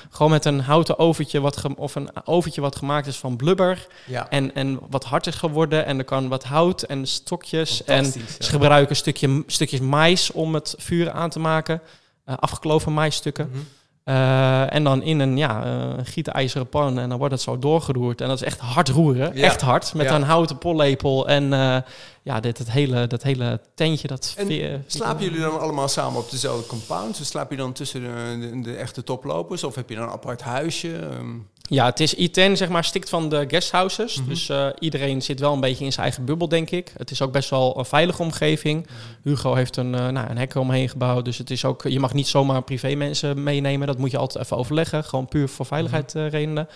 Gewoon 0.09 0.31
met 0.31 0.45
een 0.45 0.59
houten 0.59 0.99
oventje 0.99 1.39
wat 1.39 1.61
of 1.75 1.95
een 1.95 2.09
oventje 2.23 2.61
wat 2.61 2.75
gemaakt 2.75 3.07
is 3.07 3.17
van 3.17 3.35
blubber. 3.35 3.87
Ja. 4.05 4.29
En, 4.29 4.55
en 4.55 4.79
wat 4.89 5.03
hard 5.03 5.27
is 5.27 5.35
geworden. 5.35 5.85
En 5.85 5.97
er 5.97 6.03
kan 6.03 6.27
wat 6.27 6.43
hout 6.43 6.81
en 6.81 7.07
stokjes. 7.07 7.83
En 7.83 8.05
ja. 8.05 8.11
ze 8.39 8.49
gebruiken 8.49 8.95
stukje, 8.95 9.43
stukjes 9.47 9.79
mais 9.79 10.31
om 10.31 10.53
het 10.53 10.75
vuur 10.77 11.11
aan 11.11 11.29
te 11.29 11.39
maken. 11.39 11.81
Eh, 12.25 12.35
afgekloven 12.37 12.93
maisstukken. 12.93 13.49
Mhm. 13.49 13.59
Eh, 14.07 14.73
en 14.73 14.83
dan 14.83 15.03
in 15.03 15.19
een 15.19 15.37
ja, 15.37 15.63
eh, 15.63 15.93
gietijzeren 16.03 16.67
pan. 16.67 16.99
En 16.99 17.09
dan 17.09 17.17
wordt 17.17 17.33
het 17.33 17.41
zo 17.41 17.59
doorgeroerd. 17.59 18.21
En 18.21 18.27
dat 18.27 18.41
is 18.41 18.47
echt 18.47 18.59
hard 18.59 18.89
roeren. 18.89 19.31
Ja. 19.35 19.43
Echt 19.43 19.61
hard. 19.61 19.93
Met 19.93 20.05
Ja. 20.05 20.15
een 20.15 20.23
houten 20.23 20.57
pollepel. 20.57 21.27
En 21.27 21.53
eh, 21.53 21.77
ja, 22.21 22.39
dit, 22.39 22.57
het 22.57 22.71
hele, 22.71 23.07
dat 23.07 23.23
hele 23.23 23.59
tentje. 23.75 24.07
Dat 24.07 24.33
En 24.37 24.83
Slapen 24.87 25.23
jullie 25.23 25.39
dan 25.39 25.59
allemaal 25.59 25.87
samen 25.87 26.19
op 26.19 26.31
dezelfde 26.31 26.67
compound? 26.67 27.17
Dus 27.17 27.27
slaap 27.27 27.51
je 27.51 27.57
dan 27.57 27.73
tussen 27.73 28.01
de, 28.01 28.37
de, 28.39 28.61
de 28.61 28.75
echte 28.75 29.03
toplopers? 29.03 29.63
Of 29.63 29.75
heb 29.75 29.89
je 29.89 29.95
dan 29.95 30.03
een 30.03 30.09
apart 30.09 30.41
huisje? 30.41 30.95
Ehm, 30.95 31.35
Ja, 31.69 31.85
het 31.85 31.99
is 31.99 32.15
I10, 32.15 32.51
zeg 32.51 32.69
maar, 32.69 32.83
stikt 32.83 33.09
van 33.09 33.29
de 33.29 33.45
guesthouses. 33.47 34.17
Mhm. 34.19 34.29
Dus 34.29 34.49
eh, 34.49 34.67
iedereen 34.79 35.21
zit 35.21 35.39
wel 35.39 35.53
een 35.53 35.59
beetje 35.59 35.85
in 35.85 35.91
zijn 35.91 36.05
eigen 36.05 36.25
bubbel, 36.25 36.47
denk 36.47 36.69
ik. 36.69 36.93
Het 36.97 37.11
is 37.11 37.21
ook 37.21 37.31
best 37.31 37.49
wel 37.49 37.77
een 37.79 37.85
veilige 37.85 38.21
omgeving. 38.21 38.85
Mhm. 38.85 39.29
Hugo 39.29 39.53
heeft 39.53 39.77
een, 39.77 39.95
eh, 39.95 40.07
nou, 40.07 40.29
een 40.29 40.37
hek 40.37 40.55
omheen 40.55 40.89
gebouwd. 40.89 41.25
Dus 41.25 41.37
het 41.37 41.49
is 41.49 41.65
ook, 41.65 41.83
je 41.83 41.99
mag 41.99 42.13
niet 42.13 42.27
zomaar 42.27 42.61
privé 42.61 42.95
mensen 42.95 43.43
meenemen. 43.43 43.87
Dat 43.87 43.97
moet 43.97 44.11
je 44.11 44.17
altijd 44.17 44.43
even 44.43 44.57
overleggen. 44.57 45.03
Gewoon 45.03 45.27
puur 45.27 45.49
voor 45.49 45.65
veiligheid 45.65 46.13
Mhm. 46.13 46.23
eh, 46.25 46.31
redenen. 46.31 46.67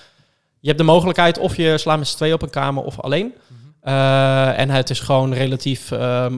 Je 0.60 0.68
hebt 0.68 0.80
de 0.80 0.86
mogelijkheid 0.86 1.38
of 1.38 1.56
je 1.58 1.78
slaapt 1.78 2.00
met 2.00 2.08
z'n 2.08 2.16
tweeën 2.16 2.34
op 2.34 2.42
een 2.42 2.50
kamer 2.50 2.84
of 2.84 3.00
alleen. 3.00 3.34
En 3.82 4.70
het 4.70 4.90
is 4.90 5.00
gewoon 5.00 5.34
relatief 5.34 5.92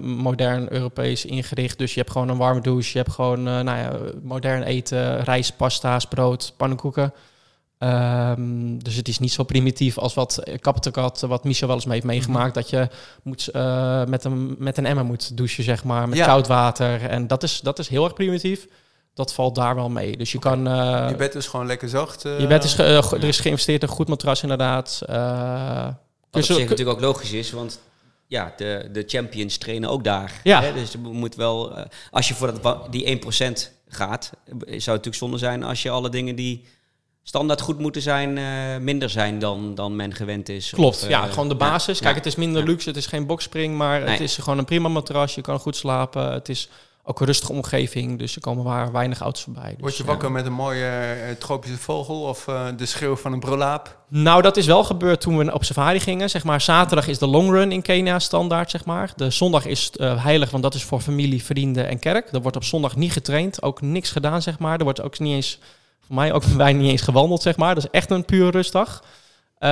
modern 0.03 0.73
Europees 0.73 1.25
ingericht. 1.25 1.77
Dus 1.77 1.93
je 1.93 1.99
hebt 1.99 2.11
gewoon 2.11 2.29
een 2.29 2.37
warme 2.37 2.61
douche. 2.61 2.89
Je 2.91 2.97
hebt 2.97 3.11
gewoon 3.11 3.43
nou 3.43 3.65
ja, 3.77 3.91
modern 4.21 4.63
eten, 4.63 5.23
rijst, 5.23 5.57
pasta's, 5.57 6.05
brood, 6.05 6.53
pannenkoeken. 6.57 7.13
Ehm, 7.83 8.77
dus 8.77 8.95
het 8.95 9.07
is 9.07 9.19
niet 9.19 9.31
zo 9.31 9.43
primitief 9.43 9.97
als 9.97 10.13
wat 10.13 10.43
Kaptekat, 10.61 11.21
wat 11.21 11.43
Michel 11.43 11.67
wel 11.67 11.75
eens 11.75 11.85
mee 11.85 11.93
heeft 11.93 12.05
meegemaakt. 12.07 12.53
Dat 12.53 12.69
je 12.69 12.87
moet, 13.23 13.47
eh, 13.47 14.03
met, 14.05 14.23
een, 14.23 14.55
met 14.59 14.77
een 14.77 14.85
emmer 14.85 15.05
moet 15.05 15.37
douchen, 15.37 15.63
zeg 15.63 15.83
maar, 15.83 16.09
met 16.09 16.17
Ja. 16.17 16.25
koud 16.25 16.47
water. 16.47 17.01
En 17.09 17.27
dat 17.27 17.43
is, 17.43 17.59
dat 17.59 17.79
is 17.79 17.87
heel 17.87 18.03
erg 18.03 18.13
primitief. 18.13 18.67
Dat 19.13 19.33
valt 19.33 19.55
daar 19.55 19.75
wel 19.75 19.89
mee. 19.89 20.17
Dus 20.17 20.31
je 20.31 20.39
kan... 20.39 20.67
eh, 20.67 21.05
je 21.09 21.15
bed 21.15 21.35
is 21.35 21.47
gewoon 21.47 21.65
lekker 21.65 21.89
zacht. 21.89 22.25
eh, 22.25 22.39
je 22.39 22.47
bed 22.47 22.63
is 22.63 22.77
er 22.77 23.23
is 23.23 23.39
geïnvesteerd 23.39 23.81
in 23.81 23.87
een 23.87 23.93
goed 23.93 24.07
matras, 24.07 24.41
inderdaad. 24.41 25.01
Eh, 25.05 25.85
Wat 25.85 25.93
dus 26.31 26.49
op 26.49 26.55
zich 26.57 26.69
natuurlijk 26.69 26.97
ook 26.97 27.03
logisch 27.03 27.31
is, 27.31 27.51
want 27.51 27.79
ja, 28.27 28.53
de, 28.57 28.89
de 28.91 29.03
champions 29.07 29.57
trainen 29.57 29.89
ook 29.89 30.03
daar. 30.03 30.39
Ja. 30.43 30.61
Hè? 30.61 30.73
Dus 30.73 30.91
je 30.91 30.97
moet 30.97 31.35
wel, 31.35 31.73
als 32.11 32.27
je 32.27 32.33
voor 32.33 32.61
dat, 32.61 32.87
die 32.91 33.05
1% 33.05 33.71
gaat, 33.87 34.31
zou 34.55 34.67
het 34.67 34.85
natuurlijk 34.85 35.15
zonde 35.15 35.37
zijn 35.37 35.63
als 35.63 35.81
je 35.81 35.89
alle 35.89 36.09
dingen 36.09 36.35
die 36.35 36.65
standaard 37.23 37.61
goed 37.61 37.79
moeten 37.79 38.01
zijn, 38.01 38.37
eh, 38.37 38.77
minder 38.81 39.09
zijn 39.09 39.39
dan, 39.39 39.75
dan 39.75 39.95
men 39.95 40.13
gewend 40.13 40.49
is. 40.49 40.69
Klopt, 40.69 40.95
Of, 40.95 41.03
eh, 41.03 41.09
ja, 41.09 41.25
gewoon 41.25 41.49
de 41.49 41.55
basis. 41.55 41.97
ja, 41.97 42.03
Kijk, 42.03 42.15
ja. 42.15 42.21
het 42.21 42.25
is 42.31 42.35
minder 42.35 42.61
Ja. 42.61 42.67
luxe, 42.67 42.87
het 42.89 42.97
is 42.97 43.05
geen 43.05 43.25
boxspring, 43.25 43.77
maar 43.77 44.01
het 44.09 44.19
is 44.19 44.37
gewoon 44.37 44.57
een 44.59 44.65
prima 44.65 44.87
matras. 44.87 45.35
Je 45.35 45.41
kan 45.41 45.59
goed 45.59 45.75
slapen. 45.75 46.31
Het 46.31 46.49
is 46.49 46.69
ook 47.05 47.19
een 47.19 47.25
rustige 47.25 47.51
omgeving, 47.51 48.19
dus 48.19 48.35
er 48.35 48.41
komen 48.41 48.63
waar 48.63 48.91
weinig 48.91 49.19
auto's 49.19 49.43
voorbij. 49.43 49.69
Dus, 49.69 49.79
Word 49.79 49.97
je 49.97 50.03
ja. 50.03 50.09
wakker 50.09 50.31
met 50.31 50.45
een 50.45 50.53
mooie 50.53 50.85
eh, 50.85 51.35
tropische 51.39 51.77
vogel 51.77 52.21
of 52.21 52.47
eh, 52.47 52.65
de 52.77 52.85
schreeuw 52.85 53.15
van 53.15 53.33
een 53.33 53.39
brolaap? 53.39 53.97
Nou, 54.07 54.41
dat 54.41 54.57
is 54.57 54.65
wel 54.65 54.83
gebeurd 54.83 55.21
toen 55.21 55.37
we 55.37 55.53
op 55.53 55.63
safari 55.63 55.99
gingen. 55.99 56.29
Zeg 56.29 56.43
maar, 56.43 56.61
zaterdag 56.61 57.07
is 57.07 57.17
de 57.17 57.27
long 57.27 57.49
run 57.51 57.71
in 57.71 57.81
Kenia 57.81 58.19
standaard, 58.19 58.71
zeg 58.71 58.85
maar. 58.85 59.13
De 59.15 59.29
zondag 59.29 59.65
is 59.65 59.91
eh, 59.91 60.23
heilig, 60.23 60.49
want 60.51 60.63
dat 60.63 60.73
is 60.73 60.83
voor 60.83 60.99
familie, 60.99 61.43
vrienden 61.43 61.87
en 61.87 61.99
kerk. 61.99 62.31
Er 62.33 62.41
wordt 62.41 62.57
op 62.57 62.63
zondag 62.63 62.95
niet 62.95 63.11
getraind, 63.11 63.61
ook 63.61 63.81
niks 63.81 64.11
gedaan, 64.11 64.41
zeg 64.41 64.59
maar. 64.59 64.77
Er 64.77 64.83
wordt 64.83 65.01
ook 65.01 65.19
niet 65.19 65.33
eens, 65.35 65.59
voor 66.07 66.15
mij 66.15 66.33
ook 66.33 66.43
bijna 66.57 66.79
niet 66.79 66.91
eens 66.91 67.01
gewandeld, 67.01 67.41
zeg 67.41 67.57
maar. 67.57 67.75
Dat 67.75 67.83
is 67.83 67.89
echt 67.89 68.11
een 68.11 68.25
puur 68.25 68.51
rustdag. 68.51 69.03
Eh, 69.57 69.69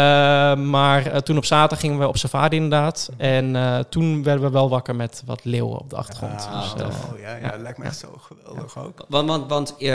maar 0.56 1.06
eh, 1.06 1.18
toen 1.18 1.38
op 1.38 1.46
zaterdag 1.46 1.80
gingen 1.80 2.00
we 2.00 2.08
op 2.08 2.18
safari 2.18 2.56
inderdaad. 2.56 3.10
En 3.18 3.56
eh, 3.56 3.80
toen 3.80 4.24
werden 4.24 4.44
we 4.44 4.52
wel 4.52 4.70
wakker 4.70 4.96
met 4.96 5.24
wat 5.26 5.44
leeuwen 5.44 5.80
op 5.80 5.90
de 5.90 5.96
achtergrond. 5.96 6.48
Ah, 6.52 6.62
Dus, 6.76 6.84
eh, 6.84 6.88
oh, 7.14 7.20
ja, 7.20 7.36
ja, 7.36 7.58
lijkt 7.58 7.78
me 7.78 7.86
echt 7.86 7.98
zo 7.98 8.08
geweldig 8.22 8.78
ook. 8.78 9.06
Want, 9.08 9.28
want, 9.28 9.50
want 9.50 9.78
eh, 9.78 9.90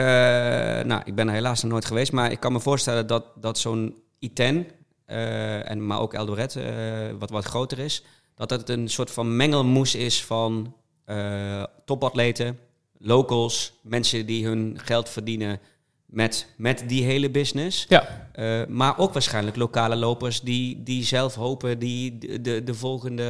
nou, 0.84 1.00
ik 1.04 1.14
ben 1.14 1.28
er 1.28 1.34
helaas 1.34 1.62
nog 1.62 1.72
nooit 1.72 1.84
geweest, 1.84 2.12
maar 2.12 2.30
ik 2.30 2.40
kan 2.40 2.52
me 2.52 2.60
voorstellen 2.60 3.06
dat, 3.06 3.24
dat 3.34 3.58
zo'n 3.58 3.94
I-10, 4.20 4.66
eh, 5.06 5.70
en, 5.70 5.86
maar 5.86 6.00
ook 6.00 6.14
Eldoret, 6.14 6.56
eh, 6.56 6.64
wat, 7.18 7.30
wat 7.30 7.44
groter 7.44 7.78
is, 7.78 8.02
dat 8.34 8.50
het 8.50 8.68
een 8.68 8.88
soort 8.88 9.10
van 9.10 9.36
mengelmoes 9.36 9.94
is 9.94 10.24
van 10.24 10.74
eh, 11.04 11.62
topatleten, 11.84 12.58
locals, 12.98 13.72
mensen 13.82 14.26
die 14.26 14.46
hun 14.46 14.78
geld 14.82 15.08
verdienen 15.08 15.60
met, 16.06 16.46
met 16.56 16.84
die 16.86 17.04
hele 17.04 17.30
business. 17.30 17.86
Ja. 17.88 18.28
Eh, 18.32 18.66
maar 18.68 18.98
ook 18.98 19.12
waarschijnlijk 19.12 19.56
lokale 19.56 19.96
lopers 19.96 20.40
die, 20.40 20.82
die 20.82 21.04
zelf 21.04 21.34
hopen 21.34 21.78
die 21.78 22.18
de, 22.18 22.40
de, 22.40 22.64
de 22.64 22.74
volgende, 22.74 23.22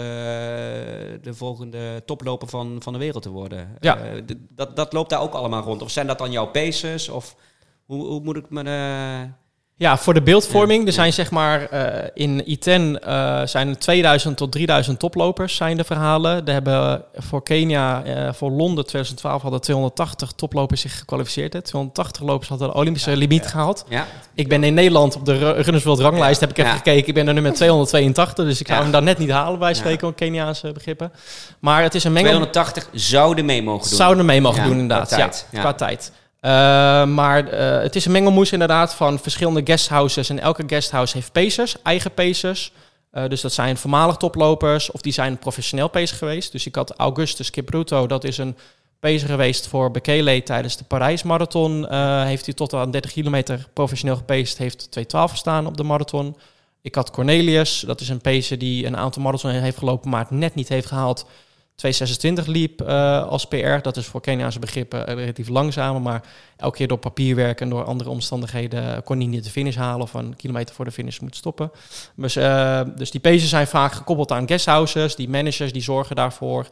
de 1.22 1.34
volgende 1.34 2.02
toploper 2.04 2.48
van, 2.48 2.76
van 2.82 2.92
de 2.92 2.98
wereld 2.98 3.22
te 3.22 3.30
worden. 3.30 3.76
Ja. 3.80 3.96
Eh, 3.96 4.22
dat, 4.48 4.76
dat 4.76 4.92
loopt 4.92 5.10
daar 5.10 5.20
ook 5.20 5.34
allemaal 5.34 5.62
rond. 5.62 5.82
Of 5.82 5.90
zijn 5.90 6.06
dat 6.06 6.18
dan 6.18 6.32
jouw 6.32 6.46
pacers? 6.46 7.08
Of 7.08 7.36
hoe, 7.84 8.06
hoe 8.06 8.20
moet 8.20 8.36
ik 8.36 8.50
me... 8.50 8.64
eh, 9.78 9.86
Ja, 9.86 9.96
voor 9.98 10.14
de 10.14 10.22
beeldvorming. 10.22 10.78
Ja, 10.80 10.86
Er 10.86 10.86
ja. 10.86 10.92
zijn 10.94 11.12
zeg 11.12 11.30
maar 11.30 11.62
eh, 11.70 12.08
in 12.14 12.42
I10 12.42 13.00
eh, 13.02 13.40
zijn 13.44 13.68
er 13.68 13.78
2000 13.78 14.36
tot 14.36 14.52
3000 14.52 14.98
toplopers 14.98 15.56
zijn 15.56 15.76
de 15.76 15.84
verhalen. 15.84 16.46
Er 16.46 16.52
hebben 16.52 17.02
voor 17.14 17.42
Kenia, 17.42 18.02
eh, 18.04 18.32
voor 18.32 18.50
Londen 18.50 18.84
2012 18.86 19.42
hadden 19.42 19.60
280 19.60 20.32
toplopers 20.36 20.80
zich 20.80 20.98
gekwalificeerd. 20.98 21.52
Hè. 21.52 21.62
280 21.62 22.22
lopers 22.22 22.48
hadden 22.48 22.68
de 22.68 22.74
Olympische 22.74 23.16
limiet 23.16 23.46
gehaald. 23.46 23.84
Ik 24.34 24.48
ben 24.48 24.64
in 24.64 24.74
Nederland 24.74 25.16
op 25.16 25.24
de 25.24 25.38
Ru- 25.38 25.60
Runners 25.60 25.84
World 25.84 26.00
ranglijst, 26.00 26.40
heb 26.40 26.50
ik 26.50 26.58
even 26.58 26.70
gekeken. 26.72 27.08
Ik 27.08 27.14
ben 27.14 27.28
er 27.28 27.34
nummer 27.34 27.52
282, 27.62 28.44
dus 28.44 28.60
ik 28.60 28.66
zou 28.66 28.82
hem 28.82 28.90
daar 28.90 29.02
net 29.02 29.18
niet 29.18 29.30
halen 29.30 29.58
bij 29.58 29.74
spreken, 29.74 30.08
op 30.08 30.16
Keniaanse 30.16 30.72
begrippen. 30.72 31.12
Maar 31.58 31.82
het 31.82 31.94
is 31.94 32.04
een 32.04 32.12
mengel... 32.12 32.30
280 32.30 32.88
zouden 32.92 33.44
mee 33.44 33.62
mogen 33.62 33.88
doen. 33.88 33.98
Zouden 33.98 34.26
mee 34.26 34.40
mogen 34.40 34.62
doen, 34.64 34.78
inderdaad. 34.78 35.06
qua 35.08 35.16
tijd, 35.16 35.46
qua 35.52 35.72
tijd. 35.72 36.12
Eh, 36.40 36.50
maar 37.04 37.48
eh, 37.48 37.82
het 37.82 37.96
is 37.96 38.04
een 38.04 38.12
mengelmoes 38.12 38.52
inderdaad 38.52 38.94
van 38.94 39.18
verschillende 39.18 39.60
guesthouses. 39.64 40.28
En 40.28 40.40
elke 40.40 40.64
guesthouse 40.66 41.16
heeft 41.16 41.32
pacers, 41.32 41.82
eigen 41.82 42.14
pacers. 42.14 42.72
Eh, 43.16 43.28
dus 43.28 43.40
dat 43.40 43.52
zijn 43.52 43.76
voormalig 43.76 44.16
toplopers 44.16 44.90
of 44.90 45.00
die 45.00 45.12
zijn 45.12 45.38
professioneel 45.38 45.88
pacer 45.88 46.16
geweest. 46.16 46.52
Dus 46.52 46.66
ik 46.66 46.74
had 46.74 46.96
Augustus 46.96 47.50
Kipruto, 47.50 48.06
dat 48.06 48.24
is 48.24 48.38
een 48.38 48.56
pacer 49.00 49.28
geweest 49.28 49.66
voor 49.66 49.90
Bekele 49.90 50.42
tijdens 50.42 50.76
de 50.76 50.84
Parijs 50.84 51.22
Marathon. 51.22 51.88
Eh, 51.88 52.24
heeft 52.24 52.44
hij 52.46 52.54
tot 52.54 52.74
aan 52.74 52.90
30 52.90 53.12
kilometer 53.12 53.68
professioneel 53.72 54.16
gepaced, 54.16 54.58
heeft 54.58 54.90
2.12 54.90 55.30
gestaan 55.30 55.66
op 55.66 55.76
de 55.76 55.82
marathon. 55.82 56.36
Ik 56.82 56.94
had 56.94 57.10
Cornelius, 57.10 57.80
dat 57.86 58.00
is 58.00 58.08
een 58.08 58.20
pacer 58.20 58.58
die 58.58 58.86
een 58.86 58.96
aantal 58.96 59.22
marathons 59.22 59.54
heeft 59.54 59.78
gelopen, 59.78 60.10
maar 60.10 60.20
het 60.20 60.30
net 60.30 60.54
niet 60.54 60.68
heeft 60.68 60.86
gehaald. 60.86 61.26
226 61.76 62.46
liep 62.46 62.80
eh, 62.80 63.26
als 63.26 63.46
PR. 63.46 63.78
Dat 63.82 63.96
is 63.96 64.06
voor 64.06 64.20
Keniaanse 64.20 64.58
begrippen 64.58 65.06
eh, 65.06 65.14
relatief 65.14 65.48
langzamer. 65.48 66.02
Maar 66.02 66.22
elke 66.56 66.76
keer 66.76 66.88
door 66.88 66.98
papierwerk 66.98 67.60
en 67.60 67.68
door 67.68 67.84
andere 67.84 68.10
omstandigheden 68.10 69.02
kon 69.02 69.16
hij 69.16 69.26
niet 69.26 69.44
de 69.44 69.50
finish 69.50 69.76
halen. 69.76 70.02
Of 70.02 70.14
een 70.14 70.36
kilometer 70.36 70.74
voor 70.74 70.84
de 70.84 70.90
finish 70.90 71.18
moet 71.18 71.36
stoppen. 71.36 71.70
Dus, 72.14 72.36
eh, 72.36 72.80
dus 72.96 73.10
die 73.10 73.20
paces 73.20 73.48
zijn 73.48 73.66
vaak 73.66 73.92
gekoppeld 73.92 74.32
aan 74.32 74.48
guesthouses. 74.48 75.16
Die 75.16 75.28
managers 75.28 75.72
die 75.72 75.82
zorgen 75.82 76.16
daarvoor. 76.16 76.68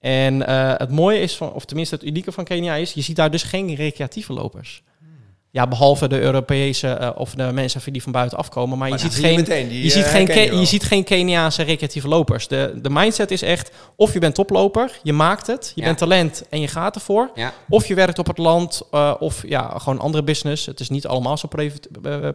En 0.00 0.40
het 0.78 0.90
mooie 0.90 1.20
is, 1.20 1.36
van, 1.36 1.52
of 1.52 1.64
tenminste 1.64 1.94
het 1.94 2.04
unieke 2.04 2.32
van 2.32 2.44
Kenia 2.44 2.74
is... 2.74 2.92
je 2.92 3.00
ziet 3.00 3.16
daar 3.16 3.30
dus 3.30 3.42
geen 3.42 3.74
recreatieve 3.74 4.32
lopers. 4.32 4.82
Ja, 5.54 5.66
behalve 5.66 6.08
de 6.08 6.20
Europese 6.20 6.88
eh, 6.88 7.10
of 7.14 7.34
de 7.34 7.52
mensen 7.52 7.92
die 7.92 8.02
van 8.02 8.12
buiten 8.12 8.38
afkomen. 8.38 8.78
Maar, 8.78 8.88
Maar 8.88 8.98
je 8.98 9.04
ziet 9.04 9.12
zie 9.12 9.22
je 9.22 9.28
geen... 9.28 9.36
meteen, 9.36 9.68
die, 9.68 9.82
Je 9.82 9.90
ziet, 9.90 10.04
eh, 10.04 10.10
geen 10.10 10.26
je 10.52 10.58
je 10.58 10.64
ziet 10.66 10.84
geen 10.84 11.04
Keniaanse 11.04 11.62
recreatieve 11.62 12.08
lopers. 12.08 12.48
De, 12.48 12.78
de 12.82 12.90
mindset 12.90 13.30
is 13.30 13.42
echt, 13.42 13.70
of 13.96 14.12
je 14.12 14.18
bent 14.18 14.34
toploper, 14.34 14.90
je 15.02 15.12
maakt 15.12 15.46
het, 15.46 15.72
je 15.74 15.80
Ja. 15.80 15.86
bent 15.86 15.98
talent 15.98 16.44
en 16.50 16.60
je 16.60 16.68
gaat 16.68 16.94
ervoor. 16.94 17.30
Ja. 17.34 17.52
Of 17.68 17.86
je 17.86 17.94
werkt 17.94 18.18
op 18.18 18.26
het 18.26 18.38
land, 18.38 18.82
eh, 18.90 19.14
of 19.18 19.42
ja, 19.48 19.74
gewoon 19.78 19.98
andere 19.98 20.24
business. 20.24 20.66
Het 20.66 20.80
is 20.80 20.88
niet 20.88 21.06
allemaal 21.06 21.36
zo 21.36 21.48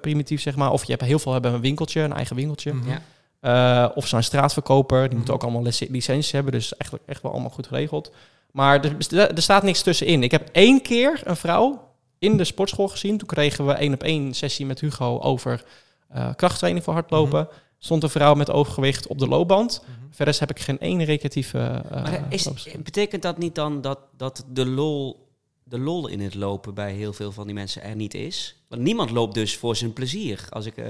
primitief, 0.02 0.42
zeg 0.42 0.56
maar. 0.56 0.72
Of 0.72 0.84
je 0.84 0.92
hebt 0.92 1.04
heel 1.04 1.20
veel 1.20 1.32
hebben 1.34 1.54
een 1.54 1.62
winkeltje, 1.62 2.02
een 2.02 2.14
eigen 2.14 2.36
winkeltje. 2.36 2.74
Mhm. 2.74 2.90
Ja. 2.90 3.92
Of 3.96 4.08
zo'n 4.08 4.24
straatverkoper, 4.24 4.98
die 5.00 5.08
Mhm. 5.08 5.16
moeten 5.18 5.34
ook 5.34 5.44
allemaal 5.44 5.64
lic- 5.64 5.88
licenties 5.90 6.32
hebben. 6.32 6.52
Dus 6.52 6.74
eigenlijk 6.78 7.04
echt 7.10 7.22
wel 7.22 7.32
allemaal 7.32 7.50
goed 7.50 7.68
geregeld. 7.68 8.12
Maar 8.52 8.80
er- 9.12 9.36
er 9.36 9.42
staat 9.42 9.64
niks 9.64 9.82
tussenin. 9.82 10.24
Ik 10.24 10.32
heb 10.32 10.50
één 10.52 10.82
keer 10.82 11.22
een 11.24 11.36
vrouw 11.36 11.88
in 12.20 12.38
de 12.38 12.44
sportschool 12.44 12.88
gezien. 12.88 13.18
Toen 13.18 13.28
kregen 13.28 13.66
we 13.66 13.74
één 13.74 13.94
op 13.94 14.04
één 14.04 14.34
sessie 14.34 14.66
met 14.66 14.80
Hugo 14.80 15.20
over 15.20 15.64
eh, 16.08 16.36
krachttraining 16.36 16.84
voor 16.84 16.94
hardlopen. 16.94 17.48
Stond 17.78 18.04
een 18.04 18.10
vrouw 18.10 18.34
met 18.34 18.52
overgewicht 18.52 19.08
op 19.08 19.20
de 19.20 19.28
loopband. 19.28 19.82
Mhm. 19.82 20.08
Verder 20.12 20.40
heb 20.40 20.50
ik 20.50 20.60
geen 20.60 20.80
één 20.80 21.04
recreatieve 21.04 21.84
eh 21.90 22.04
Maar 22.04 22.26
is, 22.30 22.50
betekent 22.84 23.22
dat 23.22 23.38
niet 23.38 23.56
dan 23.56 23.82
dat, 23.82 24.00
dat 24.18 24.46
de, 24.52 24.66
lol, 24.66 25.28
de 25.64 25.80
lol 25.80 26.08
in 26.08 26.20
het 26.20 26.36
lopen 26.36 26.74
bij 26.74 26.94
heel 26.94 27.14
veel 27.14 27.32
van 27.32 27.46
die 27.46 27.56
mensen 27.56 27.82
er 27.82 27.96
niet 27.96 28.14
is? 28.14 28.56
Want 28.68 28.82
niemand 28.82 29.10
loopt 29.10 29.34
dus 29.34 29.58
voor 29.58 29.76
zijn 29.76 29.94
plezier. 29.94 30.48
Als 30.50 30.66
ik, 30.66 30.78
eh, 30.78 30.86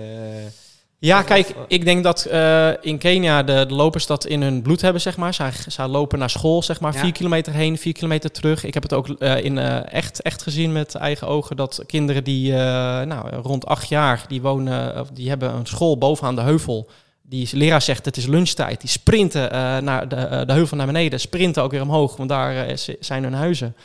Ja, 1.01 1.19
Of- 1.19 1.25
kijk, 1.25 1.47
of- 1.47 1.65
ik 1.67 1.85
denk 1.85 2.03
dat 2.03 2.25
eh, 2.25 2.69
in 2.81 2.97
Kenia 2.97 3.43
de, 3.43 3.65
de 3.67 3.73
lopers 3.73 4.05
dat 4.05 4.25
in 4.25 4.41
hun 4.41 4.62
bloed 4.62 4.81
hebben, 4.81 5.01
zeg 5.01 5.17
maar. 5.17 5.33
Zij, 5.33 5.51
zij 5.67 5.88
lopen 5.88 6.19
naar 6.19 6.29
school, 6.29 6.63
zeg 6.63 6.79
maar, 6.79 6.93
Ja. 6.93 6.99
vier 6.99 7.12
kilometer 7.12 7.53
heen, 7.53 7.77
vier 7.77 7.93
kilometer 7.93 8.31
terug. 8.31 8.63
Ik 8.63 8.73
heb 8.73 8.83
het 8.83 8.93
ook 8.93 9.07
eh, 9.09 9.43
in 9.43 9.57
eh, 9.57 9.93
echt, 9.93 10.21
echt 10.21 10.41
gezien 10.41 10.71
met 10.71 10.95
eigen 10.95 11.27
ogen 11.27 11.55
dat 11.55 11.83
kinderen 11.85 12.23
die, 12.23 12.51
nou, 12.51 13.35
rond 13.35 13.65
acht 13.65 13.89
jaar, 13.89 14.23
die 14.27 14.41
wonen, 14.41 14.99
of 14.99 15.09
die 15.13 15.29
hebben 15.29 15.53
een 15.53 15.65
school 15.65 15.97
bovenaan 15.97 16.35
de 16.35 16.41
heuvel. 16.41 16.89
Die 17.21 17.49
leraar 17.51 17.81
zegt 17.81 18.05
het 18.05 18.17
is 18.17 18.25
lunchtijd. 18.25 18.81
Die 18.81 18.89
sprinten 18.89 19.49
naar 19.83 20.07
de, 20.07 20.43
de 20.45 20.53
heuvel 20.53 20.77
naar 20.77 20.85
beneden, 20.85 21.19
sprinten 21.19 21.63
ook 21.63 21.71
weer 21.71 21.81
omhoog, 21.81 22.15
want 22.17 22.29
daar 22.29 22.65
zijn 22.99 23.23
hun 23.23 23.33
huizen. 23.33 23.75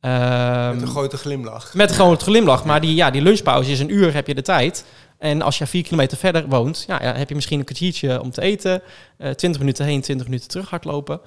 Ehm, 0.00 0.70
Met 0.72 0.82
een 0.82 0.88
grote 0.88 1.16
glimlach. 1.16 1.74
met 1.74 1.92
gewoon 1.92 2.10
het 2.12 2.22
glimlach. 2.22 2.64
Maar 2.64 2.80
die, 2.80 2.94
ja, 2.94 3.10
die 3.10 3.22
lunchpauze 3.22 3.70
is 3.70 3.80
een 3.80 3.92
uur, 3.92 4.14
heb 4.14 4.26
je 4.26 4.34
de 4.34 4.42
tijd. 4.42 4.84
En 5.22 5.42
als 5.42 5.58
je 5.58 5.66
vier 5.66 5.82
kilometer 5.82 6.18
verder 6.18 6.48
woont, 6.48 6.84
ja, 6.86 7.00
heb 7.02 7.28
je 7.28 7.34
misschien 7.34 7.58
een 7.58 7.64
kwartiertje 7.64 8.20
om 8.22 8.30
te 8.30 8.40
eten. 8.42 8.82
eh 9.18 9.30
20 9.30 9.60
minuten 9.60 9.84
heen, 9.84 10.00
20 10.00 10.26
minuten 10.26 10.48
terug 10.48 10.70
hardlopen. 10.70 11.20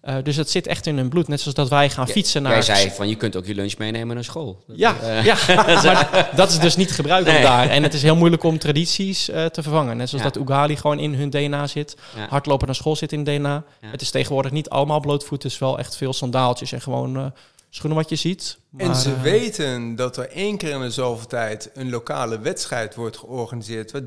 Eh, 0.00 0.14
dus 0.22 0.36
het 0.36 0.50
zit 0.50 0.66
echt 0.66 0.86
in 0.86 0.96
hun 0.96 1.08
bloed. 1.08 1.28
Net 1.28 1.40
zoals 1.40 1.54
dat 1.56 1.68
wij 1.68 1.90
gaan 1.90 2.06
Ja, 2.06 2.12
fietsen 2.12 2.42
naar... 2.42 2.52
Jij 2.52 2.62
zei 2.62 2.90
van 2.90 3.08
je 3.08 3.14
kunt 3.14 3.36
ook 3.36 3.46
je 3.46 3.54
lunch 3.54 3.76
meenemen 3.78 4.14
naar 4.14 4.24
school. 4.24 4.64
Dat, 4.66 4.78
Ja, 4.78 4.94
eh, 5.02 5.24
ja 5.24 5.36
maar 5.84 6.30
dat 6.34 6.50
is 6.50 6.58
dus 6.58 6.76
niet 6.76 6.90
gebruikelijk 6.92 7.38
Nee. 7.38 7.46
daar. 7.48 7.68
En 7.68 7.82
het 7.82 7.94
is 7.94 8.02
heel 8.02 8.16
moeilijk 8.16 8.42
om 8.42 8.58
tradities 8.58 9.24
te 9.24 9.50
vervangen. 9.62 9.96
Net 9.96 10.08
zoals 10.08 10.24
Ja. 10.24 10.30
dat 10.30 10.42
Ugali 10.42 10.76
gewoon 10.76 10.98
in 10.98 11.14
hun 11.14 11.30
DNA 11.30 11.66
zit. 11.66 11.96
ja. 12.16 12.26
Hardlopen 12.28 12.66
naar 12.66 12.74
school 12.76 12.96
zit 12.96 13.12
in 13.12 13.24
DNA. 13.24 13.62
Het 13.80 14.00
is 14.02 14.10
tegenwoordig 14.10 14.52
niet 14.52 14.68
allemaal 14.68 15.00
blootvoet. 15.00 15.42
Het 15.42 15.52
is 15.52 15.58
wel 15.58 15.78
echt 15.78 15.96
veel 15.96 16.12
sandaaltjes 16.12 16.72
en 16.72 16.80
gewoon 16.80 17.32
schoenen 17.70 17.98
wat 17.98 18.08
je 18.08 18.16
ziet. 18.16 18.58
En 18.76 18.86
Maar, 18.86 18.96
ze 18.96 19.12
eh, 19.12 19.22
weten 19.22 19.96
dat 19.96 20.16
er 20.16 20.28
één 20.30 20.56
keer 20.56 20.70
in 20.70 20.80
de 20.80 20.90
zoveel 20.90 21.26
tijd 21.26 21.70
een 21.74 21.90
lokale 21.90 22.38
wedstrijd 22.38 22.94
wordt 22.94 23.16
georganiseerd. 23.16 23.90
Waar 23.92 24.02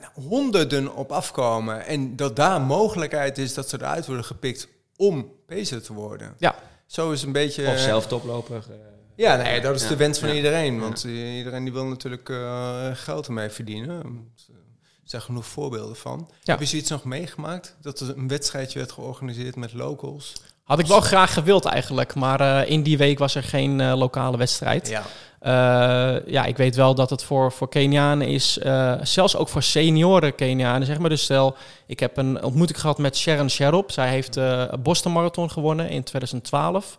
nou, 0.00 0.28
honderden 0.28 0.94
op 0.94 1.12
afkomen. 1.12 1.86
En 1.86 2.16
dat 2.16 2.36
daar 2.36 2.60
mogelijkheid 2.60 3.38
is 3.38 3.54
dat 3.54 3.68
ze 3.68 3.76
eruit 3.76 4.06
worden 4.06 4.24
gepikt 4.24 4.68
om 4.96 5.32
pacer 5.46 5.82
te 5.82 5.92
worden. 5.92 6.34
Ja. 6.38 6.54
Zo 6.86 7.10
is 7.12 7.22
een 7.22 7.32
beetje... 7.32 7.66
Of 7.68 7.78
zelf 7.78 8.06
toploper. 8.06 8.64
eh. 8.70 8.76
Ja, 9.16 9.36
nee, 9.36 9.60
dat 9.60 9.74
is 9.74 9.82
Ja, 9.82 9.88
de 9.88 9.96
wens 9.96 10.18
van 10.18 10.28
ja. 10.28 10.34
iedereen. 10.34 10.80
Want 10.80 11.04
eh, 11.04 11.36
iedereen 11.36 11.64
die 11.64 11.72
wil 11.72 11.84
natuurlijk 11.84 12.28
eh, 12.28 12.90
geld 12.92 13.26
ermee 13.26 13.48
verdienen. 13.48 14.00
Er 15.02 15.12
zijn 15.12 15.22
genoeg 15.22 15.46
voorbeelden 15.46 15.96
van. 15.96 16.30
Ja. 16.30 16.52
Heb 16.52 16.60
je 16.60 16.66
zoiets 16.66 16.90
nog 16.90 17.04
meegemaakt? 17.04 17.76
Dat 17.80 18.00
er 18.00 18.16
een 18.16 18.28
wedstrijdje 18.28 18.78
werd 18.78 18.92
georganiseerd 18.92 19.56
met 19.56 19.72
locals? 19.72 20.32
Had 20.66 20.78
ik 20.78 20.86
wel 20.86 21.00
graag 21.00 21.32
gewild 21.32 21.64
eigenlijk, 21.64 22.14
maar 22.14 22.40
eh, 22.40 22.70
in 22.70 22.82
die 22.82 22.98
week 22.98 23.18
was 23.18 23.34
er 23.34 23.42
geen 23.42 23.80
eh, 23.80 23.96
lokale 23.96 24.36
wedstrijd. 24.36 24.88
Ja. 24.88 25.02
Eh, 25.40 26.32
ja, 26.32 26.44
ik 26.44 26.56
weet 26.56 26.76
wel 26.76 26.94
dat 26.94 27.10
het 27.10 27.22
voor, 27.24 27.52
voor 27.52 27.68
Kenianen 27.68 28.26
is, 28.28 28.58
zelfs 29.02 29.36
ook 29.36 29.48
voor 29.48 29.62
senioren 29.62 30.34
Kenianen, 30.34 30.86
zeg 30.86 30.98
maar. 30.98 31.08
Dus 31.08 31.22
stel, 31.22 31.56
ik 31.86 32.00
heb 32.00 32.16
een 32.16 32.42
ontmoeting 32.42 32.80
gehad 32.80 32.98
met 32.98 33.16
Sharon 33.16 33.50
Sherop. 33.50 33.90
Zij 33.90 34.08
heeft 34.08 34.36
een 34.36 34.68
Boston 34.82 35.12
Marathon 35.12 35.50
gewonnen 35.50 35.88
in 35.88 36.02
2012. 36.02 36.98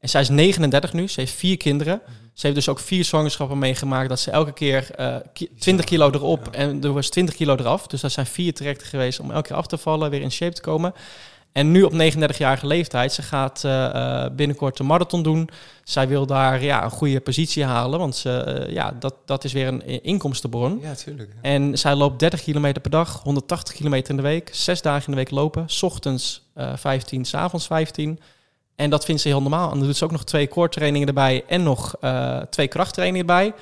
En 0.00 0.08
zij 0.08 0.20
is 0.20 0.28
39 0.28 0.92
nu, 0.92 1.08
ze 1.08 1.20
heeft 1.20 1.32
vier 1.32 1.56
kinderen. 1.56 2.00
Ze 2.34 2.40
heeft 2.46 2.54
dus 2.58 2.68
ook 2.68 2.78
vier 2.78 3.04
zwangerschappen 3.04 3.58
meegemaakt 3.58 4.08
dat 4.08 4.20
ze 4.20 4.30
elke 4.30 4.52
keer 4.52 4.90
eh, 4.96 5.16
ki- 5.32 5.48
20 5.58 5.84
kilo 5.84 6.10
erop 6.10 6.48
en 6.50 6.82
er 6.84 6.92
was 6.92 7.08
20 7.08 7.34
kilo 7.34 7.56
eraf. 7.56 7.86
Dus 7.86 8.00
dat 8.00 8.12
zijn 8.12 8.26
vier 8.26 8.54
trajecten 8.54 8.86
geweest 8.86 9.20
om 9.20 9.30
elke 9.30 9.48
keer 9.48 9.56
af 9.56 9.66
te 9.66 9.78
vallen, 9.78 10.10
weer 10.10 10.20
in 10.20 10.32
shape 10.32 10.52
te 10.54 10.60
komen. 10.60 10.94
En 11.52 11.70
nu 11.70 11.82
op 11.82 11.92
39-jarige 11.92 12.66
leeftijd, 12.66 13.12
ze 13.12 13.22
gaat 13.22 13.64
eh, 13.64 13.84
eh, 13.84 14.32
binnenkort 14.32 14.78
een 14.78 14.86
marathon 14.86 15.22
doen. 15.22 15.48
Zij 15.84 16.08
wil 16.08 16.26
daar 16.26 16.62
ja, 16.62 16.84
een 16.84 16.90
goede 16.90 17.20
positie 17.20 17.64
halen, 17.64 17.98
want 17.98 18.16
ze, 18.16 18.30
eh, 18.30 18.72
ja, 18.72 18.96
dat, 18.98 19.14
dat 19.24 19.44
is 19.44 19.52
weer 19.52 19.66
een 19.66 20.02
inkomstenbron. 20.02 20.78
Ja, 20.82 20.94
tuurlijk. 20.94 21.34
En 21.42 21.78
zij 21.78 21.94
loopt 21.94 22.18
30 22.18 22.42
kilometer 22.42 22.82
per 22.82 22.90
dag, 22.90 23.22
180 23.22 23.74
kilometer 23.74 24.10
in 24.10 24.16
de 24.16 24.22
week, 24.22 24.50
zes 24.52 24.82
dagen 24.82 25.04
in 25.06 25.10
de 25.10 25.18
week 25.18 25.30
lopen. 25.30 25.64
's 25.66 25.82
ochtends 25.82 26.50
eh 26.54 26.72
15, 26.76 27.24
's 27.24 27.34
avonds 27.34 27.66
15. 27.66 28.20
En 28.76 28.90
dat 28.90 29.04
vindt 29.04 29.20
ze 29.20 29.28
heel 29.28 29.42
normaal. 29.42 29.70
En 29.70 29.78
dan 29.78 29.86
doet 29.86 29.96
ze 29.96 30.04
ook 30.04 30.10
nog 30.10 30.24
twee 30.24 30.48
core 30.48 30.68
trainingen 30.68 31.08
erbij 31.08 31.44
en 31.48 31.62
nog 31.62 31.94
twee 32.50 32.68
krachttrainingen 32.68 33.20
erbij. 33.20 33.52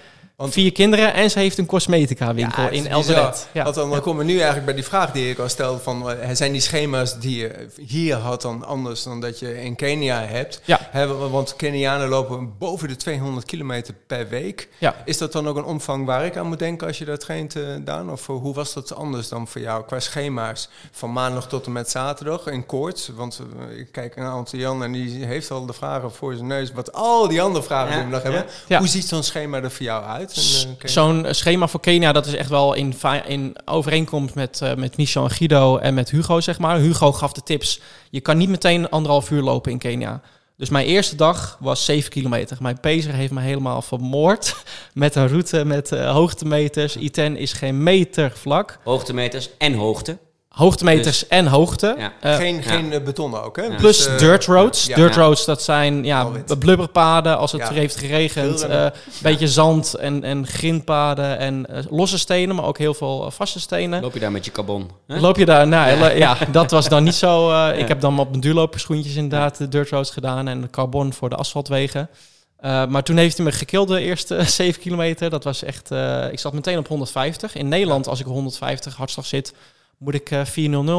Want- 0.41 0.53
vier 0.53 0.73
kinderen 0.73 1.15
en 1.15 1.31
ze 1.31 1.39
heeft 1.39 1.59
een 1.59 1.67
cosmetica 1.67 2.35
winkel 2.35 2.63
Ja, 2.63 2.69
in. 2.69 2.87
Eldoret. 2.87 3.49
Ja. 3.53 3.63
Want 3.63 3.75
dan, 3.75 3.91
dan 3.91 4.01
komen 4.01 4.27
we 4.27 4.33
nu 4.33 4.37
eigenlijk 4.37 4.65
bij 4.65 4.75
die 4.75 4.85
vraag 4.85 5.13
die 5.13 5.31
ik 5.31 5.39
al 5.39 5.49
stelde: 5.49 5.81
van, 5.81 6.11
eh, 6.11 6.29
zijn 6.33 6.53
die 6.53 6.61
schema's 6.61 7.19
die 7.19 7.37
je 7.39 7.67
hier 7.87 8.17
had 8.17 8.43
dan 8.43 8.65
anders 8.65 9.03
dan 9.03 9.21
dat 9.21 9.39
je 9.39 9.63
in 9.63 9.77
Kenia 9.77 10.23
hebt? 10.25 10.61
Ja. 10.65 11.07
Want 11.31 11.57
Kenianen 11.57 12.09
lopen 12.09 12.53
boven 12.59 12.89
de 12.89 12.97
200 12.97 13.47
kilometer 13.47 13.95
per 14.07 14.29
week. 14.29 14.69
Ja. 14.79 14.95
Is 15.05 15.19
dat 15.19 15.33
dan 15.33 15.49
ook 15.49 15.57
een 15.57 15.65
omvang 15.65 16.07
waar 16.07 16.25
ik 16.25 16.37
aan 16.37 16.47
moet 16.47 16.59
denken 16.59 16.87
als 16.87 16.99
je 16.99 17.05
dat 17.05 17.21
traint, 17.21 17.57
eh, 17.57 17.63
Daan? 17.81 18.11
Of 18.11 18.29
eh, 18.29 18.35
hoe 18.37 18.55
was 18.55 18.73
dat 18.73 18.95
anders 18.95 19.29
dan 19.29 19.49
voor 19.49 19.61
jou 19.61 19.85
qua 19.85 20.01
schema's? 20.01 20.69
Van 20.91 21.13
maandag 21.13 21.49
tot 21.49 21.67
en 21.67 21.73
met 21.73 21.91
zaterdag 21.91 22.47
in 22.47 22.67
koorts? 22.67 23.11
Want 23.15 23.41
ik 23.77 23.89
kijk 23.93 24.17
naar 24.17 24.31
Ante 24.31 24.57
Jan 24.57 24.83
en 24.85 24.93
die 24.93 25.25
heeft 25.25 25.51
al 25.51 25.67
de 25.67 25.73
vragen 25.73 26.13
voor 26.13 26.35
zijn 26.35 26.47
neus. 26.47 26.73
Wat 26.73 26.93
al 26.93 27.29
die 27.29 27.43
andere 27.43 27.65
vragen 27.65 27.95
die 27.95 28.05
we 28.05 28.11
nog 28.11 28.23
hebben. 28.23 28.45
Hoe 28.79 28.89
ziet 28.89 29.09
zo'n 29.09 29.23
schema 29.23 29.63
er 29.63 29.71
voor 29.71 29.87
jou 29.87 30.05
uit? 30.05 30.30
Eh? 30.37 30.89
Zo'n 30.89 31.27
schema 31.31 31.69
voor 31.69 31.81
Kenia, 31.81 32.13
dat 32.13 32.27
is 32.27 32.35
echt 32.35 32.49
wel 32.49 32.75
in, 32.75 32.95
in 33.27 33.57
overeenkomst 33.65 34.35
met, 34.35 34.61
eh, 34.63 34.75
met 34.75 34.97
Michel 34.97 35.25
en 35.25 35.31
Guido 35.31 35.77
en 35.77 35.95
met 35.95 36.11
Hugo, 36.11 36.41
zeg 36.41 36.59
maar. 36.59 36.77
Hugo 36.79 37.13
gaf 37.13 37.33
de 37.33 37.43
tips. 37.43 37.81
Je 38.11 38.21
kan 38.21 38.37
niet 38.37 38.49
meteen 38.49 38.91
anderhalf 38.91 39.31
uur 39.31 39.43
lopen 39.43 39.73
in 39.73 39.79
Kenia. 39.79 40.21
Dus 40.57 40.69
mijn 40.69 40.87
eerste 40.87 41.17
dag 41.17 41.57
was 41.61 41.85
7 41.85 42.11
kilometer. 42.11 42.57
Mijn 42.61 42.81
pacer 42.81 43.15
heeft 43.15 43.33
me 43.33 43.41
helemaal 43.41 43.83
vermoord 43.83 44.57
met 44.95 45.15
een 45.15 45.29
route 45.29 45.65
met 45.65 45.93
eh, 45.93 46.13
hoogtemeters. 46.13 46.97
I10 46.99 47.33
is 47.37 47.53
geen 47.53 47.83
meter 47.83 48.33
vlak. 48.35 48.79
Hoogtemeters 48.85 49.51
en 49.59 49.75
hoogte. 49.75 50.19
Hoogtemeters 50.55 51.27
en 51.29 51.47
hoogte. 51.47 51.95
Ja. 51.99 52.13
Eh, 52.21 52.35
geen 52.37 52.55
ja. 52.57 52.63
geen 52.63 52.93
eh, 52.93 53.01
betonnen 53.03 53.43
ook, 53.45 53.57
hè? 53.57 53.63
Ja. 53.63 53.75
Plus 53.77 53.97
Dus, 53.97 54.07
eh, 54.07 54.19
dirt 54.19 54.45
roads. 54.45 54.87
ja. 54.87 54.95
dirt 54.97 55.15
Ja. 55.15 55.21
roads, 55.21 55.45
dat 55.45 55.63
zijn 55.63 56.05
ja, 56.05 56.21
Alwit. 56.23 56.59
blubberpaden 56.59 57.39
als 57.39 57.53
het 57.53 57.61
Ja. 57.61 57.73
heeft 57.73 57.97
geregend. 57.97 58.63
Een 58.63 58.93
beetje 59.23 59.49
zand 59.49 59.95
en, 59.95 60.25
en 60.25 60.47
grindpaden 60.47 61.39
en 61.39 61.67
losse 61.91 62.19
stenen, 62.19 62.57
maar 62.57 62.65
ook 62.65 62.79
heel 62.79 62.95
veel 62.95 63.31
vaste 63.31 63.61
stenen. 63.61 64.01
Loop 64.03 64.15
je 64.15 64.21
daar 64.21 64.33
met 64.33 64.45
je 64.45 64.51
carbon? 64.51 64.91
hè? 65.07 65.21
Loop 65.21 65.37
je 65.37 65.45
daar? 65.45 65.67
Nou, 65.69 66.15
Ja. 66.17 66.37
dat 66.53 66.71
was 66.71 66.89
dan 66.89 67.03
niet 67.05 67.15
zo. 67.15 67.45
eh, 67.51 67.55
Ja. 67.57 67.73
Ik 67.73 67.89
heb 67.89 68.01
dan 68.01 68.19
op 68.19 68.29
mijn 68.29 68.41
duurloperschoentjes 68.41 69.15
inderdaad 69.15 69.57
de 69.57 69.69
dirt 69.69 69.91
roads 69.91 70.11
gedaan 70.11 70.49
en 70.49 70.61
de 70.61 70.71
carbon 70.71 71.13
voor 71.13 71.29
de 71.29 71.37
asfaltwegen. 71.37 72.09
Eh, 72.57 72.87
maar 72.87 73.03
toen 73.03 73.17
heeft 73.17 73.37
hij 73.37 73.47
me 73.47 73.53
gekild 73.53 73.89
de 73.89 74.01
eerste 74.01 74.43
7 74.63 74.81
kilometer. 74.81 75.31
Dat 75.31 75.45
was 75.45 75.63
echt. 75.63 75.91
eh, 75.91 76.33
ik 76.33 76.39
zat 76.39 76.53
meteen 76.53 76.79
op 76.79 76.89
150. 76.89 77.55
In 77.55 77.69
Nederland, 77.69 78.09
als 78.09 78.21
ik 78.21 78.27
op 78.27 78.33
150 78.33 78.97
hartslag 78.97 79.27
zit, 79.27 79.55
moet 80.01 80.15
ik 80.15 80.31
eh 80.31 80.47
4.00 80.47 80.53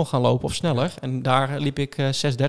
gaan 0.10 0.22
lopen 0.22 0.46
of 0.46 0.54
sneller. 0.54 0.94
En 1.00 1.22
daar 1.22 1.60
liep 1.60 1.80
ik 1.80 1.98
eh 1.98 2.08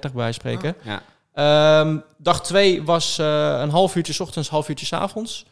6.30 0.08 0.12
bij 0.14 0.32
spreken. 0.32 0.74
Ja. 0.82 1.02
Ehm, 1.34 1.96
dag 2.16 2.42
2 2.42 2.82
was 2.82 3.18
eh, 3.18 3.58
een 3.60 3.70
half 3.70 3.96
uurtje 3.96 4.12
's 4.12 4.20
ochtends, 4.20 4.48
half 4.48 4.68
uurtje 4.68 4.86
's 4.86 4.92
avonds. 4.92 5.44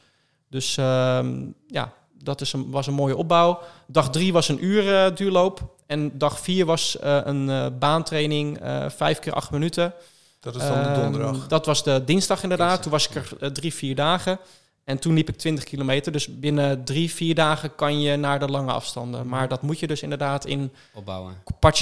Dus 0.51 0.77
ehm, 0.77 1.37
ja, 1.67 1.93
dat 2.23 2.41
is 2.41 2.53
een, 2.53 2.71
was 2.71 2.87
een 2.87 2.95
mooie 2.95 3.17
opbouw. 3.17 3.59
Dag 3.87 4.11
3 4.11 4.33
was 4.33 4.49
een 4.49 4.65
uur 4.65 4.95
eh, 5.05 5.15
duurloop. 5.17 5.61
En 5.87 6.19
dag 6.19 6.41
4 6.41 6.65
was 6.67 6.99
eh, 6.99 7.19
een 7.25 7.51
eh, 7.51 7.67
baantraining, 7.79 8.59
eh 8.61 8.85
5 8.89 9.19
keer 9.19 9.33
8 9.33 9.51
minuten. 9.51 9.95
Dat 10.41 10.55
is 10.55 10.61
dan 10.63 10.83
de 10.83 10.89
Ehm, 10.89 11.01
donderdag. 11.01 11.47
dat 11.47 11.67
was 11.67 11.83
de 11.83 12.03
dinsdag 12.05 12.43
inderdaad. 12.43 12.83
Dinsdag, 12.83 13.01
Toen 13.01 13.15
was 13.15 13.25
ik 13.33 13.39
er 13.41 13.47
eh, 13.47 13.53
drie, 13.53 13.75
vier 13.75 13.95
dagen. 13.95 14.39
En 14.85 14.99
toen 14.99 15.15
liep 15.15 15.29
ik 15.29 15.37
20 15.37 15.65
kilometer. 15.65 16.13
Dus 16.13 16.39
binnen 16.39 16.85
drie, 16.85 17.11
vier 17.11 17.35
dagen 17.35 17.75
kan 17.75 18.01
je 18.01 18.17
naar 18.17 18.39
de 18.39 18.49
lange 18.49 18.73
afstanden. 18.73 19.29
Maar 19.29 19.49
dat 19.49 19.63
moet 19.63 19.79
je 19.79 19.87
dus 19.87 20.03
inderdaad 20.03 20.47
in 20.47 20.73
Opbouwen. 20.95 21.35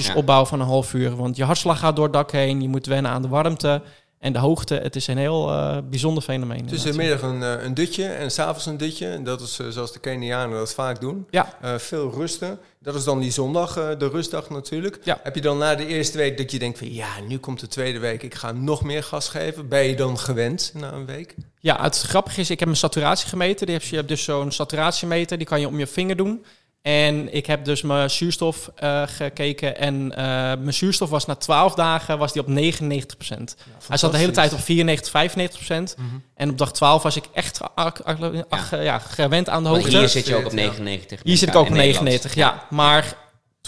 Ja. 0.07 0.15
opbouwen 0.15 0.49
van 0.49 0.61
een 0.61 0.67
half 0.67 0.95
uur. 0.95 1.17
Want 1.17 1.37
je 1.37 1.45
hartslag 1.45 1.79
gaat 1.79 1.97
door 1.97 2.05
het 2.05 2.13
dak 2.13 2.33
heen. 2.33 2.63
Je 2.63 2.69
moet 2.69 2.87
wennen 2.87 3.11
aan 3.11 3.23
de 3.23 3.29
warmte 3.29 3.83
en 4.19 4.33
de 4.33 4.39
hoogte. 4.39 4.75
Het 4.75 4.97
is 4.97 5.07
een 5.07 5.19
heel 5.19 5.51
eh, 5.51 5.79
bijzonder 5.91 6.23
fenomeen. 6.23 6.67
Dus 6.67 6.85
in 6.85 6.91
de 6.91 6.97
middag 6.97 7.23
een, 7.23 7.43
eh, 7.43 7.65
een 7.65 7.75
dutje 7.75 8.05
en 8.05 8.31
s'avonds 8.31 8.67
een 8.67 8.77
dutje. 8.77 9.09
En 9.09 9.25
dat 9.25 9.41
is 9.41 9.59
eh, 9.59 9.67
zoals 9.69 9.93
de 9.93 9.99
Kenianen 9.99 10.59
dat 10.59 10.75
vaak 10.75 11.01
doen. 11.01 11.27
Ja. 11.31 11.55
Eh, 11.61 11.75
veel 11.75 12.11
rusten. 12.15 12.59
Dat 12.81 12.95
is 12.95 13.05
dan 13.05 13.21
die 13.21 13.31
zondag, 13.31 13.77
eh, 13.77 13.99
de 13.99 14.09
rustdag 14.09 14.51
natuurlijk. 14.51 14.99
Ja. 15.03 15.21
Heb 15.23 15.35
je 15.35 15.41
dan 15.41 15.59
na 15.59 15.75
de 15.75 15.87
eerste 15.87 16.19
week 16.19 16.37
dat 16.37 16.51
je 16.51 16.59
denkt 16.59 16.79
van... 16.79 16.93
ja, 16.93 17.21
nu 17.29 17.39
komt 17.39 17.61
de 17.61 17.67
tweede 17.67 17.99
week, 17.99 18.23
ik 18.23 18.35
ga 18.35 18.53
nog 18.53 18.83
meer 18.85 19.03
gas 19.03 19.29
geven. 19.29 19.69
Ben 19.69 19.85
je 19.85 19.97
dan 19.97 20.19
gewend 20.19 20.73
na 20.75 20.93
een 20.93 21.07
week? 21.07 21.35
Ja, 21.61 21.83
het 21.83 22.01
grappige 22.01 22.41
is, 22.41 22.51
ik 22.51 22.59
heb 22.59 22.69
mijn 22.69 22.81
saturatie 22.81 23.29
gemeten. 23.29 23.67
Die 23.67 23.75
heb, 23.75 23.85
je 23.85 23.97
hebt 23.97 24.09
dus 24.09 24.25
zo'n 24.25 24.53
saturatiemeter, 24.53 25.39
die 25.39 25.47
kan 25.47 25.61
je 25.61 25.67
om 25.67 25.79
je 25.79 25.87
vinger 25.87 26.17
doen. 26.17 26.45
En 26.83 27.35
ik 27.35 27.47
heb 27.47 27.65
dus 27.65 27.83
mijn 27.83 28.11
zuurstof 28.11 28.71
eh, 28.77 29.03
gekeken. 29.07 29.79
En 29.79 30.13
eh, 30.17 30.25
mijn 30.59 30.75
zuurstof 30.75 31.11
was 31.11 31.27
na 31.27 31.35
12 31.35 31.75
dagen 31.75 32.19
was 32.19 32.33
die 32.33 32.43
op 32.43 32.49
99% 32.49 33.57
Hij 33.89 33.97
zat 33.97 34.13
de 34.13 34.19
hele 34.19 34.33
tijd 34.33 34.53
op 34.53 34.61
94, 34.61 35.11
95 35.11 35.69
Mhm. 35.69 36.07
En 36.35 36.51
op 36.51 36.59
dag 36.59 36.73
12 36.73 37.03
was 37.03 37.17
ik 37.17 37.25
echt 37.33 37.61
ach, 37.75 38.71
ja, 38.71 38.99
gewend 38.99 39.49
aan 39.49 39.63
de 39.63 39.69
hoogte. 39.69 39.99
hier 39.99 40.09
zit 40.09 40.27
je 40.27 40.35
ook 40.37 40.45
op 40.45 40.51
Ja. 40.51 40.57
99. 40.57 41.21
Hier 41.23 41.37
zit 41.37 41.49
ik 41.49 41.55
ook 41.55 41.61
op 41.63 41.69
in 41.69 41.73
Nederland. 41.77 42.05
99, 42.05 42.35
ja. 42.35 42.67
Maar 42.71 43.17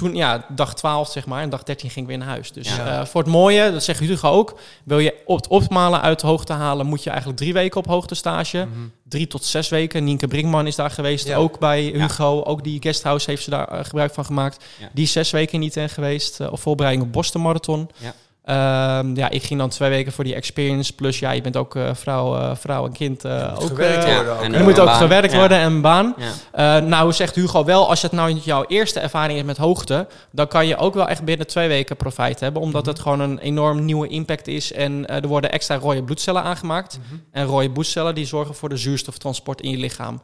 toen, 0.01 0.15
ja, 0.15 0.45
dag 0.49 0.75
12 0.75 1.11
zeg 1.11 1.27
maar, 1.27 1.43
en 1.43 1.51
dag 1.51 1.63
13 1.63 1.91
ging 1.91 2.05
ik 2.05 2.11
weer 2.11 2.19
naar 2.21 2.29
huis. 2.35 2.53
Dus 2.53 2.77
Ja. 2.77 3.01
eh, 3.01 3.07
voor 3.07 3.21
het 3.23 3.31
mooie, 3.31 3.73
dat 3.73 3.83
zegt 3.85 4.01
Hugo 4.01 4.29
ook, 4.31 4.59
wil 4.85 4.99
je 4.99 5.15
op 5.25 5.37
het 5.37 5.49
optimale 5.49 6.01
uit 6.01 6.21
de 6.21 6.27
hoogte 6.27 6.53
halen, 6.53 6.87
moet 6.87 7.03
je 7.03 7.09
eigenlijk 7.11 7.39
drie 7.41 7.53
weken 7.53 7.79
op 7.81 7.87
hoogtestage. 7.87 8.59
Mhm. 8.59 8.81
Drie 9.09 9.27
tot 9.27 9.45
zes 9.45 9.69
weken. 9.69 10.05
Nienke 10.05 10.27
Brinkman 10.29 10.67
is 10.67 10.77
daar 10.77 10.91
geweest, 10.91 11.27
Ja. 11.27 11.37
ook 11.37 11.59
bij 11.59 11.83
Hugo. 11.83 12.43
Ook 12.43 12.65
die 12.65 12.83
guesthouse 12.83 13.31
heeft 13.31 13.43
ze 13.43 13.51
daar 13.51 13.69
eh, 13.69 13.85
gebruik 13.85 14.15
van 14.15 14.25
gemaakt. 14.25 14.65
Die 14.93 15.07
zes 15.07 15.31
weken 15.31 15.61
niet 15.61 15.77
in 15.77 15.89
geweest, 15.89 16.41
eh, 16.41 16.53
op 16.53 16.61
voorbereiding 16.61 17.07
op 17.07 17.13
Boston 17.13 17.43
Marathon. 17.43 17.91
Ja. 17.97 18.15
Ehm, 18.51 19.17
ja, 19.17 19.29
ik 19.29 19.43
ging 19.43 19.61
dan 19.61 19.69
twee 19.69 19.89
weken 19.91 20.13
voor 20.13 20.25
die 20.25 20.35
experience. 20.35 20.93
Plus, 20.93 21.19
ja, 21.19 21.31
je 21.31 21.41
bent 21.41 21.57
ook 21.57 21.77
eh, 21.77 21.91
vrouw, 21.95 22.37
eh, 22.37 22.51
vrouw 22.57 22.87
en 22.87 22.93
kind 22.93 23.25
eh, 23.25 23.53
moet 23.53 23.63
ook. 23.63 23.69
gewerkt 23.69 24.05
worden 24.15 24.33
ook. 24.33 24.41
en 24.43 24.55
er 24.55 24.63
moet 24.63 24.77
een 24.77 24.81
ook 24.83 24.87
baan. 24.89 24.97
gewerkt 24.97 25.33
Ja. 25.33 25.39
worden 25.39 25.59
en 25.59 25.67
een 25.67 25.81
baan. 25.81 26.15
Ja. 26.53 26.77
Eh, 26.79 26.83
nou, 26.85 27.13
zegt 27.13 27.35
Hugo 27.35 27.65
wel, 27.65 27.89
als 27.89 28.03
het 28.03 28.13
nou 28.13 28.33
jouw 28.33 28.65
eerste 28.67 29.01
ervaring 29.01 29.39
is 29.39 29.45
met 29.45 29.57
hoogte, 29.57 30.07
dan 30.33 30.47
kan 30.49 30.67
je 30.67 30.77
ook 30.77 30.95
wel 30.95 31.09
echt 31.09 31.25
binnen 31.25 31.47
twee 31.47 31.69
weken 31.69 31.97
profijt 31.97 32.41
hebben, 32.41 32.63
omdat 32.63 32.87
het 32.87 32.99
gewoon 33.01 33.21
een 33.21 33.39
enorm 33.39 33.85
nieuwe 33.85 34.09
impact 34.09 34.47
is 34.47 34.73
en 34.73 35.07
eh, 35.07 35.17
er 35.23 35.29
worden 35.29 35.53
extra 35.53 35.77
rode 35.77 36.03
bloedcellen 36.03 36.43
aangemaakt. 36.43 36.99
Mhm. 36.99 37.21
En 37.33 37.47
rode 37.47 37.71
bloedcellen 37.71 38.15
die 38.15 38.27
zorgen 38.27 38.55
voor 38.55 38.69
de 38.69 38.77
zuurstoftransport 38.77 39.61
in 39.61 39.71
je 39.71 39.77
lichaam. 39.77 40.21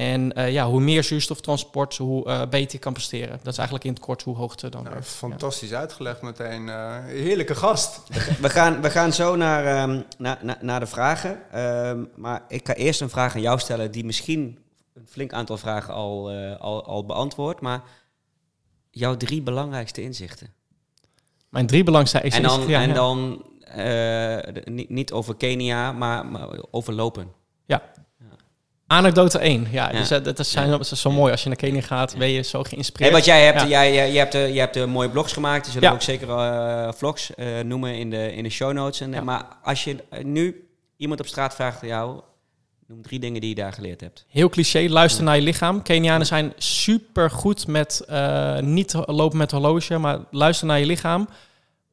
En 0.00 0.32
eh, 0.32 0.52
ja, 0.52 0.66
hoe 0.66 0.80
meer 0.80 1.04
zuurstoftransport, 1.04 1.96
hoe 1.96 2.24
eh, 2.26 2.48
beter 2.48 2.72
je 2.72 2.78
kan 2.78 2.92
presteren. 2.92 3.38
Dat 3.42 3.46
is 3.52 3.56
eigenlijk 3.56 3.84
in 3.86 3.92
het 3.92 4.02
kort 4.02 4.22
hoe 4.22 4.36
hoogte 4.36 4.68
dan 4.68 4.82
Nou, 4.82 5.02
fantastisch 5.02 5.72
uitgelegd 5.72 6.22
meteen. 6.22 6.68
eh, 6.68 7.04
heerlijke 7.04 7.54
gast. 7.54 8.00
We, 8.40 8.48
gaan, 8.50 8.80
we 8.82 8.90
gaan 8.90 9.12
zo 9.12 9.36
naar, 9.36 9.64
ehm, 9.66 10.00
naar, 10.18 10.38
naar, 10.42 10.58
naar 10.60 10.80
de 10.80 10.86
vragen. 10.86 11.50
Ehm, 11.52 12.04
maar 12.16 12.42
ik 12.48 12.66
ga 12.66 12.74
eerst 12.74 13.00
een 13.00 13.10
vraag 13.10 13.34
aan 13.34 13.40
jou 13.40 13.58
stellen 13.58 13.90
die 13.90 14.04
misschien 14.04 14.58
een 14.94 15.06
flink 15.08 15.32
aantal 15.32 15.58
vragen 15.58 15.94
al, 15.94 16.30
eh, 16.30 16.60
al, 16.60 16.84
al 16.84 17.04
beantwoordt. 17.06 17.60
Maar 17.60 17.82
jouw 18.90 19.16
drie 19.16 19.42
belangrijkste 19.42 20.02
inzichten. 20.02 20.48
Mijn 21.48 21.66
drie 21.66 21.82
belangrijkste 21.84 22.36
En 22.36 22.42
dan, 22.42 22.68
ja, 22.68 22.80
en 22.82 22.88
ja. 22.88 22.94
dan 22.94 23.46
eh, 23.60 23.74
de- 24.54 24.62
niet, 24.64 24.88
niet 24.90 25.12
over 25.12 25.36
Kenia, 25.36 25.92
maar, 25.92 26.26
maar 26.26 26.48
over 26.70 26.92
lopen. 26.92 27.32
Anekdote 28.90 29.38
1. 29.38 29.66
Ja, 29.70 29.90
Ja. 29.92 29.98
Dus, 29.98 30.08
dat 30.08 30.38
is, 30.38 30.50
zijn, 30.50 30.70
Ja. 30.70 30.76
dat 30.76 30.90
is 30.90 31.00
zo 31.00 31.10
mooi. 31.10 31.32
Als 31.32 31.42
je 31.42 31.48
naar 31.48 31.56
Kenia 31.56 31.80
gaat, 31.80 32.16
ben 32.18 32.28
je 32.28 32.42
zo 32.42 32.62
geïnspireerd. 32.62 33.12
wat 33.12 33.24
jij 33.24 33.44
hebt, 33.44 33.60
jij, 33.60 33.92
jij, 33.92 34.12
jij 34.12 34.20
hebt, 34.20 34.32
jij 34.32 34.52
hebt 34.52 34.76
eh, 34.76 34.84
mooie 34.84 35.08
blogs 35.10 35.32
gemaakt. 35.32 35.64
Die 35.64 35.72
zullen 35.72 35.88
we 35.88 35.94
ook 35.94 36.02
zeker 36.02 36.28
eh, 36.30 36.92
vlogs 36.96 37.30
noemen 37.64 37.94
in 37.94 38.10
de, 38.10 38.34
in 38.34 38.42
de 38.42 38.50
show 38.50 38.72
notes. 38.72 39.00
En. 39.00 39.24
Maar 39.24 39.46
als 39.62 39.84
je 39.84 39.96
nu 40.22 40.68
iemand 40.96 41.20
op 41.20 41.26
straat 41.26 41.54
vraagt 41.54 41.82
aan 41.82 41.88
jou, 41.88 42.20
noem 42.86 43.02
drie 43.02 43.18
dingen 43.20 43.40
die 43.40 43.48
je 43.50 43.54
daar 43.54 43.72
geleerd 43.72 44.00
hebt. 44.00 44.24
Heel 44.28 44.48
cliché, 44.48 44.88
luister 44.88 45.24
naar 45.24 45.36
je 45.36 45.42
lichaam. 45.42 45.82
Kenianen 45.82 46.26
zijn 46.26 46.52
super 46.56 47.30
goed 47.30 47.66
met 47.66 48.04
niet 48.60 48.94
lopen 49.06 49.38
met 49.38 49.50
horloge, 49.50 49.98
maar 49.98 50.18
luister 50.30 50.66
naar 50.66 50.78
je 50.78 50.86
lichaam. 50.86 51.28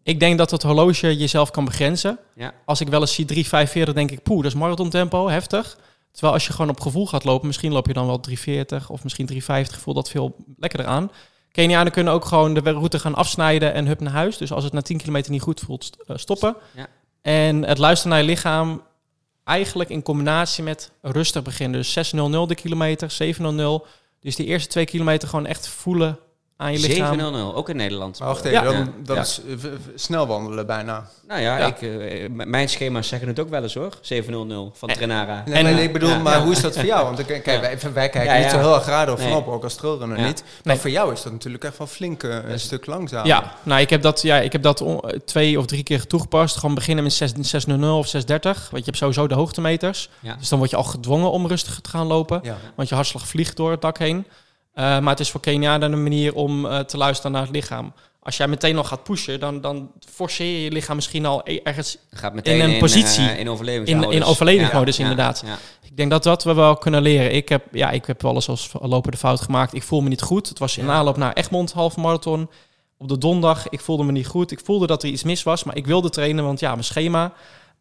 Ik 0.03 0.19
denk 0.19 0.37
dat 0.37 0.51
het 0.51 0.63
horloge 0.63 1.17
jezelf 1.17 1.51
kan 1.51 1.65
begrenzen. 1.65 2.19
Ja. 2.35 2.53
Als 2.65 2.81
ik 2.81 2.87
wel 2.87 3.01
eens 3.01 3.13
zie 3.13 3.45
3,45, 3.87 3.93
denk 3.93 4.11
ik, 4.11 4.23
poeh, 4.23 4.43
dat 4.43 4.51
is 4.51 4.57
marathontempo, 4.57 5.29
heftig. 5.29 5.77
Terwijl 6.17 6.37
als 6.37 6.47
je 6.47 6.53
gewoon 6.53 6.69
op 6.69 6.79
gevoel 6.79 7.07
gaat 7.07 7.23
lopen, 7.23 7.47
misschien 7.47 7.71
loop 7.71 7.87
je 7.87 7.93
dan 7.93 8.05
wel 8.05 8.21
3,40 8.29 8.87
of 8.87 9.03
misschien 9.03 9.29
3,50, 9.33 9.79
voelt 9.79 9.95
dat 9.95 10.09
veel 10.09 10.35
lekkerder 10.57 10.87
aan. 10.87 11.11
Kenianen 11.51 11.91
kunnen 11.91 12.13
ook 12.13 12.25
gewoon 12.25 12.53
de 12.53 12.59
route 12.59 12.99
gaan 12.99 13.15
afsnijden 13.15 13.73
en 13.73 13.87
hup 13.87 13.99
naar 13.99 14.13
huis. 14.13 14.37
Dus 14.37 14.51
als 14.51 14.63
het 14.63 14.73
na 14.73 14.81
10 14.81 14.97
kilometer 14.97 15.31
niet 15.31 15.41
goed 15.41 15.59
voelt, 15.59 15.89
eh, 16.07 16.17
stoppen. 16.17 16.55
Ja. 16.75 16.87
En 17.21 17.63
het 17.63 17.77
luisteren 17.77 18.11
naar 18.11 18.21
je 18.21 18.29
lichaam, 18.29 18.81
eigenlijk 19.43 19.89
in 19.89 20.01
combinatie 20.01 20.63
met 20.63 20.91
rustig 21.01 21.41
beginnen. 21.41 21.79
Dus 21.79 21.93
6.00 21.93 22.47
de 22.47 22.55
kilometer, 22.55 23.11
7.00. 23.11 23.87
Dus 24.19 24.35
die 24.35 24.45
eerste 24.45 24.69
twee 24.69 24.85
kilometer 24.85 25.27
gewoon 25.27 25.45
echt 25.45 25.67
voelen 25.67 26.19
aan 26.57 26.71
je 26.73 26.79
lichaam. 26.79 27.19
7-0-0, 27.19 27.55
ook 27.55 27.69
in 27.69 27.75
Nederland. 27.75 28.19
Maar 28.19 28.27
wacht 28.27 28.45
even, 28.45 28.63
Ja. 28.71 28.87
dan, 29.03 29.15
Ja. 29.15 29.21
is 29.21 29.41
eh, 29.47 29.53
v- 29.57 29.61
v- 29.63 29.99
snel 29.99 30.27
wandelen 30.27 30.65
bijna. 30.65 31.09
Nou 31.27 31.41
ja, 31.41 31.57
Ja. 31.57 31.65
Ik, 31.65 31.81
eh, 31.81 32.29
m- 32.29 32.49
mijn 32.49 32.69
schema's 32.69 33.07
zeggen 33.07 33.27
het 33.27 33.39
ook 33.39 33.49
wel 33.49 33.63
eens 33.63 33.73
hoor. 33.73 33.93
7-0-0 34.01 34.71
van 34.73 34.89
En- 34.89 34.95
Trenara. 34.95 35.43
Nee, 35.45 35.55
En- 35.55 35.63
maar 35.63 35.81
ik 35.83 35.93
bedoel, 35.93 36.09
Ja. 36.09 36.17
maar 36.17 36.37
Ja. 36.37 36.43
hoe 36.43 36.51
is 36.51 36.61
dat 36.61 36.73
voor 36.75 36.85
jou? 36.85 37.03
Want 37.03 37.25
kijk, 37.25 37.43
kijk, 37.43 37.61
wij, 37.61 37.91
wij 37.93 38.09
kijken 38.09 38.33
Ja, 38.35 38.39
niet 38.41 38.49
zo 38.51 38.57
heel 38.57 38.75
erg 38.75 38.85
raar 38.85 39.11
of 39.11 39.17
Nee. 39.19 39.27
vanop, 39.27 39.47
ook 39.47 39.63
als 39.63 39.75
trailrunner 39.75 40.19
Ja. 40.19 40.25
niet. 40.25 40.41
Maar 40.43 40.73
Nee. 40.73 40.77
voor 40.77 40.89
jou 40.89 41.13
is 41.13 41.21
dat 41.23 41.31
natuurlijk 41.31 41.63
echt 41.63 41.77
wel 41.77 41.87
flink 41.87 42.23
eh, 42.23 42.49
een 42.49 42.59
stuk 42.59 42.85
langzamer. 42.85 43.27
Ja, 43.27 43.53
nou, 43.63 43.81
ik 43.81 43.89
heb 43.89 44.01
dat, 44.01 44.21
ja, 44.21 44.37
ik 44.39 44.51
heb 44.51 44.61
dat 44.61 44.81
on- 44.81 45.01
twee 45.25 45.59
of 45.59 45.65
drie 45.65 45.83
keer 45.83 46.07
toegepast. 46.07 46.55
Gewoon 46.57 46.75
beginnen 46.75 47.03
met 47.03 47.13
6 47.13 47.31
600 47.41 47.91
of 47.91 48.07
630. 48.07 48.57
Want 48.71 48.77
je 48.77 48.85
hebt 48.85 48.97
sowieso 48.97 49.27
de 49.27 49.35
hoogtemeters. 49.35 50.09
Ja. 50.19 50.35
Dus 50.39 50.49
dan 50.49 50.57
word 50.59 50.69
je 50.71 50.77
al 50.77 50.83
gedwongen 50.83 51.31
om 51.31 51.47
rustig 51.47 51.79
te 51.79 51.89
gaan 51.89 52.07
lopen. 52.07 52.39
Ja. 52.43 52.57
Want 52.75 52.89
je 52.89 52.95
hartslag 52.95 53.27
vliegt 53.27 53.55
door 53.57 53.71
het 53.71 53.81
dak 53.81 53.97
heen. 53.97 54.25
Eh, 54.77 54.83
maar 54.99 55.09
het 55.09 55.19
is 55.19 55.31
voor 55.31 55.39
Kenianen 55.41 55.91
een 55.91 56.03
manier 56.03 56.33
om 56.35 56.65
eh, 56.65 56.79
te 56.79 56.97
luisteren 56.97 57.31
naar 57.31 57.41
het 57.41 57.51
lichaam. 57.51 57.93
Als 58.19 58.37
jij 58.37 58.47
meteen 58.47 58.77
al 58.77 58.83
gaat 58.83 59.03
pushen, 59.03 59.39
dan, 59.39 59.61
dan 59.61 59.91
forceer 60.13 60.53
je 60.53 60.63
je 60.63 60.71
lichaam 60.71 60.95
misschien 60.95 61.25
al 61.25 61.41
e- 61.43 61.59
ergens 61.63 61.97
Gaat 62.11 62.33
meteen 62.33 62.59
In 62.61 62.69
een 62.69 62.79
positie. 62.79 63.29
eh, 63.29 63.39
in 63.39 63.49
overlevingsmodus. 63.49 64.05
in, 64.09 64.21
in 64.21 64.23
overlevingsmodus, 64.23 64.97
Ja, 64.97 65.01
inderdaad. 65.03 65.43
ja. 65.45 65.57
Ik 65.81 65.97
denk 65.97 66.09
dat 66.11 66.23
dat 66.23 66.43
we 66.43 66.53
wel 66.53 66.75
kunnen 66.77 67.01
leren. 67.01 67.33
Ik 67.33 67.49
heb, 67.49 67.63
ja, 67.71 67.89
ik 67.91 68.05
heb 68.05 68.21
wel 68.21 68.33
eens 68.33 68.49
als 68.49 68.71
loper 68.81 69.11
de 69.11 69.17
fout 69.17 69.41
gemaakt. 69.41 69.73
Ik 69.73 69.83
voel 69.83 70.01
me 70.01 70.09
niet 70.09 70.21
goed. 70.21 70.49
Het 70.49 70.59
was 70.59 70.77
in 70.77 70.89
aanloop 70.89 71.17
naar 71.17 71.33
Egmond 71.33 71.71
halve 71.71 71.99
marathon. 71.99 72.49
Op 72.97 73.07
de 73.07 73.17
donderdag, 73.17 73.69
ik 73.69 73.79
voelde 73.79 74.03
me 74.03 74.11
niet 74.11 74.27
goed. 74.27 74.51
Ik 74.51 74.59
voelde 74.63 74.87
dat 74.87 75.03
er 75.03 75.09
iets 75.09 75.23
mis 75.23 75.43
was, 75.43 75.63
maar 75.63 75.75
ik 75.75 75.85
wilde 75.87 76.09
trainen, 76.09 76.43
want 76.43 76.59
ja, 76.59 76.71
mijn 76.71 76.83
schema. 76.83 77.33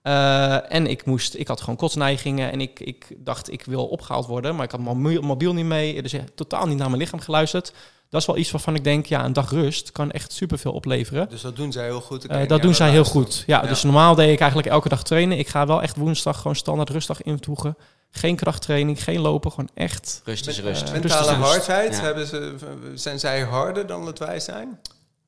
Eh, 0.06 0.72
en 0.72 0.86
ik 0.86 1.04
moest, 1.04 1.34
ik 1.34 1.48
had 1.48 1.60
gewoon 1.60 1.76
kotsneigingen 1.76 2.52
en 2.52 2.60
ik, 2.60 2.80
ik 2.80 3.06
dacht, 3.16 3.52
ik 3.52 3.64
wil 3.64 3.86
opgehaald 3.86 4.26
worden, 4.26 4.54
maar 4.54 4.64
ik 4.64 4.70
had 4.70 4.80
mijn 4.80 5.20
mobiel, 5.20 5.52
niet 5.54 5.64
mee, 5.64 6.02
dus 6.02 6.12
ik 6.14 6.22
totaal 6.34 6.66
niet 6.66 6.78
naar 6.78 6.88
mijn 6.88 7.00
lichaam 7.02 7.20
geluisterd. 7.20 7.72
Dat 8.10 8.20
is 8.20 8.26
wel 8.26 8.36
iets 8.36 8.50
waarvan 8.50 8.74
ik 8.74 8.84
denk, 8.84 9.06
ja, 9.06 9.24
een 9.24 9.32
dag 9.32 9.50
rust 9.50 9.92
kan 9.92 10.10
echt 10.10 10.32
superveel 10.32 10.72
opleveren. 10.72 11.28
Dus 11.28 11.40
dat 11.40 11.56
doen 11.56 11.72
zij 11.72 11.84
heel 11.84 12.00
goed. 12.00 12.26
Eh, 12.26 12.48
dat 12.48 12.62
doen 12.62 12.74
zij 12.74 12.90
heel 12.90 13.04
goed. 13.04 13.44
Ja, 13.46 13.62
Ja. 13.62 13.68
dus 13.68 13.82
normaal 13.82 14.14
deed 14.14 14.32
ik 14.32 14.38
eigenlijk 14.40 14.70
elke 14.70 14.88
dag 14.88 15.02
trainen. 15.02 15.38
Ik 15.38 15.48
ga 15.48 15.66
wel 15.66 15.82
echt 15.82 15.96
woensdag 15.96 16.36
gewoon 16.36 16.56
standaard 16.56 16.90
rustdag 16.90 17.22
invoegen. 17.22 17.76
Geen 18.10 18.36
krachttraining, 18.36 19.02
geen 19.02 19.20
lopen, 19.20 19.50
gewoon 19.50 19.68
echt. 19.74 20.20
Rust 20.24 20.46
is 20.48 20.60
rust. 20.60 20.82
eh, 20.82 20.92
Mentale 20.92 21.18
Rust 21.18 21.30
is 21.30 21.36
rust. 21.36 21.50
hardheid, 21.50 21.94
Ja. 21.96 22.02
hebben 22.02 22.26
ze, 22.26 22.54
zijn 22.94 23.18
zij 23.18 23.40
harder 23.40 23.86
dan 23.86 24.04
dat 24.04 24.18
wij 24.18 24.40
zijn? 24.40 24.80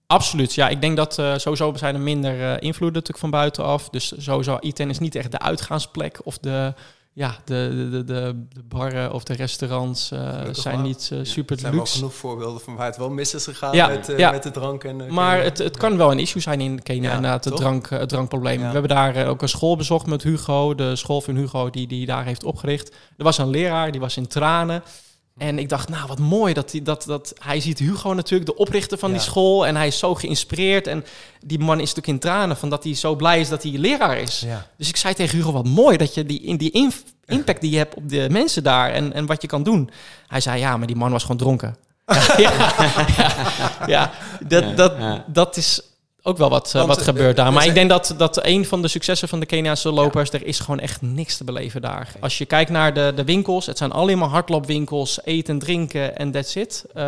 Absoluut, 0.09 0.55
ja. 0.55 0.69
Ik 0.69 0.81
denk 0.81 0.97
dat 0.97 1.19
eh, 1.19 1.37
sowieso 1.37 1.73
zijn 1.75 1.95
er 1.95 2.01
minder 2.01 2.41
eh, 2.41 2.51
invloeden 2.51 2.93
natuurlijk 2.93 3.19
van 3.19 3.31
buitenaf. 3.31 3.89
Dus 3.89 4.13
sowieso, 4.17 4.57
ITEN 4.61 4.91
is 4.91 4.99
niet 4.99 5.15
echt 5.15 5.31
de 5.31 5.39
uitgaansplek 5.39 6.21
of 6.25 6.39
de, 6.39 6.75
ja, 7.13 7.37
de, 7.45 7.89
de, 7.91 8.05
de, 8.05 8.05
de, 8.05 8.63
barren 8.65 9.13
of 9.13 9.25
de 9.25 9.35
restaurants 9.35 10.11
eh, 10.11 10.41
zijn 10.53 10.77
wel. 10.77 10.87
niet 10.87 11.13
super 11.23 11.55
Er 11.55 11.61
zijn 11.61 11.75
wel 11.75 11.87
genoeg 11.87 12.15
voorbeelden 12.15 12.61
van 12.61 12.77
waar 12.77 12.87
het 12.87 12.97
wel 12.97 13.11
mis 13.11 13.35
is 13.35 13.45
gegaan 13.45 13.75
Ja, 13.75 13.89
met, 13.89 14.13
ja. 14.17 14.31
met 14.31 14.43
de 14.43 14.51
drank. 14.51 14.85
En, 14.85 15.15
Maar 15.15 15.43
het, 15.43 15.59
het 15.59 15.77
kan 15.77 15.97
wel 15.97 16.11
een 16.11 16.19
issue 16.19 16.43
zijn 16.43 16.61
in 16.61 16.83
Kenia, 16.83 17.09
Ja, 17.09 17.15
inderdaad, 17.15 17.45
het, 17.45 17.57
drank, 17.57 17.89
het 17.89 18.09
drankprobleem. 18.09 18.61
Ja. 18.61 18.67
We 18.67 18.73
hebben 18.73 18.97
daar 18.97 19.27
ook 19.27 19.43
een 19.43 19.49
school 19.49 19.77
bezocht 19.77 20.07
met 20.07 20.23
Hugo, 20.23 20.75
de 20.75 20.97
school 20.97 21.21
van 21.21 21.37
Hugo 21.37 21.71
die 21.71 21.87
die 21.87 22.07
daar 22.07 22.25
heeft 22.25 22.45
opgericht. 22.45 22.95
Er 23.17 23.25
was 23.25 23.39
een 23.39 23.51
leraar, 23.51 23.91
die 23.91 24.01
was 24.01 24.17
in 24.17 24.27
tranen. 24.27 24.83
En 25.39 25.59
ik 25.59 25.68
dacht, 25.68 25.89
nou 25.89 26.07
wat 26.07 26.18
mooi 26.18 26.55
dat 26.55 26.72
hij, 26.72 26.82
dat, 26.82 27.05
dat, 27.07 27.32
hij 27.39 27.61
ziet 27.61 27.78
Hugo 27.78 28.12
natuurlijk, 28.12 28.51
de 28.51 28.57
oprichter 28.57 28.99
van 28.99 29.11
die 29.11 29.20
school. 29.20 29.66
En 29.66 29.76
hij 29.76 29.86
is 29.86 29.99
zo 29.99 30.14
geïnspireerd. 30.14 30.86
En 30.86 31.05
die 31.41 31.59
man 31.59 31.80
is 31.80 31.95
natuurlijk 31.95 32.07
in 32.07 32.18
tranen 32.18 32.57
van 32.57 32.70
dat 32.70 32.84
hij 32.84 32.95
zo 32.95 33.14
blij 33.16 33.41
is 33.41 33.49
dat 33.49 33.62
hij 33.62 33.72
leraar 33.72 34.18
is. 34.18 34.41
Ja. 34.47 34.66
Dus 34.76 34.89
ik 34.89 34.97
zei 34.97 35.14
tegen 35.14 35.36
Hugo, 35.39 35.53
wat 35.53 35.66
mooi 35.66 35.97
dat 35.97 36.14
je 36.14 36.26
die, 36.26 36.41
in 36.41 36.57
die 36.57 36.70
inf- 36.70 37.03
impact 37.24 37.61
die 37.61 37.70
je 37.70 37.76
hebt 37.76 37.95
op 37.95 38.09
de 38.09 38.26
mensen 38.30 38.62
daar 38.62 38.91
en, 38.91 39.12
en 39.12 39.26
wat 39.26 39.43
je 39.43 39.49
kan 39.49 39.62
doen. 39.62 39.91
Hij 40.26 40.41
zei, 40.41 40.59
ja, 40.59 40.76
maar 40.76 40.86
die 40.86 40.97
man 40.97 41.11
was 41.11 41.22
gewoon 41.22 41.36
dronken. 41.36 41.76
ja, 42.36 42.72
ja, 43.86 44.12
dat, 44.47 44.76
dat, 44.76 44.95
ja. 44.99 45.24
dat 45.26 45.57
is 45.57 45.82
ook 46.23 46.39
wel 46.39 46.51
wat, 46.51 46.75
eh, 46.75 46.87
wat 46.87 46.99
eh, 46.99 47.05
gebeurt 47.05 47.37
daar. 47.37 47.47
er 47.47 47.53
Maar 47.53 47.66
ik 47.66 47.75
denk 47.75 47.89
dat, 47.91 48.14
dat 48.16 48.45
een 48.47 48.66
van 48.66 48.83
de 48.83 48.89
successen 48.89 49.29
van 49.29 49.41
de 49.41 49.47
Keniaanse 49.47 49.91
lopers, 49.93 50.31
er 50.31 50.47
is 50.47 50.59
gewoon 50.61 50.81
echt 50.81 51.03
niks 51.03 51.37
te 51.37 51.45
beleven 51.45 51.81
daar. 51.81 52.12
Als 52.21 52.39
je 52.39 52.45
kijkt 52.45 52.71
naar 52.71 52.95
de, 52.95 53.12
de 53.16 53.25
winkels, 53.25 53.66
het 53.66 53.79
zijn 53.79 53.93
alleen 53.93 54.19
maar 54.19 54.29
hardloopwinkels, 54.29 55.19
eten 55.25 55.53
en 55.55 55.59
drinken 55.61 56.16
en 56.19 56.31
that's 56.31 56.55
it. 56.55 56.85
Eh, 56.95 57.05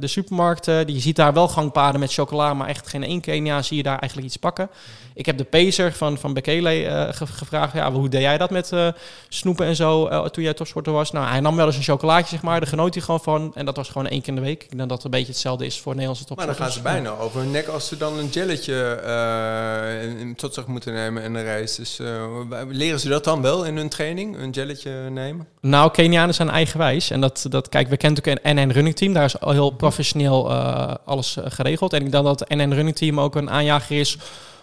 de 0.00 0.06
supermarkten, 0.06 0.86
die, 0.86 0.94
je 0.94 1.00
ziet 1.00 1.16
daar 1.16 1.32
wel 1.32 1.48
gangpaden 1.48 2.00
met 2.00 2.12
chocola, 2.12 2.54
maar 2.54 2.68
echt 2.68 2.88
geen 2.88 3.02
één 3.04 3.20
Kenia 3.20 3.62
zie 3.62 3.76
je 3.76 3.82
daar 3.82 3.98
eigenlijk 3.98 4.28
iets 4.28 4.36
pakken. 4.36 4.70
Ik 5.14 5.26
heb 5.26 5.38
de 5.38 5.44
pacer 5.44 5.92
van, 5.92 6.18
van 6.18 6.32
Bekele 6.34 6.84
eh, 6.84 7.14
ge- 7.14 7.26
gevraagd, 7.26 7.72
ja, 7.72 7.92
hoe 7.92 8.08
deed 8.08 8.20
jij 8.20 8.38
dat 8.38 8.50
met 8.50 8.72
eh, 8.72 8.88
snoepen 9.28 9.66
en 9.66 9.76
zo 9.76 10.06
eh, 10.06 10.24
toen 10.24 10.44
jij 10.44 10.54
topsporter 10.54 10.92
was? 10.92 11.12
Nou, 11.12 11.26
hij 11.26 11.40
nam 11.40 11.56
wel 11.56 11.66
eens 11.66 11.76
een 11.76 11.82
chocolaatje, 11.82 12.28
zeg 12.28 12.42
maar, 12.42 12.60
daar 12.60 12.68
genoot 12.68 12.94
hij 12.94 13.02
gewoon 13.02 13.20
van. 13.20 13.52
En 13.54 13.64
dat 13.64 13.76
was 13.76 13.88
gewoon 13.88 14.06
één 14.06 14.20
keer 14.20 14.28
in 14.28 14.34
de 14.34 14.40
week. 14.40 14.62
Ik 14.62 14.68
denk 14.68 14.80
dat 14.80 14.88
dat 14.88 15.04
een 15.04 15.10
beetje 15.10 15.26
hetzelfde 15.32 15.66
is 15.66 15.80
voor 15.80 15.92
Nederlandse 15.92 16.24
Maar 16.28 16.36
topsporters. 16.46 16.74
dan 16.74 16.84
gaan 16.92 17.00
ze 17.00 17.02
bijna 17.04 17.24
over 17.24 17.40
hun 17.40 17.50
nek 17.50 17.66
als 17.68 17.88
ze 17.88 17.96
dan 17.96 18.15
een 18.18 18.28
jelletje 18.28 19.00
eh, 19.04 20.20
in- 20.20 20.34
tot 20.34 20.54
zich 20.54 20.66
moeten 20.66 20.94
nemen 20.94 21.22
in 21.22 21.32
de 21.32 21.44
race. 21.44 21.80
Dus 21.80 21.98
eh, 21.98 22.24
leren 22.68 23.00
ze 23.00 23.08
dat 23.08 23.24
dan 23.24 23.42
wel 23.42 23.64
in 23.64 23.76
hun 23.76 23.88
training, 23.88 24.38
een 24.38 24.50
jelletje 24.50 24.90
nemen? 24.90 25.46
Nou, 25.60 25.90
Kenianen 25.90 26.34
zijn 26.34 26.50
eigenwijs. 26.50 27.10
En 27.10 27.20
dat, 27.20 27.46
dat 27.48 27.68
kijk, 27.68 27.88
we 27.88 27.96
kennen 27.96 28.18
natuurlijk 28.24 28.46
een 28.46 28.68
NN 28.68 28.72
Running 28.72 28.96
Team. 28.96 29.12
Daar 29.12 29.24
is 29.24 29.40
al 29.40 29.52
heel 29.52 29.70
professioneel 29.70 30.50
eh, 30.50 30.94
alles 31.04 31.36
geregeld. 31.44 31.92
En 31.92 32.04
ik 32.04 32.10
denk 32.10 32.24
dat 32.24 32.40
het 32.40 32.48
NN 32.48 32.72
Running 32.72 32.96
Team 32.96 33.20
ook 33.20 33.34
een 33.36 33.50
aanjager 33.50 33.98
is 34.00 34.18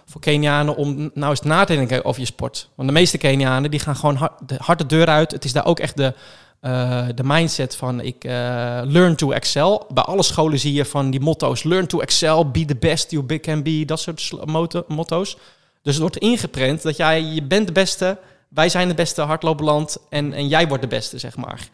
voor 0.06 0.22
Kenianen 0.22 0.76
om 0.76 1.12
nou 1.14 1.30
eens 1.30 1.42
na 1.42 1.64
te 1.64 1.76
denken 1.76 2.06
over 2.06 2.20
je 2.22 2.28
sport. 2.28 2.70
Want 2.76 2.88
de 2.88 2.94
meeste 2.94 3.18
Kenianen 3.18 3.72
die 3.72 3.80
gaan 3.80 3.96
gewoon 3.96 4.16
hard 4.16 4.34
hard 4.58 4.78
de 4.80 4.86
deur 4.86 5.08
uit. 5.08 5.32
Het 5.32 5.46
is 5.46 5.54
daar 5.54 5.66
ook 5.66 5.80
echt 5.80 5.98
de, 5.98 6.14
eh, 6.64 7.08
de 7.16 7.24
mindset 7.24 7.76
van 7.76 8.02
ik 8.02 8.24
eh, 8.24 8.32
learn 8.84 9.16
to 9.16 9.32
excel. 9.32 9.86
Bij 9.94 10.04
alle 10.04 10.24
scholen 10.24 10.60
zie 10.60 10.74
je 10.74 10.86
van 10.86 11.12
die 11.12 11.20
motto's. 11.20 11.64
Learn 11.64 11.88
to 11.88 12.00
excel, 12.00 12.52
be 12.52 12.66
the 12.66 12.76
best 12.76 13.12
you 13.12 13.24
big 13.24 13.40
can 13.40 13.64
be. 13.64 13.84
Dat 13.86 14.00
soort 14.00 14.32
motto- 14.46 14.86
motto's. 14.88 15.38
Dus 15.82 15.94
het 15.94 16.02
wordt 16.02 16.18
ingeprent 16.18 16.82
dat 16.82 16.98
jij, 16.98 17.22
je 17.22 17.44
bent 17.44 17.68
de 17.68 17.74
beste, 17.74 18.18
wij 18.50 18.70
zijn 18.70 18.88
het 18.88 18.96
beste 18.96 19.22
hardloopland 19.22 19.98
en, 20.10 20.34
en 20.34 20.48
jij 20.48 20.68
wordt 20.68 20.84
de 20.84 20.90
beste, 20.90 21.18
zeg 21.18 21.36
maar. 21.36 21.70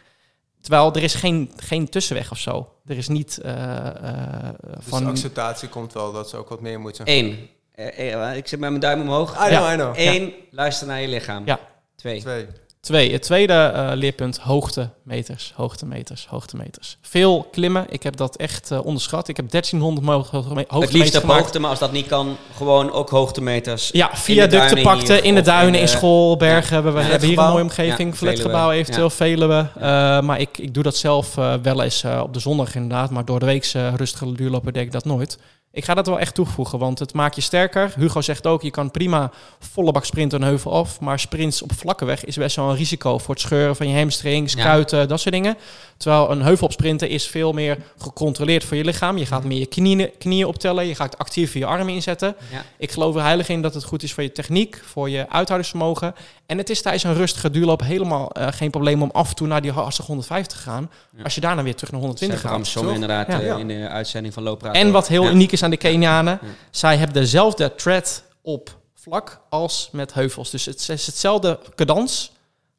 Terwijl 0.61 0.93
er 0.93 1.03
is 1.03 1.13
geen, 1.15 1.51
geen 1.55 1.89
tussenweg 1.89 2.31
of 2.31 2.37
zo. 2.37 2.69
Er 2.85 2.97
is 2.97 3.07
niet 3.07 3.37
eh, 3.37 3.87
eh, 3.87 4.49
Dus 4.75 4.83
van... 4.87 5.03
de 5.03 5.09
acceptatie 5.09 5.69
komt 5.69 5.93
wel 5.93 6.11
dat 6.11 6.29
ze 6.29 6.37
ook 6.37 6.49
wat 6.49 6.61
meer 6.61 6.79
moeten. 6.79 7.05
Eén. 7.07 7.49
Eh, 7.71 8.13
eh, 8.29 8.37
ik 8.37 8.47
zit 8.47 8.59
met 8.59 8.69
mijn 8.69 8.81
duim 8.81 9.01
omhoog. 9.01 9.33
I 9.33 9.49
know, 9.49 9.51
Ja. 9.51 9.73
I 9.73 9.75
know. 9.75 9.93
Eén, 9.97 10.33
luister 10.51 10.87
naar 10.87 11.01
je 11.01 11.07
lichaam. 11.07 11.45
Ja. 11.45 11.59
Twee. 11.95 12.19
Twee. 12.19 12.47
Twee. 12.81 13.11
Het 13.11 13.21
tweede 13.21 13.53
eh, 13.53 13.91
leerpunt, 13.93 14.37
hoogtemeters, 14.37 15.53
hoogtemeters, 15.55 16.25
hoogtemeters. 16.29 16.97
Veel 17.01 17.47
klimmen. 17.51 17.85
Ik 17.89 18.03
heb 18.03 18.15
dat 18.17 18.35
echt 18.35 18.71
eh, 18.71 18.85
onderschat. 18.85 19.27
Ik 19.27 19.37
heb 19.37 19.49
1300 19.51 20.05
mo- 20.05 20.13
hoogteme- 20.13 20.39
Het 20.39 20.55
liefst 20.55 20.71
hoogtemeters 20.73 21.15
op 21.15 21.21
gemaakt. 21.21 21.41
hoogte, 21.41 21.59
maar 21.59 21.69
als 21.69 21.79
dat 21.79 21.91
niet 21.91 22.07
kan, 22.07 22.37
gewoon 22.55 22.91
ook 22.91 23.09
hoogtemeters. 23.09 23.89
Ja, 23.91 24.07
de 24.07 24.17
viaducten 24.17 24.81
pakten 24.81 25.15
hier 25.15 25.23
in 25.23 25.35
de 25.35 25.41
duinen, 25.41 25.73
in 25.73 25.79
in 25.79 25.85
de- 25.85 25.91
school, 25.91 26.37
bergen. 26.37 26.73
hebben 26.73 26.93
we 26.93 26.99
Ja. 27.01 27.05
hebben 27.07 27.27
hier 27.29 27.37
een 27.39 27.49
mooie 27.49 27.63
omgeving. 27.63 28.09
Ja, 28.11 28.15
Flatgebouw 28.17 28.71
eventueel, 28.71 29.03
Ja. 29.05 29.09
Veluwe. 29.11 29.67
Eh, 29.75 29.81
maar 30.21 30.39
ik, 30.39 30.57
ik 30.57 30.73
doe 30.73 30.83
dat 30.83 30.95
zelf 30.95 31.37
eh, 31.37 31.53
wel 31.61 31.81
eens 31.83 32.03
op 32.21 32.33
de 32.33 32.39
zondag 32.39 32.75
inderdaad. 32.75 33.09
Maar 33.09 33.25
door 33.25 33.39
de 33.39 33.45
week 33.45 33.65
rustige 33.95 34.31
duurlopen 34.31 34.73
deed 34.73 34.83
ik 34.83 34.91
dat 34.91 35.05
nooit. 35.05 35.37
Ik 35.79 35.85
ga 35.85 35.93
dat 35.93 36.07
wel 36.07 36.19
echt 36.19 36.35
toevoegen, 36.35 36.79
want 36.79 36.99
het 36.99 37.13
maakt 37.13 37.35
je 37.35 37.41
sterker. 37.41 37.93
Hugo 37.95 38.21
zegt 38.21 38.47
ook, 38.47 38.61
je 38.61 38.71
kan 38.71 38.91
prima 38.91 39.31
volle 39.59 39.91
bak 39.91 40.05
sprinten 40.05 40.41
een 40.41 40.47
heuvel 40.47 40.73
af. 40.73 40.99
Maar 40.99 41.19
sprints 41.19 41.61
op 41.61 41.71
vlakke 41.73 42.05
weg 42.05 42.25
is 42.25 42.35
best 42.35 42.55
wel 42.55 42.69
een 42.69 42.75
risico 42.75 43.17
voor 43.17 43.33
het 43.33 43.43
scheuren 43.43 43.75
van 43.75 43.89
je 43.89 43.97
hamstrings, 43.97 44.53
Ja. 44.53 44.77
dat 45.05 45.19
soort 45.19 45.31
dingen. 45.31 45.57
Terwijl 45.97 46.31
een 46.31 46.41
heuvel 46.41 46.65
op 46.65 46.71
sprinten 46.71 47.09
is 47.09 47.27
veel 47.27 47.53
meer 47.53 47.77
gecontroleerd 47.97 48.63
voor 48.63 48.77
je 48.77 48.83
lichaam. 48.83 49.17
Je 49.17 49.25
gaat 49.25 49.43
meer 49.43 49.59
je 49.59 49.65
knieën, 49.65 50.09
knieën 50.17 50.45
optellen, 50.45 50.85
je 50.85 50.95
gaat 50.95 51.17
actief 51.17 51.53
je 51.53 51.65
armen 51.65 51.93
inzetten. 51.93 52.35
Ja. 52.51 52.63
Ik 52.77 52.91
geloof 52.91 53.15
er 53.15 53.21
heilig 53.21 53.49
in 53.49 53.61
dat 53.61 53.73
het 53.73 53.83
goed 53.83 54.03
is 54.03 54.13
voor 54.13 54.23
je 54.23 54.31
techniek, 54.31 54.81
voor 54.85 55.09
je 55.09 55.29
uithoudingsvermogen. 55.29 56.15
En 56.45 56.57
het 56.57 56.69
is 56.69 56.81
tijdens 56.81 57.03
een 57.03 57.13
rustige 57.13 57.49
duurloop 57.49 57.81
helemaal 57.81 58.31
eh, 58.31 58.47
geen 58.51 58.69
probleem 58.69 59.01
om 59.01 59.09
af 59.11 59.29
en 59.29 59.35
toe 59.35 59.47
naar 59.47 59.61
die 59.61 59.71
hartstikke 59.71 60.11
150 60.11 60.57
te 60.57 60.63
gaan. 60.63 60.91
Ja. 61.17 61.23
Als 61.23 61.35
je 61.35 61.41
daarna 61.41 61.63
weer 61.63 61.75
terug 61.75 61.91
naar 61.91 61.99
120 61.99 62.41
Bram 62.41 62.53
gaat. 62.55 62.67
Som 62.67 62.89
inderdaad 62.89 63.27
eh, 63.27 63.57
in 63.57 63.67
de 63.67 63.87
uitzending 63.87 64.33
van 64.33 64.43
Looppraat. 64.43 64.75
En 64.75 64.91
wat 64.91 65.07
heel 65.07 65.29
uniek 65.29 65.51
is 65.51 65.63
aan 65.63 65.68
de 65.69 65.77
Kenianen, 65.77 66.39
Ja. 66.41 66.47
zij 66.71 66.97
hebben 66.97 67.21
dezelfde 67.21 67.75
thread 67.75 68.23
op 68.41 68.77
vlak 68.95 69.41
als 69.49 69.89
met 69.91 70.13
heuvels. 70.13 70.49
Dus 70.49 70.65
het 70.65 70.89
is 70.89 71.05
hetzelfde 71.05 71.59
cadans 71.75 72.31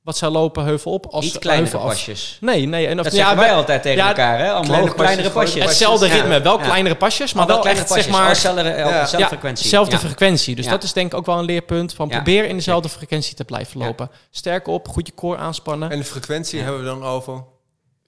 wat 0.02 0.16
zij 0.16 0.28
lopen 0.28 0.64
heuvel 0.64 0.92
op 0.92 1.06
als 1.06 1.24
Niet 1.24 1.38
kleinere 1.38 1.68
heuvel 1.70 1.88
af. 1.88 1.94
pasjes. 1.94 2.38
Nee, 2.40 2.66
nee. 2.66 2.86
En 2.86 2.98
of, 2.98 3.04
Dat 3.04 3.12
ja, 3.12 3.18
zeggen 3.18 3.36
wij 3.38 3.52
altijd 3.54 3.82
tegen 3.82 3.98
ja, 3.98 4.08
elkaar, 4.08 4.38
hè? 4.38 4.50
Omhoog, 4.50 4.64
kleine 4.66 4.94
kleinere 4.94 5.30
pasjes, 5.30 5.64
hetzelfde 5.64 6.06
Ja. 6.06 6.14
ritme, 6.14 6.40
wel 6.40 6.58
Ja. 6.58 6.64
kleinere 6.64 6.94
pasjes, 6.94 7.32
maar 7.32 7.46
wel 7.46 7.66
echt, 7.66 7.86
pasjes, 7.86 8.04
zeg 8.04 8.12
maar, 8.12 8.28
dezelfde, 8.28 9.26
frequentie. 9.26 9.68
Zelfde 9.68 9.92
Ja. 9.92 9.98
frequentie. 9.98 10.54
Dus 10.56 10.64
Ja. 10.64 10.70
dat 10.70 10.82
is 10.82 10.92
denk 10.92 11.12
ik 11.12 11.18
ook 11.18 11.26
wel 11.26 11.38
een 11.38 11.44
leerpunt 11.44 11.94
van 11.94 12.08
Ja. 12.08 12.14
probeer 12.14 12.44
in 12.44 12.56
dezelfde 12.56 12.88
frequentie 12.88 13.34
te 13.34 13.44
blijven 13.44 13.78
lopen. 13.80 14.10
Sterk 14.30 14.66
op, 14.66 14.88
goed 14.88 15.06
je 15.06 15.14
core 15.14 15.36
aanspannen. 15.38 15.90
En 15.90 15.98
de 15.98 16.04
frequentie 16.04 16.58
Ja. 16.58 16.64
hebben 16.64 16.82
we 16.82 16.88
dan 16.88 17.04
over? 17.04 17.44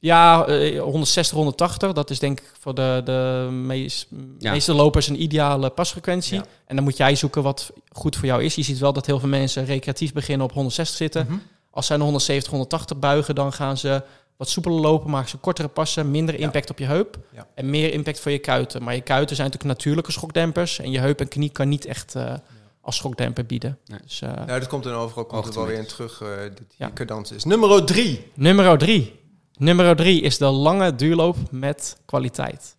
Ja, 0.05 0.47
eh, 0.47 0.81
160, 0.81 1.37
180. 1.37 1.93
Dat 1.93 2.11
is 2.11 2.19
denk 2.19 2.41
ik 2.41 2.53
voor 2.61 2.75
de, 2.75 3.01
de 3.05 3.49
meest, 3.51 4.07
Ja. 4.39 4.51
meeste 4.53 4.73
lopers 4.75 5.09
een 5.09 5.23
ideale 5.23 5.71
pasfrequentie. 5.71 6.35
Ja. 6.37 6.45
En 6.67 6.75
dan 6.77 6.85
moet 6.85 6.97
jij 6.97 7.15
zoeken 7.17 7.43
wat 7.43 7.73
goed 7.93 8.17
voor 8.17 8.27
jou 8.27 8.43
is. 8.45 8.55
Je 8.55 8.63
ziet 8.63 8.79
wel 8.79 8.93
dat 8.93 9.07
heel 9.07 9.19
veel 9.19 9.29
mensen 9.29 9.65
recreatief 9.65 10.13
beginnen 10.13 10.47
op 10.47 10.53
160 10.53 10.97
zitten. 10.97 11.27
Mhm. 11.29 11.37
Als 11.71 11.87
zij 11.87 11.97
naar 11.97 12.05
170, 12.05 12.51
180 12.53 12.99
buigen, 12.99 13.35
dan 13.35 13.53
gaan 13.53 13.77
ze 13.79 14.03
wat 14.37 14.49
soepeler 14.49 14.81
lopen, 14.81 15.11
maken 15.11 15.29
ze 15.29 15.37
kortere 15.37 15.69
passen, 15.69 16.11
minder 16.11 16.35
Ja. 16.39 16.41
impact 16.41 16.71
op 16.71 16.79
je 16.79 16.85
heup 16.85 17.19
Ja. 17.35 17.47
en 17.55 17.71
meer 17.71 17.93
impact 17.93 18.21
voor 18.21 18.33
je 18.33 18.39
kuiten. 18.39 18.83
Maar 18.83 18.95
je 18.95 19.01
kuiten 19.01 19.37
zijn 19.37 19.49
natuurlijk 19.51 19.79
natuurlijke 19.79 20.13
schokdempers 20.13 20.79
en 20.79 20.91
je 20.91 20.99
heup 20.99 21.21
en 21.21 21.29
knie 21.29 21.51
kan 21.51 21.69
niet 21.69 21.85
echt 21.85 22.15
eh, 22.15 22.35
als 22.81 22.97
schokdemper 22.97 23.47
bieden. 23.47 23.79
Nee. 23.87 23.99
Dus, 24.03 24.21
eh, 24.23 24.29
Nou, 24.35 24.47
dat 24.61 24.67
komt 24.69 24.85
dan 24.85 24.93
overal 24.95 25.25
komt 25.25 25.45
het 25.45 25.55
wel 25.55 25.67
weer 25.67 25.79
in 25.79 25.87
terug, 25.87 26.21
eh, 26.23 26.29
dat 26.43 26.57
die 26.57 26.67
Ja. 26.77 26.91
cadans 26.95 27.33
is. 27.33 27.45
Nummer 27.45 27.85
drie. 27.85 28.31
Nummer 28.35 28.79
drie. 28.79 29.21
Nummer 29.63 29.97
drie 29.97 30.21
is 30.21 30.39
de 30.39 30.45
lange 30.47 30.95
duurloop 30.95 31.37
met 31.51 31.97
kwaliteit. 32.07 32.77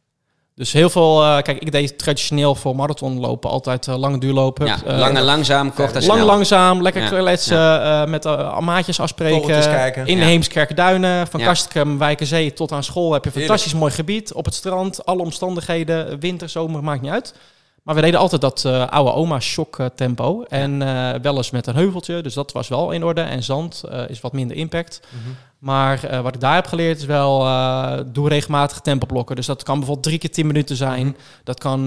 Dus 0.55 0.71
heel 0.71 0.89
veel, 0.89 1.23
eh, 1.23 1.41
kijk, 1.41 1.59
ik 1.61 1.71
deed 1.71 1.97
traditioneel 1.97 2.55
voor 2.55 2.75
marathonlopen 2.75 3.49
altijd 3.49 3.87
eh, 3.87 3.97
lange 3.97 4.17
duurlopen. 4.17 4.65
Ja, 4.65 4.77
Eh, 4.85 4.97
lang 4.97 5.17
en 5.17 5.23
langzaam, 5.23 5.73
kort 5.73 5.95
en 5.95 6.01
Lang 6.05 6.13
snel. 6.19 6.25
langzaam, 6.25 6.81
lekker 6.81 7.01
Ja, 7.01 7.07
kletsen, 7.07 7.81
eh, 7.83 8.05
met 8.05 8.25
uh, 8.25 8.59
maatjes 8.59 8.99
afspreken. 8.99 9.65
In 10.05 10.15
de 10.17 10.21
Ja. 10.23 10.27
Heemskerkduinen, 10.27 11.27
van 11.27 11.39
Ja. 11.39 11.45
Kastrikum, 11.45 11.97
Wijkenzee 11.97 12.53
tot 12.53 12.71
aan 12.71 12.83
school 12.83 13.13
heb 13.13 13.23
je 13.23 13.29
een 13.29 13.35
Heerlijk. 13.35 13.45
fantastisch 13.61 13.79
mooi 13.79 13.91
gebied. 13.93 14.33
Op 14.33 14.45
het 14.45 14.53
strand, 14.53 15.05
alle 15.05 15.21
omstandigheden, 15.21 16.19
winter, 16.19 16.49
zomer, 16.49 16.83
maakt 16.83 17.01
niet 17.01 17.11
uit. 17.11 17.33
Maar 17.83 17.95
we 17.95 18.01
deden 18.01 18.19
altijd 18.19 18.41
dat 18.41 18.65
eh, 18.65 18.87
oude 18.87 19.13
oma 19.13 19.39
shock 19.39 19.79
eh, 19.79 19.85
tempo. 19.95 20.43
En 20.43 20.81
eh, 20.81 21.19
wel 21.21 21.37
eens 21.37 21.51
met 21.51 21.67
een 21.67 21.75
heuveltje, 21.75 22.21
dus 22.21 22.33
dat 22.33 22.51
was 22.51 22.67
wel 22.67 22.91
in 22.91 23.03
orde. 23.03 23.21
En 23.21 23.43
zand 23.43 23.83
is 24.07 24.21
wat 24.21 24.33
minder 24.33 24.57
impact. 24.57 24.99
Maar 25.59 26.03
eh, 26.03 26.21
wat 26.21 26.35
ik 26.35 26.41
daar 26.41 26.55
heb 26.55 26.65
geleerd 26.65 26.97
is 26.97 27.05
wel, 27.05 27.39
doe 28.05 28.29
regelmatig 28.29 28.79
tempoblokken. 28.79 29.35
Dus 29.35 29.45
dat 29.45 29.63
kan 29.63 29.75
bijvoorbeeld 29.75 30.05
drie 30.05 30.17
keer 30.19 30.31
tien 30.31 30.47
minuten 30.47 30.75
zijn. 30.75 31.05
Mhm. 31.07 31.15
Dat 31.43 31.59
kan 31.59 31.85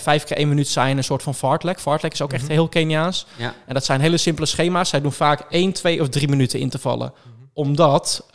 vijf 0.00 0.24
keer 0.24 0.36
één 0.36 0.48
minuut 0.48 0.68
zijn, 0.68 0.96
een 0.96 1.04
soort 1.04 1.22
van 1.22 1.34
fartlek. 1.34 1.80
Fartlek 1.80 2.12
is 2.12 2.22
ook 2.22 2.32
echt 2.32 2.42
Mhm. 2.42 2.52
heel 2.52 2.68
Keniaans. 2.68 3.26
Ja. 3.36 3.54
En 3.66 3.74
dat 3.74 3.84
zijn 3.84 4.00
hele 4.00 4.16
simpele 4.16 4.46
schema's. 4.46 4.88
Zij 4.88 5.00
doen 5.00 5.12
vaak 5.12 5.40
één, 5.50 5.72
twee 5.72 6.00
of 6.00 6.08
drie 6.08 6.28
minuten 6.28 6.58
intervallen. 6.60 7.12
Mhm. 7.22 7.30
Omdat 7.52 8.26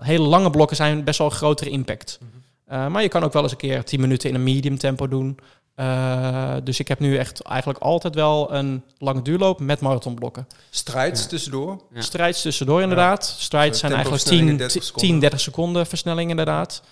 hele 0.00 0.24
lange 0.24 0.50
blokken 0.50 0.76
zijn 0.76 1.04
best 1.04 1.18
wel 1.18 1.26
een 1.26 1.36
grotere 1.36 1.70
impact. 1.70 2.18
Mhm. 2.20 2.90
Maar 2.90 3.02
je 3.02 3.08
kan 3.08 3.24
ook 3.24 3.32
wel 3.32 3.42
eens 3.42 3.52
een 3.52 3.58
keer 3.58 3.84
tien 3.84 4.00
minuten 4.00 4.28
in 4.28 4.34
een 4.34 4.42
medium 4.44 4.78
tempo 4.78 5.08
doen. 5.08 5.38
Eh, 5.74 6.54
dus 6.64 6.78
ik 6.78 6.88
heb 6.88 6.98
nu 6.98 7.16
echt 7.16 7.40
eigenlijk 7.40 7.78
altijd 7.78 8.14
wel 8.14 8.54
een 8.54 8.82
lange 8.98 9.22
duurloop 9.22 9.60
met 9.60 9.80
marathonblokken. 9.80 10.46
Strides 10.70 11.26
tussendoor. 11.26 11.82
Ja. 11.94 12.00
Strides 12.00 12.42
tussendoor 12.42 12.82
inderdaad. 12.82 13.24
Strides 13.38 13.78
zijn 13.78 13.92
eigenlijk 13.92 14.22
10, 14.22 14.36
tempoversnellingen, 14.36 14.56
30 14.56 14.82
10, 14.82 14.82
seconden. 14.82 15.20
30 15.20 15.40
seconden 15.40 15.86
versnelling 15.86 16.30
inderdaad. 16.30 16.82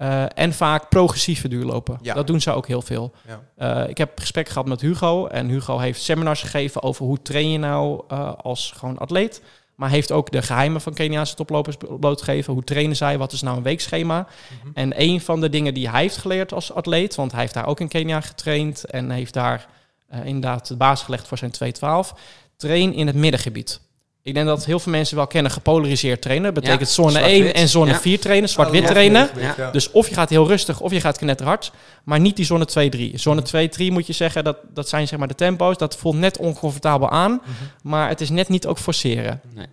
Eh, 0.00 0.24
en 0.34 0.52
vaak 0.52 0.88
progressieve 0.88 1.48
duurlopen. 1.48 1.98
Ja. 2.02 2.14
Dat 2.14 2.26
doen 2.26 2.40
ze 2.40 2.52
ook 2.52 2.66
heel 2.66 2.82
veel. 2.82 3.12
Ja. 3.26 3.40
Eh, 3.82 3.88
ik 3.88 3.98
heb 3.98 4.18
gesprek 4.18 4.48
gehad 4.48 4.66
met 4.66 4.80
Hugo. 4.80 5.26
En 5.26 5.48
Hugo 5.48 5.78
heeft 5.78 6.02
seminars 6.02 6.40
gegeven 6.40 6.82
over 6.82 7.04
hoe 7.04 7.22
train 7.22 7.50
je 7.50 7.58
nou 7.58 8.02
eh, 8.08 8.32
als 8.42 8.72
gewoon 8.76 8.98
atleet. 8.98 9.42
Maar 9.80 9.90
heeft 9.90 10.12
ook 10.12 10.30
de 10.30 10.42
geheimen 10.42 10.80
van 10.80 10.94
Keniaanse 10.94 11.34
toplopers 11.34 11.76
blootgegeven. 12.00 12.52
Hoe 12.52 12.64
trainen 12.64 12.96
zij? 12.96 13.18
Wat 13.18 13.32
is 13.32 13.42
nou 13.42 13.56
een 13.56 13.62
weekschema? 13.62 14.26
Mhm. 14.62 14.70
En 14.74 15.00
een 15.00 15.20
van 15.20 15.40
de 15.40 15.48
dingen 15.48 15.74
die 15.74 15.90
hij 15.90 16.00
heeft 16.00 16.16
geleerd 16.16 16.52
als 16.52 16.72
atleet... 16.72 17.14
want 17.14 17.32
hij 17.32 17.40
heeft 17.40 17.54
daar 17.54 17.66
ook 17.66 17.80
in 17.80 17.88
Kenia 17.88 18.20
getraind... 18.20 18.84
en 18.84 19.10
heeft 19.10 19.32
daar 19.32 19.66
eh, 20.08 20.24
inderdaad 20.24 20.66
de 20.66 20.76
basis 20.76 21.04
gelegd 21.04 21.28
voor 21.28 21.38
zijn 21.38 21.50
212... 21.50 22.14
train 22.56 22.94
in 22.94 23.06
het 23.06 23.16
middengebied. 23.16 23.80
Ik 24.22 24.34
denk 24.34 24.46
dat 24.46 24.64
heel 24.64 24.78
veel 24.78 24.92
mensen 24.92 25.16
wel 25.16 25.26
kennen 25.26 25.52
gepolariseerd 25.52 26.22
trainen. 26.22 26.54
Dat 26.54 26.62
betekent 26.62 26.88
Ja, 26.88 26.94
zone 26.94 27.18
1 27.18 27.30
zwart-wit. 27.34 27.52
en 27.56 27.68
zone 27.68 27.90
Ja. 27.90 28.00
4 28.00 28.20
trainen. 28.20 28.48
Oh, 28.48 28.54
Zwart-wit 28.54 28.82
Ja, 28.82 28.88
trainen. 28.88 29.30
ja. 29.56 29.70
Dus 29.70 29.90
of 29.90 30.08
je 30.08 30.14
gaat 30.14 30.30
heel 30.30 30.46
rustig 30.46 30.80
of 30.80 30.90
je 30.92 31.00
gaat 31.00 31.18
knetterhard. 31.18 31.72
Maar 32.04 32.20
niet 32.20 32.36
die 32.36 32.44
zone 32.44 32.64
2-3. 32.66 33.18
Zone 33.18 33.42
2-3 33.42 33.90
moet 33.92 34.06
je 34.06 34.12
zeggen, 34.12 34.44
dat, 34.44 34.56
dat 34.74 34.88
zijn 34.88 35.08
zeg 35.08 35.18
maar 35.18 35.28
de 35.28 35.34
tempo's. 35.34 35.76
Dat 35.78 35.96
voelt 35.96 36.16
net 36.16 36.38
oncomfortabel 36.38 37.10
aan. 37.10 37.30
Mhm. 37.32 37.42
Maar 37.82 38.08
het 38.08 38.20
is 38.20 38.30
net 38.30 38.48
niet 38.48 38.66
ook 38.66 38.78
forceren. 38.78 39.40
Nee. 39.54 39.66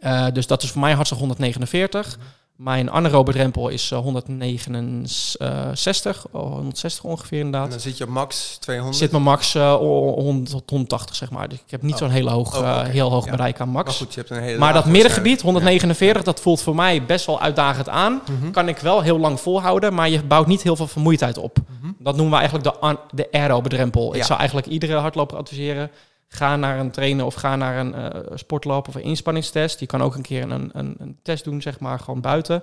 Eh, 0.00 0.26
dus 0.32 0.46
dat 0.46 0.62
is 0.62 0.70
voor 0.70 0.80
mij 0.80 0.92
hartstikke 0.92 1.22
149. 1.24 2.18
Mijn 2.60 2.90
anaerobe 2.90 3.32
drempel 3.32 3.68
is 3.68 3.90
eh, 3.90 3.98
169, 3.98 6.26
oh, 6.30 6.52
160 6.52 7.04
ongeveer 7.04 7.38
En 7.38 7.44
inderdaad. 7.44 7.70
dan 7.70 7.80
zit 7.80 7.98
je 7.98 8.04
op 8.04 8.10
max 8.10 8.56
200. 8.60 8.98
Zit 8.98 9.10
mijn 9.10 9.22
max 9.22 9.54
eh, 9.54 9.74
100 9.74 10.50
tot 10.50 10.70
180 10.70 11.16
zeg 11.16 11.30
maar. 11.30 11.48
Dus 11.48 11.58
ik 11.58 11.70
heb 11.70 11.82
niet 11.82 11.92
Oh. 11.92 11.98
zo'n 11.98 12.10
hele 12.10 12.30
hoog, 12.30 12.58
Oh, 12.58 12.68
eh, 12.68 12.80
heel 12.86 13.10
hoog 13.10 13.24
Ja. 13.24 13.30
bereik 13.30 13.60
aan 13.60 13.68
max. 13.68 13.84
Maar 13.86 13.94
goed, 13.94 14.14
je 14.14 14.20
hebt 14.20 14.32
een 14.32 14.42
hele 14.42 14.58
Maar 14.58 14.72
dat 14.72 14.84
middengebied, 14.84 15.40
149, 15.42 16.22
dat 16.22 16.40
voelt 16.40 16.62
voor 16.62 16.74
mij 16.74 17.04
best 17.04 17.26
wel 17.26 17.40
uitdagend 17.40 17.88
aan. 17.88 18.20
Mhm. 18.40 18.50
Kan 18.50 18.68
ik 18.68 18.78
wel 18.78 19.00
heel 19.00 19.18
lang 19.18 19.40
volhouden, 19.40 19.94
maar 19.94 20.08
je 20.08 20.22
bouwt 20.24 20.46
niet 20.46 20.62
heel 20.62 20.76
veel 20.76 20.86
vermoeidheid 20.86 21.38
op. 21.38 21.58
Mhm. 21.80 21.92
Dat 21.98 22.14
noemen 22.16 22.32
we 22.32 22.38
eigenlijk 22.46 22.80
de, 22.80 22.96
de 23.16 23.28
aerobe 23.32 23.68
drempel. 23.68 24.12
Ja. 24.12 24.18
Ik 24.18 24.24
zou 24.24 24.38
eigenlijk 24.38 24.68
iedere 24.68 24.94
hardloper 24.94 25.36
adviseren... 25.36 25.90
ga 26.32 26.56
naar 26.56 26.78
een 26.78 26.90
trainer 26.90 27.24
of 27.24 27.34
ga 27.34 27.56
naar 27.56 27.78
een 27.78 27.94
eh 27.94 28.20
sportloop 28.34 28.88
of 28.88 28.94
een 28.94 29.02
inspanningstest. 29.02 29.80
Je 29.80 29.86
kan 29.86 30.02
ook 30.02 30.14
een 30.14 30.22
keer 30.22 30.50
een, 30.50 30.70
een, 30.72 30.94
een 30.98 31.18
test 31.22 31.44
doen, 31.44 31.62
zeg 31.62 31.80
maar, 31.80 31.98
gewoon 31.98 32.20
buiten. 32.20 32.62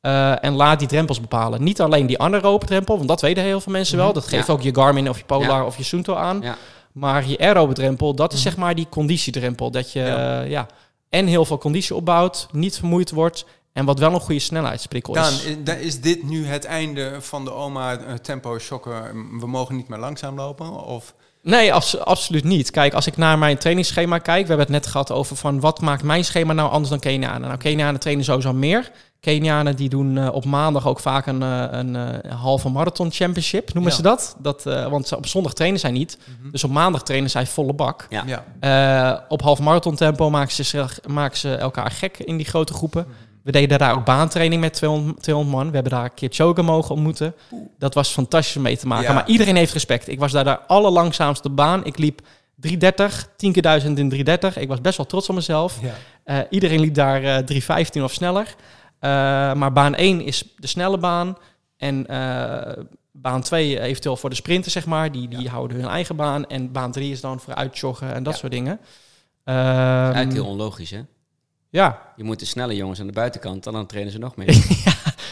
Eh, 0.00 0.44
en 0.44 0.52
laat 0.54 0.78
die 0.78 0.88
drempels 0.88 1.20
bepalen. 1.20 1.62
Niet 1.62 1.80
alleen 1.80 2.06
die 2.06 2.18
anaerobe 2.18 2.66
drempel, 2.66 2.96
want 2.96 3.08
dat 3.08 3.20
weten 3.20 3.42
heel 3.42 3.60
veel 3.60 3.72
mensen 3.72 3.96
wel. 3.96 4.06
Mhm. 4.06 4.14
Dat 4.14 4.26
geeft 4.26 4.46
Ja. 4.46 4.52
ook 4.52 4.60
je 4.62 4.74
Garmin 4.74 5.08
of 5.08 5.18
je 5.18 5.24
Polar 5.24 5.48
Ja. 5.48 5.64
of 5.64 5.76
je 5.76 5.82
Sunto 5.82 6.14
aan. 6.14 6.40
Ja. 6.40 6.56
Maar 6.92 7.26
je 7.28 7.38
aerobe 7.38 7.74
drempel, 7.74 8.14
dat 8.14 8.32
is 8.32 8.38
Mhm. 8.38 8.48
zeg 8.48 8.58
maar 8.58 8.74
die 8.74 8.86
conditiedrempel. 8.90 9.70
Dat 9.70 9.92
je 9.92 10.00
Ja. 10.00 10.42
eh, 10.42 10.50
ja, 10.50 10.66
en 11.08 11.26
heel 11.26 11.44
veel 11.44 11.58
conditie 11.58 11.94
opbouwt, 11.94 12.48
niet 12.52 12.76
vermoeid 12.78 13.10
wordt... 13.10 13.44
en 13.72 13.84
wat 13.84 13.98
wel 13.98 14.12
een 14.14 14.20
goede 14.20 14.40
snelheidsprikkel 14.40 15.16
is. 15.16 15.44
is, 15.44 15.56
da- 15.64 15.72
is 15.74 16.00
dit 16.00 16.22
nu 16.22 16.46
het 16.46 16.64
einde 16.64 17.16
van 17.20 17.44
de 17.44 17.52
oma 17.52 17.98
tempo 18.22 18.58
shocken? 18.58 19.02
We 19.40 19.46
mogen 19.46 19.76
niet 19.76 19.88
meer 19.88 19.98
langzaam 19.98 20.36
lopen? 20.36 20.70
Of 20.84 21.14
Nee, 21.42 21.72
abs- 21.74 21.98
absoluut 21.98 22.44
niet. 22.44 22.70
Kijk, 22.70 22.94
als 22.94 23.06
ik 23.06 23.16
naar 23.16 23.38
mijn 23.38 23.58
trainingsschema 23.58 24.18
kijk, 24.18 24.42
we 24.42 24.48
hebben 24.48 24.66
het 24.66 24.74
net 24.74 24.86
gehad 24.86 25.10
over 25.10 25.36
van 25.36 25.60
wat 25.60 25.80
maakt 25.80 26.02
mijn 26.02 26.24
schema 26.24 26.52
nou 26.52 26.70
anders 26.70 26.90
dan 26.90 26.98
Kenianen. 26.98 27.40
Nou, 27.48 27.56
Kenianen 27.56 28.00
trainen 28.00 28.24
sowieso 28.24 28.52
meer. 28.52 28.90
Kenianen 29.20 29.76
die 29.76 29.88
doen 29.88 30.18
eh, 30.18 30.32
op 30.32 30.44
maandag 30.44 30.86
ook 30.86 31.00
vaak 31.00 31.26
een, 31.26 31.42
eh, 31.42 31.64
een 31.70 31.96
eh, 31.96 32.32
halve 32.40 32.68
marathon 32.68 33.10
championship, 33.12 33.72
noemen 33.74 33.90
Ja. 33.90 33.96
ze 33.96 34.02
dat. 34.02 34.36
dat 34.38 34.66
eh, 34.66 34.86
want 34.86 35.08
ze- 35.08 35.16
op 35.16 35.26
zondag 35.26 35.52
trainen 35.52 35.80
zij 35.80 35.90
niet. 35.90 36.18
Dus 36.52 36.64
op 36.64 36.70
maandag 36.70 37.02
trainen 37.02 37.30
zij 37.30 37.46
volle 37.46 37.72
bak. 37.74 38.06
Ja. 38.10 38.24
ja. 38.26 38.44
Eh, 39.14 39.20
op 39.28 39.42
half 39.42 39.60
marathon 39.60 39.94
tempo 39.96 40.30
maken 40.30 40.64
ze, 40.64 40.84
maken 41.06 41.38
ze 41.38 41.54
elkaar 41.54 41.90
gek 41.90 42.18
in 42.18 42.36
die 42.36 42.46
grote 42.46 42.72
groepen. 42.72 43.06
We 43.44 43.52
deden 43.52 43.78
daar 43.78 43.94
ook 43.94 44.04
baantraining 44.04 44.60
met 44.60 44.72
200, 44.72 45.22
200 45.22 45.56
man. 45.56 45.66
We 45.68 45.74
hebben 45.74 45.92
daar 45.92 46.04
een 46.04 46.14
keer 46.14 46.28
Choga 46.32 46.62
mogen 46.62 46.94
ontmoeten. 46.94 47.34
Dat 47.78 47.94
was 47.94 48.08
fantastisch 48.08 48.56
om 48.56 48.62
mee 48.62 48.76
te 48.76 48.86
maken. 48.86 49.06
Ja. 49.06 49.12
Maar 49.12 49.28
iedereen 49.28 49.56
heeft 49.56 49.72
respect. 49.72 50.08
Ik 50.08 50.18
was 50.18 50.32
daar 50.32 50.44
de 50.44 50.60
allerlangzaamste 50.66 51.48
baan. 51.50 51.84
Ik 51.84 51.98
liep 51.98 52.20
330, 52.56 53.28
10 53.36 53.52
keer 53.52 53.62
1000 53.62 53.98
in 53.98 54.08
330. 54.08 54.62
Ik 54.62 54.68
was 54.68 54.80
best 54.80 54.96
wel 54.96 55.06
trots 55.06 55.28
op 55.28 55.34
mezelf. 55.34 55.78
ja. 55.82 55.94
Eh, 56.24 56.38
iedereen 56.50 56.80
liep 56.80 56.94
daar 56.94 57.16
eh 57.22 57.36
315 57.36 58.02
of 58.04 58.12
sneller. 58.12 58.54
Eh, 58.98 59.10
maar 59.54 59.72
baan 59.72 59.94
1 59.94 60.20
is 60.20 60.44
de 60.56 60.66
snelle 60.66 60.98
baan. 60.98 61.36
En 61.76 62.06
eh, 62.06 62.82
baan 63.12 63.42
2 63.42 63.80
eventueel 63.80 64.16
voor 64.16 64.30
de 64.30 64.36
sprinten, 64.36 64.70
zeg 64.70 64.86
maar. 64.86 65.12
Die, 65.12 65.28
die 65.28 65.48
houden 65.48 65.76
hun 65.76 65.88
eigen 65.88 66.16
baan. 66.16 66.46
En 66.46 66.72
baan 66.72 66.92
3 66.92 67.10
is 67.12 67.20
dan 67.20 67.40
voor 67.40 67.54
uitjoggen 67.54 68.14
en 68.14 68.22
dat 68.22 68.32
Ja. 68.32 68.38
soort 68.38 68.52
dingen. 68.52 68.80
Dat 69.44 69.54
is 69.54 69.60
eigenlijk 69.62 70.26
Ehm, 70.26 70.30
heel 70.30 70.46
onlogisch, 70.46 70.90
hè? 70.90 71.00
Ja, 71.72 71.98
Je 72.16 72.24
moet 72.24 72.38
de 72.38 72.44
snelle 72.44 72.76
jongens 72.76 73.00
aan 73.00 73.06
de 73.06 73.12
buitenkant, 73.12 73.66
en 73.66 73.72
dan 73.72 73.86
trainen 73.86 74.12
ze 74.12 74.18
nog 74.18 74.36
meer. 74.40 74.64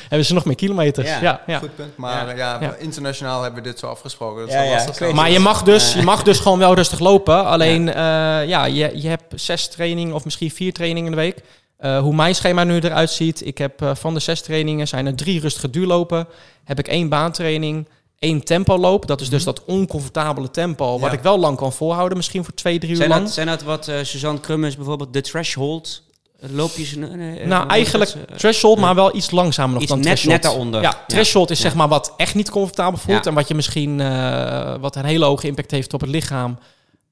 hebben 0.09 0.26
ze 0.26 0.34
nog 0.34 0.45
meer 0.45 0.55
kilometers. 0.55 1.09
Ja. 1.09 1.20
Ja, 1.22 1.41
ja. 1.47 1.59
Goed 1.59 1.74
punt. 1.76 1.97
Maar 1.97 2.36
Ja. 2.36 2.61
eh, 2.61 2.68
internationaal 2.78 3.43
hebben 3.43 3.62
we 3.62 3.68
dit 3.68 3.78
zo 3.78 3.86
afgesproken. 3.86 4.47
Dat 4.47 4.64
is 4.64 4.84
lastig. 4.86 5.12
Maar 5.12 5.30
je 5.30 5.38
mag, 5.38 5.62
dus, 5.62 5.93
je 5.93 6.03
mag 6.03 6.22
dus 6.22 6.38
gewoon 6.38 6.59
wel 6.59 6.74
rustig 6.74 6.99
lopen. 6.99 7.45
Alleen, 7.47 7.84
ja, 7.86 8.38
ja 8.41 8.64
je, 8.64 8.91
je 9.03 9.09
hebt 9.09 9.41
zes 9.41 9.68
trainingen 9.68 10.14
of 10.14 10.24
misschien 10.24 10.51
vier 10.51 10.72
trainingen 10.72 11.05
in 11.11 11.16
de 11.16 11.22
week. 11.22 11.38
Eh, 11.76 11.99
hoe 11.99 12.14
mijn 12.14 12.34
schema 12.34 12.64
nu 12.64 12.78
eruit 12.80 13.11
ziet. 13.11 13.47
Ik 13.47 13.59
heb 13.59 13.82
eh, 13.82 13.95
van 13.95 14.14
de 14.14 14.20
zes 14.20 14.41
trainingen 14.43 14.88
zijn 14.88 15.07
er 15.07 15.14
drie 15.14 15.41
rustige 15.41 15.70
duurlopen. 15.70 16.26
Heb 16.64 16.78
ik 16.78 16.88
één 16.88 17.09
baantraining, 17.09 17.88
één 18.18 18.45
tempoloop. 18.45 19.07
Dat 19.07 19.20
is 19.20 19.28
dus 19.28 19.45
dat 19.45 19.64
oncomfortabele 19.64 20.51
tempo. 20.51 20.91
Wat 20.91 21.01
Mhm. 21.09 21.12
Ik 21.18 21.20
wel 21.22 21.38
lang 21.38 21.57
kan 21.57 21.72
volhouden. 21.72 22.16
Misschien 22.16 22.45
voor 22.45 22.55
twee, 22.55 22.78
drie 22.78 22.91
uur 22.91 22.97
Zijn 22.97 23.09
lang. 23.09 23.22
dat, 23.22 23.32
zijn 23.32 23.47
dat 23.47 23.62
wat 23.62 23.88
eh, 23.88 23.97
Suzanne 24.03 24.41
Krummers 24.41 24.76
bijvoorbeeld, 24.76 25.12
de 25.12 25.20
threshold? 25.20 26.03
Eh, 26.41 26.51
Loopjes? 26.51 26.97
eh, 26.97 27.41
eh, 27.41 27.47
nou, 27.47 27.68
eigenlijk 27.68 28.11
eh, 28.11 28.36
threshold, 28.36 28.78
maar 28.78 28.95
wel 28.95 29.16
iets 29.16 29.30
langzamer 29.30 29.72
nog 29.72 29.82
iets 29.82 29.91
dan 29.91 30.01
net, 30.01 30.07
threshold. 30.09 30.32
net 30.34 30.43
daaronder. 30.43 30.82
Ja, 30.82 31.05
threshold 31.07 31.51
is 31.51 31.61
zeg 31.61 31.74
maar 31.74 31.88
wat 31.88 32.14
echt 32.16 32.34
niet 32.34 32.51
comfortabel 32.51 32.99
voelt. 32.99 33.26
En 33.26 33.34
wat 33.34 33.49
je 33.49 33.55
misschien 33.55 34.01
eh, 34.01 34.74
wat 34.80 34.97
een 34.97 35.05
hele 35.05 35.24
hoge 35.24 35.47
impact 35.47 35.70
heeft 35.70 35.93
op 35.95 36.01
het 36.01 36.11
lichaam. 36.11 36.59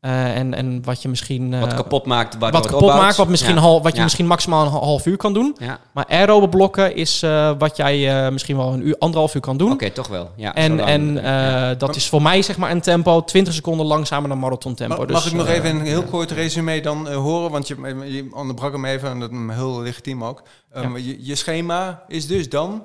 Eh, 0.00 0.36
en, 0.36 0.54
en 0.54 0.82
wat 0.84 1.02
je 1.02 1.08
misschien 1.08 1.54
eh, 1.54 1.60
Wat 1.60 1.74
kapot 1.74 2.06
maakt, 2.06 2.38
wat 2.38 2.50
kapot 2.52 2.72
opbouwt. 2.72 3.00
maakt, 3.00 3.16
wat, 3.16 3.28
misschien 3.28 3.54
Ja. 3.54 3.60
hal, 3.60 3.82
wat 3.82 3.90
je 3.92 3.96
Ja. 3.98 4.02
misschien 4.02 4.26
maximaal 4.26 4.64
een 4.66 4.70
half 4.72 5.06
uur 5.06 5.16
kan 5.16 5.32
doen. 5.32 5.56
Ja, 5.60 5.78
Maar 5.92 6.04
aerobe 6.08 6.48
blokken 6.48 6.94
is 6.96 7.22
eh, 7.22 7.50
wat 7.58 7.76
jij 7.76 8.24
eh, 8.26 8.32
misschien 8.32 8.56
wel 8.56 8.72
een 8.72 8.86
uur, 8.86 8.96
anderhalf 8.98 9.34
uur 9.34 9.40
kan 9.40 9.56
doen. 9.56 9.72
oké, 9.72 9.90
toch 9.90 10.06
wel. 10.08 10.30
Ja, 10.36 10.54
En, 10.54 10.80
en 10.80 11.18
eh, 11.18 11.24
ja. 11.24 11.74
dat 11.74 11.96
is 11.96 12.08
voor 12.08 12.22
mij 12.22 12.42
zeg 12.42 12.56
maar 12.56 12.70
een 12.70 12.80
tempo 12.80 13.24
20 13.24 13.54
seconden 13.54 13.86
langzamer 13.86 14.28
dan 14.28 14.38
marathon 14.38 14.74
tempo. 14.74 14.96
Ma- 14.96 15.04
Dus, 15.04 15.14
Mag 15.14 15.26
ik 15.26 15.32
nog 15.32 15.46
eh, 15.46 15.54
even 15.54 15.70
een 15.70 15.80
heel 15.86 16.02
kort 16.02 16.30
resume 16.30 16.80
dan 16.80 17.08
eh, 17.08 17.16
horen? 17.16 17.50
Want 17.50 17.68
je, 17.68 17.76
je 18.06 18.28
onderbrak 18.34 18.72
hem 18.72 18.84
even 18.84 19.10
en 19.10 19.20
dat 19.20 19.30
is 19.30 19.36
heel 19.48 19.80
legitiem 19.80 20.24
ook. 20.24 20.42
Um, 20.76 20.96
je, 20.96 21.16
je 21.24 21.34
schema 21.34 22.02
is 22.08 22.26
dus 22.26 22.48
dan... 22.48 22.82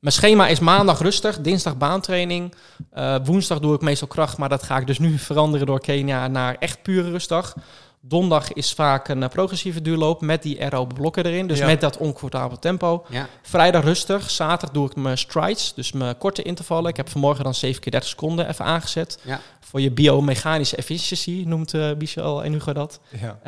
Mijn 0.00 0.14
schema 0.14 0.46
is 0.48 0.58
maandag 0.58 1.00
rustig, 1.00 1.40
dinsdag 1.40 1.76
baantraining. 1.76 2.54
Eh, 2.90 3.16
woensdag 3.24 3.58
doe 3.60 3.74
ik 3.74 3.80
meestal 3.80 4.08
kracht, 4.08 4.38
maar 4.38 4.48
dat 4.48 4.62
ga 4.62 4.76
ik 4.76 4.86
dus 4.86 4.98
nu 4.98 5.18
veranderen 5.18 5.66
door 5.66 5.80
Kenia 5.80 6.28
naar 6.28 6.56
echt 6.58 6.82
pure 6.82 7.10
rustdag. 7.10 7.54
Donderdag 8.08 8.52
is 8.52 8.72
vaak 8.72 9.08
een 9.08 9.22
eh, 9.22 9.28
progressieve 9.28 9.82
duurloop 9.82 10.20
met 10.20 10.42
die 10.42 10.60
aerobe 10.62 10.94
blokken 10.94 11.24
erin. 11.24 11.46
Dus 11.46 11.58
Ja. 11.58 11.66
met 11.66 11.80
dat 11.80 11.96
oncomfortabele 11.96 12.58
tempo. 12.60 13.04
Ja. 13.08 13.26
Vrijdag 13.42 13.84
rustig. 13.84 14.30
Zaterdag 14.30 14.70
doe 14.70 14.86
ik 14.90 14.96
mijn 14.96 15.18
strides, 15.18 15.72
dus 15.74 15.92
mijn 15.92 16.18
korte 16.18 16.42
intervallen. 16.42 16.90
Ik 16.90 16.96
heb 16.96 17.08
vanmorgen 17.08 17.44
dan 17.44 17.54
7 17.54 17.80
keer 17.80 17.92
30 17.92 18.10
seconden 18.10 18.48
even 18.48 18.64
aangezet. 18.64 19.18
Ja. 19.24 19.40
Voor 19.60 19.80
je 19.80 19.90
biomechanische 19.90 20.76
efficiency 20.76 21.42
noemt 21.46 21.74
eh 21.74 21.90
Michel 21.98 22.44
en 22.44 22.52
Hugo 22.52 22.72
dat. 22.72 23.00
Ja. 23.20 23.38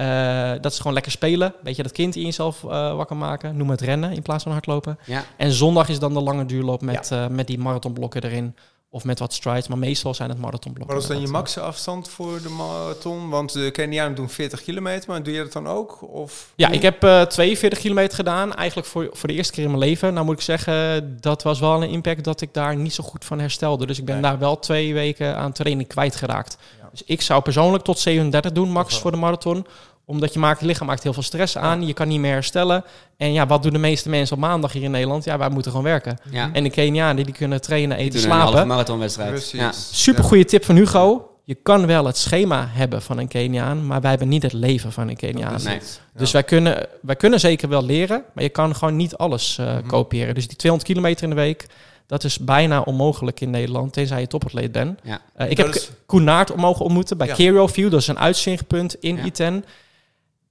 Eh, 0.55 0.63
dat 0.63 0.73
is 0.73 0.79
gewoon 0.79 0.93
lekker 0.93 1.13
spelen. 1.13 1.55
Beetje 1.63 1.83
dat 1.83 1.93
kind 1.93 2.17
in 2.17 2.25
jezelf 2.25 2.65
eh, 2.65 2.95
wakker 2.97 3.17
maken. 3.17 3.57
Noem 3.57 3.71
het 3.71 3.81
rennen 3.81 4.13
in 4.13 4.23
plaats 4.23 4.43
van 4.43 4.53
hardlopen. 4.53 4.99
Ja. 5.07 5.25
En 5.37 5.53
zondag 5.53 5.89
is 5.89 5.99
dan 5.99 6.13
de 6.15 6.21
lange 6.21 6.47
duurloop 6.47 6.83
met, 6.83 7.11
eh, 7.11 7.27
met 7.27 7.47
die 7.47 7.59
marathonblokken 7.59 8.23
erin. 8.23 8.55
Of 8.93 9.05
met 9.05 9.19
wat 9.19 9.33
strides. 9.33 9.69
Maar 9.69 9.79
meestal 9.79 10.15
zijn 10.15 10.29
het 10.29 10.39
marathonblokken. 10.39 10.95
Wat 10.95 11.03
is 11.03 11.09
dan 11.09 11.19
je 11.21 11.25
inderdaad. 11.27 11.55
max 11.55 11.67
afstand 11.67 12.09
voor 12.09 12.43
de 12.43 12.49
marathon? 12.49 13.29
Want 13.29 13.53
de 13.53 13.71
Kenianen 13.71 14.15
doen 14.15 14.29
40 14.29 14.63
kilometer, 14.63 15.11
maar 15.11 15.23
doe 15.23 15.33
je 15.35 15.43
dat 15.43 15.53
dan 15.53 15.67
ook? 15.69 15.99
Of 16.13 16.53
Ja, 16.55 16.69
ik 16.69 16.83
heb 16.83 17.05
eh 17.05 17.23
42 17.23 17.79
kilometer 17.79 18.15
gedaan. 18.17 18.55
Eigenlijk 18.55 18.89
voor, 18.89 19.09
voor 19.13 19.29
de 19.29 19.35
eerste 19.35 19.53
keer 19.53 19.65
in 19.65 19.71
mijn 19.71 19.83
leven. 19.83 20.15
Nou 20.15 20.27
moet 20.27 20.35
ik 20.35 20.41
zeggen, 20.41 21.17
dat 21.21 21.43
was 21.43 21.61
wel 21.61 21.83
een 21.83 21.89
impact 21.91 22.25
dat 22.25 22.41
ik 22.41 22.55
daar 22.55 22.77
niet 22.77 22.95
zo 22.95 23.05
goed 23.05 23.25
van 23.25 23.39
herstelde. 23.39 23.87
Dus 23.87 23.99
ik 23.99 24.05
ben 24.05 24.15
Nee. 24.15 24.23
daar 24.31 24.39
wel 24.39 24.59
twee 24.59 24.95
weken 24.95 25.37
aan 25.37 25.53
training 25.53 25.89
kwijtgeraakt. 25.89 26.57
Ja. 26.81 26.89
Dus 26.91 27.03
ik 27.07 27.23
zou 27.23 27.43
persoonlijk 27.43 27.85
tot 27.85 27.99
37 27.99 28.53
doen, 28.53 28.71
max 28.71 28.99
voor 28.99 29.11
de 29.11 29.17
marathon. 29.17 29.67
Omdat 30.11 30.33
je 30.33 30.39
maakt, 30.39 30.59
het 30.61 30.69
lichaam 30.69 30.87
maakt 30.87 31.03
heel 31.03 31.13
veel 31.13 31.23
stress 31.23 31.57
aan. 31.59 31.87
Je 31.87 31.93
kan 31.93 32.09
niet 32.09 32.21
meer 32.21 32.33
herstellen. 32.33 32.85
En 33.17 33.33
ja, 33.33 33.47
wat 33.47 33.63
doen 33.63 33.73
de 33.73 33.79
meeste 33.79 34.09
mensen 34.09 34.37
op 34.37 34.43
maandag 34.43 34.73
hier 34.73 34.83
in 34.83 34.91
Nederland? 34.91 35.25
Ja, 35.25 35.39
wij 35.39 35.49
moeten 35.49 35.71
gewoon 35.71 35.87
werken. 35.87 36.19
Ja. 36.31 36.51
En 36.53 36.63
de 36.63 36.71
Kenianen, 36.71 37.25
die 37.25 37.35
kunnen 37.35 37.61
trainen, 37.61 37.97
Die 37.97 38.07
eten, 38.07 38.21
doen 38.21 38.31
een 38.31 38.37
halve 38.37 38.51
slapen. 38.53 38.69
marathonwedstrijd. 38.69 39.51
Ja. 39.51 39.73
Super 39.73 40.25
goede 40.25 40.45
tip 40.45 40.65
van 40.65 40.77
Hugo. 40.77 41.25
Je 41.45 41.55
kan 41.63 41.87
wel 41.87 42.07
het 42.07 42.17
schema 42.17 42.67
hebben 42.71 43.03
van 43.03 43.19
een 43.19 43.29
Keniaan, 43.29 43.87
maar 43.87 44.01
wij 44.01 44.11
hebben 44.11 44.29
niet 44.29 44.43
het 44.43 44.53
leven 44.53 44.93
van 44.93 45.09
een 45.09 45.17
Keniaan. 45.17 45.61
Nee. 45.65 45.79
Dus 46.15 46.31
wij 46.31 46.43
kunnen, 46.43 46.87
wij 47.03 47.17
kunnen 47.17 47.41
zeker 47.41 47.69
wel 47.69 47.85
leren, 47.85 48.23
maar 48.35 48.45
je 48.45 48.51
kan 48.51 48.75
gewoon 48.77 48.97
niet 48.97 49.17
alles 49.17 49.59
eh, 49.59 49.67
Mhm. 49.67 49.87
kopiëren. 49.87 50.35
Dus 50.35 50.49
die 50.49 50.57
200 50.57 50.91
kilometer 50.93 51.23
in 51.25 51.31
de 51.31 51.37
week, 51.37 51.67
dat 52.07 52.25
is 52.25 52.39
bijna 52.39 52.81
onmogelijk 52.81 53.41
in 53.41 53.51
Nederland, 53.51 53.93
tenzij 53.93 54.21
je 54.21 54.27
topatleet 54.27 54.73
bent. 54.73 54.99
Ja. 55.03 55.21
Eh, 55.35 55.51
ik 55.51 55.57
Dat 55.57 55.67
heb 55.67 55.75
is- 55.75 55.91
Koen 56.07 56.25
Naert 56.25 56.55
mogen 56.57 56.85
ontmoeten 56.85 57.17
bij 57.17 57.27
Ja. 57.27 57.35
Kero 57.35 57.67
View, 57.67 57.91
dat 57.91 58.01
is 58.01 58.07
een 58.07 58.19
uitzichtpunt 58.19 58.95
in 59.01 59.17
Ja. 59.17 59.23
ITEN. 59.25 59.65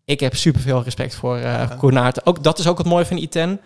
Ik 0.09 0.19
heb 0.19 0.35
superveel 0.35 0.83
respect 0.83 1.15
voor 1.15 1.39
Naert. 1.93 2.25
Ook, 2.25 2.43
dat 2.43 2.59
is 2.59 2.67
ook 2.67 2.77
het 2.77 2.87
mooie 2.87 3.05
van 3.05 3.17
ITEN. 3.17 3.59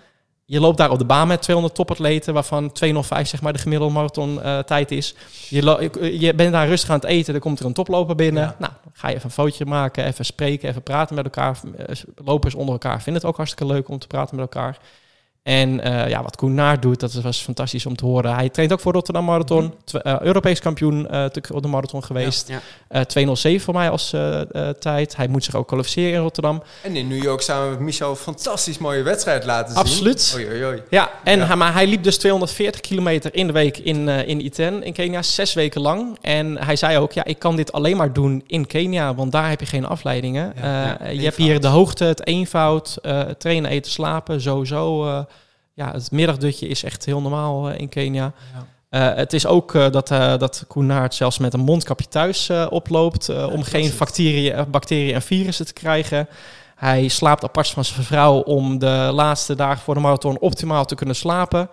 Je 0.46 0.60
loopt 0.60 0.78
daar 0.78 0.91
op 0.91 0.98
de 0.98 1.06
baan 1.06 1.28
met 1.28 1.41
200 1.41 1.76
topatleten, 1.76 2.34
waarvan 2.34 2.72
205 2.72 3.28
zeg 3.28 3.41
maar 3.41 3.54
de 3.54 3.60
gemiddelde 3.60 3.94
marathon 3.94 4.41
eh, 4.41 4.60
tijd 4.60 4.91
is. 4.91 5.16
Je, 5.50 5.89
je 6.20 6.34
bent 6.34 6.52
daar 6.52 6.68
rustig 6.68 6.89
aan 6.89 6.96
het 6.96 7.06
eten, 7.06 7.34
dan 7.34 7.41
komt 7.41 7.60
er 7.60 7.66
een 7.66 7.74
toploper 7.74 8.16
binnen. 8.16 8.44
Ja. 8.44 8.56
Nou, 8.60 8.72
ga 8.94 9.08
je 9.08 9.14
even 9.14 9.26
een 9.26 9.36
fotootje 9.36 9.66
maken, 9.66 10.06
even 10.06 10.26
spreken, 10.26 10.70
even 10.70 10.84
praten 10.84 11.16
met 11.16 11.24
elkaar. 11.24 11.60
Eh, 11.78 11.96
Lopers 12.26 12.56
onder 12.56 12.74
elkaar 12.74 13.02
vinden 13.02 13.22
het 13.22 13.32
ook 13.32 13.38
hartstikke 13.38 13.74
leuk 13.74 13.89
om 13.89 14.00
te 14.00 14.08
praten 14.08 14.36
met 14.36 14.46
elkaar. 14.46 14.78
En 15.44 15.80
eh, 15.80 16.10
ja, 16.10 16.22
wat 16.24 16.36
Koen 16.36 16.54
Naert 16.54 16.82
doet, 16.82 17.00
dat 17.00 17.14
was 17.14 17.38
fantastisch 17.41 17.86
om 17.86 17.96
te 17.96 18.06
horen. 18.06 18.36
Hij 18.36 18.50
traint 18.50 18.74
ook 18.74 18.80
voor 18.80 18.94
Rotterdam 18.94 19.26
Marathon. 19.26 19.74
Tw- 19.84 19.96
eh, 19.96 20.20
Europees 20.22 20.60
kampioen 20.60 21.10
eh, 21.10 21.26
te- 21.26 21.54
op 21.54 21.62
de 21.62 21.68
marathon 21.68 22.04
geweest. 22.04 22.48
Ja. 22.48 22.62
Eh 22.88 23.02
207 23.02 23.62
voor 23.66 23.74
mij 23.74 23.89
als 23.89 24.16
tijd. 24.80 25.16
Hij 25.16 25.28
moet 25.28 25.44
zich 25.44 25.56
ook 25.56 25.68
kwalificeren 25.68 26.14
in 26.14 26.20
Rotterdam. 26.20 26.64
En 26.82 26.96
in 26.96 27.08
New 27.08 27.24
York 27.24 27.41
samen 27.41 27.70
met 27.70 27.80
Michel 27.80 28.10
een 28.10 28.16
fantastisch 28.16 28.78
mooie 28.78 29.02
wedstrijd 29.04 29.46
laten 29.46 29.74
zien. 29.74 29.84
Absoluut. 29.84 30.34
Oei, 30.36 30.48
oei, 30.48 30.66
oei. 30.66 30.82
Ja, 30.89 31.10
en 31.24 31.39
Ja. 31.39 31.46
Hij, 31.46 31.56
maar 31.56 31.74
hij 31.74 31.88
liep 31.88 32.04
dus 32.04 32.18
240 32.18 32.82
kilometer 32.82 33.36
in 33.36 33.48
de 33.48 33.54
week 33.54 33.78
in, 33.78 34.08
in 34.10 34.46
Iten, 34.46 34.84
in 34.84 34.94
Kenia, 34.94 35.22
zes 35.22 35.54
weken 35.54 35.82
lang. 35.82 36.18
En 36.22 36.64
hij 36.66 36.76
zei 36.76 36.98
ook, 36.98 37.12
ja, 37.12 37.24
ik 37.24 37.39
kan 37.39 37.56
dit 37.56 37.72
alleen 37.72 37.98
maar 37.98 38.14
doen 38.14 38.44
in 38.48 38.68
Kenia, 38.68 39.16
want 39.16 39.32
daar 39.32 39.50
heb 39.50 39.60
je 39.60 39.66
geen 39.66 39.86
afleidingen. 39.86 40.54
Ja, 40.62 40.98
ja, 41.02 41.10
je 41.10 41.22
hebt 41.24 41.36
hier 41.36 41.60
de 41.60 41.68
hoogte, 41.68 42.04
het 42.04 42.28
eenvoud, 42.28 42.98
trainen, 43.38 43.72
eten, 43.72 43.91
slapen, 43.91 44.41
sowieso. 44.41 45.26
Ja, 45.74 45.91
het 45.91 46.11
middagdutje 46.11 46.67
is 46.67 46.84
echt 46.84 47.05
heel 47.05 47.21
normaal 47.21 47.69
eh, 47.69 47.80
in 47.80 47.89
Kenia. 47.89 48.34
Ja. 48.53 48.65
Eh, 48.89 49.17
het 49.17 49.34
is 49.34 49.45
ook 49.45 49.76
eh, 49.76 49.89
dat, 49.89 50.11
eh 50.11 50.38
dat 50.38 50.65
Koen 50.67 50.86
Naert 50.86 51.13
zelfs 51.13 51.38
met 51.38 51.53
een 51.53 51.59
mondkapje 51.59 52.07
thuis 52.07 52.49
oploopt 52.69 53.30
om 53.30 53.63
geen 53.63 53.86
het. 53.86 53.97
bacteriën, 53.97 54.65
bacteriën 54.71 55.13
en 55.13 55.21
virussen 55.21 55.65
te 55.65 55.74
krijgen. 55.74 56.28
Hij 56.76 57.07
slaapt 57.07 57.43
apart 57.43 57.67
van 57.67 57.86
zijn 57.86 58.03
vrouw 58.03 58.39
om 58.39 58.80
de 58.80 59.09
laatste 59.13 59.55
dagen 59.55 59.84
voor 59.84 59.93
de 59.93 59.99
marathon 59.99 60.39
optimaal 60.39 60.86
te 60.86 60.95
kunnen 60.95 61.15
slapen. 61.15 61.69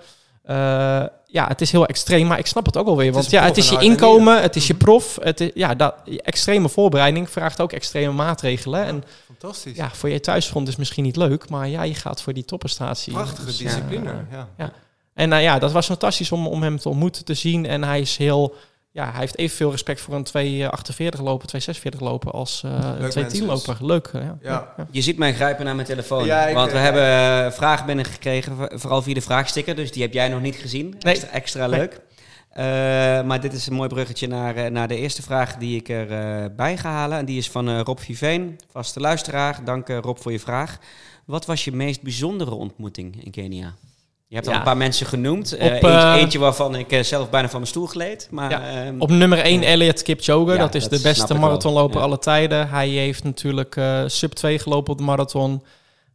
Ja, 1.32 1.46
het 1.46 1.60
is 1.60 1.72
heel 1.72 1.86
extreem, 1.86 2.26
maar 2.26 2.38
ik 2.38 2.46
snap 2.46 2.66
het 2.66 2.76
ook 2.76 2.86
alweer. 2.86 3.06
Het 3.06 3.14
Want 3.14 3.26
is 3.26 3.32
ja, 3.32 3.42
het 3.42 3.56
is 3.56 3.68
je 3.68 3.78
inkomen, 3.78 4.42
het 4.42 4.56
is 4.56 4.66
je 4.66 4.74
Mhm. 4.74 4.82
prof. 4.82 5.18
Het 5.22 5.40
is, 5.40 5.50
ja, 5.54 5.74
dat, 5.74 5.94
extreme 6.16 6.68
voorbereiding 6.68 7.30
vraagt 7.30 7.60
ook 7.60 7.72
extreme 7.72 8.12
maatregelen. 8.12 8.84
En 8.84 9.04
Fantastisch. 9.40 9.76
ja, 9.76 9.90
voor 9.92 10.08
je 10.08 10.20
thuisfront 10.20 10.68
is 10.68 10.76
misschien 10.76 11.04
niet 11.04 11.16
leuk, 11.16 11.48
maar 11.48 11.68
ja, 11.68 11.82
je 11.82 11.94
gaat 11.94 12.22
voor 12.22 12.32
die 12.32 12.44
topprestatie. 12.44 13.12
Prachtige 13.12 13.44
Dus, 13.46 13.56
discipline. 13.56 14.10
eh, 14.10 14.16
ja. 14.56 14.72
en 15.14 15.28
nou 15.28 15.42
ja, 15.42 15.58
dat 15.58 15.72
was 15.72 15.86
fantastisch 15.86 16.32
om, 16.32 16.46
om 16.46 16.62
hem 16.62 16.78
te 16.78 16.88
ontmoeten, 16.88 17.24
te 17.24 17.34
zien. 17.34 17.66
En 17.66 17.84
hij 17.84 18.00
is 18.00 18.16
heel, 18.16 18.54
ja, 18.90 19.10
hij 19.10 19.20
heeft 19.20 19.38
evenveel 19.38 19.70
respect 19.70 20.00
voor 20.00 20.14
een 20.14 20.24
248 20.24 21.20
lopen, 21.20 21.46
246 21.48 22.00
lopen 22.00 22.32
als 22.32 22.62
eh 22.64 22.70
een 22.70 23.00
Leuk 23.00 23.10
210 23.10 23.44
loper. 23.46 23.76
Leuk. 23.80 24.06
eh, 24.06 24.20
Ja. 24.22 24.36
Ja. 24.42 24.72
Ja. 24.76 24.86
Je 24.90 25.00
ziet 25.00 25.18
mij 25.18 25.34
grijpen 25.34 25.64
naar 25.64 25.74
mijn 25.74 25.86
telefoon. 25.86 26.24
Ja, 26.24 26.46
ik- 26.46 26.54
want 26.54 26.72
we 26.72 26.78
hebben 26.78 27.02
eh, 27.46 27.52
vragen 27.52 27.86
binnengekregen, 27.86 28.56
v- 28.56 28.80
vooral 28.80 29.02
via 29.02 29.14
de 29.14 29.20
vraagsticker. 29.20 29.76
Dus 29.76 29.92
die 29.92 30.02
heb 30.02 30.12
jij 30.12 30.28
nog 30.28 30.40
niet 30.40 30.56
gezien. 30.56 30.94
Nee. 31.00 31.12
Extra, 31.14 31.28
extra 31.30 31.66
Nee. 31.66 31.80
leuk. 31.80 32.00
Eh, 32.50 32.64
maar 33.22 33.40
dit 33.40 33.52
is 33.52 33.66
een 33.66 33.74
mooi 33.74 33.88
bruggetje 33.88 34.26
naar, 34.26 34.56
eh, 34.56 34.70
naar 34.70 34.88
de 34.88 34.96
eerste 34.96 35.22
vraag 35.22 35.56
die 35.56 35.76
ik 35.76 35.88
erbij 35.88 36.54
bij 36.54 36.76
ga 36.76 36.90
halen. 36.90 37.18
En 37.18 37.24
die 37.24 37.38
is 37.38 37.50
van 37.50 37.68
eh, 37.68 37.80
Rob 37.80 37.98
Viveen, 37.98 38.58
vaste 38.70 39.00
luisteraar. 39.00 39.60
Dank 39.64 39.88
Rob 39.88 40.16
voor 40.18 40.32
je 40.32 40.40
vraag. 40.40 40.78
Wat 41.24 41.46
was 41.46 41.64
je 41.64 41.72
meest 41.72 42.02
bijzondere 42.02 42.54
ontmoeting 42.54 43.24
in 43.24 43.30
Kenia? 43.30 43.74
Je 44.28 44.34
hebt 44.34 44.46
al 44.46 44.52
Ja. 44.52 44.58
een 44.58 44.64
paar 44.64 44.76
mensen 44.76 45.06
genoemd. 45.06 45.52
Eentje, 45.52 46.12
eentje 46.16 46.38
waarvan 46.38 46.74
ik 46.74 46.98
zelf 47.02 47.30
bijna 47.30 47.48
van 47.48 47.58
mijn 47.58 47.70
stoel 47.70 47.86
gleed. 47.86 48.28
Maar, 48.30 48.50
Ja. 48.50 48.84
ehm, 48.84 48.94
Op 48.98 49.10
nummer 49.10 49.44
1 49.44 49.62
Elliot 49.62 50.02
Kipchoge, 50.02 50.52
Ja, 50.52 50.58
dat 50.58 50.74
is 50.74 50.82
dat 50.82 50.92
de 50.92 51.00
beste 51.00 51.34
marathonloper 51.34 52.00
alle 52.00 52.18
tijden. 52.18 52.68
Hij 52.68 52.88
heeft 52.88 53.24
natuurlijk 53.24 53.80
sub 54.06 54.32
2 54.32 54.58
gelopen 54.58 54.92
op 54.92 54.98
de 54.98 55.04
marathon. 55.04 55.62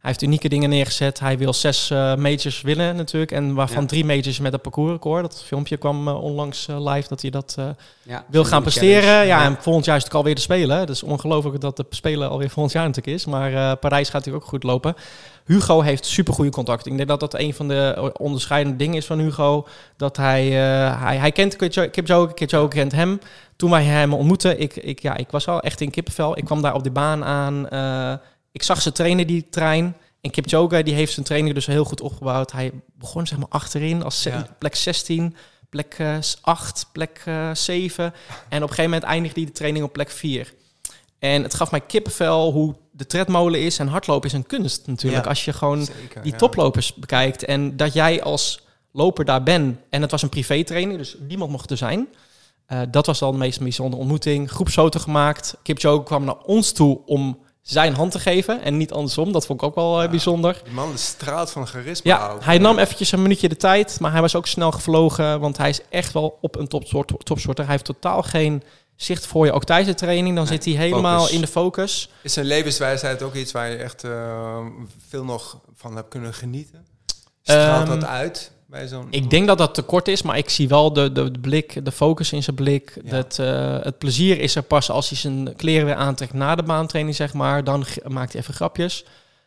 Hij 0.06 0.14
heeft 0.14 0.26
unieke 0.26 0.48
dingen 0.48 0.68
neergezet. 0.70 1.20
Hij 1.20 1.38
wil 1.38 1.52
zes 1.52 1.90
eh, 1.90 2.14
majors 2.14 2.60
winnen 2.60 2.96
natuurlijk. 2.96 3.32
En 3.32 3.54
waarvan 3.54 3.82
Ja. 3.82 3.88
drie 3.88 4.04
majors 4.04 4.38
met 4.38 4.52
een 4.52 4.60
parcoursrecord. 4.60 5.22
Dat 5.22 5.42
filmpje 5.46 5.76
kwam 5.76 6.08
eh, 6.08 6.22
onlangs 6.22 6.68
eh, 6.68 6.92
live 6.92 7.08
dat 7.08 7.20
hij 7.20 7.30
dat 7.30 7.56
ja, 8.02 8.24
wil 8.28 8.44
gaan 8.44 8.62
presteren. 8.62 9.26
Ja, 9.26 9.44
en 9.44 9.56
volgend 9.60 9.84
jaar 9.84 9.96
is 9.96 10.04
het 10.04 10.14
alweer 10.14 10.34
de 10.34 10.40
Spelen. 10.40 10.78
Het 10.78 10.88
is 10.88 11.02
ongelooflijk 11.02 11.60
dat 11.60 11.76
de 11.76 11.86
Spelen 11.90 12.28
alweer 12.30 12.50
volgend 12.56 12.74
jaar 12.74 12.86
natuurlijk 12.86 13.16
is. 13.16 13.24
Maar 13.24 13.76
Parijs 13.76 14.06
gaat 14.08 14.14
natuurlijk 14.14 14.44
ook 14.44 14.50
goed 14.50 14.62
lopen. 14.62 14.94
Hugo 15.46 15.80
heeft 15.80 16.06
supergoeie 16.06 16.50
contacten. 16.50 16.90
Ik 16.90 16.96
denk 16.96 17.08
dat 17.08 17.20
dat 17.20 17.40
een 17.40 17.54
van 17.54 17.68
de 17.68 18.12
onderscheidende 18.18 18.78
dingen 18.78 18.96
is 18.96 19.06
van 19.06 19.18
Hugo. 19.18 19.66
Dat 19.96 20.16
hij, 20.16 20.46
eh, 20.46 21.02
hij, 21.02 21.16
hij 21.16 21.32
kent 21.32 21.56
Kipchoge, 21.56 22.34
Kipchoge, 22.34 22.68
kent 22.68 22.92
hem. 22.92 23.20
Toen 23.56 23.70
wij 23.70 23.84
hem 23.84 24.12
ontmoetten, 24.14 24.60
ik, 24.60 24.76
ik, 24.76 25.00
ja, 25.00 25.16
ik 25.16 25.30
was 25.30 25.48
al 25.48 25.60
echt 25.60 25.80
in 25.80 25.90
kippenvel. 25.90 26.38
Ik 26.38 26.44
kwam 26.44 26.62
daar 26.62 26.74
op 26.74 26.82
die 26.82 26.92
baan 26.92 27.24
aan. 27.24 27.68
Ik 28.56 28.62
zag 28.62 28.82
ze 28.82 28.92
trainen, 28.92 29.26
die 29.26 29.48
trein. 29.50 29.96
En 30.20 30.30
Kipchoge 30.30 30.82
die 30.82 30.94
heeft 30.94 31.12
zijn 31.12 31.26
training 31.26 31.54
dus 31.54 31.66
heel 31.66 31.84
goed 31.84 32.00
opgebouwd. 32.00 32.52
Hij 32.52 32.72
begon 32.98 33.26
zeg 33.26 33.38
maar 33.38 33.48
achterin 33.48 34.02
als 34.02 34.22
Ja. 34.22 34.56
plek 34.58 34.74
16, 34.74 35.36
plek 35.70 35.94
eh, 35.98 36.16
8, 36.40 36.86
plek 36.92 37.22
eh 37.24 37.50
7. 37.54 38.04
En 38.04 38.12
op 38.48 38.52
een 38.52 38.60
gegeven 38.60 38.84
moment 38.84 39.02
eindigde 39.02 39.40
hij 39.40 39.48
de 39.48 39.54
training 39.56 39.84
op 39.84 39.92
plek 39.92 40.10
4. 40.10 40.54
En 41.18 41.42
het 41.42 41.54
gaf 41.54 41.70
mij 41.70 41.80
kippenvel 41.80 42.52
hoe 42.52 42.74
de 42.90 43.06
tredmolen 43.06 43.60
is. 43.60 43.78
En 43.78 43.88
hardlopen 43.88 44.28
is 44.28 44.34
een 44.34 44.46
kunst 44.46 44.86
natuurlijk. 44.86 45.22
Ja. 45.24 45.28
Als 45.28 45.44
je 45.44 45.52
gewoon 45.52 45.84
Zeker, 45.84 46.22
die 46.22 46.32
ja. 46.32 46.38
toplopers 46.38 46.94
bekijkt. 46.94 47.44
En 47.44 47.76
dat 47.76 47.92
jij 47.92 48.22
als 48.22 48.60
loper 48.92 49.24
daar 49.24 49.42
bent. 49.42 49.78
En 49.90 50.02
het 50.02 50.10
was 50.10 50.22
een 50.22 50.28
privétraining, 50.28 50.98
dus 50.98 51.16
niemand 51.28 51.50
mocht 51.50 51.70
er 51.70 51.76
zijn. 51.76 52.08
Eh, 52.66 52.80
dat 52.90 53.06
was 53.06 53.22
al 53.22 53.32
de 53.32 53.38
meest 53.38 53.60
bijzondere 53.60 54.00
ontmoeting. 54.00 54.50
Groepsfoto 54.50 55.00
gemaakt. 55.00 55.56
Kipchoge 55.62 56.02
kwam 56.02 56.24
naar 56.24 56.38
ons 56.38 56.72
toe 56.72 57.00
om 57.06 57.44
zijn 57.66 57.94
hand 57.94 58.10
te 58.12 58.18
geven. 58.18 58.62
En 58.62 58.76
niet 58.76 58.92
andersom. 58.92 59.32
Dat 59.32 59.46
vond 59.46 59.60
ik 59.60 59.66
ook 59.66 59.74
wel 59.74 59.96
eh, 59.96 60.04
Ja. 60.04 60.10
bijzonder. 60.10 60.60
Die 60.64 60.72
man 60.72 60.92
is 60.92 61.04
straalt 61.06 61.50
van 61.50 61.66
charisma. 61.66 62.10
Ja, 62.10 62.36
hij 62.40 62.58
nam 62.58 62.78
eventjes 62.78 63.12
een 63.12 63.22
minuutje 63.22 63.48
de 63.48 63.56
tijd. 63.56 64.00
Maar 64.00 64.12
hij 64.12 64.20
was 64.20 64.34
ook 64.34 64.46
snel 64.46 64.72
gevlogen. 64.72 65.40
Want 65.40 65.56
hij 65.56 65.68
is 65.68 65.80
echt 65.88 66.12
wel 66.12 66.38
op 66.40 66.56
een 66.56 66.68
topsoort, 66.68 67.12
topsoorter. 67.24 67.64
Hij 67.64 67.72
heeft 67.72 67.84
totaal 67.84 68.22
geen 68.22 68.62
zicht 68.96 69.26
voor 69.26 69.46
je. 69.46 69.52
Ook 69.52 69.64
tijdens 69.64 69.88
de 69.88 69.94
training. 69.94 70.36
Dan 70.36 70.44
Nee, 70.44 70.52
zit 70.52 70.64
hij 70.64 70.74
helemaal 70.84 71.18
focus. 71.20 71.34
in 71.34 71.40
de 71.40 71.46
focus. 71.46 72.10
Is 72.22 72.32
zijn 72.32 72.46
levenswijsheid 72.46 73.22
ook 73.22 73.34
iets 73.34 73.52
waar 73.52 73.70
je 73.70 73.76
echt 73.76 74.04
eh, 74.04 74.58
veel 75.08 75.24
nog 75.24 75.58
van 75.76 75.96
hebt 75.96 76.08
kunnen 76.08 76.34
genieten? 76.34 76.86
Straalt 77.42 77.88
Ehm, 77.88 78.00
dat 78.00 78.08
uit 78.08 78.50
bij 78.66 78.86
zo'n... 78.86 79.06
Ik 79.10 79.30
denk 79.30 79.46
dat 79.46 79.58
dat 79.58 79.74
te 79.74 79.82
kort 79.82 80.08
is, 80.08 80.22
maar 80.22 80.38
ik 80.38 80.48
zie 80.50 80.68
wel 80.68 80.92
de, 80.92 81.12
de, 81.12 81.30
de 81.30 81.38
blik, 81.38 81.84
de 81.84 81.92
focus 81.92 82.32
in 82.32 82.42
zijn 82.42 82.56
blik. 82.56 82.98
Ja. 83.04 83.10
Dat, 83.10 83.38
eh, 83.38 83.78
het 83.82 83.98
plezier 83.98 84.40
is 84.40 84.54
er 84.56 84.62
pas 84.62 84.90
als 84.90 85.08
hij 85.08 85.18
zijn 85.18 85.56
kleren 85.56 85.86
weer 85.86 85.94
aantrekt 85.94 86.32
na 86.32 86.54
de 86.54 86.62
baantraining, 86.62 87.16
zeg 87.16 87.32
maar. 87.34 87.64
Dan 87.64 87.84
maakt 88.06 88.32
hij 88.32 88.40
even 88.42 88.54
grapjes. 88.54 89.04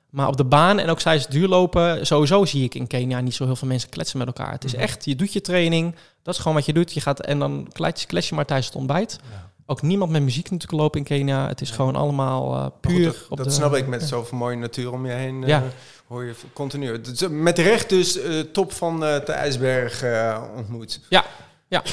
Maar 0.09 0.27
op 0.27 0.37
de 0.37 0.43
baan 0.43 0.79
en 0.79 0.89
ook 0.89 0.99
tijdens 0.99 1.25
het 1.25 1.33
duurlopen, 1.33 2.05
sowieso 2.05 2.45
zie 2.45 2.63
ik 2.63 2.75
in 2.75 2.87
Kenia 2.87 3.19
niet 3.19 3.35
zo 3.35 3.45
heel 3.45 3.55
veel 3.55 3.67
mensen 3.67 3.89
kletsen 3.89 4.17
met 4.17 4.27
elkaar. 4.27 4.51
Het 4.51 4.63
is 4.63 4.73
Mhm. 4.73 4.81
echt, 4.81 5.05
je 5.05 5.15
doet 5.15 5.33
je 5.33 5.41
training, 5.41 5.95
dat 6.23 6.33
is 6.33 6.39
gewoon 6.39 6.57
wat 6.57 6.65
je 6.65 6.73
doet. 6.73 6.93
Je 6.93 7.01
gaat 7.01 7.19
en 7.19 7.39
dan 7.39 7.67
klets, 7.71 8.05
klets 8.05 8.29
je 8.29 8.35
maar 8.35 8.45
tijdens 8.45 8.67
het 8.67 8.77
ontbijt. 8.77 9.19
Ja. 9.31 9.48
Ook 9.69 9.81
niemand 9.81 10.11
met 10.11 10.21
muziek 10.21 10.51
natuurlijk 10.51 10.81
lopen 10.81 10.99
in 10.99 11.05
Kenia. 11.05 11.47
Het 11.47 11.61
is 11.61 11.71
gewoon 11.71 11.95
allemaal 11.95 12.55
uh, 12.55 12.65
puur 12.81 13.05
dat, 13.05 13.25
op 13.29 13.37
dat 13.37 13.45
de... 13.45 13.51
snap 13.51 13.75
ik 13.75 13.87
met 13.87 14.03
zoveel 14.03 14.37
mooie 14.37 14.55
natuur 14.55 14.91
om 14.91 15.05
je 15.05 15.11
heen. 15.11 15.43
Ja. 15.45 15.61
Uh, 15.61 15.67
hoor 16.07 16.25
je 16.25 16.33
continu. 16.53 16.99
Met 17.29 17.57
recht 17.57 17.89
dus 17.89 18.17
uh, 18.17 18.39
top 18.39 18.73
van 18.73 18.99
de 18.99 19.31
ijsberg 19.31 20.03
ontmoet. 20.55 20.99
Ja, 21.09 21.25
ja. 21.67 21.83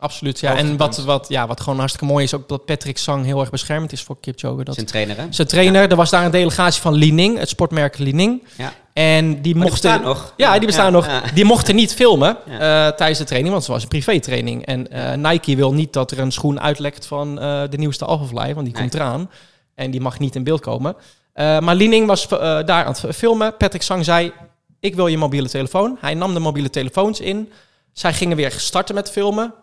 Absoluut, 0.00 0.40
ja. 0.40 0.56
En 0.56 0.76
wat, 0.76 0.98
wat, 0.98 1.26
ja, 1.28 1.46
wat 1.46 1.60
gewoon 1.60 1.78
hartstikke 1.78 2.12
mooi 2.12 2.24
is, 2.24 2.34
ook 2.34 2.48
dat 2.48 2.64
Patrick 2.64 2.98
Sang 2.98 3.24
heel 3.24 3.40
erg 3.40 3.50
beschermd 3.50 3.92
is 3.92 4.02
voor 4.02 4.16
Kipchoge. 4.20 4.64
Dat 4.64 4.74
zijn 4.74 4.86
trainer, 4.86 5.16
hè? 5.16 5.26
Zijn 5.30 5.48
trainer. 5.48 5.82
Ja. 5.82 5.88
Er 5.88 5.96
was 5.96 6.10
daar 6.10 6.24
een 6.24 6.30
delegatie 6.30 6.80
van 6.82 6.94
Lining, 6.94 7.38
het 7.38 7.48
sportmerk 7.48 7.98
Lining. 7.98 8.42
Ja. 8.56 8.72
En 8.92 9.42
die 9.42 9.54
maar 9.54 9.66
mochten... 9.66 9.92
Die 9.92 10.06
nog. 10.06 10.34
Ja, 10.36 10.58
die 10.58 10.66
bestaan 10.66 10.84
ja. 10.84 10.90
nog. 10.90 11.32
Die 11.34 11.44
mochten 11.44 11.74
niet 11.74 11.94
filmen 11.94 12.36
uh, 12.48 12.56
tijdens 12.88 13.18
de 13.18 13.24
training, 13.24 13.52
want 13.52 13.62
het 13.66 13.72
was 13.72 13.82
een 13.82 13.88
privé-training. 13.88 14.66
En 14.66 14.86
uh, 14.92 15.30
Nike 15.30 15.56
wil 15.56 15.72
niet 15.72 15.92
dat 15.92 16.10
er 16.10 16.18
een 16.18 16.32
schoen 16.32 16.60
uitlekt 16.60 17.06
van 17.06 17.28
uh, 17.42 17.62
de 17.70 17.76
nieuwste 17.76 18.04
Alphafly, 18.04 18.54
want 18.54 18.66
die 18.66 18.74
Nee. 18.74 18.82
komt 18.82 18.94
eraan. 18.94 19.30
En 19.74 19.90
die 19.90 20.00
mag 20.00 20.18
niet 20.18 20.34
in 20.34 20.44
beeld 20.44 20.60
komen. 20.60 20.96
maar 21.34 21.74
Lining 21.74 22.06
was 22.06 22.28
daar 22.28 22.84
aan 22.84 22.94
het 23.00 23.16
filmen. 23.16 23.56
Patrick 23.56 23.82
Sang 23.82 24.04
zei, 24.04 24.32
ik 24.80 24.94
wil 24.94 25.06
je 25.06 25.18
mobiele 25.18 25.48
telefoon. 25.48 25.96
Hij 26.00 26.14
nam 26.14 26.34
de 26.34 26.40
mobiele 26.40 26.70
telefoons 26.70 27.20
in. 27.20 27.52
Zij 27.92 28.12
gingen 28.12 28.36
weer 28.36 28.50
starten 28.56 28.94
met 28.94 29.10
filmen. 29.10 29.54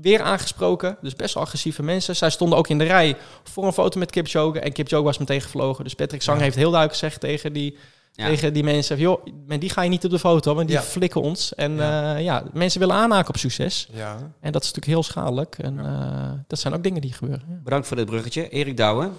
Weer 0.00 0.22
aangesproken. 0.22 0.96
Dus 1.00 1.14
best 1.14 1.34
wel 1.34 1.42
agressieve 1.42 1.82
mensen. 1.82 2.16
Zij 2.16 2.30
stonden 2.30 2.58
ook 2.58 2.68
in 2.68 2.78
de 2.78 2.84
rij 2.84 3.16
voor 3.44 3.64
een 3.66 3.72
foto 3.72 3.98
met 3.98 4.10
Kipchoge. 4.10 4.60
En 4.60 4.72
Kipchoge 4.72 5.02
was 5.04 5.18
meteen 5.18 5.40
gevlogen. 5.40 5.84
Dus 5.84 5.94
Patrick 5.94 6.22
Sang 6.22 6.38
Ja. 6.38 6.44
heeft 6.44 6.56
heel 6.56 6.70
duidelijk 6.70 6.98
gezegd 7.00 7.20
tegen 7.20 7.52
die, 7.52 7.76
Ja. 8.12 8.26
tegen 8.26 8.52
die 8.52 8.64
mensen... 8.64 8.98
joh, 8.98 9.26
met 9.46 9.60
die 9.60 9.70
ga 9.70 9.82
je 9.82 9.88
niet 9.88 10.04
op 10.04 10.10
de 10.10 10.18
foto, 10.18 10.54
want 10.54 10.68
die 10.68 10.76
Ja. 10.76 10.82
flikken 10.82 11.20
ons. 11.20 11.54
En 11.54 11.76
Ja. 11.76 12.10
ja. 12.10 12.16
ja, 12.16 12.44
mensen 12.52 12.80
willen 12.80 12.94
aanhaken 12.96 13.28
op 13.28 13.36
succes. 13.36 13.88
Ja. 13.92 14.16
En 14.40 14.52
dat 14.52 14.62
is 14.62 14.68
natuurlijk 14.72 14.86
heel 14.86 15.02
schadelijk. 15.02 15.58
En 15.58 15.78
eh, 15.78 16.30
dat 16.46 16.58
zijn 16.58 16.74
ook 16.74 16.82
dingen 16.82 17.00
die 17.00 17.12
gebeuren. 17.12 17.44
Ja. 17.48 17.56
Bedankt 17.64 17.86
voor 17.86 17.96
dit 17.96 18.06
bruggetje. 18.06 18.48
Erik 18.48 18.76
Douwe, 18.76 19.10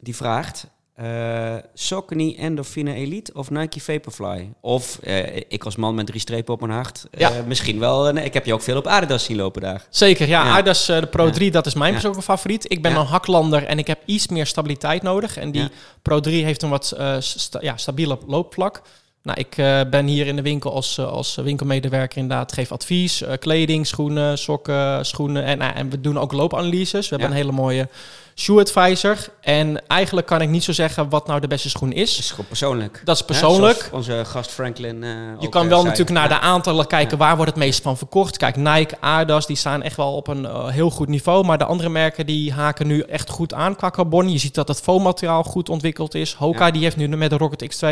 die 0.00 0.16
vraagt... 0.16 0.66
eh 1.00 1.54
Saucony 1.74 2.34
Endorphine 2.38 2.94
Elite 2.94 3.32
of 3.34 3.50
Nike 3.50 3.80
Vaporfly? 3.80 4.52
Of, 4.60 4.98
eh, 5.02 5.36
ik 5.48 5.64
als 5.64 5.76
man 5.76 5.94
met 5.94 6.06
drie 6.06 6.20
strepen 6.20 6.54
op 6.54 6.60
mijn 6.60 6.72
hart, 6.72 7.06
eh, 7.10 7.20
Ja. 7.20 7.30
misschien 7.46 7.78
wel... 7.78 8.08
een- 8.08 8.24
ik 8.24 8.34
heb 8.34 8.46
je 8.46 8.54
ook 8.54 8.62
veel 8.62 8.76
op 8.76 8.86
Adidas 8.86 9.24
zien 9.24 9.36
lopen 9.36 9.62
daar. 9.62 9.86
Zeker, 9.90 10.28
ja. 10.28 10.44
Ja. 10.44 10.50
Adidas 10.52 10.88
eh, 10.88 11.00
de 11.00 11.06
Pro 11.06 11.24
Ja. 11.26 11.30
3, 11.32 11.50
dat 11.50 11.66
is 11.66 11.74
mijn 11.74 11.92
persoonlijke 11.92 12.24
favoriet. 12.26 12.72
Ik 12.72 12.82
ben 12.82 12.96
een 12.96 13.06
haklander 13.06 13.64
en 13.64 13.78
ik 13.78 13.86
heb 13.86 13.98
iets 14.04 14.28
meer 14.28 14.46
stabiliteit 14.46 15.02
nodig. 15.02 15.36
En 15.36 15.50
die. 15.50 15.68
Pro 16.02 16.20
3 16.20 16.44
heeft 16.44 16.62
een 16.62 16.70
wat 16.70 16.90
eh, 16.98 17.16
sta- 17.18 17.60
ja, 17.62 17.76
stabiele 17.76 18.18
loopvlak. 18.26 18.82
Nou, 19.22 19.38
ik 19.40 19.56
eh, 19.56 19.80
ben 19.90 20.06
hier 20.06 20.26
in 20.26 20.36
de 20.36 20.42
winkel 20.42 20.72
als, 20.74 20.98
eh, 20.98 21.06
als 21.12 21.34
winkelmedewerker 21.34 22.18
inderdaad. 22.18 22.52
Geef 22.52 22.72
advies, 22.72 23.22
eh, 23.22 23.36
kleding, 23.38 23.86
schoenen, 23.86 24.38
sokken, 24.38 25.06
schoenen. 25.06 25.44
En, 25.44 25.58
nou, 25.58 25.74
en 25.74 25.90
we 25.90 26.00
doen 26.00 26.18
ook 26.18 26.32
loopanalyses. 26.32 27.08
We 27.08 27.14
hebben 27.16 27.28
een 27.30 27.42
hele 27.42 27.52
mooie 27.52 27.88
shoe 28.34 28.60
advisor. 28.60 29.16
En 29.40 29.86
eigenlijk 29.86 30.26
kan 30.26 30.40
ik 30.40 30.48
niet 30.48 30.64
zo 30.64 30.72
zeggen 30.72 31.08
wat 31.08 31.26
nou 31.26 31.40
de 31.40 31.46
beste 31.46 31.68
schoen 31.68 31.88
Dat 31.90 31.98
is. 31.98 32.18
is 32.18 32.30
gewoon 32.30 32.46
persoonlijk. 32.46 33.02
Dat 33.04 33.16
is 33.16 33.22
persoonlijk. 33.22 33.88
onze 33.92 34.22
gast 34.26 34.50
Franklin. 34.50 35.02
eh, 35.04 35.10
Je 35.38 35.48
kan 35.48 35.62
eh, 35.62 35.68
wel 35.68 35.78
zei. 35.80 35.90
natuurlijk 35.90 36.18
naar 36.18 36.28
Ja. 36.30 36.34
de 36.34 36.40
aantallen 36.40 36.86
kijken. 36.86 37.18
Waar 37.18 37.36
wordt 37.36 37.50
het 37.50 37.60
meest 37.60 37.82
van 37.82 37.96
verkocht? 37.98 38.36
Kijk, 38.36 38.56
Nike, 38.56 38.96
Adidas, 39.00 39.46
die 39.46 39.56
staan 39.56 39.82
echt 39.82 39.96
wel 39.96 40.14
op 40.14 40.28
een 40.28 40.46
eh, 40.46 40.68
heel 40.68 40.90
goed 40.90 41.08
niveau. 41.08 41.44
Maar 41.44 41.58
de 41.58 41.64
andere 41.64 41.88
merken 41.88 42.26
die 42.26 42.52
haken 42.52 42.86
nu 42.86 43.00
echt 43.00 43.30
goed 43.30 43.54
aan 43.54 43.76
qua 43.76 43.90
carbon. 43.90 44.32
Je 44.32 44.38
ziet 44.38 44.54
dat 44.54 44.68
het 44.68 44.80
foammateriaal 44.80 45.42
goed 45.42 45.68
ontwikkeld 45.68 46.14
is. 46.14 46.32
Hoka 46.32 46.70
die 46.70 46.82
heeft 46.82 46.96
nu 46.96 47.08
met 47.08 47.30
de 47.30 47.36
Rocket 47.36 47.74
X2 47.74 47.86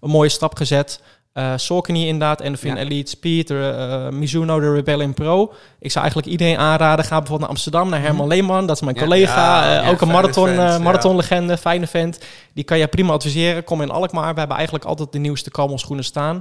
een 0.00 0.10
mooie 0.10 0.28
stap 0.28 0.56
gezet. 0.56 1.00
Eh 1.32 1.52
Saucony 1.56 2.06
inderdaad, 2.06 2.40
Endorphin 2.40 2.74
Ja. 2.74 2.80
Elite 2.80 3.10
Speed, 3.10 3.48
de, 3.48 3.74
eh, 4.10 4.18
Mizuno, 4.18 4.60
de 4.60 4.72
Rebellion 4.72 5.14
Pro. 5.14 5.52
Ik 5.78 5.90
zou 5.90 6.04
eigenlijk 6.04 6.32
iedereen 6.32 6.58
aanraden, 6.58 7.04
ga 7.04 7.08
bijvoorbeeld 7.10 7.40
naar 7.40 7.48
Amsterdam, 7.48 7.88
naar 7.88 8.00
Herman 8.00 8.26
Leeman. 8.26 8.66
Dat 8.66 8.76
is 8.76 8.82
mijn 8.82 8.94
Mhm. 8.96 9.04
Ja. 9.04 9.10
collega, 9.10 9.64
Ja, 9.72 9.82
eh, 9.82 9.88
ook 9.88 10.00
een 10.00 10.08
marathon, 10.08 10.46
vent, 10.46 10.58
eh, 10.58 10.78
marathonlegende, 10.78 11.56
fijne 11.56 11.86
vent. 11.86 12.18
Die 12.54 12.64
kan 12.64 12.78
je 12.78 12.86
prima 12.86 13.12
adviseren. 13.12 13.64
Kom 13.64 13.80
in 13.82 13.90
Alkmaar, 13.90 14.32
we 14.32 14.38
hebben 14.38 14.56
eigenlijk 14.56 14.86
altijd 14.86 15.12
de 15.12 15.18
nieuwste 15.18 15.50
schoenen 15.74 16.04
staan. 16.04 16.40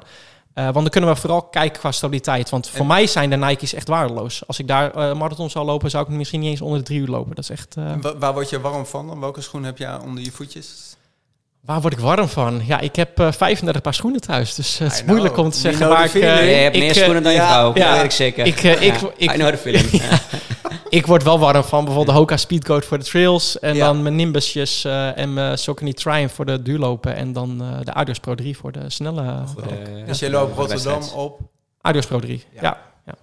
Eh, 0.53 0.63
want 0.63 0.75
dan 0.75 0.89
kunnen 0.89 1.09
we 1.09 1.15
vooral 1.15 1.41
kijken 1.41 1.79
qua 1.79 1.91
stabiliteit. 1.91 2.49
Want 2.49 2.69
voor 2.69 2.79
En- 2.79 2.87
mij 2.87 3.07
zijn 3.07 3.29
de 3.29 3.35
Nike's 3.37 3.73
echt 3.73 3.87
waardeloos. 3.87 4.43
Als 4.47 4.59
ik 4.59 4.67
daar 4.67 4.91
eh 4.91 5.13
marathon 5.13 5.49
zou 5.49 5.65
lopen, 5.65 5.89
zou 5.89 6.03
ik 6.03 6.09
misschien 6.09 6.39
niet 6.39 6.49
eens 6.49 6.61
onder 6.61 6.77
de 6.79 6.85
drie 6.85 6.99
uur 6.99 7.07
lopen. 7.07 7.35
Dat 7.35 7.43
is 7.43 7.49
echt... 7.49 7.75
eh, 7.77 7.91
En 7.91 8.01
wa- 8.01 8.17
waar 8.17 8.33
word 8.33 8.49
je 8.49 8.61
warm 8.61 8.85
van? 8.85 9.07
dan? 9.07 9.19
Welke 9.19 9.41
schoen 9.41 9.63
heb 9.63 9.77
je 9.77 9.99
onder 10.05 10.23
je 10.23 10.31
voetjes? 10.31 10.90
Waar 11.61 11.81
word 11.81 11.93
ik 11.93 11.99
warm 11.99 12.27
van? 12.27 12.61
Ja, 12.65 12.79
ik 12.79 12.95
heb 12.95 13.19
eh 13.19 13.31
35 13.31 13.81
paar 13.81 13.93
schoenen 13.93 14.21
thuis. 14.21 14.55
Dus 14.55 14.79
eh, 14.79 14.87
het 14.87 14.95
is 14.95 15.03
moeilijk 15.03 15.37
om 15.37 15.49
te 15.49 15.57
zeggen 15.57 15.89
waar 15.89 16.05
ik... 16.05 16.13
eh, 16.13 16.21
feeling. 16.21 16.49
Je 16.49 16.55
hebt 16.55 16.75
ik, 16.75 16.81
meer 16.81 16.91
eh, 16.91 16.95
schoenen 17.01 17.23
dan 17.23 17.31
je 17.31 17.37
ja, 17.37 17.47
vrouw, 17.51 17.71
ja. 17.75 17.85
dat 17.87 17.95
weet 17.95 18.03
ik 18.05 18.11
zeker. 18.11 18.45
Ik, 18.45 18.63
eh, 18.63 18.71
ik- 18.81 18.99
Ja, 19.01 19.09
ik- 19.17 19.31
I 19.31 19.35
know 19.35 19.49
the 19.49 19.57
feeling. 19.57 19.89
Ja. 19.91 20.19
Ik 20.89 21.05
word 21.05 21.23
wel 21.23 21.39
warm 21.39 21.63
van 21.63 21.85
bijvoorbeeld 21.85 22.15
de 22.15 22.21
Hoka 22.21 22.37
Speedcoat 22.37 22.85
voor 22.85 22.97
de 22.97 23.03
trails. 23.03 23.59
En 23.59 23.75
Ja. 23.75 23.85
dan 23.85 24.01
mijn 24.01 24.15
Nimbusjes 24.15 24.85
eh, 24.85 25.17
en 25.17 25.33
mijn 25.33 25.57
Saucony 25.57 25.93
Triumph 25.93 26.33
voor 26.33 26.45
de 26.45 26.61
duurlopen. 26.61 27.15
En 27.15 27.33
dan 27.33 27.61
eh, 27.61 27.79
de 27.85 27.93
Adidas 27.93 28.19
Pro 28.19 28.35
3 28.35 28.57
voor 28.57 28.71
de 28.71 28.89
snelle... 28.89 29.43
De- 29.55 30.03
Dus 30.05 30.19
je 30.19 30.29
loopt 30.29 30.55
Rotterdam 30.57 31.01
op. 31.15 31.39
Adidas 31.81 32.05
Pro 32.07 32.19
3, 32.19 32.43
Ja. 32.53 32.61
ja. 33.05 33.13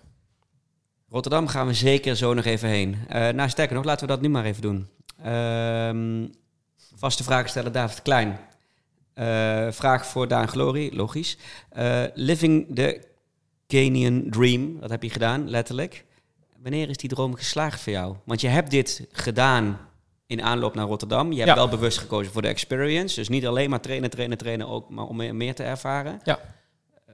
Rotterdam 1.10 1.48
gaan 1.48 1.66
we 1.66 1.74
zeker 1.74 2.16
zo 2.16 2.34
nog 2.34 2.44
even 2.44 2.68
heen. 2.68 2.96
Eh 3.08 3.28
nou, 3.28 3.48
sterker 3.48 3.74
nog, 3.76 3.84
laten 3.84 4.06
we 4.06 4.12
dat 4.12 4.20
nu 4.22 4.28
maar 4.28 4.44
even 4.44 4.62
doen. 4.62 4.88
Ehm, 5.24 6.22
vaste 6.98 7.24
vragen 7.24 7.48
stellen 7.50 7.72
David 7.72 8.02
Klein. 8.02 8.38
Eh, 9.14 9.66
vraag 9.70 10.06
voor 10.06 10.28
Daan 10.28 10.48
Glory, 10.48 10.90
logisch. 10.96 11.36
Eh, 11.68 12.02
living 12.14 12.74
the 12.74 13.06
Kenyan 13.66 14.30
Dream, 14.30 14.80
dat 14.80 14.90
heb 14.90 15.02
je 15.02 15.10
gedaan, 15.10 15.48
letterlijk. 15.50 16.04
Wanneer 16.62 16.88
is 16.88 16.96
die 16.96 17.08
droom 17.08 17.34
geslaagd 17.34 17.80
voor 17.80 17.92
jou? 17.92 18.16
Want 18.24 18.40
je 18.40 18.48
hebt 18.48 18.70
dit 18.70 19.06
gedaan 19.12 19.78
in 20.26 20.42
aanloop 20.42 20.74
naar 20.74 20.86
Rotterdam. 20.86 21.30
Je 21.32 21.36
hebt 21.36 21.48
Ja. 21.48 21.54
wel 21.54 21.68
bewust 21.68 21.98
gekozen 21.98 22.32
voor 22.32 22.42
de 22.42 22.48
experience. 22.48 23.14
Dus 23.14 23.28
niet 23.28 23.46
alleen 23.46 23.70
maar 23.70 23.80
trainen, 23.80 24.10
trainen, 24.10 24.38
trainen, 24.38 24.68
ook 24.68 24.90
maar 24.90 25.04
om 25.04 25.36
meer- 25.36 25.54
te 25.54 25.62
ervaren. 25.62 26.20
Ja. 26.24 26.38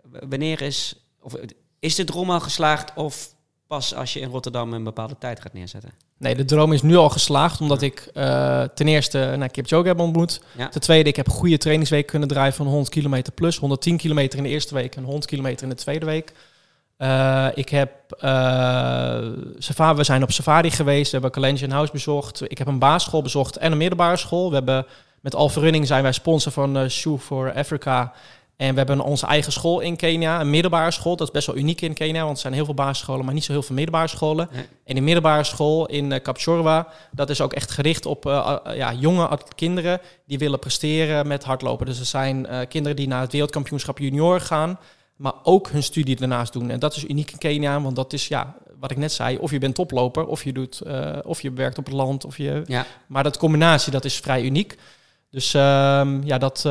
W- 0.03 0.17
Wanneer 0.29 0.61
is, 0.63 1.07
of 1.21 1.35
is 1.79 1.95
de 1.95 2.05
droom 2.05 2.31
al 2.31 2.41
geslaagd 2.41 2.95
of 2.95 3.35
pas 3.67 3.95
als 3.95 4.13
je 4.13 4.21
in 4.21 4.29
Rotterdam 4.29 4.73
een 4.73 4.85
bepaalde 4.85 5.19
tijd 5.19 5.41
gaat 5.41 5.53
neerzetten? 5.53 5.91
Nee, 6.25 6.35
de 6.35 6.45
droom 6.45 6.73
is 6.73 6.83
nu 6.83 6.97
al 6.97 7.09
geslaagd, 7.09 7.61
omdat 7.61 7.83
ik 7.83 8.09
eh, 8.15 8.63
ten 8.75 8.89
eerste 8.89 9.35
naar 9.39 9.49
Kipchoge 9.49 9.87
heb 9.87 10.01
ontmoet. 10.01 10.41
Ja. 10.57 10.69
Ten 10.69 10.81
tweede, 10.81 11.09
ik 11.09 11.17
heb 11.17 11.29
goede 11.29 11.59
trainingsweek 11.59 12.07
kunnen 12.07 12.29
draaien 12.29 12.53
van 12.53 12.67
100 12.67 12.89
kilometer 12.89 13.33
plus. 13.33 13.57
110 13.59 13.97
kilometer 13.97 14.39
in 14.39 14.45
de 14.45 14.51
eerste 14.51 14.75
week 14.75 14.97
en 14.97 15.05
100 15.05 15.27
kilometer 15.27 15.63
in 15.63 15.69
de 15.69 15.75
tweede 15.75 16.07
week. 16.07 16.33
Eh, 16.97 17.47
ik 17.55 17.69
heb 17.69 17.91
eh, 18.19 19.19
safari, 19.59 19.97
we 19.97 20.05
zijn 20.05 20.23
op 20.23 20.33
safari 20.33 20.71
geweest, 20.71 21.05
we 21.05 21.19
hebben 21.19 21.43
Collegian 21.43 21.71
House 21.71 21.93
bezocht. 21.93 22.51
Ik 22.51 22.59
heb 22.59 22.67
een 22.67 22.79
basisschool 22.79 23.23
bezocht 23.23 23.57
en 23.57 23.73
een 23.73 23.79
middelbare 23.79 24.17
school. 24.17 24.49
We 24.49 24.55
hebben 24.55 24.87
met 25.21 25.35
Alpha 25.35 25.61
Running 25.61 25.87
zijn 25.87 26.03
wij 26.03 26.13
sponsor 26.13 26.53
van 26.53 26.91
Shoe 26.91 27.19
for 27.19 27.53
Africa. 27.55 28.13
En 28.57 28.71
we 28.71 28.77
hebben 28.77 29.01
onze 29.01 29.27
eigen 29.27 29.53
school 29.53 29.81
in 29.81 29.97
Kenia, 29.97 30.41
een 30.41 30.51
middelbare 30.51 30.91
school. 30.91 31.17
Dat 31.17 31.27
is 31.27 31.33
best 31.33 31.47
wel 31.47 31.57
uniek 31.57 31.81
in 31.81 31.95
Kenia, 31.95 32.23
want 32.25 32.35
er 32.35 32.41
zijn 32.43 32.53
heel 32.53 32.65
veel 32.65 32.75
basisscholen, 32.75 33.25
maar 33.25 33.35
niet 33.35 33.45
zo 33.45 33.53
heel 33.53 33.63
veel 33.63 33.75
middelbare 33.75 34.09
scholen. 34.09 34.49
Nee. 34.53 34.67
En 34.85 34.95
die 34.95 35.03
middelbare 35.03 35.45
school 35.45 35.87
in 35.87 36.11
uh, 36.11 36.19
Kapchorwa, 36.23 36.89
dat 37.13 37.31
is 37.31 37.41
ook 37.41 37.53
echt 37.53 37.71
gericht 37.71 38.07
op 38.07 38.27
uh, 38.27 38.57
uh, 38.67 38.77
ja, 38.77 38.93
jonge 38.93 39.39
kinderen 39.55 40.01
die 40.27 40.39
willen 40.39 40.59
presteren 40.59 41.27
met 41.27 41.45
hardlopen. 41.45 41.87
Dus 41.87 41.99
er 41.99 42.05
zijn 42.05 42.47
kinderen 42.69 42.97
die 42.97 43.09
naar 43.09 43.21
het 43.21 43.33
wereldkampioenschap 43.33 43.99
junior 43.99 44.41
gaan, 44.41 44.79
maar 45.17 45.35
ook 45.43 45.69
hun 45.69 45.83
studie 45.83 46.17
daarnaast 46.17 46.53
doen. 46.53 46.71
En 46.71 46.79
dat 46.79 46.97
is 46.97 47.05
uniek 47.05 47.31
in 47.31 47.39
Kenia, 47.39 47.81
want 47.81 47.97
dat 47.97 48.13
is 48.13 48.29
ja, 48.29 48.57
wat 48.81 48.91
ik 48.91 48.97
net 48.97 49.13
zei, 49.13 49.37
of 49.37 49.51
je 49.51 49.59
bent 49.59 49.75
toploper, 49.75 50.27
of 50.27 50.45
je 50.45 50.53
doet, 50.53 50.83
of 51.25 51.41
je 51.41 51.53
werkt 51.53 51.79
op 51.79 51.85
het 51.85 51.95
land, 51.95 52.25
of 52.25 52.37
je. 52.37 52.63
Ja. 52.67 52.87
Maar 53.07 53.23
dat 53.23 53.39
combinatie, 53.39 53.93
dat 53.93 54.05
is 54.05 54.17
vrij 54.17 54.43
uniek. 54.43 54.79
Dus 55.31 55.55
um, 55.55 56.25
ja, 56.25 56.39
dat 56.39 56.63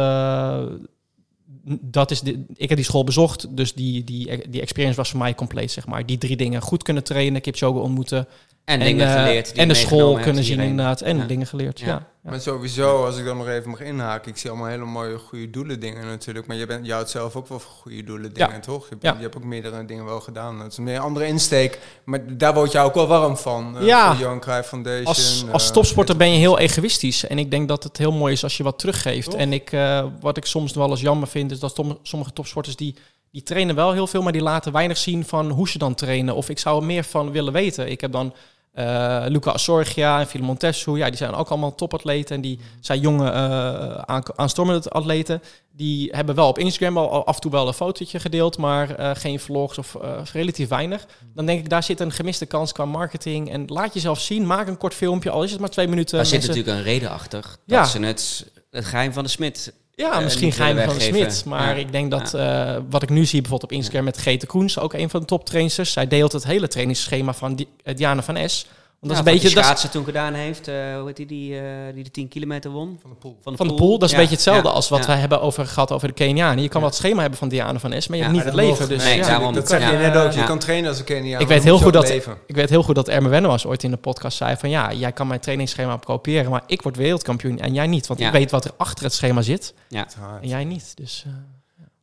dat 1.65 2.11
is 2.11 2.21
de, 2.21 2.45
ik 2.55 2.69
heb 2.69 2.77
die 2.77 2.87
school 2.87 3.03
bezocht, 3.03 3.57
dus 3.57 3.73
die, 3.73 4.03
die, 4.03 4.49
die 4.49 4.61
experience 4.61 4.97
was 4.97 5.09
voor 5.09 5.19
mij 5.19 5.35
compleet, 5.35 5.71
zeg 5.71 5.87
maar. 5.87 6.05
Die 6.05 6.17
drie 6.17 6.37
dingen. 6.37 6.61
Goed 6.61 6.83
kunnen 6.83 7.03
trainen, 7.03 7.41
Kipchoge 7.41 7.79
ontmoeten. 7.79 8.27
En, 8.65 8.79
en 8.79 8.85
dingen 8.85 9.07
uh, 9.07 9.13
geleerd. 9.13 9.51
en 9.51 9.67
de 9.67 9.73
school 9.73 10.19
kunnen 10.19 10.43
zien 10.43 10.59
inderdaad. 10.59 11.01
En 11.01 11.17
ja. 11.17 11.25
dingen 11.25 11.47
geleerd, 11.47 11.79
ja. 11.79 11.87
ja. 11.87 12.07
Maar 12.21 12.41
sowieso, 12.41 13.05
als 13.05 13.17
ik 13.17 13.25
dan 13.25 13.37
nog 13.37 13.47
even 13.47 13.69
mag 13.69 13.79
inhaken, 13.79 14.31
ik 14.31 14.37
zie 14.37 14.49
allemaal 14.49 14.67
hele 14.67 14.85
mooie 14.85 15.17
goede 15.17 15.49
doelen 15.49 15.79
dingen 15.79 16.05
natuurlijk. 16.05 16.47
Maar 16.47 16.55
je, 16.55 16.65
bent, 16.65 16.85
je 16.85 16.91
houdt 16.91 17.09
zelf 17.09 17.35
ook 17.35 17.47
wel 17.47 17.59
van 17.59 17.71
goede 17.71 18.03
doelen 18.03 18.33
dingen, 18.33 18.61
toch? 18.61 18.89
Je, 18.89 18.95
je, 18.99 19.07
hebt 19.07 19.37
ook 19.37 19.43
meerdere 19.43 19.85
dingen 19.85 20.05
wel 20.05 20.21
gedaan. 20.21 20.59
Het 20.59 20.71
is 20.71 20.77
een 20.77 20.83
meer 20.83 20.99
andere 20.99 21.25
insteek, 21.25 21.79
maar 22.03 22.37
daar 22.37 22.53
word 22.53 22.71
je 22.71 22.79
ook 22.79 22.93
wel 22.93 23.07
warm 23.07 23.37
van. 23.37 23.75
Uh, 23.77 23.85
ja. 23.85 24.15
Johan 24.19 24.39
Cruijff 24.39 24.69
Foundation. 24.69 25.05
Als, 25.05 25.45
als 25.51 25.71
topsporter 25.71 26.17
ben 26.17 26.31
je 26.31 26.37
heel 26.37 26.59
egoïstisch. 26.59 27.27
En 27.27 27.39
ik 27.39 27.51
denk 27.51 27.67
dat 27.67 27.83
het 27.83 27.97
heel 27.97 28.11
mooi 28.11 28.33
is 28.33 28.43
als 28.43 28.57
je 28.57 28.63
wat 28.63 28.79
teruggeeft. 28.79 29.29
Toch? 29.29 29.39
En 29.39 29.53
ik, 29.53 29.71
uh, 29.71 30.05
wat 30.19 30.37
ik 30.37 30.45
soms 30.45 30.73
wel 30.73 30.89
eens 30.89 31.01
jammer 31.01 31.27
vind, 31.27 31.51
is 31.51 31.59
dat 31.59 31.81
sommige 32.03 32.33
topsporters 32.33 32.75
die 32.75 32.95
die 33.33 33.43
trainen 33.43 33.75
wel 33.75 33.91
heel 33.91 34.07
veel, 34.07 34.21
maar 34.21 34.31
die 34.31 34.41
laten 34.41 34.71
weinig 34.71 34.97
zien 34.97 35.25
van 35.25 35.49
hoe 35.49 35.69
ze 35.69 35.77
dan 35.77 35.95
trainen. 35.95 36.35
Of 36.35 36.49
ik 36.49 36.59
zou 36.59 36.79
er 36.79 36.85
meer 36.85 37.03
van 37.03 37.31
willen 37.31 37.53
weten. 37.53 37.91
Ik 37.91 38.01
heb 38.01 38.11
dan 38.11 38.33
Eh, 38.73 39.23
Luca 39.27 39.51
Assorgia 39.51 40.19
en 40.19 40.27
Filemon 40.27 40.57
Tessu, 40.57 40.97
ja, 40.97 41.07
die 41.07 41.17
zijn 41.17 41.33
ook 41.33 41.49
allemaal 41.49 41.75
topatleten. 41.75 42.35
En 42.35 42.41
die 42.41 42.59
zijn 42.79 42.99
jonge 42.99 43.31
uh, 43.31 43.95
aan, 43.95 44.23
aanstormende 44.35 44.89
atleten. 44.89 45.41
Die 45.71 46.09
hebben 46.11 46.35
wel 46.35 46.47
op 46.47 46.59
Instagram 46.59 46.97
al 46.97 47.25
af 47.25 47.35
en 47.35 47.41
toe 47.41 47.51
wel 47.51 47.67
een 47.67 47.73
fotootje 47.73 48.19
gedeeld, 48.19 48.57
maar 48.57 48.99
uh, 48.99 49.11
geen 49.13 49.39
vlogs 49.39 49.77
of 49.77 49.97
relatief 50.33 50.69
weinig. 50.69 51.05
Dan 51.33 51.45
denk 51.45 51.59
ik, 51.59 51.69
daar 51.69 51.83
zit 51.83 51.99
een 51.99 52.11
gemiste 52.11 52.45
kans 52.45 52.71
qua 52.71 52.85
marketing. 52.85 53.51
En 53.51 53.63
laat 53.67 53.93
jezelf 53.93 54.19
zien, 54.19 54.45
maak 54.45 54.67
een 54.67 54.77
kort 54.77 54.93
filmpje, 54.93 55.29
al 55.29 55.43
is 55.43 55.51
het 55.51 55.59
maar 55.59 55.69
twee 55.69 55.87
minuten. 55.87 56.17
Daar 56.17 56.25
zit 56.25 56.41
natuurlijk 56.41 56.77
een 56.77 56.83
reden 56.83 57.09
achter. 57.09 57.41
Dat 57.41 57.57
ja. 57.65 57.85
ze 57.85 57.99
het, 57.99 58.51
het 58.71 58.85
geheim 58.85 59.13
van 59.13 59.23
de 59.23 59.29
smid 59.29 59.73
ja, 59.95 60.19
misschien 60.19 60.51
geheim 60.51 60.77
van 60.77 60.95
de 60.95 61.01
Smit. 61.01 61.45
Maar 61.45 61.77
ik 61.77 61.91
denk 61.91 62.11
dat 62.11 62.31
ja. 62.31 62.75
uh, 62.75 62.81
wat 62.89 63.03
ik 63.03 63.09
nu 63.09 63.25
zie 63.25 63.41
bijvoorbeeld 63.41 63.71
op 63.71 63.77
Instagram 63.77 64.03
met 64.03 64.17
Grete 64.17 64.45
Koens, 64.45 64.79
ook 64.79 64.93
een 64.93 65.09
van 65.09 65.19
de 65.19 65.25
toptrainers. 65.25 65.91
Zij 65.91 66.07
deelt 66.07 66.31
het 66.31 66.43
hele 66.43 66.67
trainingsschema 66.67 67.33
van 67.33 67.55
Di 67.55 67.67
Diana 67.95 68.23
van 68.23 68.49
S. 68.49 68.65
Want 69.03 69.15
dat 69.15 69.25
is 69.25 69.31
een 69.31 69.39
beetje 69.39 69.55
dat 69.55 69.63
schaatsen 69.63 69.89
toen 69.89 70.03
gedaan 70.03 70.33
heeft, 70.33 70.67
uh, 70.67 70.75
hoe 70.97 71.05
heet 71.05 71.15
die, 71.15 71.25
die, 71.25 71.51
uh, 71.51 71.61
die 71.93 72.03
de 72.03 72.11
10 72.11 72.27
kilometer 72.27 72.71
won? 72.71 72.97
Van 73.01 73.09
de 73.09 73.15
pool. 73.15 73.37
Van 73.41 73.51
de, 73.51 73.57
van 73.57 73.67
de 73.67 73.73
pool. 73.73 73.99
Dat 73.99 74.03
is 74.03 74.09
ja. 74.09 74.15
een 74.15 74.21
beetje 74.21 74.35
hetzelfde 74.35 74.69
als 74.69 74.89
wat 74.89 75.05
wij 75.05 75.17
hebben 75.17 75.41
over 75.41 75.65
gehad 75.65 75.91
over 75.91 76.07
de 76.07 76.13
Kenianen. 76.13 76.63
Je 76.63 76.69
kan 76.69 76.81
wel 76.81 76.89
het 76.89 76.99
schema 76.99 77.21
hebben 77.21 77.39
van 77.39 77.47
Diana 77.47 77.79
van 77.79 78.01
S, 78.01 78.07
maar 78.07 78.17
je 78.17 78.23
hebt 78.23 78.35
niet 78.35 78.43
het 78.43 78.53
leven. 78.53 78.89
Dus, 78.89 79.03
nee, 79.03 79.21
daarom, 79.21 79.53
dat 79.53 79.67
zeg 79.67 79.91
je 79.91 79.97
net 79.97 80.15
ook. 80.15 80.31
Je 80.31 80.43
kan 80.43 80.59
trainen 80.59 80.89
als 80.89 80.99
een 80.99 81.05
Keniaan. 81.05 81.41
Ik 81.41 81.47
weet 81.47 81.63
heel 81.63 81.77
goed 81.77 81.93
dat 81.93 82.09
ik 82.09 82.55
weet 82.55 82.69
heel 82.69 82.83
goed 82.83 82.95
dat 82.95 83.07
Erme 83.07 83.41
was 83.41 83.65
ooit 83.65 83.83
in 83.83 83.91
de 83.91 83.97
podcast 83.97 84.37
zei 84.37 84.55
van 84.57 84.69
ja, 84.69 84.93
jij 84.93 85.11
kan 85.11 85.27
mijn 85.27 85.39
trainingsschema 85.39 85.97
kopiëren, 85.97 86.51
maar 86.51 86.63
ik 86.67 86.81
word 86.81 86.95
wereldkampioen 86.95 87.59
en 87.59 87.73
jij 87.73 87.87
niet, 87.87 88.07
want 88.07 88.19
ik 88.19 88.31
weet 88.31 88.51
wat 88.51 88.65
er 88.65 88.71
achter 88.77 89.03
het 89.03 89.13
schema 89.13 89.41
zit. 89.41 89.73
Ja. 89.87 90.07
En 90.41 90.47
jij 90.47 90.63
niet. 90.63 90.97
Dus. 90.97 91.23
Uh, 91.27 91.33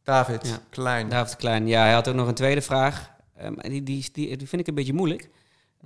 David 0.04 0.60
Klein. 0.70 1.08
David 1.08 1.36
Klein. 1.36 1.66
Ja, 1.66 1.82
hij 1.82 1.92
had 1.92 2.08
ook 2.08 2.14
nog 2.14 2.28
een 2.28 2.34
tweede 2.34 2.62
vraag. 2.62 3.10
Um, 3.44 3.56
die, 3.60 3.82
die, 3.82 4.08
die, 4.12 4.36
die 4.36 4.48
vind 4.48 4.60
ik 4.60 4.68
een 4.68 4.74
beetje 4.74 4.92
moeilijk. 4.92 5.28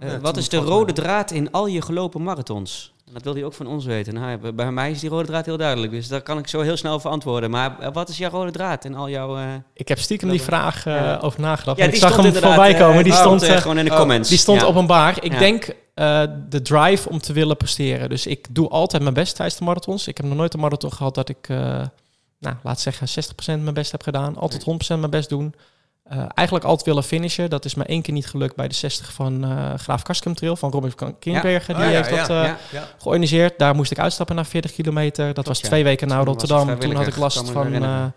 Uh, 0.03 0.11
ja, 0.11 0.21
wat 0.21 0.37
is 0.37 0.49
de 0.49 0.57
rode 0.57 0.93
draad 0.93 1.31
in 1.31 1.51
al 1.51 1.67
je 1.67 1.83
gelopen 1.83 2.23
marathons? 2.23 2.93
Dat 3.13 3.23
wil 3.23 3.35
hij 3.35 3.45
ook 3.45 3.53
van 3.53 3.67
ons 3.67 3.85
weten. 3.85 4.15
Nou, 4.15 4.53
bij 4.53 4.73
mij 4.73 4.91
is 4.91 5.01
die 5.01 5.11
rode 5.11 5.27
draad 5.27 5.47
heel 5.47 5.57
duidelijk, 5.57 5.93
dus 5.93 6.09
daar 6.09 6.23
kan 6.23 6.39
ik 6.39 6.49
zo 6.49 6.61
heel 6.61 6.77
snel 6.77 6.93
over 6.93 7.11
antwoorden. 7.11 7.51
Maar 7.51 7.77
uh, 7.81 7.89
wat 7.93 8.09
is 8.09 8.19
jouw 8.19 8.31
rode 8.31 8.51
draad 8.51 8.85
in 8.85 8.95
al 8.95 9.09
jouw... 9.09 9.39
Uh, 9.39 9.45
ik 9.75 9.89
heb 9.89 9.99
stiekem 9.99 10.31
die 10.31 10.43
vraag 10.43 10.85
ja. 10.85 11.19
over 11.23 11.41
nagedacht. 11.41 11.79
Ja, 11.79 11.85
ik 11.85 11.95
zag 11.95 12.17
hem 12.17 12.33
voorbij 12.35 12.75
komen. 12.75 13.05
Die 13.05 13.13
stond 13.13 13.45
gewoon 13.45 13.79
in 13.79 13.85
de 13.85 13.95
comments. 13.95 14.29
Die 14.29 14.39
stond 14.39 14.65
openbaar. 14.65 15.25
Ik 15.25 15.39
denk 15.39 15.75
de 16.49 16.63
drive 16.63 17.09
om 17.09 17.19
te 17.19 17.33
willen 17.33 17.57
presteren. 17.57 18.09
Dus 18.09 18.27
ik 18.27 18.47
doe 18.51 18.69
altijd 18.69 19.03
mijn 19.03 19.15
best 19.15 19.37
tijdens 19.37 19.59
de 19.59 19.65
marathons. 19.65 20.09
Ik 20.09 20.17
heb 20.17 20.27
nog 20.27 20.37
nooit 20.37 20.55
een 20.55 20.61
marathon 20.61 20.93
gehad 20.93 21.15
dat 21.15 21.29
ik, 21.29 21.49
nou, 22.39 22.57
laat 22.63 22.81
zeggen, 22.81 23.09
60% 23.09 23.45
mijn 23.47 23.75
best 23.75 23.93
heb 23.93 24.03
gedaan. 24.03 24.37
Altijd 24.37 24.63
100% 24.63 24.67
mijn 24.89 25.11
best 25.11 25.29
doen. 25.29 25.55
Uh, 26.13 26.19
eigenlijk 26.35 26.67
altijd 26.67 26.87
willen 26.87 27.03
finishen. 27.03 27.51
Dat 27.51 27.65
is 27.65 27.75
maar 27.75 27.87
één 27.87 28.03
keer 28.03 28.15
niet 28.15 28.27
gelukt 28.27 28.57
bij 28.57 28.69
de 28.69 28.75
60 28.75 29.13
van 29.13 29.45
uh, 29.45 29.75
Graaf 29.75 30.03
Karskum 30.03 30.35
Trail 30.35 30.57
van 30.57 30.71
Robert 30.71 31.19
Kinberger. 31.19 31.75
Die 31.75 31.85
oh, 31.85 31.91
ja, 31.91 32.03
heeft 32.03 32.29
dat 32.29 32.31
uh, 32.31 32.53
georganiseerd. 32.99 33.59
Daar 33.59 33.75
moest 33.75 33.91
ik 33.91 33.99
uitstappen 33.99 34.37
na 34.37 34.45
40 34.45 34.73
kilometer. 34.73 35.35
Dat 35.35 35.47
was 35.47 35.59
twee 35.59 35.85
weken 35.85 36.09
na 36.09 36.25
Rotterdam. 36.25 36.79
Toen 36.79 36.95
had 36.95 37.07
ik 37.07 37.17
last 37.17 37.51
van... 37.51 38.13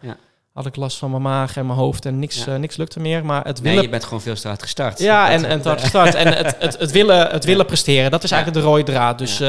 Had 0.53 0.65
ik 0.65 0.75
last 0.75 0.97
van 0.97 1.09
mijn 1.09 1.21
maag 1.21 1.57
en 1.57 1.65
mijn 1.65 1.77
hoofd 1.77 2.05
en 2.05 2.19
niks, 2.19 2.45
niks 2.45 2.77
lukte 2.77 2.99
meer. 2.99 3.25
Maar 3.25 3.45
het 3.45 3.59
willen... 3.59 3.75
Nee, 3.75 3.85
je 3.85 3.91
bent 3.91 4.03
gewoon 4.03 4.21
veel 4.21 4.35
te 4.35 4.47
hard 4.47 4.61
gestart. 4.61 4.99
Ja, 4.99 5.29
en, 5.29 5.45
en 5.45 5.61
te 5.61 5.67
hard 5.67 5.81
gestart. 5.81 6.15
en 6.15 6.27
het, 6.27 6.55
het, 6.59 6.77
het, 6.79 6.91
willen, 6.91 7.27
het 7.27 7.45
willen 7.51 7.65
presteren, 7.65 8.11
dat 8.11 8.23
is 8.23 8.31
eigenlijk 8.31 8.63
de 8.63 8.69
rode 8.71 8.83
draad. 8.83 9.17
Dus 9.17 9.41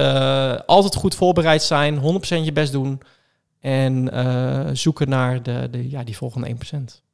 altijd 0.66 0.94
goed 0.94 1.14
voorbereid 1.14 1.62
zijn, 1.62 2.00
100% 2.00 2.00
je 2.28 2.52
best 2.52 2.72
doen. 2.72 3.00
En 3.60 4.10
zoeken 4.72 5.08
naar 5.08 5.42
de, 5.42 5.68
de, 5.70 5.90
ja, 5.90 6.04
die 6.04 6.16
volgende 6.16 6.56
1%. 6.74 7.07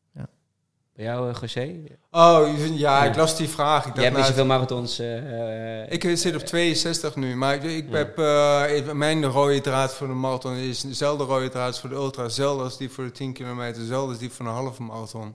Bij 0.95 1.05
jou, 1.05 1.28
uh, 1.28 1.36
José? 1.40 1.82
Oh, 2.11 2.76
ja, 2.76 3.05
ik 3.05 3.16
las 3.16 3.36
die 3.36 3.49
vraag. 3.49 3.78
Ik 3.78 3.84
dacht, 3.84 3.97
Jij 3.97 4.05
hebt 4.05 4.16
niet 4.16 4.26
zoveel 4.26 4.47
marathons. 4.47 5.01
Uh, 5.01 5.92
ik 5.92 6.16
zit 6.16 6.34
op 6.34 6.40
62 6.40 7.16
nu, 7.16 7.36
maar 7.36 7.55
ik, 7.55 7.62
ik 7.62 7.90
ja. 7.90 7.97
heb, 7.97 8.18
uh, 8.18 8.92
mijn 8.92 9.24
rode 9.24 9.61
draad 9.61 9.95
voor 9.95 10.07
de 10.07 10.12
marathon 10.12 10.55
is 10.55 10.80
dezelfde 10.80 11.24
rode 11.24 11.49
draad 11.49 11.66
als 11.66 11.80
voor 11.80 11.88
de 11.88 11.95
ultra, 11.95 12.22
dezelfde 12.22 12.62
als 12.62 12.76
die 12.76 12.90
voor 12.90 13.05
de 13.05 13.11
10 13.11 13.32
kilometer, 13.32 13.80
dezelfde 13.80 14.09
als 14.09 14.18
die 14.18 14.30
voor 14.30 14.47
een 14.47 14.53
halve 14.53 14.82
marathon. 14.82 15.34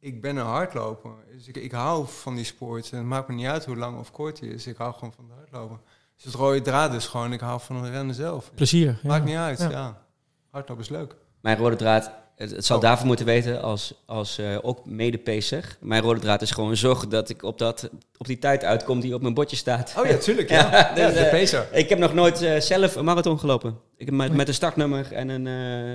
Ik 0.00 0.20
ben 0.20 0.36
een 0.36 0.46
hardloper, 0.46 1.10
dus 1.32 1.48
ik, 1.48 1.56
ik 1.56 1.72
hou 1.72 2.06
van 2.08 2.34
die 2.34 2.44
sport. 2.44 2.90
En 2.90 2.98
het 2.98 3.06
maakt 3.06 3.28
me 3.28 3.34
niet 3.34 3.46
uit 3.46 3.64
hoe 3.64 3.76
lang 3.76 3.98
of 3.98 4.10
kort 4.10 4.40
die 4.40 4.54
is, 4.54 4.66
ik 4.66 4.76
hou 4.76 4.94
gewoon 4.94 5.12
van 5.12 5.24
het 5.24 5.38
hardlopen. 5.38 5.80
Dus 6.14 6.24
het 6.24 6.34
rode 6.34 6.62
draad 6.62 6.94
is 6.94 7.06
gewoon, 7.06 7.32
ik 7.32 7.40
hou 7.40 7.60
van 7.60 7.76
het 7.76 7.92
rennen 7.92 8.14
zelf. 8.14 8.50
Plezier. 8.54 9.00
Maakt 9.02 9.24
niet 9.24 9.36
uit, 9.36 9.58
ja. 9.58 9.70
ja. 9.70 10.02
Hardlopen 10.50 10.84
is 10.84 10.90
leuk. 10.90 11.16
Mijn 11.40 11.56
rode 11.56 11.76
draad 11.76 12.10
het, 12.36 12.50
het 12.50 12.64
zal 12.64 12.76
oh. 12.76 12.82
daarvoor 12.82 13.06
moeten 13.06 13.26
weten 13.26 13.62
als, 13.62 13.94
als 14.06 14.38
uh, 14.38 14.58
ook 14.62 14.86
mede-pacer. 14.86 15.76
Mijn 15.80 16.02
rode 16.02 16.20
draad 16.20 16.42
is 16.42 16.50
gewoon 16.50 16.76
zorgen 16.76 17.08
dat 17.08 17.28
ik 17.28 17.42
op, 17.42 17.58
dat, 17.58 17.88
op 18.16 18.26
die 18.26 18.38
tijd 18.38 18.64
uitkom 18.64 19.00
die 19.00 19.14
op 19.14 19.22
mijn 19.22 19.34
bordje 19.34 19.56
staat. 19.56 19.94
Oh 19.98 20.06
ja, 20.06 20.16
tuurlijk. 20.16 20.50
Ja. 20.56 20.70
ja, 20.70 20.94
dus, 20.94 21.14
de 21.14 21.28
pacer. 21.30 21.68
ik 21.72 21.88
heb 21.88 21.98
nog 21.98 22.14
nooit 22.14 22.42
uh, 22.42 22.60
zelf 22.60 22.96
een 22.96 23.04
marathon 23.04 23.38
gelopen. 23.38 23.78
Ik 23.96 24.06
heb 24.06 24.14
met, 24.14 24.32
met 24.32 24.48
een 24.48 24.54
startnummer 24.54 25.12
en 25.12 25.28
een, 25.28 25.46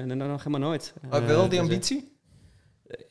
uh, 0.07 0.27
nog 0.27 0.43
helemaal 0.43 0.69
nooit. 0.69 0.93
Uh, 1.13 1.25
wel 1.25 1.49
die 1.49 1.59
ambitie? 1.59 2.11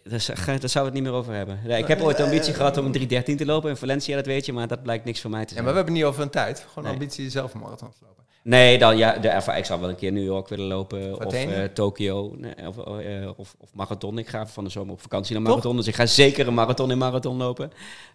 Daar, 0.02 0.58
daar 0.60 0.68
zou 0.68 0.84
het 0.84 0.94
niet 0.94 1.02
meer 1.02 1.12
over 1.12 1.34
hebben. 1.34 1.60
Nee, 1.64 1.78
ik 1.78 1.88
heb 1.88 2.00
ooit 2.00 2.16
de 2.16 2.22
ambitie 2.22 2.54
gehad 2.54 2.76
om 2.76 2.86
een 2.86 3.22
3.13 3.24 3.36
te 3.36 3.44
lopen 3.44 3.70
in 3.70 3.76
Valencia, 3.76 4.16
dat 4.16 4.26
weet 4.26 4.46
je, 4.46 4.52
maar 4.52 4.68
dat 4.68 4.82
blijkt 4.82 5.04
niks 5.04 5.20
voor 5.20 5.30
mij 5.30 5.44
te 5.44 5.52
zijn. 5.52 5.58
Ja, 5.58 5.64
maar 5.64 5.72
we 5.72 5.76
hebben 5.76 5.94
niet 5.94 6.04
over 6.04 6.22
een 6.22 6.30
tijd. 6.30 6.64
Gewoon 6.68 6.84
nee. 6.84 6.92
ambitie 6.92 7.30
zelf 7.30 7.54
een 7.54 7.60
marathon 7.60 7.90
te 7.90 7.98
lopen. 8.00 8.24
Nee, 8.42 8.78
dan, 8.78 8.96
ja, 8.96 9.12
de 9.12 9.28
ervaring, 9.28 9.62
ik 9.62 9.68
zou 9.68 9.80
wel 9.80 9.88
een 9.88 9.96
keer 9.96 10.12
New 10.12 10.24
York 10.24 10.48
willen 10.48 10.66
lopen. 10.66 11.26
of 11.26 11.34
uh, 11.34 11.64
Tokio. 11.74 12.34
Nee, 12.36 12.54
of, 12.66 12.76
uh, 12.76 13.28
of, 13.36 13.54
of, 13.60 13.68
marathon. 13.72 14.18
Ik 14.18 14.28
ga 14.28 14.46
van 14.46 14.64
de 14.64 14.70
zomer 14.70 14.92
op 14.92 15.00
vakantie 15.00 15.34
naar 15.34 15.42
marathon. 15.42 15.76
Dus 15.76 15.86
ik 15.86 15.94
ga 15.94 16.06
zeker 16.06 16.46
een 16.46 16.54
marathon 16.54 16.90
in 16.90 16.98
marathon 16.98 17.36
lopen. 17.36 17.72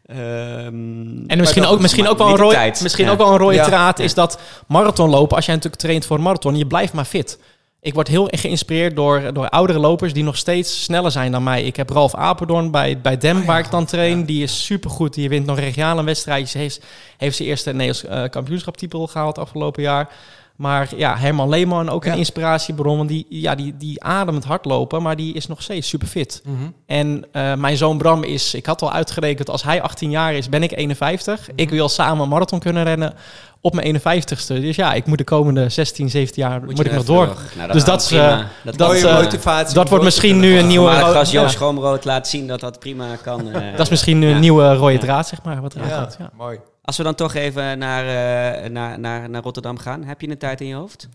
Um, 0.10 1.24
en 1.28 1.38
misschien 1.38 1.66
ook, 1.66 1.80
misschien 1.80 2.08
ook 2.08 2.18
wel 2.18 2.28
een 2.28 2.36
rode, 2.36 2.72
misschien 2.82 3.06
ja. 3.06 3.12
ook 3.12 3.18
wel 3.18 3.32
een 3.32 3.38
rode 3.38 3.56
ja. 3.56 3.66
draad 3.66 4.00
is 4.00 4.14
dat 4.14 4.40
marathon 4.68 5.10
lopen. 5.10 5.36
Als 5.36 5.46
jij 5.46 5.56
natuurlijk 5.56 5.82
traint 5.82 6.06
voor 6.06 6.18
een 6.18 6.24
marathon, 6.24 6.56
je 6.56 6.68
blijft 6.68 6.94
maar 6.94 7.06
fit. 7.06 7.40
Ik 7.86 7.94
word 7.94 8.08
heel 8.08 8.28
geïnspireerd 8.32 8.96
door, 8.96 9.34
door 9.34 9.50
oudere 9.50 9.80
lopers 9.80 10.14
die 10.14 10.24
nog 10.24 10.38
steeds 10.38 10.84
sneller 10.84 11.12
zijn 11.12 11.32
dan 11.32 11.44
mij. 11.44 11.64
Ik 11.64 11.76
heb 11.76 11.90
Ralf 11.90 12.16
Apeldoorn 12.16 12.72
bij, 12.72 13.02
bij 13.02 13.18
Dem, 13.18 13.38
oh 13.38 13.46
waar 13.46 13.60
ik 13.60 13.72
dan 13.72 13.86
train. 13.86 14.26
Die 14.26 14.44
is 14.44 14.66
supergoed. 14.66 15.14
Die 15.14 15.30
wint 15.30 15.46
nog 15.46 15.60
regionale 15.60 16.04
wedstrijdjes. 16.04 16.54
Heeft, 16.54 16.84
heeft 17.18 17.36
zijn 17.36 17.50
eerste 17.50 17.72
Nederlands 17.74 18.04
uh, 18.04 18.30
kampioenschaptitel 18.30 19.08
gehaald 19.08 19.38
afgelopen 19.38 19.84
jaar. 19.84 20.10
Maar 20.56 20.90
ja, 20.96 21.18
Herman 21.18 21.50
Leeman 21.50 21.90
ook 21.90 22.06
een 22.06 22.18
inspiratiebron. 22.18 22.98
Want 22.98 23.10
die, 23.10 23.26
ja, 23.30 23.56
die, 23.56 23.78
die 23.78 24.04
ademt 24.04 24.44
hardlopen, 24.44 25.02
maar 25.02 25.16
die 25.16 25.34
is 25.34 25.48
nog 25.48 25.62
steeds 25.62 25.90
super 25.90 26.08
fit. 26.08 26.42
Mm 26.44 26.58
-hmm. 26.58 26.74
En 26.86 27.26
uh, 27.32 27.54
mijn 27.54 27.78
zoon 27.78 27.98
Bram 27.98 28.24
is, 28.24 28.54
ik 28.54 28.66
had 28.66 28.82
al 28.82 28.92
uitgerekend, 28.92 29.50
als 29.50 29.64
hij 29.64 29.82
18 29.82 30.10
jaar 30.10 30.34
is, 30.34 30.50
ben 30.50 30.64
ik 30.64 30.78
51. 30.78 31.40
Mm 31.40 31.46
-hmm. 31.46 31.54
Ik 31.56 31.70
wil 31.70 31.90
samen 31.90 32.24
een 32.24 32.30
marathon 32.30 32.60
kunnen 32.60 32.84
rennen 32.84 33.14
op 33.62 33.74
mijn 33.74 34.00
51ste. 34.00 34.48
Dus 34.48 34.76
ja, 34.76 34.94
ik 34.94 35.06
moet 35.06 35.18
de 35.18 35.24
komende 35.24 35.70
16, 35.70 36.10
17 36.10 36.44
jaar 36.44 36.60
moet, 36.64 36.76
moet 36.76 36.86
ik 36.86 36.92
nog 36.92 37.06
door. 37.06 37.36
Nou, 37.58 37.72
dus 37.72 37.84
dat 37.84 38.02
is 38.02 38.12
uh, 38.12 38.40
dat, 38.64 38.78
dat, 38.78 38.96
uh, 38.96 39.16
motivatie 39.22 39.76
dat 39.76 39.90
wordt 39.90 40.04
misschien 40.04 40.40
nu 40.40 40.58
een 40.58 40.68
nieuwe. 40.68 40.86
Maar 40.86 41.04
als 41.04 41.32
Joost 41.32 41.54
Schoonbrood 41.54 42.06
laat 42.06 42.28
zien 42.28 42.48
dat 42.48 42.60
dat 42.60 42.80
prima 42.80 43.06
kan. 43.22 43.52
dat 43.72 43.80
is 43.80 43.90
misschien 43.90 44.20
nu 44.20 44.30
een 44.30 44.40
nieuwe 44.40 44.74
rode 44.74 44.98
draad, 44.98 45.28
zeg 45.28 45.44
maar. 45.44 45.62
Wat 45.62 45.76
ja. 45.88 46.10
mooi. 46.38 46.60
Als 46.86 46.98
we 46.98 47.04
dan 47.04 47.16
toch 47.16 47.34
even 47.34 47.78
naar, 47.78 48.04
uh, 48.04 48.70
naar, 48.70 49.00
naar, 49.00 49.30
naar 49.30 49.42
Rotterdam 49.42 49.78
gaan, 49.78 50.04
heb 50.04 50.22
je 50.22 50.30
een 50.30 50.38
tijd 50.38 50.62
in 50.62 50.68
je 50.68 50.76
hoofd? 50.76 51.08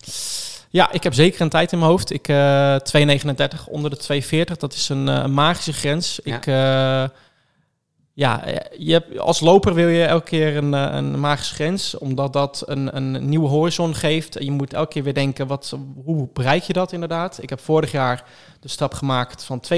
Ja, 0.70 0.92
ik 0.92 1.02
heb 1.02 1.14
zeker 1.14 1.40
een 1.40 1.48
tijd 1.48 1.72
in 1.72 1.78
mijn 1.78 1.90
hoofd. 1.90 2.12
Ik 2.12 2.28
uh, 2.28 2.76
2,39 2.76 3.64
onder 3.66 3.90
de 3.90 4.22
2,40. 4.46 4.56
Dat 4.56 4.72
is 4.72 4.88
een, 4.88 5.06
uh, 5.06 5.26
magische 5.26 5.72
grens. 5.72 6.20
Ja. 6.24 6.36
Ik, 6.36 6.46
uh, 6.46 7.16
ja, 8.12 8.44
je 8.78 8.92
hebt, 8.92 9.18
als 9.18 9.40
loper 9.40 9.74
wil 9.74 9.88
je 9.88 10.04
elke 10.04 10.24
keer 10.24 10.56
een, 10.56 10.72
een 10.72 11.20
magische 11.20 11.54
grens, 11.54 11.98
omdat 11.98 12.32
dat 12.32 12.62
een, 12.66 12.96
een 12.96 13.28
nieuwe 13.28 13.48
horizon 13.48 13.94
geeft. 13.94 14.42
Je 14.42 14.50
moet 14.50 14.72
elke 14.72 14.92
keer 14.92 15.02
weer 15.02 15.14
denken, 15.14 15.46
wat, 15.46 15.76
hoe 16.04 16.28
bereik 16.32 16.62
je 16.62 16.72
dat 16.72 16.92
inderdaad? 16.92 17.42
Ik 17.42 17.50
heb 17.50 17.60
vorig 17.60 17.92
jaar 17.92 18.24
de 18.60 18.68
stap 18.68 18.94
gemaakt 18.94 19.44
van 19.44 19.62
2,56 19.74 19.76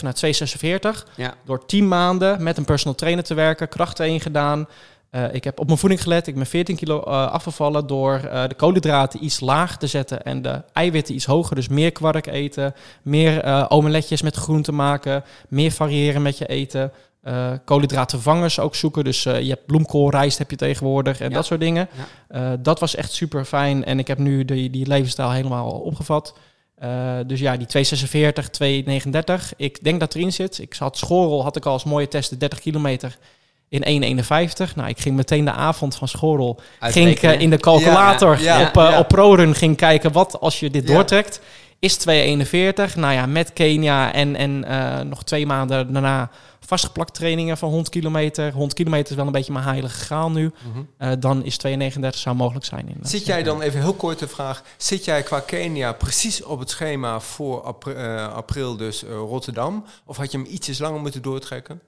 naar 0.00 0.16
2,46. 0.24 1.14
Ja. 1.16 1.34
Door 1.44 1.66
10 1.66 1.88
maanden 1.88 2.42
met 2.42 2.56
een 2.56 2.64
personal 2.64 2.94
trainer 2.94 3.24
te 3.24 3.34
werken, 3.34 3.68
krachttraining 3.68 4.22
gedaan. 4.22 4.66
Uh, 5.16 5.34
ik 5.34 5.44
heb 5.44 5.60
op 5.60 5.66
mijn 5.66 5.78
voeding 5.78 6.02
gelet. 6.02 6.26
Ik 6.26 6.34
ben 6.34 6.46
14 6.46 6.76
kilo 6.76 6.98
uh, 6.98 7.30
afgevallen 7.30 7.86
door 7.86 8.20
uh, 8.24 8.46
de 8.48 8.54
koolhydraten 8.54 9.24
iets 9.24 9.40
laag 9.40 9.78
te 9.78 9.86
zetten 9.86 10.24
en 10.24 10.42
de 10.42 10.62
eiwitten 10.72 11.14
iets 11.14 11.24
hoger. 11.24 11.56
Dus 11.56 11.68
meer 11.68 11.92
kwark 11.92 12.26
eten, 12.26 12.74
meer 13.02 13.66
omeletjes 13.70 14.22
met 14.22 14.36
groenten 14.36 14.74
maken, 14.74 15.24
meer 15.48 15.70
variëren 15.70 16.22
met 16.22 16.38
je 16.38 16.46
eten. 16.46 16.92
koolhydraatvervangers 17.64 18.58
ook 18.58 18.74
zoeken. 18.74 19.04
Dus 19.04 19.22
je 19.22 19.48
hebt 19.48 19.66
bloemkoolrijst 19.66 20.38
heb 20.38 20.50
je 20.50 20.56
tegenwoordig 20.56 21.20
en 21.20 21.28
ja. 21.28 21.34
dat 21.34 21.46
soort 21.46 21.60
dingen. 21.60 21.88
Ja. 22.28 22.56
dat 22.56 22.80
was 22.80 22.94
echt 22.94 23.12
super 23.12 23.44
fijn 23.44 23.84
en 23.84 23.98
ik 23.98 24.06
heb 24.06 24.18
nu 24.18 24.44
die, 24.44 24.70
die 24.70 24.86
levensstijl 24.86 25.30
helemaal 25.30 25.70
opgevat. 25.70 26.34
dus 27.26 27.40
ja, 27.40 27.56
die 27.56 27.66
246, 27.66 28.48
239. 28.48 29.52
Ik 29.56 29.84
denk 29.84 30.00
dat 30.00 30.14
erin 30.14 30.32
zit. 30.32 30.58
Ik 30.58 30.74
had 30.74 30.98
schoolrol, 30.98 31.42
had 31.42 31.56
ik 31.56 31.66
al 31.66 31.72
als 31.72 31.84
mooie 31.84 32.08
testen, 32.08 32.38
30 32.38 32.60
kilometer 32.60 33.18
in 33.68 34.04
1,51. 34.14 34.74
Nou, 34.74 34.88
ik 34.88 34.98
ging 34.98 35.16
meteen 35.16 35.44
de 35.44 35.52
avond 35.52 35.96
van 35.96 36.08
school 36.08 36.60
ging 36.80 37.10
ik 37.10 37.22
uh, 37.22 37.40
in 37.40 37.50
de 37.50 37.58
calculator 37.58 38.40
ja, 38.40 38.58
ja, 38.58 38.68
op, 38.68 38.76
uh, 38.76 38.98
op 38.98 39.08
ProRun 39.08 39.54
ging 39.54 39.76
kijken 39.76 40.12
wat 40.12 40.40
als 40.40 40.60
je 40.60 40.70
dit 40.70 40.86
doortrekt. 40.86 41.40
Is 41.78 41.98
2,41. 41.98 42.94
Nou 42.94 43.12
ja, 43.12 43.26
met 43.26 43.52
Kenia 43.52 44.12
en, 44.12 44.36
en 44.36 44.64
uh, 44.68 45.00
nog 45.00 45.22
twee 45.24 45.46
maanden 45.46 45.92
daarna 45.92 46.30
vastgeplakt 46.66 47.14
trainingen 47.14 47.56
van 47.56 47.68
100 47.68 47.88
kilometer. 47.88 48.52
100 48.52 48.74
kilometer 48.74 49.10
is 49.10 49.16
wel 49.16 49.26
een 49.26 49.32
beetje 49.32 49.52
mijn 49.52 49.64
heilige 49.64 49.98
graal 49.98 50.30
nu. 50.30 50.52
Eh, 50.98 51.12
dan 51.18 51.44
is 51.44 51.58
2,39 51.66 52.08
zou 52.08 52.36
mogelijk 52.36 52.64
zijn. 52.64 52.88
In, 52.88 52.96
Zit 53.02 53.26
jij 53.26 53.42
dan, 53.42 53.62
even 53.62 53.80
heel 53.80 53.94
kort 53.94 54.18
de 54.18 54.28
vraag, 54.28 54.62
zit 54.76 55.04
jij 55.04 55.22
qua 55.22 55.40
Kenia 55.40 55.92
precies 55.92 56.42
op 56.42 56.58
het 56.58 56.70
schema 56.70 57.20
voor 57.20 57.62
apri- 57.62 57.92
eh, 57.92 58.34
april, 58.34 58.76
dus 58.76 59.04
eh, 59.04 59.10
Rotterdam? 59.10 59.84
Of 60.04 60.16
had 60.16 60.32
je 60.32 60.38
hem 60.38 60.46
ietsjes 60.46 60.78
langer 60.78 61.00
moeten 61.00 61.22
doortrekken? 61.22 61.80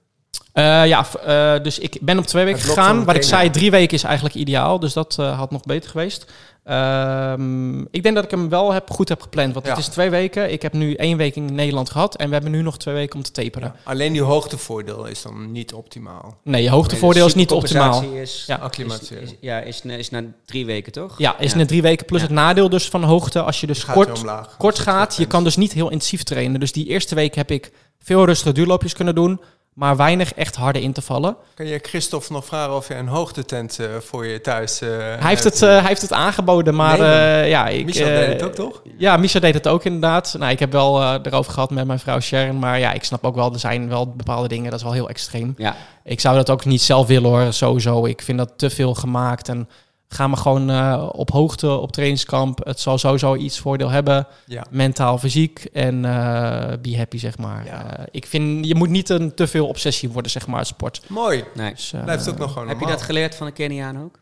Eh, 0.59 0.86
ja, 0.86 1.06
eh, 1.26 1.62
dus 1.62 1.78
ik 1.78 1.98
ben 2.00 2.18
op 2.18 2.26
twee 2.26 2.44
weken 2.44 2.61
gegaan. 2.61 3.04
Wat 3.04 3.14
ik 3.14 3.22
zei, 3.22 3.50
drie 3.50 3.70
weken 3.70 3.96
is 3.96 4.02
eigenlijk 4.02 4.34
ideaal. 4.34 4.78
Dus 4.80 4.92
dat 4.92 5.16
eh, 5.18 5.38
had 5.38 5.50
nog 5.50 5.62
beter 5.62 5.90
geweest. 5.90 6.32
Ehm, 6.64 7.80
ik 7.80 8.02
denk 8.02 8.14
dat 8.14 8.24
ik 8.24 8.30
hem 8.30 8.48
wel 8.48 8.72
heb, 8.72 8.90
goed 8.90 9.09
heb 9.09 9.20
gepland. 9.22 9.54
Want 9.54 9.68
het 9.68 9.78
is 9.78 9.86
twee 9.88 10.11
weken. 10.11 10.52
Ik 10.52 10.62
heb 10.62 10.72
nu 10.72 10.94
één 10.94 11.16
week 11.16 11.36
in 11.36 11.54
Nederland 11.54 11.90
gehad. 11.90 12.16
En 12.16 12.26
we 12.26 12.32
hebben 12.32 12.50
nu 12.52 12.62
nog 12.62 12.78
twee 12.78 12.94
weken 12.94 13.16
om 13.16 13.22
te 13.22 13.30
taperen. 13.32 13.74
Alleen 13.84 14.12
die 14.12 14.22
hoogtevoordeel 14.22 15.04
is 15.06 15.22
dan 15.22 15.52
niet 15.52 15.72
optimaal. 15.72 16.36
Nee, 16.44 16.62
je 16.62 16.70
hoogtevoordeel 16.70 17.26
is 17.26 17.34
niet 17.34 17.50
optimaal. 17.50 18.02
Is, 18.02 18.44
Ja. 18.46 18.56
is, 18.56 18.62
Acclimatiseren. 18.62 19.22
is- 19.22 19.34
ja, 19.40 19.59
is, 19.61 19.80
is 19.84 20.11
na 20.11 20.22
drie 20.46 20.66
weken 20.66 20.92
toch? 20.92 21.18
Ja, 21.18 21.38
is 21.38 21.52
Ja. 21.52 21.59
een 21.61 21.66
drie 21.66 21.82
weken 21.82 22.06
plus 22.06 22.20
Ja. 22.20 22.26
het 22.26 22.34
nadeel 22.34 22.68
dus 22.68 22.88
van 22.88 23.02
hoogte. 23.04 23.42
Als 23.42 23.61
je 23.61 23.66
dus 23.66 23.84
kort, 23.84 24.18
omlaag. 24.18 24.56
kort 24.56 24.78
gaat, 24.78 25.16
je 25.16 25.26
kan 25.26 25.44
dus 25.44 25.56
niet 25.56 25.72
heel 25.72 25.90
intensief 25.90 26.22
trainen. 26.22 26.61
Dus 26.61 26.72
die 26.72 26.86
eerste 26.86 27.14
week 27.14 27.34
heb 27.34 27.50
ik 27.50 27.72
veel 28.02 28.24
rustige 28.24 28.52
duurloopjes 28.52 28.92
kunnen 28.92 29.14
doen. 29.14 29.40
Maar 29.79 29.97
weinig 29.97 30.35
echt 30.35 30.57
harde 30.57 30.81
intervallen. 30.81 31.37
Kan 31.55 31.66
je 31.66 31.79
Christophe 31.83 32.33
nog 32.33 32.45
vragen 32.45 32.74
of 32.76 32.89
je 32.89 32.95
een 32.95 33.09
hoogtetent 33.09 33.79
eh, 33.79 33.87
voor 34.01 34.26
je 34.26 34.41
thuis 34.41 34.81
eh, 34.81 34.89
Hij 34.89 35.29
heeft, 35.29 35.45
het, 35.45 35.62
eh, 35.62 35.68
hij 35.68 35.87
heeft 35.87 36.03
het 36.03 36.12
aangeboden, 36.12 36.74
maar 36.74 36.99
Nee, 36.99 37.09
eh, 37.09 37.49
ja, 37.49 37.68
ik... 37.68 37.85
Michel 37.85 38.07
deed 38.07 38.29
het 38.29 38.43
ook, 38.43 38.55
toch? 38.55 38.83
Ja, 38.97 39.16
Micha 39.16 39.41
deed 39.41 39.55
het 39.55 39.68
ook 39.68 39.85
inderdaad. 39.85 40.35
Nou, 40.39 40.53
ik 40.53 40.59
heb 40.59 40.72
wel 40.72 41.01
eh, 41.01 41.14
erover 41.22 41.53
gehad 41.53 41.70
met 41.70 41.87
mijn 41.87 41.99
vrouw 41.99 42.20
Sharon. 42.20 42.59
Maar 42.59 42.79
ja, 42.79 42.93
ik 42.93 43.05
snap 43.05 43.24
ook 43.24 43.35
wel, 43.35 43.53
er 43.53 43.59
zijn 43.59 43.89
wel 43.89 44.12
bepaalde 44.12 44.49
dingen, 44.49 44.70
dat 44.70 44.79
is 44.79 44.85
wel 44.85 44.93
heel 44.95 45.09
extreem. 45.09 45.55
Ja, 45.57 45.76
Ik 46.05 46.20
zou 46.20 46.37
dat 46.37 46.51
ook 46.51 46.64
niet 46.64 46.83
zelf 46.83 47.07
willen 47.07 47.31
hoor, 47.31 47.53
sowieso. 47.53 48.07
Ik 48.07 48.22
vind 48.22 48.39
dat 48.39 48.53
te 48.57 48.70
veel 48.70 48.95
gemaakt. 48.95 49.49
En 49.49 49.68
ga 50.09 50.26
maar 50.26 50.38
gewoon 50.38 50.70
eh, 50.70 51.09
op 51.12 51.30
hoogte 51.30 51.70
op 51.70 51.92
trainingskamp. 51.92 52.64
Het 52.64 52.80
zal 52.80 52.98
sowieso 52.98 53.36
iets 53.36 53.59
voordeel 53.59 53.88
hebben. 53.90 54.26
Ja. 54.46 54.66
Mentaal, 54.70 55.18
fysiek 55.18 55.64
en 55.72 56.04
eh 56.04 56.72
be 56.82 56.96
happy, 56.96 57.18
zeg 57.18 57.38
maar. 57.38 57.64
Ja. 57.64 57.96
Eh, 57.98 58.04
ik 58.11 58.26
vind, 58.26 58.66
je 58.66 58.74
moet 58.74 58.88
niet 58.88 59.09
een 59.09 59.34
te 59.34 59.46
veel 59.46 59.66
obsessie 59.66 60.09
worden, 60.09 60.30
zeg 60.30 60.46
maar, 60.46 60.59
uit 60.59 60.66
sport. 60.66 61.02
Mooi. 61.09 61.44
nee. 61.54 61.70
Dus, 61.70 61.92
Blijft 62.04 62.28
ook 62.28 62.38
nog 62.38 62.52
gewoon 62.52 62.68
Heb 62.68 62.80
je 62.80 62.86
dat 62.86 63.02
geleerd 63.02 63.34
van 63.34 63.46
een 63.46 63.52
Keniaan 63.52 64.02
ook? 64.02 64.20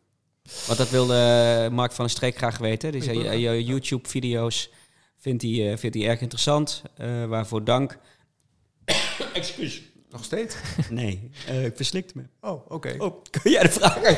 Want 0.66 0.78
dat 0.78 0.91
wilde 0.91 1.68
Mark 1.72 1.93
van 1.93 2.05
der 2.05 2.14
Streek 2.14 2.37
graag 2.37 2.59
weten. 2.59 2.93
Die 2.93 3.03
zei, 3.03 3.26
eh, 3.26 3.39
je 3.39 3.64
YouTube-video's 3.64 4.70
vindt 5.16 5.43
hij, 5.43 5.70
eh, 5.70 5.78
vindt 5.78 5.97
hij 5.97 6.09
erg 6.09 6.20
interessant. 6.20 6.82
eh, 6.97 7.24
waarvoor 7.24 7.64
dank. 7.64 7.99
Excuus. 9.32 9.82
Nog 10.17 10.25
steeds? 10.25 10.57
Nee, 10.91 11.31
eh, 11.47 11.64
ik 11.64 11.77
verslikte 11.77 12.12
me. 12.17 12.23
Oh, 12.41 12.71
oké. 12.71 12.95
Oh, 12.99 13.23
kun 13.31 13.51
jij 13.51 13.62
de 13.62 13.71
vraag 13.71 13.99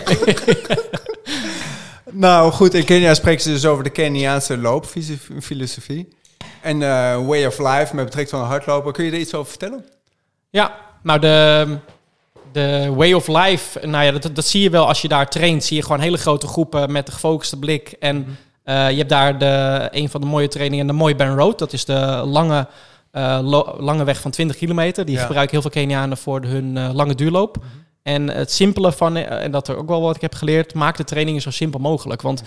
Nou 2.10 2.52
goed, 2.52 2.74
in 2.74 2.84
Kenia 2.84 3.14
spreken 3.14 3.42
ze 3.42 3.50
dus 3.50 3.66
over 3.66 3.84
de 3.84 3.90
Keniaanse 3.90 4.58
loopfilosofie. 4.58 6.08
En 6.62 6.82
eh, 6.82 7.26
way 7.26 7.46
of 7.46 7.58
life 7.58 7.94
met 7.94 8.04
betrekking 8.04 8.40
tot 8.40 8.50
hardlopen. 8.50 8.92
Kun 8.92 9.04
je 9.04 9.10
er 9.10 9.18
iets 9.18 9.34
over 9.34 9.48
vertellen? 9.50 9.84
Ja, 10.50 10.74
nou 11.02 11.18
de, 11.20 11.76
de 12.52 12.92
way 12.94 13.12
of 13.12 13.26
life, 13.26 13.86
nou 13.86 14.04
ja, 14.04 14.12
dat, 14.12 14.30
dat 14.34 14.46
zie 14.46 14.62
je 14.62 14.70
wel 14.70 14.86
als 14.86 15.02
je 15.02 15.08
daar 15.08 15.28
traint. 15.28 15.64
Zie 15.64 15.76
je 15.76 15.82
gewoon 15.82 16.00
hele 16.00 16.18
grote 16.18 16.46
groepen 16.46 16.92
met 16.92 17.06
een 17.06 17.12
gefocuste 17.12 17.58
blik. 17.58 17.94
En 17.98 18.38
eh, 18.62 18.90
je 18.90 18.96
hebt 18.96 19.08
daar 19.08 19.38
de, 19.38 19.88
een 19.90 20.08
van 20.08 20.20
de 20.20 20.26
mooie 20.26 20.48
trainingen, 20.48 20.86
de 20.86 20.92
Mooie 20.92 21.14
Ben 21.14 21.36
Road. 21.36 21.58
Dat 21.58 21.72
is 21.72 21.84
de 21.84 22.22
lange, 22.24 22.66
lange 23.78 24.04
weg 24.04 24.20
van 24.20 24.30
20 24.30 24.56
kilometer. 24.56 25.04
Die 25.04 25.14
Ja. 25.14 25.20
gebruiken 25.20 25.52
heel 25.52 25.62
veel 25.70 25.80
Kenianen 25.82 26.16
voor 26.16 26.42
hun 26.42 26.76
eh, 26.76 26.90
lange 26.92 27.14
duurloop. 27.14 27.56
En 28.02 28.28
het 28.28 28.52
simpele 28.52 28.92
van, 28.92 29.16
eh, 29.16 29.44
en 29.44 29.50
dat 29.50 29.68
er 29.68 29.76
ook 29.76 29.88
wel 29.88 30.00
wat 30.00 30.14
ik 30.16 30.20
heb 30.20 30.34
geleerd, 30.34 30.74
maak 30.74 30.96
de 30.96 31.04
trainingen 31.04 31.42
zo 31.42 31.50
simpel 31.50 31.80
mogelijk. 31.80 32.22
Want 32.22 32.42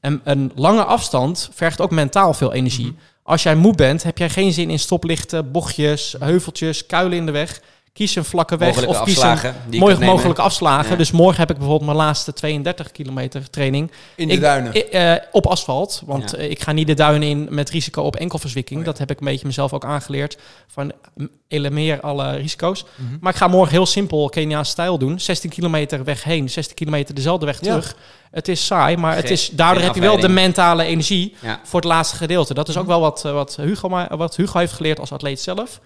een, 0.00 0.20
een 0.24 0.52
lange 0.54 0.84
afstand 0.84 1.50
vergt 1.52 1.80
ook 1.80 1.90
mentaal 1.90 2.34
veel 2.34 2.52
energie. 2.52 2.96
Als 3.22 3.42
jij 3.42 3.54
moe 3.54 3.74
bent, 3.74 4.02
heb 4.02 4.18
jij 4.18 4.30
geen 4.30 4.52
zin 4.52 4.70
in 4.70 4.78
stoplichten, 4.78 5.50
bochtjes, 5.50 6.16
heuveltjes, 6.18 6.86
kuilen 6.86 7.16
in 7.18 7.26
de 7.26 7.32
weg. 7.32 7.60
Kies 7.94 8.14
een 8.16 8.24
vlakke 8.24 8.56
weg 8.56 8.68
Mogelijke 8.68 8.94
of 8.98 9.04
kies 9.04 9.14
afslagen 9.16 9.54
een 9.70 9.78
mooi, 9.78 9.98
mogelijke 9.98 10.42
afslagen. 10.42 10.90
Ja. 10.90 10.96
Dus 10.96 11.10
morgen 11.10 11.38
heb 11.40 11.50
ik 11.50 11.56
bijvoorbeeld 11.58 11.86
mijn 11.90 12.04
laatste 12.04 12.32
32 12.32 12.92
kilometer 12.92 13.50
training. 13.50 13.90
In 14.14 14.28
de 14.28 14.34
ik, 14.34 14.40
duinen. 14.40 14.90
eh, 14.92 15.14
op 15.32 15.46
asfalt, 15.46 16.02
want 16.06 16.30
Ja. 16.30 16.36
eh, 16.36 16.50
ik 16.50 16.60
ga 16.62 16.72
niet 16.72 16.86
de 16.86 16.94
duinen 16.94 17.28
in 17.28 17.46
met 17.50 17.70
risico 17.70 18.02
op 18.02 18.16
enkelverzwikking. 18.16 18.78
Oh 18.80 18.84
ja. 18.84 18.90
Dat 18.90 19.00
heb 19.00 19.10
ik 19.10 19.18
een 19.18 19.24
beetje 19.26 19.46
mezelf 19.46 19.72
ook 19.72 19.84
aangeleerd. 19.84 20.38
Van 20.66 20.92
mm, 21.14 21.28
elimineer 21.48 22.00
alle 22.00 22.36
risico's. 22.36 22.84
Mhm. 22.96 23.16
Maar 23.20 23.32
ik 23.32 23.38
ga 23.38 23.48
morgen 23.48 23.72
heel 23.72 23.86
simpel 23.86 24.28
Keniaanse 24.28 24.70
stijl 24.70 24.98
doen. 24.98 25.20
16 25.20 25.50
kilometer 25.50 26.04
weg 26.04 26.24
heen, 26.24 26.50
16 26.50 26.74
kilometer 26.76 27.14
dezelfde 27.14 27.46
weg 27.46 27.56
Ja. 27.60 27.66
terug. 27.68 27.96
Het 28.30 28.48
is 28.48 28.66
saai, 28.66 28.96
maar 28.96 29.16
het 29.16 29.30
is, 29.30 29.48
daardoor 29.52 29.82
heb 29.82 29.94
je 29.94 30.00
wel 30.00 30.20
de 30.20 30.28
mentale 30.28 30.84
energie 30.84 31.34
Ja. 31.42 31.60
voor 31.64 31.80
het 31.80 31.88
laatste 31.88 32.16
gedeelte. 32.16 32.54
Dat 32.54 32.68
is 32.68 32.74
Mhm. 32.74 32.82
ook 32.82 32.88
wel 32.90 33.00
wat, 33.00 33.24
eh, 33.24 33.32
wat, 33.32 33.56
Hugo, 33.56 33.88
ma- 33.88 34.16
wat 34.16 34.36
Hugo 34.36 34.58
heeft 34.58 34.72
geleerd 34.72 35.00
als 35.00 35.12
atleet 35.12 35.40
zelf. 35.40 35.80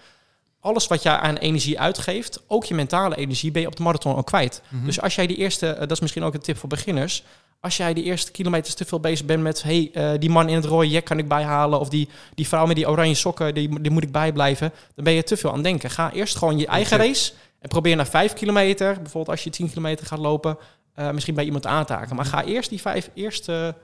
Alles 0.60 0.86
wat 0.86 1.02
jij 1.02 1.16
aan 1.16 1.36
energie 1.36 1.80
uitgeeft, 1.80 2.42
ook 2.46 2.64
je 2.64 2.74
mentale 2.74 3.16
energie, 3.16 3.50
ben 3.50 3.62
je 3.62 3.68
op 3.68 3.76
de 3.76 3.82
marathon 3.82 4.16
ook 4.16 4.26
kwijt. 4.26 4.62
Mhm. 4.68 4.84
Dus 4.84 5.00
als 5.00 5.14
jij 5.14 5.26
die 5.26 5.36
eerste, 5.36 5.70
eh, 5.70 5.78
dat 5.78 5.90
is 5.90 6.00
misschien 6.00 6.22
ook 6.22 6.34
een 6.34 6.40
tip 6.40 6.56
voor 6.56 6.68
beginners. 6.68 7.24
Als 7.60 7.76
jij 7.76 7.94
die 7.94 8.04
eerste 8.04 8.30
kilometers 8.30 8.74
te 8.74 8.84
veel 8.84 9.00
bezig 9.00 9.26
bent 9.26 9.42
met... 9.42 9.62
hey, 9.62 9.90
eh, 9.92 10.10
die 10.18 10.30
man 10.30 10.48
in 10.48 10.54
het 10.54 10.64
rode 10.64 10.88
jack 10.88 11.04
kan 11.04 11.18
ik 11.18 11.28
bijhalen... 11.28 11.80
of 11.80 11.88
die, 11.88 12.08
die 12.34 12.48
vrouw 12.48 12.66
met 12.66 12.76
die 12.76 12.88
oranje 12.88 13.14
sokken, 13.14 13.54
die, 13.54 13.80
die 13.80 13.90
moet 13.90 14.02
ik 14.02 14.12
bijblijven... 14.12 14.72
dan 14.94 15.04
ben 15.04 15.12
je 15.12 15.22
te 15.22 15.36
veel 15.36 15.50
aan 15.50 15.56
het 15.56 15.64
denken. 15.64 15.90
Ga 15.90 16.12
eerst 16.12 16.36
gewoon 16.36 16.58
je 16.58 16.66
eigen 16.66 16.96
race... 16.96 17.32
en 17.60 17.68
probeer 17.68 17.96
naar 17.96 18.06
vijf 18.06 18.32
kilometer... 18.32 18.94
bijvoorbeeld 18.94 19.28
als 19.28 19.44
je 19.44 19.50
10 19.50 19.68
kilometer 19.68 20.06
gaat 20.06 20.18
lopen... 20.18 20.58
eh, 20.94 21.10
misschien 21.10 21.34
bij 21.34 21.44
iemand 21.44 21.66
aan 21.66 21.84
te 21.84 21.92
haken. 21.92 22.16
Maar 22.16 22.24
ga 22.24 22.44
eerst 22.44 22.70
die 22.70 22.80
vijf 22.80 23.10
eerste 23.14 23.74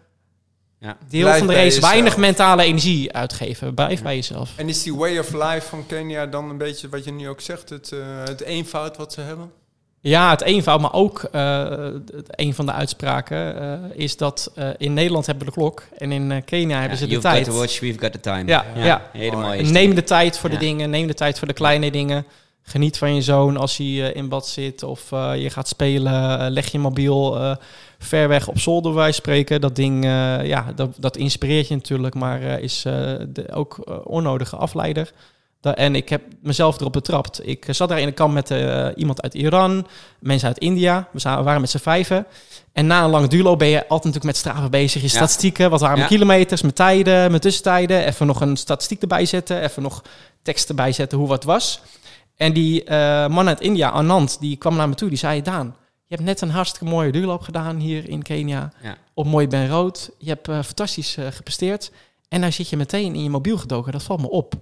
Ja. 0.85 0.97
deel 1.09 1.21
Blijf 1.23 1.39
van 1.39 1.47
de 1.47 1.55
race... 1.55 1.81
weinig 1.81 2.17
mentale 2.17 2.63
energie 2.63 3.13
uitgeven. 3.13 3.75
Blijf 3.75 4.03
bij 4.03 4.15
jezelf. 4.15 4.51
En 4.57 4.69
is 4.69 4.83
die 4.83 4.95
way 4.95 5.19
of 5.19 5.33
life 5.33 5.61
van 5.69 5.87
Kenia 5.87 6.27
dan 6.27 6.51
een 6.51 6.59
beetje 6.59 6.89
wat 6.89 7.05
je 7.05 7.13
nu 7.13 7.29
ook 7.29 7.41
zegt, 7.41 7.69
het, 7.71 7.93
eh, 7.93 7.99
het 8.25 8.41
eenvoud 8.43 8.97
wat 8.97 9.13
ze 9.13 9.21
hebben? 9.21 9.51
Ja, 10.01 10.31
het 10.31 10.43
eenvoud, 10.43 10.81
maar 10.81 10.93
ook 10.93 11.23
eh, 11.33 11.59
het- 11.69 12.29
een 12.31 12.55
van 12.55 12.67
de 12.67 12.73
uitspraken 12.73 13.61
eh, 13.61 13.79
is 14.03 14.17
dat 14.17 14.51
eh, 14.55 14.69
in 14.77 14.95
Nederland 14.95 15.27
hebben 15.27 15.45
we 15.47 15.51
de 15.53 15.57
klok 15.59 15.83
en 15.99 16.13
in 16.13 16.33
eh, 16.33 16.43
Kenia 16.45 16.81
hebben 16.81 16.99
ze 16.99 17.05
de 17.05 17.11
You've 17.11 17.29
tijd. 17.29 17.45
got 17.45 17.55
to 17.55 17.61
watch, 17.61 17.81
we've 17.81 17.99
got 17.99 18.13
the 18.13 18.21
time. 18.21 18.47
Ja, 18.47 18.65
ja. 18.77 19.03
Hele 19.13 19.31
Mooi. 19.31 19.45
mooie. 19.45 19.59
En 19.59 19.65
is 19.65 19.71
neem 19.71 19.95
de 19.95 20.05
tijd 20.05 20.39
voor 20.39 20.51
Ja. 20.51 20.59
de 20.59 20.65
dingen, 20.65 20.91
neem 20.91 21.07
de 21.07 21.15
tijd 21.15 21.39
voor 21.39 21.49
de 21.49 21.55
kleine 21.55 21.91
dingen. 21.91 22.27
Geniet 22.63 22.99
van 22.99 23.15
je 23.15 23.23
zoon 23.23 23.57
als 23.57 23.77
hij 23.77 23.87
in 23.87 24.29
bad 24.29 24.47
zit 24.49 24.83
of 24.83 25.13
eh, 25.13 25.33
je 25.37 25.51
gaat 25.51 25.69
spelen. 25.69 26.51
Leg 26.51 26.67
je 26.73 26.79
mobiel 26.79 27.37
eh, 27.41 27.57
ver 28.05 28.29
weg 28.29 28.49
op 28.49 28.59
zolder, 28.59 28.93
van 28.93 29.13
spreken. 29.13 29.61
Dat 29.61 29.77
ding, 29.77 30.05
eh, 30.05 30.47
ja, 30.47 30.73
dat, 30.77 30.97
dat 30.99 31.17
inspireert 31.17 31.69
je 31.69 31.75
natuurlijk, 31.75 32.15
maar 32.15 32.43
eh, 32.43 32.59
is 32.63 32.85
eh, 32.85 32.93
de, 33.29 33.53
ook 33.53 34.01
onnodige 34.05 34.57
afleider. 34.57 35.13
Da- 35.61 35.75
en 35.75 35.95
ik 35.95 36.09
heb 36.09 36.23
mezelf 36.43 36.81
erop 36.81 36.93
betrapt. 36.93 37.49
Ik 37.49 37.67
zat 37.71 37.89
daar 37.89 38.01
in 38.01 38.07
een 38.07 38.15
kamp 38.15 38.35
met 38.35 38.55
iemand 38.97 39.23
uit 39.23 39.35
Iran, 39.35 39.87
mensen 40.19 40.49
uit 40.49 40.59
India. 40.59 41.09
We 41.13 41.21
waren 41.23 41.61
met 41.61 41.71
z'n 41.71 41.79
vijven. 41.79 42.27
En 42.73 42.87
na 42.87 43.05
een 43.05 43.11
lange 43.11 43.29
duurloop 43.29 43.59
ben 43.59 43.69
je 43.69 43.79
altijd 43.81 43.91
natuurlijk 44.15 44.25
met 44.25 44.37
straven 44.37 44.71
bezig. 44.71 45.03
Je 45.03 45.09
Ja. 45.09 45.15
statistieken, 45.15 45.71
wat 45.71 45.81
waren 45.81 45.99
mijn 45.99 46.11
Ja. 46.11 46.17
kilometers, 46.17 46.63
mijn 46.63 46.75
tijden, 46.75 47.29
mijn 47.29 47.41
tussentijden. 47.41 48.05
Even 48.07 48.27
nog 48.27 48.41
een 48.41 48.57
statistiek 48.57 49.01
erbij 49.01 49.25
zetten. 49.25 49.63
Even 49.63 49.83
nog 49.83 50.03
tekst 50.43 50.69
erbij 50.69 50.93
zetten 50.93 51.19
hoe 51.19 51.29
wat 51.29 51.45
was. 51.45 51.81
En 52.37 52.53
die 52.53 52.91
man 53.29 53.49
uit 53.49 53.61
India, 53.61 53.91
Anand, 53.91 54.37
die 54.41 54.57
kwam 54.57 54.77
naar 54.77 54.89
me 54.89 54.95
toe. 54.95 55.09
Die 55.09 55.19
zei, 55.19 55.43
Daan, 55.43 55.75
je 56.15 56.21
hebt 56.25 56.41
net 56.41 56.49
een 56.49 56.55
hartstikke 56.55 56.85
mooie 56.95 57.13
duurloop 57.13 57.43
gedaan 57.43 57.77
hier 57.77 58.09
in 58.09 58.23
Kenia. 58.23 58.73
Ja. 58.83 58.97
Op 59.15 59.27
Mooi 59.27 59.49
Ben 59.49 59.69
Rood. 59.69 60.11
Je 60.19 60.29
hebt 60.29 60.49
eh, 60.49 60.63
fantastisch 60.63 61.17
eh, 61.17 61.27
gepresteerd. 61.31 61.91
En 62.29 62.41
nou 62.41 62.53
zit 62.53 62.69
je 62.69 62.77
meteen 62.77 63.15
in 63.15 63.23
je 63.23 63.31
mobiel 63.31 63.59
gedoken. 63.59 63.93
Dat 63.93 64.03
valt 64.03 64.21
me 64.21 64.31
op. 64.31 64.55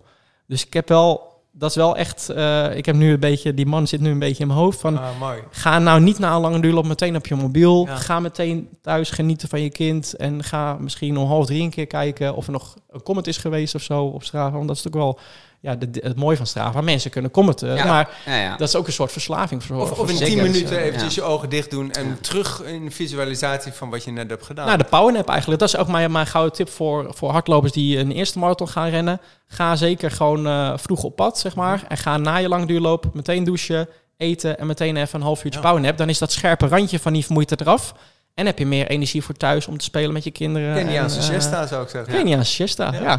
Dus 0.46 0.66
ik 0.66 0.72
heb 0.72 0.88
wel... 0.88 1.30
Dat 1.55 1.70
is 1.70 1.76
wel 1.76 1.96
echt... 1.96 2.28
eh, 2.28 2.76
ik 2.76 2.86
heb 2.86 2.94
nu 2.94 3.12
een 3.12 3.20
beetje... 3.20 3.55
Die 3.55 3.66
man 3.66 3.86
zit 3.86 4.00
nu 4.00 4.11
een 4.11 4.18
beetje 4.18 4.42
in 4.42 4.46
mijn 4.46 4.59
hoofd 4.59 4.80
van... 4.80 4.98
Ah, 4.98 5.20
mooi. 5.20 5.42
Ga 5.50 5.78
nou 5.78 6.00
niet 6.00 6.18
na 6.18 6.34
een 6.34 6.40
lange 6.40 6.61
duurloop 6.61 6.86
meteen 6.86 7.16
op 7.16 7.26
je 7.26 7.34
mobiel. 7.34 7.86
Ja. 7.86 7.96
Ga 7.96 8.20
meteen 8.20 8.68
thuis 8.80 9.11
genieten 9.11 9.48
van 9.48 9.61
je 9.61 9.70
kind. 9.70 10.16
En 10.16 10.44
ga 10.44 10.76
misschien 10.80 11.16
om 11.16 11.26
half 11.26 11.46
drie 11.46 11.62
een 11.62 11.70
keer 11.70 11.86
kijken 11.86 12.34
of 12.34 12.46
er 12.46 12.53
nog 12.53 12.76
een 12.90 13.03
comment 13.03 13.26
is 13.26 13.36
geweest 13.36 13.74
of 13.74 13.82
zo 13.82 14.05
op 14.05 14.24
Strava. 14.24 14.57
Want 14.57 14.68
dat 14.68 14.76
is 14.76 14.82
natuurlijk 14.82 15.16
wel 15.16 15.24
ja, 15.63 15.75
de, 15.75 15.89
het 16.03 16.17
mooie 16.17 16.37
van 16.37 16.47
Strava. 16.47 16.81
Mensen 16.81 17.11
kunnen 17.11 17.31
commenten. 17.31 17.75
Ja. 17.75 17.85
Maar 17.85 18.11
Ja, 18.27 18.37
ja. 18.41 18.57
dat 18.57 18.69
is 18.69 18.77
ook 18.77 18.87
een 18.87 18.93
soort 18.93 19.13
verslaving. 19.13 19.65
Voor, 19.65 19.77
Of, 19.81 19.89
voor 19.89 19.99
of 19.99 20.11
in 20.11 20.17
zeker 20.17 20.33
10 20.35 20.43
mensen. 20.43 20.63
minuten 20.63 20.83
eventjes 20.85 21.15
ja. 21.15 21.23
je 21.23 21.29
ogen 21.29 21.49
dicht 21.49 21.71
doen 21.71 21.91
en 21.91 22.19
terug 22.21 22.63
in 22.63 22.85
de 22.85 22.91
visualisatie 22.91 23.73
van 23.73 23.91
wat 23.91 24.05
je 24.05 24.11
net 24.11 24.31
hebt 24.31 24.45
gedaan. 24.47 24.67
Nou, 24.67 24.79
de 24.79 24.85
powernap 24.85 25.29
eigenlijk. 25.29 25.61
Dat 25.61 25.69
is 25.69 25.77
ook 25.77 25.89
mijn, 25.89 26.13
mijn 26.13 26.27
gouden 26.27 26.53
tip 26.53 26.69
voor, 26.69 27.07
voor 27.15 27.31
hardlopers 27.31 27.73
die 27.73 27.99
een 27.99 28.13
eerste 28.13 28.39
marathon 28.39 28.69
gaan 28.69 28.89
rennen. 28.89 29.21
Ga 29.47 29.77
zeker 29.77 30.11
gewoon 30.11 30.47
eh, 30.47 30.73
vroeg 30.77 31.03
op 31.03 31.17
pad, 31.17 31.39
zeg 31.39 31.55
maar. 31.55 31.85
En 31.89 31.97
ga 31.97 32.17
na 32.17 32.37
je 32.37 32.49
lang 32.49 32.67
duurloop 32.67 33.11
meteen 33.15 33.45
douchen, 33.45 33.89
eten 34.17 34.59
en 34.59 34.67
meteen 34.67 34.97
even 34.97 35.19
een 35.21 35.27
half 35.27 35.45
uurtje 35.45 35.61
Ja. 35.61 35.67
powernap. 35.67 35.97
Dan 35.99 36.09
is 36.09 36.19
dat 36.19 36.33
scherpe 36.33 36.67
randje 36.67 36.99
van 36.99 37.13
die 37.13 37.23
vermoeidheid 37.25 37.61
eraf. 37.61 37.95
En 38.35 38.47
heb 38.47 38.59
je 38.59 38.67
meer 38.67 38.87
energie 38.87 39.23
voor 39.23 39.35
thuis 39.35 39.67
om 39.67 39.79
te 39.79 39.85
spelen 39.85 40.13
met 40.13 40.25
je 40.25 40.31
kinderen. 40.31 40.75
Keniaanse 40.75 41.17
en, 41.19 41.23
eh, 41.25 41.31
siesta 41.31 41.67
zou 41.67 41.83
ik 41.83 41.89
zeggen. 41.89 42.13
Keniaanse 42.15 42.53
siesta, 42.53 42.93
ja. 42.93 43.01
Ja. 43.01 43.15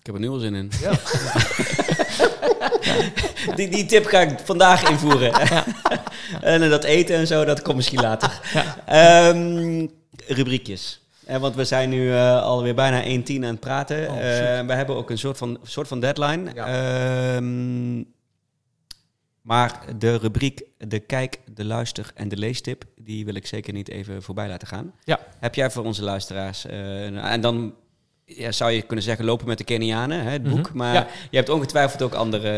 Ik 0.00 0.06
heb 0.06 0.14
er 0.14 0.20
nu 0.20 0.28
al 0.28 0.38
zin 0.38 0.54
in. 0.54 0.70
Ja. 0.80 0.90
die, 3.56 3.68
die 3.68 3.86
tip 3.86 4.06
ga 4.06 4.20
ik 4.20 4.38
vandaag 4.44 4.90
invoeren. 4.90 5.32
en 6.40 6.62
eh, 6.62 6.70
dat 6.70 6.84
eten 6.84 7.16
en 7.16 7.26
zo, 7.26 7.44
dat 7.44 7.62
komt 7.62 7.76
misschien 7.76 8.00
later. 8.00 8.40
Ehm, 8.86 9.86
rubriekjes. 10.26 11.00
Eh, 11.26 11.36
want 11.36 11.54
we 11.54 11.64
zijn 11.64 11.88
nu 11.88 12.12
eh, 12.12 12.42
alweer 12.42 12.74
bijna 12.74 13.02
1.10 13.02 13.34
aan 13.36 13.42
het 13.42 13.60
praten. 13.60 14.08
Oh, 14.08 14.16
we 14.66 14.72
hebben 14.72 14.96
ook 14.96 15.10
een 15.10 15.18
soort 15.18 15.38
van, 15.38 15.58
soort 15.62 15.88
van 15.88 16.00
deadline. 16.00 16.50
Ja. 16.54 16.66
Ehm, 16.66 18.02
maar 19.42 19.80
de 19.98 20.16
rubriek 20.16 20.62
de 20.78 20.98
kijk, 20.98 21.40
de 21.54 21.64
luister 21.64 22.10
en 22.14 22.28
de 22.28 22.36
leestip... 22.36 22.84
die 22.96 23.24
wil 23.24 23.34
ik 23.34 23.46
zeker 23.46 23.72
niet 23.72 23.88
even 23.88 24.22
voorbij 24.22 24.48
laten 24.48 24.68
gaan. 24.68 24.92
Ja. 25.04 25.20
Heb 25.38 25.54
jij 25.54 25.70
voor 25.70 25.84
onze 25.84 26.02
luisteraars... 26.02 26.64
en 26.64 27.40
dan 27.40 27.74
ja, 28.26 28.52
zou 28.52 28.70
je 28.70 28.82
kunnen 28.82 29.04
zeggen 29.04 29.24
lopen 29.24 29.46
met 29.46 29.58
de 29.58 29.64
Kenianen, 29.64 30.22
hè, 30.22 30.30
het 30.30 30.42
boek. 30.42 30.68
Mhm. 30.68 30.76
Maar 30.76 30.94
Ja. 30.94 31.06
je 31.30 31.36
hebt 31.36 31.48
ongetwijfeld 31.48 32.02
ook 32.02 32.14
andere 32.14 32.50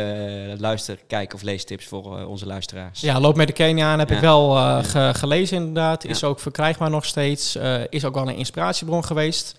eh, 0.52 0.58
luister, 0.60 0.98
kijk 1.06 1.34
of 1.34 1.42
leestips 1.42 1.84
voor 1.86 2.18
eh, 2.18 2.28
onze 2.28 2.46
luisteraars. 2.46 3.00
Ja, 3.00 3.20
Loop 3.20 3.36
met 3.36 3.46
de 3.46 3.52
Kenia 3.52 3.92
aan 3.92 3.98
heb 3.98 4.08
Ja. 4.08 4.14
ik 4.14 4.20
wel 4.20 4.56
eh, 4.56 4.84
ge- 4.84 5.12
gelezen 5.14 5.56
inderdaad. 5.56 6.04
Is 6.04 6.24
ook 6.24 6.40
verkrijgbaar 6.40 6.90
nog 6.90 7.04
steeds. 7.04 7.56
Is 7.88 8.04
ook 8.04 8.14
wel 8.14 8.28
een 8.28 8.36
inspiratiebron 8.36 9.04
geweest. 9.04 9.54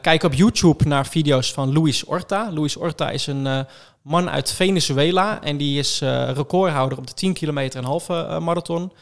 Kijk 0.00 0.22
op 0.22 0.34
YouTube 0.34 0.84
naar 0.88 1.06
video's 1.06 1.52
van 1.52 1.72
Luis 1.72 2.04
Orta. 2.04 2.50
Luis 2.52 2.76
Orta 2.76 3.10
is 3.10 3.26
een 3.26 3.66
man 4.02 4.30
uit 4.30 4.50
Venezuela. 4.52 5.42
En 5.42 5.56
die 5.56 5.78
is 5.78 5.98
recordhouder 6.34 6.98
op 6.98 7.06
de 7.06 7.12
10 7.14 7.32
kilometer 7.32 7.80
en 7.80 7.86
halve 7.86 8.38
marathon. 8.42 8.92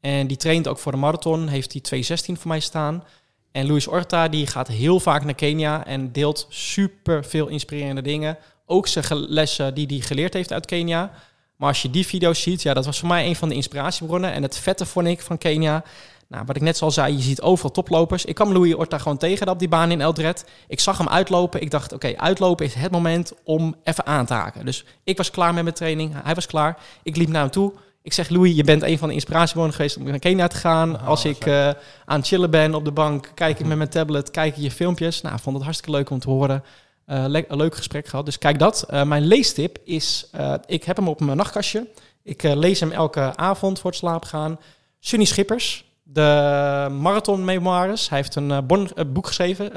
En 0.00 0.26
die 0.26 0.36
traint 0.36 0.68
ook 0.68 0.78
voor 0.78 0.92
de 0.92 0.98
marathon. 0.98 1.48
Heeft 1.48 1.70
die 1.72 1.80
2.16 1.80 2.38
voor 2.38 2.48
mij 2.48 2.60
staan. 2.60 3.04
En 3.52 3.66
Luis 3.66 3.86
Orta 3.86 4.28
die 4.28 4.46
gaat 4.46 4.68
heel 4.68 5.00
vaak 5.00 5.24
naar 5.24 5.34
Kenia 5.34 5.86
en 5.86 6.12
deelt 6.12 6.46
super 6.48 7.24
veel 7.24 7.46
inspirerende 7.46 8.02
dingen. 8.02 8.38
Ook 8.66 8.86
zijn 8.86 9.04
lessen 9.10 9.74
die 9.74 9.86
hij 9.86 9.98
geleerd 9.98 10.34
heeft 10.34 10.52
uit 10.52 10.66
Kenia. 10.66 11.10
Maar 11.56 11.68
als 11.68 11.82
je 11.82 11.90
die 11.90 12.06
video's 12.06 12.42
ziet, 12.42 12.62
ja, 12.62 12.74
dat 12.74 12.84
was 12.84 12.98
voor 12.98 13.08
mij 13.08 13.26
een 13.26 13.36
van 13.36 13.48
de 13.48 13.54
inspiratiebronnen. 13.54 14.32
En 14.32 14.42
het 14.42 14.58
vette 14.58 14.86
vond 14.86 15.06
ik 15.06 15.20
van 15.20 15.38
Kenia. 15.38 15.84
Nou, 16.28 16.44
wat 16.46 16.56
ik 16.56 16.62
net 16.62 16.82
al 16.82 16.90
zei, 16.90 17.16
je 17.16 17.22
ziet 17.22 17.40
overal 17.40 17.70
toplopers. 17.70 18.24
Ik 18.24 18.34
kwam 18.34 18.52
Louis 18.52 18.74
Orta 18.74 18.98
gewoon 18.98 19.18
tegen 19.18 19.48
op 19.48 19.58
die 19.58 19.68
baan 19.68 19.90
in 19.90 20.00
Eldred. 20.00 20.44
Ik 20.68 20.80
zag 20.80 20.98
hem 20.98 21.08
uitlopen. 21.08 21.60
Ik 21.60 21.70
dacht, 21.70 21.92
oké, 21.92 22.16
uitlopen 22.16 22.66
is 22.66 22.74
het 22.74 22.92
moment 22.92 23.32
om 23.44 23.76
even 23.84 24.06
aan 24.06 24.26
te 24.26 24.34
haken. 24.34 24.64
Dus 24.64 24.84
ik 25.04 25.16
was 25.16 25.30
klaar 25.30 25.54
met 25.54 25.62
mijn 25.62 25.74
training. 25.74 26.14
Hij 26.22 26.34
was 26.34 26.46
klaar. 26.46 26.78
Ik 27.02 27.16
liep 27.16 27.28
naar 27.28 27.42
hem 27.42 27.50
toe. 27.50 27.72
Ik 28.02 28.12
zeg, 28.12 28.28
Louis, 28.28 28.54
je 28.56 28.64
bent 28.64 28.82
een 28.82 28.98
van 28.98 29.08
de 29.08 29.14
inspiratiebronnen 29.14 29.74
geweest 29.74 29.96
om 29.96 30.02
naar 30.04 30.18
Kenia 30.18 30.46
te 30.46 30.56
gaan. 30.56 31.00
Ah, 31.00 31.06
Als 31.08 31.24
ik 31.24 31.46
eh, 31.46 31.68
aan 32.04 32.18
het 32.18 32.26
chillen 32.26 32.50
ben 32.50 32.74
op 32.74 32.84
de 32.84 32.92
bank, 32.92 33.30
kijk 33.34 33.58
ik 33.60 33.66
met 33.66 33.76
mijn 33.76 33.88
tablet, 33.88 34.30
kijk 34.30 34.56
ik 34.56 34.62
je 34.62 34.70
filmpjes. 34.70 35.20
Nou, 35.20 35.38
vond 35.40 35.54
het 35.56 35.64
hartstikke 35.64 35.96
leuk 35.96 36.10
om 36.10 36.18
te 36.18 36.30
horen. 36.30 36.64
Eh, 37.06 37.24
le- 37.26 37.44
een 37.48 37.56
leuk 37.56 37.74
gesprek 37.76 38.06
gehad. 38.06 38.24
Dus 38.24 38.38
kijk 38.38 38.58
dat. 38.58 38.82
Eh, 38.88 39.02
mijn 39.02 39.26
leestip 39.26 39.78
is, 39.84 40.30
ik 40.66 40.84
heb 40.84 40.96
hem 40.96 41.08
op 41.08 41.20
mijn 41.20 41.36
nachtkastje. 41.36 41.86
Ik 42.22 42.42
lees 42.42 42.80
hem 42.80 42.90
elke 42.92 43.36
avond 43.36 43.78
voor 43.78 43.90
het 43.90 43.98
slapen 43.98 44.28
gaan. 44.28 44.58
Sunny 45.00 45.24
Schippers, 45.24 45.84
de 46.02 46.88
marathon 47.00 47.44
memoires. 47.44 48.08
Hij 48.08 48.18
heeft 48.18 48.34
een 48.34 48.66
bon- 48.66 48.90
boek 49.06 49.26
geschreven. 49.26 49.72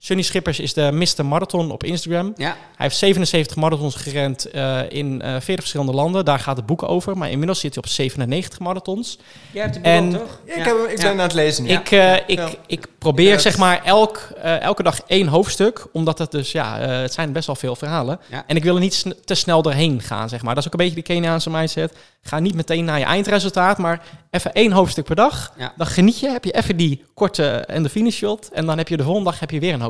Sunny 0.00 0.22
Schippers 0.22 0.60
is 0.60 0.72
de 0.74 0.90
Mr. 0.92 1.26
Marathon 1.26 1.70
op 1.70 1.84
Instagram. 1.84 2.32
Ja, 2.36 2.46
Hij 2.48 2.56
heeft 2.76 2.96
77 2.96 3.56
marathons 3.56 3.94
gerend 3.94 4.44
eh, 4.50 4.78
in 4.88 5.22
eh 5.22 5.30
40 5.30 5.54
verschillende 5.54 5.92
landen. 5.92 6.24
Daar 6.24 6.38
gaat 6.38 6.56
het 6.56 6.66
boek 6.66 6.82
over. 6.82 7.16
Maar 7.18 7.30
inmiddels 7.30 7.60
zit 7.60 7.74
hij 7.74 7.82
op 7.84 7.88
97 7.90 8.58
marathons. 8.58 9.18
jij 9.52 9.62
hebt 9.62 9.74
het 9.74 9.84
En- 9.84 10.10
boek 10.10 10.18
toch? 10.20 10.40
Ja, 10.46 10.54
ik, 10.54 10.64
heb, 10.64 10.76
hem- 10.76 10.86
ik 10.90 10.96
ben 11.00 11.10
aan 11.10 11.18
het 11.18 11.34
lezen 11.34 11.64
nu. 11.64 11.70
Ik, 11.70 11.90
eh, 11.90 12.14
ik, 12.16 12.38
Ja. 12.38 12.48
ik 12.66 12.86
probeer 12.98 13.40
zeg 13.40 13.56
maar 13.58 13.84
elk, 13.84 14.28
eh, 14.42 14.60
elke 14.60 14.82
dag 14.82 15.00
één 15.06 15.26
hoofdstuk. 15.26 15.86
Omdat 15.92 16.18
het 16.18 16.30
dus, 16.30 16.52
ja, 16.52 16.80
eh, 16.80 17.00
het 17.00 17.12
zijn 17.12 17.32
best 17.32 17.46
wel 17.46 17.56
veel 17.56 17.76
verhalen. 17.76 18.20
Ja. 18.30 18.44
En 18.46 18.56
ik 18.56 18.62
wil 18.64 18.74
er 18.74 18.80
niet 18.80 18.94
sn- 18.94 19.14
te 19.24 19.34
snel 19.34 19.62
doorheen 19.62 20.00
gaan, 20.02 20.28
zeg 20.28 20.42
maar. 20.42 20.54
Dat 20.54 20.62
is 20.64 20.72
ook 20.72 20.78
een 20.80 20.84
beetje 20.86 21.02
de 21.02 21.12
Keniaanse 21.12 21.50
mindset. 21.50 21.92
Ga 22.22 22.38
niet 22.38 22.54
meteen 22.54 22.84
naar 22.84 22.98
je 22.98 23.04
eindresultaat, 23.04 23.78
maar 23.78 24.02
even 24.30 24.52
één 24.52 24.72
hoofdstuk 24.72 25.04
per 25.04 25.16
dag. 25.16 25.52
Ja. 25.58 25.72
Dan 25.76 25.86
geniet 25.86 26.18
je, 26.20 26.28
heb 26.28 26.44
je 26.44 26.52
even 26.52 26.76
die 26.76 27.04
korte 27.14 27.46
en 27.48 27.82
de 27.82 27.88
finish 27.88 28.16
shot. 28.16 28.48
En 28.52 28.66
dan 28.66 28.78
heb 28.78 28.88
je 28.88 28.96
de 28.96 29.02
volgende 29.02 29.30
dag 29.30 29.40
heb 29.40 29.50
je 29.50 29.60
weer 29.60 29.68
een 29.68 29.70
hoofdstuk. 29.74 29.86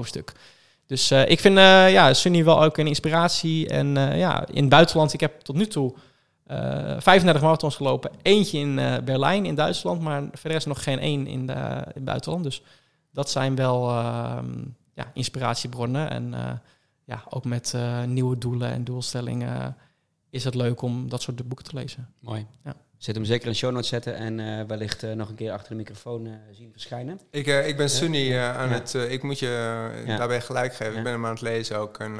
Dus 0.88 1.10
eh, 1.10 1.28
ik 1.28 1.40
vind 1.40 1.56
eh, 1.56 1.92
ja, 1.92 2.14
Sunny 2.14 2.44
wel 2.44 2.62
ook 2.62 2.76
een 2.76 2.86
inspiratie. 2.86 3.68
En 3.68 3.96
eh, 3.96 4.18
ja, 4.18 4.46
in 4.46 4.60
het 4.60 4.68
buitenland, 4.68 5.12
ik 5.12 5.20
heb 5.20 5.40
tot 5.40 5.56
nu 5.56 5.66
toe 5.66 5.94
eh 6.46 7.00
35 7.00 7.42
marathons 7.42 7.76
gelopen. 7.76 8.10
Eentje 8.22 8.58
in 8.58 8.74
Berlijn 9.04 9.46
in 9.46 9.54
Duitsland, 9.54 10.00
maar 10.00 10.22
verder 10.32 10.58
is 10.58 10.64
nog 10.64 10.82
geen 10.82 10.98
één 10.98 11.26
in, 11.26 11.46
de, 11.46 11.52
in 11.52 11.92
het 11.94 12.04
buitenland. 12.04 12.44
Dus 12.44 12.62
dat 13.12 13.30
zijn 13.30 13.54
wel 13.54 13.88
ehm, 13.88 14.64
ja, 14.94 15.10
inspiratiebronnen. 15.14 16.10
En 16.10 16.34
ja, 17.04 17.24
ook 17.28 17.44
met 17.44 17.74
nieuwe 18.06 18.38
doelen 18.38 18.70
en 18.70 18.84
doelstellingen 18.84 19.76
is 20.30 20.44
het 20.44 20.54
leuk 20.54 20.82
om 20.82 21.08
dat 21.08 21.22
soort 21.22 21.48
boeken 21.48 21.66
te 21.66 21.74
lezen. 21.74 22.08
Mooi. 22.20 22.46
Ja. 22.64 22.74
Zet 22.98 23.14
hem 23.14 23.24
zeker 23.24 23.48
in 23.48 23.54
show 23.54 23.72
notes 23.72 23.88
zetten 23.88 24.14
en 24.16 24.40
eh, 24.40 24.64
wellicht 24.66 25.02
eh, 25.02 25.12
nog 25.12 25.28
een 25.28 25.34
keer 25.34 25.52
achter 25.52 25.68
de 25.70 25.74
microfoon 25.76 26.26
eh, 26.26 26.32
zien 26.52 26.72
verschijnen. 26.72 27.20
Ik, 27.30 27.46
eh, 27.46 27.68
ik 27.68 27.76
ben 27.76 27.90
Sunny 27.90 28.38
aan 28.38 28.68
Ja. 28.68 28.74
het... 28.74 28.94
ik 28.94 29.22
moet 29.22 29.38
je 29.38 29.46
Ja. 30.06 30.16
daarbij 30.16 30.40
gelijk 30.40 30.74
geven. 30.74 30.92
Ja. 30.92 30.98
Ik 30.98 31.04
ben 31.04 31.12
hem 31.12 31.24
aan 31.26 31.32
het 31.32 31.40
lezen 31.40 31.78
ook. 31.78 31.98
En, 31.98 32.16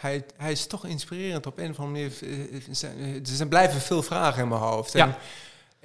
hij, 0.00 0.24
hij 0.36 0.52
is 0.52 0.66
toch 0.66 0.86
inspirerend 0.86 1.46
op 1.46 1.58
een 1.58 1.70
of 1.70 1.78
andere 1.80 2.08
manier. 2.08 2.62
Er 2.68 2.74
zijn, 2.76 3.24
er 3.40 3.48
blijven 3.48 3.80
veel 3.80 4.02
vragen 4.02 4.42
in 4.42 4.48
mijn 4.48 4.60
hoofd. 4.60 4.94
En. 4.94 5.14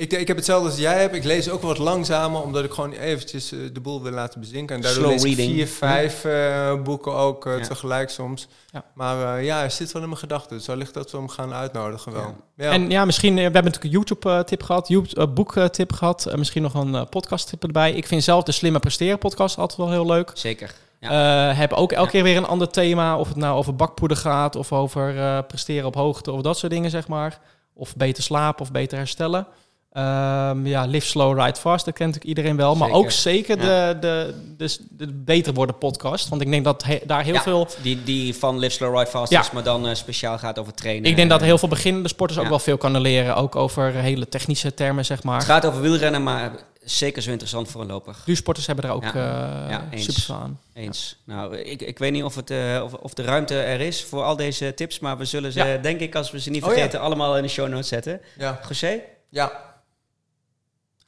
Ik, 0.01 0.13
ik 0.13 0.27
heb 0.27 0.35
hetzelfde 0.37 0.69
als 0.69 0.77
jij 0.77 0.99
hebt. 0.99 1.15
Ik 1.15 1.23
lees 1.23 1.49
ook 1.49 1.61
wat 1.61 1.77
langzamer, 1.77 2.41
omdat 2.41 2.63
ik 2.63 2.71
gewoon 2.71 2.91
eventjes 2.91 3.51
eh, 3.51 3.59
de 3.73 3.79
boel 3.79 4.01
wil 4.01 4.11
laten 4.11 4.39
bezinken. 4.39 4.75
En 4.75 4.81
daardoor 4.81 5.01
Slow 5.03 5.11
lees 5.13 5.23
ik 5.23 5.27
reading. 5.37 5.55
vier, 5.55 5.67
vijf 5.67 6.25
eh, 6.25 6.81
boeken 6.83 7.13
ook 7.13 7.45
eh, 7.45 7.57
Ja. 7.57 7.63
tegelijk 7.67 8.09
soms. 8.09 8.47
Ja. 8.71 8.83
Maar 8.93 9.37
eh, 9.37 9.45
ja, 9.45 9.57
hij 9.57 9.69
zit 9.69 9.91
wel 9.91 10.01
in 10.01 10.07
mijn 10.07 10.19
gedachten. 10.19 10.57
Dus 10.57 10.65
wellicht 10.67 10.93
dat 10.93 11.11
we 11.11 11.17
hem 11.17 11.29
gaan 11.29 11.53
uitnodigen 11.53 12.11
wel. 12.11 12.35
Ja. 12.55 12.71
En 12.71 12.89
ja, 12.89 13.05
misschien, 13.05 13.35
we 13.35 13.41
hebben 13.41 13.63
natuurlijk 13.63 13.93
een 13.93 13.99
YouTube-tip 14.19 14.63
gehad, 14.63 14.87
YouTube-boek-tip 14.87 15.91
gehad. 15.93 16.25
eh, 16.25 16.35
misschien 16.37 16.61
nog 16.61 16.73
een 16.73 17.09
podcast-tip 17.09 17.63
erbij. 17.63 17.91
Ik 17.93 18.07
vind 18.07 18.23
zelf 18.23 18.43
de 18.43 18.51
Slimme 18.51 18.79
Presteren 18.79 19.17
podcast 19.17 19.57
altijd 19.57 19.79
wel 19.79 19.91
heel 19.91 20.05
leuk. 20.05 20.31
Zeker. 20.33 20.73
Eh 20.99 21.09
hebben 21.57 21.77
ook 21.77 21.91
elke 21.91 22.05
Ja. 22.05 22.09
keer 22.11 22.23
weer 22.23 22.37
een 22.37 22.45
ander 22.47 22.69
thema. 22.69 23.17
Of 23.17 23.27
het 23.27 23.37
nou 23.37 23.57
over 23.57 23.75
bakpoeder 23.75 24.17
gaat, 24.17 24.55
of 24.55 24.71
over 24.71 25.17
eh, 25.17 25.39
presteren 25.47 25.85
op 25.87 25.95
hoogte, 25.95 26.31
of 26.31 26.41
dat 26.41 26.57
soort 26.57 26.71
dingen, 26.71 26.89
zeg 26.89 27.07
maar. 27.07 27.39
Of 27.73 27.95
beter 27.95 28.23
slapen, 28.23 28.61
of 28.61 28.71
beter 28.71 28.97
herstellen. 28.97 29.47
Ehm, 29.91 30.65
ja, 30.67 30.85
Live 30.85 31.07
Slow, 31.07 31.39
Ride 31.39 31.59
Fast, 31.59 31.85
dat 31.85 31.93
kent 31.93 32.15
ik 32.15 32.23
iedereen 32.23 32.55
wel. 32.55 32.75
Maar 32.75 32.89
ook 32.91 33.11
zeker 33.11 33.57
Ja. 33.63 33.93
de, 33.93 33.99
de, 33.99 34.33
de, 34.57 34.77
de 34.89 35.13
Beter 35.13 35.53
Worden 35.53 35.77
podcast. 35.77 36.29
Want 36.29 36.41
ik 36.41 36.51
denk 36.51 36.63
dat 36.63 36.83
he- 36.83 36.99
daar 37.05 37.23
heel 37.23 37.33
Ja, 37.33 37.41
veel... 37.41 37.67
Die, 37.81 38.03
die 38.03 38.35
van 38.35 38.59
Live 38.59 38.71
Slow 38.73 38.97
Ride 38.97 39.09
Fast 39.09 39.31
Ja. 39.31 39.39
is, 39.39 39.51
maar 39.51 39.63
dan 39.63 39.87
eh, 39.87 39.95
speciaal 39.95 40.37
gaat 40.37 40.59
over 40.59 40.73
trainen. 40.73 41.09
Ik 41.09 41.15
denk 41.15 41.29
dat 41.29 41.41
heel 41.41 41.57
veel 41.57 41.67
beginnende 41.67 42.07
sporters 42.09 42.39
ook 42.39 42.47
wel 42.47 42.59
veel 42.59 42.77
kunnen 42.77 43.01
leren. 43.01 43.35
Ook 43.35 43.55
over 43.55 43.93
hele 43.93 44.27
technische 44.29 44.73
termen, 44.73 45.05
zeg 45.05 45.17
Het 45.17 45.25
maar. 45.25 45.41
gaat 45.41 45.65
over 45.65 45.81
wielrennen, 45.81 46.23
maar 46.23 46.51
zeker 46.83 47.21
zo 47.21 47.29
interessant 47.29 47.69
voor 47.69 47.81
een 47.81 47.87
loper. 47.87 48.15
Duursporters 48.25 48.65
hebben 48.67 48.85
er 48.85 48.91
ook 48.91 49.03
Ja. 49.03 49.09
eh 49.13 49.69
Ja, 49.69 49.87
eens. 49.91 50.13
super 50.21 50.35
aan. 50.41 50.59
Eens. 50.73 51.17
Nou, 51.25 51.57
ik, 51.57 51.81
ik 51.81 51.97
weet 51.99 52.11
niet 52.11 52.23
of, 52.23 52.35
het, 52.35 52.49
eh, 52.49 52.81
of, 52.83 52.93
of 52.93 53.13
de 53.13 53.23
ruimte 53.23 53.59
er 53.61 53.79
is 53.81 54.03
voor 54.03 54.23
al 54.23 54.35
deze 54.35 54.73
tips, 54.73 54.99
maar 54.99 55.17
we 55.17 55.25
zullen 55.25 55.51
ze, 55.51 55.63
Ja. 55.63 55.77
denk 55.77 55.99
ik, 55.99 56.15
als 56.15 56.31
we 56.31 56.39
ze 56.39 56.49
niet 56.49 56.63
Oh, 56.63 56.67
ja. 56.69 56.73
vergeten, 56.75 56.99
allemaal 56.99 57.37
in 57.37 57.43
de 57.43 57.49
show 57.49 57.67
notes 57.69 57.87
zetten. 57.87 58.21
ja. 58.37 58.59
José, 58.67 58.99
ja. 59.29 59.69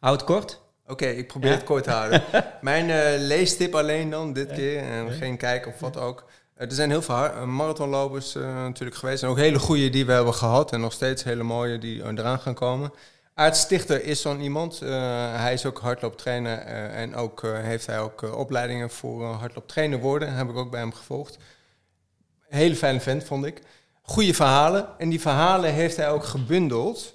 Hou 0.04 0.16
het 0.16 0.26
kort. 0.26 0.62
Oké, 0.88 1.06
ik 1.06 1.28
probeer 1.28 1.50
Ja. 1.50 1.56
het 1.56 1.66
kort 1.66 1.84
te 1.84 1.90
houden. 1.92 2.24
Mijn 2.62 2.90
eh, 2.90 3.20
leestip 3.20 3.76
alleen 3.76 4.10
dan, 4.10 4.34
dit 4.34 4.52
keer. 4.54 4.82
En 4.84 5.12
geen 5.12 5.38
kijken 5.38 5.74
of 5.74 5.80
wat 5.80 5.98
ook. 5.98 6.24
Eh, 6.56 6.68
er 6.68 6.74
zijn 6.74 6.90
heel 6.90 7.02
veel 7.02 7.16
eh, 7.16 7.44
marathonlopers 7.44 8.36
eh, 8.36 8.42
natuurlijk 8.64 8.98
geweest. 8.98 9.24
En 9.24 9.30
ook 9.30 9.38
hele 9.38 9.60
goede 9.60 9.90
die 9.90 10.06
we 10.06 10.12
hebben 10.12 10.34
gehad. 10.34 10.72
En 10.74 10.80
nog 10.82 10.94
steeds 10.94 11.24
hele 11.24 11.44
mooie 11.44 11.78
die 11.78 12.02
eh, 12.04 12.10
eraan 12.18 12.40
gaan 12.40 12.54
komen. 12.54 12.94
Aart 13.36 13.56
Stichter 13.58 14.04
is 14.04 14.22
zo'n 14.22 14.42
iemand. 14.42 14.82
Eh, 14.82 14.90
hij 15.36 15.54
is 15.54 15.66
ook 15.66 15.80
hardlooptrainer. 15.80 16.58
eh, 16.58 17.02
en 17.02 17.16
ook 17.16 17.44
eh, 17.44 17.52
heeft 17.54 17.86
hij 17.86 18.00
ook 18.00 18.24
eh, 18.24 18.38
opleidingen 18.38 18.90
voor 18.90 19.24
eh, 19.24 19.40
hardlooptrainer 19.40 20.00
worden. 20.00 20.34
Heb 20.34 20.50
ik 20.50 20.56
ook 20.56 20.72
bij 20.72 20.80
hem 20.80 20.94
gevolgd. 20.94 21.38
Hele 22.50 22.76
fijne 22.76 23.00
vent, 23.00 23.24
vond 23.24 23.46
ik. 23.46 23.62
Goede 24.02 24.34
verhalen. 24.34 24.88
En 24.98 25.10
die 25.10 25.22
verhalen 25.22 25.74
heeft 25.74 25.98
hij 25.98 26.10
ook 26.12 26.24
gebundeld. 26.24 27.14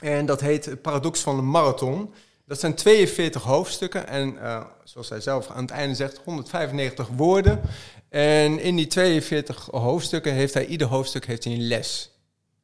En 0.00 0.26
dat 0.26 0.40
heet 0.40 0.64
het 0.64 0.82
Paradox 0.82 1.20
van 1.20 1.36
de 1.36 1.42
Marathon. 1.42 2.14
Dat 2.46 2.60
zijn 2.60 2.74
42 2.74 3.42
hoofdstukken 3.42 4.06
en 4.08 4.34
uh, 4.34 4.64
zoals 4.84 5.08
hij 5.08 5.20
zelf 5.20 5.50
aan 5.50 5.62
het 5.62 5.70
einde 5.70 5.94
zegt, 5.94 6.20
195 6.24 7.08
woorden. 7.16 7.60
En 8.08 8.58
in 8.60 8.76
die 8.76 8.86
42 8.86 9.68
hoofdstukken 9.70 10.32
heeft 10.32 10.54
hij, 10.54 10.66
ieder 10.66 10.86
hoofdstuk 10.86 11.26
heeft 11.26 11.44
hij 11.44 11.52
een 11.52 11.66
les. 11.66 12.10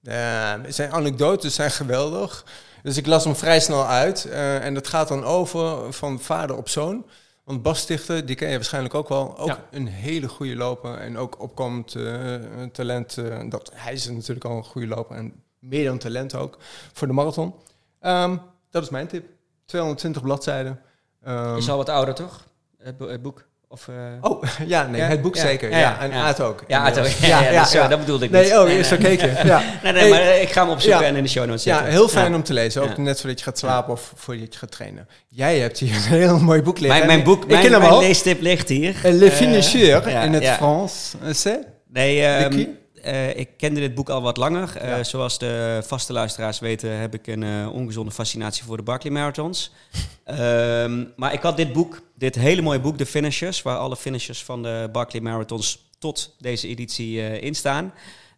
Uh, 0.03 0.53
zijn 0.69 0.93
anekdotes 0.93 1.55
zijn 1.55 1.71
geweldig. 1.71 2.45
Dus 2.83 2.97
ik 2.97 3.07
las 3.07 3.25
hem 3.25 3.37
vrij 3.37 3.61
snel 3.61 3.87
uit. 3.87 4.27
Uh, 4.29 4.65
en 4.65 4.75
dat 4.75 4.89
gaat 4.89 5.09
dan 5.09 5.25
over 5.25 5.93
van 5.93 6.21
vader 6.21 6.57
op 6.57 6.69
zoon. 6.69 7.07
Want 7.45 7.63
Bas 7.63 7.81
Stichter, 7.81 8.27
die 8.27 8.37
ken 8.37 8.49
je 8.49 8.55
waarschijnlijk 8.57 8.95
ook 8.95 9.09
wel. 9.09 9.39
Ook 9.39 9.47
Ja. 9.47 9.65
een 9.71 9.87
hele 9.87 10.29
goede 10.29 10.57
loper 10.57 10.95
en 10.95 11.19
ook 11.19 11.41
opkomend 11.41 11.95
uh, 11.95 12.35
talent. 12.73 13.17
dat, 13.49 13.71
hij 13.75 13.93
is 13.93 14.09
natuurlijk 14.09 14.45
al 14.45 14.57
een 14.57 14.65
goede 14.65 14.87
loper 14.87 15.17
en 15.17 15.43
meer 15.61 15.85
dan 15.85 15.99
talent 15.99 16.35
ook 16.35 16.59
voor 16.93 17.07
de 17.07 17.13
marathon. 17.13 17.55
Um, 18.03 18.41
dat 18.71 18.83
is 18.83 18.89
mijn 18.89 19.07
tip. 19.07 19.27
220 19.67 20.23
bladzijden. 20.23 20.81
Um, 21.29 21.57
is 21.57 21.71
al 21.71 21.77
wat 21.77 21.89
ouder, 21.89 22.15
toch? 22.15 22.45
Het, 22.83 22.97
bo 22.97 23.09
het 23.09 23.23
boek? 23.23 23.47
Of, 23.71 23.89
eh, 23.89 23.95
Oh, 24.21 24.43
ja, 24.67 24.87
nee, 24.87 25.01
Ja? 25.01 25.07
het 25.07 25.23
boek 25.23 25.35
Ja, 25.35 25.41
zeker. 25.41 25.71
ja, 25.71 26.01
en. 26.01 26.13
Aad 26.13 26.41
ook. 26.41 26.65
ja, 26.69 26.79
inmiddels. 26.87 27.17
toch? 27.19 27.27
ja, 27.29 27.51
ja, 27.73 27.89
dat 27.89 27.99
bedoelde 27.99 28.25
ik 28.25 28.31
niet. 28.31 28.41
Nee, 28.41 28.59
oh, 28.59 28.65
nee, 28.65 28.79
is 28.79 28.89
nee. 28.91 28.99
zo 29.01 29.05
keken. 29.09 29.47
Ja. 29.47 29.63
Nee, 29.83 29.93
nee, 29.93 30.11
maar 30.11 30.21
eh, 30.21 30.43
ik 30.43 30.49
ga 30.51 30.61
hem 30.63 30.71
opzoeken 30.71 31.05
en 31.07 31.17
in 31.17 31.23
de 31.23 31.29
show 31.29 31.47
notes 31.47 31.65
Ja, 31.65 31.85
heel 31.85 32.09
fijn 32.09 32.35
om 32.35 32.43
te 32.43 32.53
lezen. 32.53 32.83
Ook 32.83 32.97
net 32.97 33.21
voordat 33.21 33.39
je 33.39 33.45
gaat 33.45 33.59
slapen 33.59 33.93
of 33.93 34.13
voordat 34.17 34.53
je 34.53 34.59
gaat 34.59 34.71
trainen. 34.71 35.09
Jij 35.29 35.59
hebt 35.59 35.79
hier 35.79 35.95
een 35.95 36.01
heel 36.03 36.39
mooi 36.39 36.63
boek 36.63 36.79
liggen. 36.79 36.97
Mijn, 36.99 37.07
mijn 37.13 37.25
boek, 37.25 37.43
ik 37.43 37.49
mijn, 37.49 37.63
ken 37.63 37.71
hem 37.71 37.81
mijn 37.81 37.93
al. 37.93 38.01
leestip 38.01 38.41
ligt 38.41 38.69
hier. 38.69 38.97
Le 39.03 39.25
Eh, 39.27 39.33
Finisseur 39.33 40.09
ja, 40.11 40.23
in 40.23 40.33
het. 40.33 40.47
Frans. 40.47 41.15
Eh? 41.45 41.53
Nee, 41.89 42.23
ehm, 42.25 42.65
Eh, 43.09 43.37
ik 43.37 43.49
kende 43.57 43.81
dit 43.81 43.95
boek 43.95 44.09
al 44.09 44.23
wat 44.23 44.37
langer. 44.37 44.77
Eh, 44.77 44.89
Ja. 44.89 45.05
Zoals 45.05 45.39
de 45.39 45.81
vaste 45.85 46.13
luisteraars 46.13 46.59
weten, 46.59 46.91
heb 46.91 47.15
ik 47.15 47.27
een 47.27 47.43
eh, 47.43 47.73
ongezonde 47.73 48.11
fascinatie 48.11 48.65
voor 48.65 48.77
de 48.77 48.83
Barkley 48.83 49.13
Marathons. 49.13 49.71
Ehm, 50.25 51.05
maar 51.17 51.33
ik 51.33 51.43
had 51.43 51.57
dit 51.57 51.73
boek, 51.73 52.03
dit 52.15 52.35
hele 52.35 52.63
mooie 52.63 52.81
boek, 52.81 52.99
de 52.99 53.07
Finishers, 53.07 53.63
waar 53.63 53.77
alle 53.77 53.97
finishers 53.97 54.43
van 54.45 54.63
de 54.63 54.89
Barkley 54.93 55.23
Marathons 55.23 55.87
tot 55.99 56.35
deze 56.39 56.69
editie 56.69 57.41
in 57.41 57.55
staan. 57.55 57.93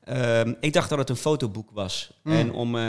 Ehm, 0.04 0.54
ik 0.60 0.72
dacht 0.72 0.88
dat 0.88 0.98
het 0.98 1.08
een 1.08 1.16
fotoboek 1.16 1.70
was. 1.72 2.12
Mm. 2.22 2.32
En 2.32 2.52
om 2.52 2.76
eh 2.76 2.82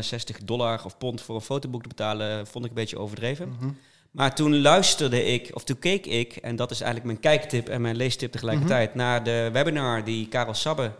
60 0.00 0.38
dollar 0.44 0.84
of 0.84 0.98
pond 0.98 1.20
voor 1.20 1.34
een 1.34 1.40
fotoboek 1.40 1.82
te 1.82 1.88
betalen, 1.88 2.46
vond 2.46 2.64
ik 2.64 2.70
een 2.70 2.76
beetje 2.76 2.98
overdreven. 2.98 3.48
Mhm. 3.48 3.70
Maar 4.10 4.34
toen 4.34 4.60
luisterde 4.60 5.24
ik, 5.24 5.50
of 5.52 5.64
toen 5.64 5.78
keek 5.78 6.06
ik, 6.06 6.36
en 6.36 6.56
dat 6.56 6.70
is 6.70 6.80
eigenlijk 6.80 7.10
mijn 7.12 7.36
kijktip 7.36 7.68
en 7.68 7.80
mijn 7.80 7.96
leestip 7.96 8.32
tegelijkertijd, 8.32 8.94
naar 8.94 9.24
de 9.24 9.50
webinar 9.52 10.04
die 10.04 10.28
Karel 10.28 10.54
Sabbe 10.54 10.92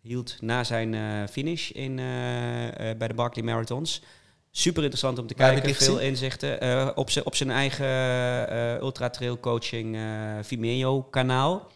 hield 0.00 0.36
na 0.40 0.64
zijn 0.64 0.94
eh, 0.94 1.02
finish 1.30 1.70
in, 1.70 1.98
eh, 1.98 2.90
eh, 2.90 2.98
bij 2.98 3.08
de 3.08 3.14
Barkley 3.14 3.44
Marathons. 3.44 4.02
Super 4.50 4.80
interessant 4.80 5.18
om 5.18 5.26
te 5.26 5.34
Waar 5.36 5.52
kijken, 5.52 5.74
veel 5.74 5.94
gezien? 5.94 6.08
inzichten. 6.08 6.96
op, 6.96 7.10
zijn 7.10 7.26
op 7.26 7.34
zijn 7.34 7.50
eigen 7.50 7.88
Ultra 8.82 9.10
Trail 9.10 9.40
Coaching 9.40 9.98
Vimeo 10.42 11.02
kanaal. 11.02 11.70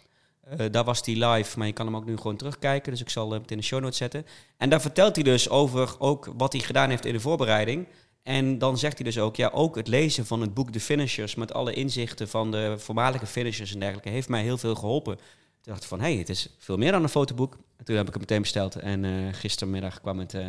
Eh, 0.45 0.67
daar 0.71 0.85
was 0.85 1.01
hij 1.05 1.27
live, 1.27 1.59
maar 1.59 1.67
je 1.67 1.73
kan 1.73 1.87
hem 1.87 1.97
ook 1.97 2.05
nu 2.05 2.17
gewoon 2.17 2.37
terugkijken. 2.37 2.93
Dus 2.93 3.01
ik 3.01 3.09
zal 3.09 3.31
hem 3.31 3.43
in 3.47 3.57
de 3.57 3.63
show 3.63 3.81
notes 3.81 3.97
zetten. 3.97 4.27
En 4.57 4.69
daar 4.71 4.81
vertelt 4.81 5.15
hij 5.15 5.25
dus 5.25 5.49
over 5.49 5.95
ook 5.99 6.33
wat 6.37 6.53
hij 6.53 6.63
gedaan 6.63 6.91
heeft 6.91 7.05
in 7.05 7.13
de 7.13 7.21
voorbereiding. 7.21 7.87
En 8.23 8.59
dan 8.59 8.79
zegt 8.79 8.95
hij 8.95 9.05
dus 9.05 9.19
ook, 9.19 9.37
ja, 9.37 9.51
ook 9.53 9.77
het 9.77 9.89
lezen 9.89 10.27
van 10.27 10.41
het 10.41 10.55
boek 10.55 10.73
De 10.73 10.81
Finishers... 10.81 11.35
met 11.35 11.53
alle 11.53 11.73
inzichten 11.73 12.29
van 12.29 12.51
de 12.51 12.75
voormalige 12.79 13.27
finishers 13.27 13.73
en 13.73 13.79
dergelijke... 13.79 14.09
heeft 14.09 14.29
mij 14.29 14.43
heel 14.43 14.59
veel 14.59 14.75
geholpen. 14.75 15.19
Toen 15.65 15.73
dacht 15.73 15.83
ik 15.83 15.89
van, 15.89 16.01
hé, 16.01 16.09
hey, 16.11 16.19
het 16.19 16.29
is 16.29 16.49
veel 16.59 16.77
meer 16.77 16.93
dan 16.93 17.03
een 17.03 17.09
fotoboek. 17.09 17.57
En 17.79 17.85
toen 17.85 17.97
heb 17.97 18.07
ik 18.07 18.13
het 18.13 18.21
meteen 18.23 18.41
besteld. 18.41 18.75
En 18.77 19.05
eh, 19.05 19.11
gistermiddag 19.33 20.01
kwam 20.01 20.19
het, 20.19 20.35
eh, 20.35 20.41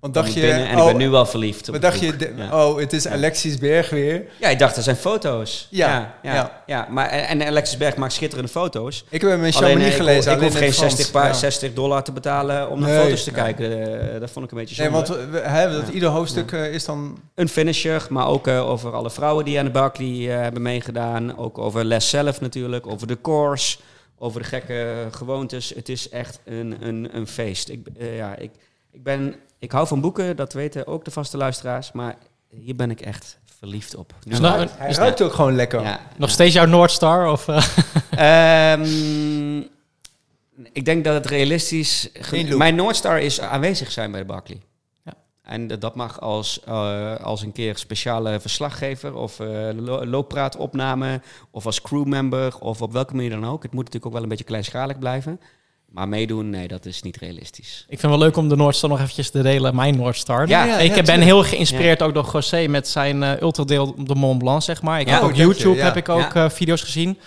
Want 0.00 0.14
dacht 0.14 0.32
je... 0.34 0.40
binnen. 0.40 0.68
En 0.68 0.76
oh, 0.76 0.82
ik 0.84 0.96
ben 0.96 0.96
nu 0.96 1.10
wel 1.10 1.26
verliefd 1.26 1.68
op 1.68 1.80
dacht 1.80 2.00
je? 2.00 2.06
boek. 2.10 2.18
de- 2.18 2.32
Ja. 2.36 2.66
Oh, 2.68 2.78
het 2.78 2.92
is 2.92 3.02
Ja. 3.04 3.10
Alexis 3.10 3.58
Berg 3.58 3.90
weer. 3.90 4.24
Ja, 4.40 4.48
ik 4.48 4.58
dacht, 4.58 4.74
dat 4.74 4.84
zijn 4.84 4.96
foto's. 4.96 5.66
Ja, 5.70 6.14
ja, 6.22 6.62
ja, 6.66 6.86
maar, 6.90 7.08
en 7.08 7.42
Alexis 7.46 7.76
Berg 7.76 7.96
maakt 7.96 8.12
schitterende 8.12 8.50
foto's. 8.50 9.04
Ik 9.08 9.20
heb 9.20 9.30
hem 9.30 9.44
in 9.44 9.54
Alleen, 9.54 9.68
Chamonix 9.68 9.82
eh, 9.84 9.90
ik, 9.90 9.94
gelezen. 9.96 10.32
ik 10.32 10.36
alleen 10.38 10.48
hoef 10.50 10.58
geen 10.58 10.66
het 10.68 10.76
Frans. 10.76 10.94
60, 10.94 11.12
pa- 11.12 11.26
Ja. 11.26 11.32
60 11.32 11.72
dollar 11.74 12.02
te 12.04 12.12
betalen 12.12 12.70
om 12.70 12.80
naar 12.80 12.90
Nee, 12.90 13.02
foto's 13.02 13.24
te 13.24 13.30
kijken. 13.30 14.12
Eh, 14.14 14.20
dat 14.20 14.30
vond 14.30 14.44
ik 14.44 14.50
een 14.52 14.58
beetje 14.58 14.82
Nee, 14.82 14.92
zonde. 14.92 15.12
want 15.14 15.30
we, 15.30 15.38
hè, 15.38 15.72
dat 15.72 15.88
ieder 15.88 16.08
hoofdstuk 16.08 16.52
eh, 16.52 16.72
is 16.74 16.84
dan... 16.84 17.18
Een 17.34 17.48
finisher, 17.48 18.06
maar 18.10 18.26
ook 18.26 18.46
eh, 18.46 18.68
over 18.68 18.92
alle 18.92 19.10
vrouwen 19.10 19.44
die 19.44 19.58
aan 19.58 19.64
de 19.64 19.70
Barkley 19.70 20.30
eh, 20.34 20.40
hebben 20.42 20.62
meegedaan. 20.62 21.36
Ook 21.38 21.58
over 21.58 21.84
les 21.84 22.08
zelf 22.08 22.40
natuurlijk, 22.40 22.86
over 22.86 23.06
de 23.06 23.18
course, 23.22 23.76
over 24.24 24.40
de 24.40 24.46
gekke 24.46 25.08
gewoontes. 25.10 25.72
Het 25.74 25.88
is 25.88 26.08
echt 26.08 26.40
een, 26.44 26.86
een, 26.86 27.16
een 27.16 27.26
feest. 27.26 27.68
Ik, 27.68 27.86
eh, 27.98 28.16
ja, 28.16 28.36
ik, 28.36 28.50
ik, 28.90 29.02
ben, 29.02 29.34
ik 29.58 29.72
hou 29.72 29.86
van 29.86 30.00
boeken, 30.00 30.36
dat 30.36 30.52
weten 30.52 30.86
ook 30.86 31.04
de 31.04 31.10
vaste 31.10 31.36
luisteraars. 31.36 31.92
Maar 31.92 32.16
hier 32.48 32.76
ben 32.76 32.90
ik 32.90 33.00
echt 33.00 33.38
verliefd 33.58 33.96
op. 33.96 34.14
Nu 34.22 34.38
nou-. 34.38 34.68
Hij 34.76 34.88
is 34.88 34.96
ruikt 34.96 35.22
ook 35.22 35.32
gewoon 35.32 35.54
lekker. 35.54 35.82
ja, 35.82 36.00
Nog 36.16 36.28
ja. 36.28 36.34
steeds 36.34 36.54
jouw 36.54 36.66
Noordstar? 36.66 37.30
Of, 37.30 37.48
eh, 37.48 38.72
Ehm, 38.72 39.58
ik 40.72 40.84
denk 40.84 41.04
dat 41.04 41.14
het 41.14 41.26
realistisch... 41.26 42.10
Mijn 42.56 42.74
Noordstar 42.74 43.20
is 43.20 43.40
aanwezig 43.40 43.90
zijn 43.90 44.10
bij 44.10 44.20
de 44.20 44.26
Barkley. 44.26 44.60
En 45.44 45.68
dat- 45.68 45.94
mag 45.94 46.20
als, 46.20 46.60
eh, 46.64 47.14
als 47.16 47.42
een 47.42 47.52
keer 47.52 47.76
speciale 47.78 48.40
verslaggever 48.40 49.14
of 49.14 49.40
eh 49.40 49.46
lo- 49.76 50.04
looppraatopname 50.04 51.20
of 51.50 51.66
als 51.66 51.80
crewmember 51.82 52.58
of 52.58 52.82
op 52.82 52.92
welke 52.92 53.14
manier 53.14 53.30
dan 53.30 53.46
ook. 53.46 53.62
Het 53.62 53.72
moet 53.72 53.84
natuurlijk 53.84 54.06
ook 54.06 54.12
wel 54.12 54.22
een 54.22 54.28
beetje 54.28 54.44
kleinschalig 54.44 54.98
blijven. 54.98 55.40
Maar 55.90 56.08
meedoen, 56.08 56.50
nee, 56.50 56.68
dat 56.68 56.86
is 56.86 57.02
niet 57.02 57.16
realistisch. 57.16 57.80
ik 57.80 57.98
vind 57.98 58.00
het 58.00 58.10
wel 58.10 58.20
leuk 58.20 58.36
om 58.36 58.48
de 58.48 58.56
Noordstar 58.56 58.90
nog 58.90 59.00
eventjes 59.00 59.30
te 59.30 59.42
delen, 59.42 59.74
mijn 59.74 59.96
Noordstar. 59.96 60.48
Ja, 60.48 60.64
ja, 60.64 60.78
ik 60.78 61.04
ben 61.04 61.20
heel 61.20 61.42
geïnspireerd 61.44 62.02
ook 62.02 62.14
door 62.14 62.28
José 62.32 62.66
met 62.68 62.88
zijn 62.88 63.22
eh 63.22 63.40
ultradeel 63.40 63.94
op 63.98 64.08
de 64.08 64.14
Mont 64.14 64.38
Blanc, 64.38 64.62
zeg 64.62 64.82
maar. 64.82 65.00
Ik 65.00 65.06
Ja. 65.08 65.12
heb 65.14 65.22
Oh, 65.30 65.34
YouTube 65.36 65.76
ja. 65.76 65.84
heb 65.84 65.96
ik 65.96 66.08
ook 66.08 66.32
Ja. 66.34 66.44
eh, 66.44 66.50
video's 66.50 66.82
gezien. 66.82 67.18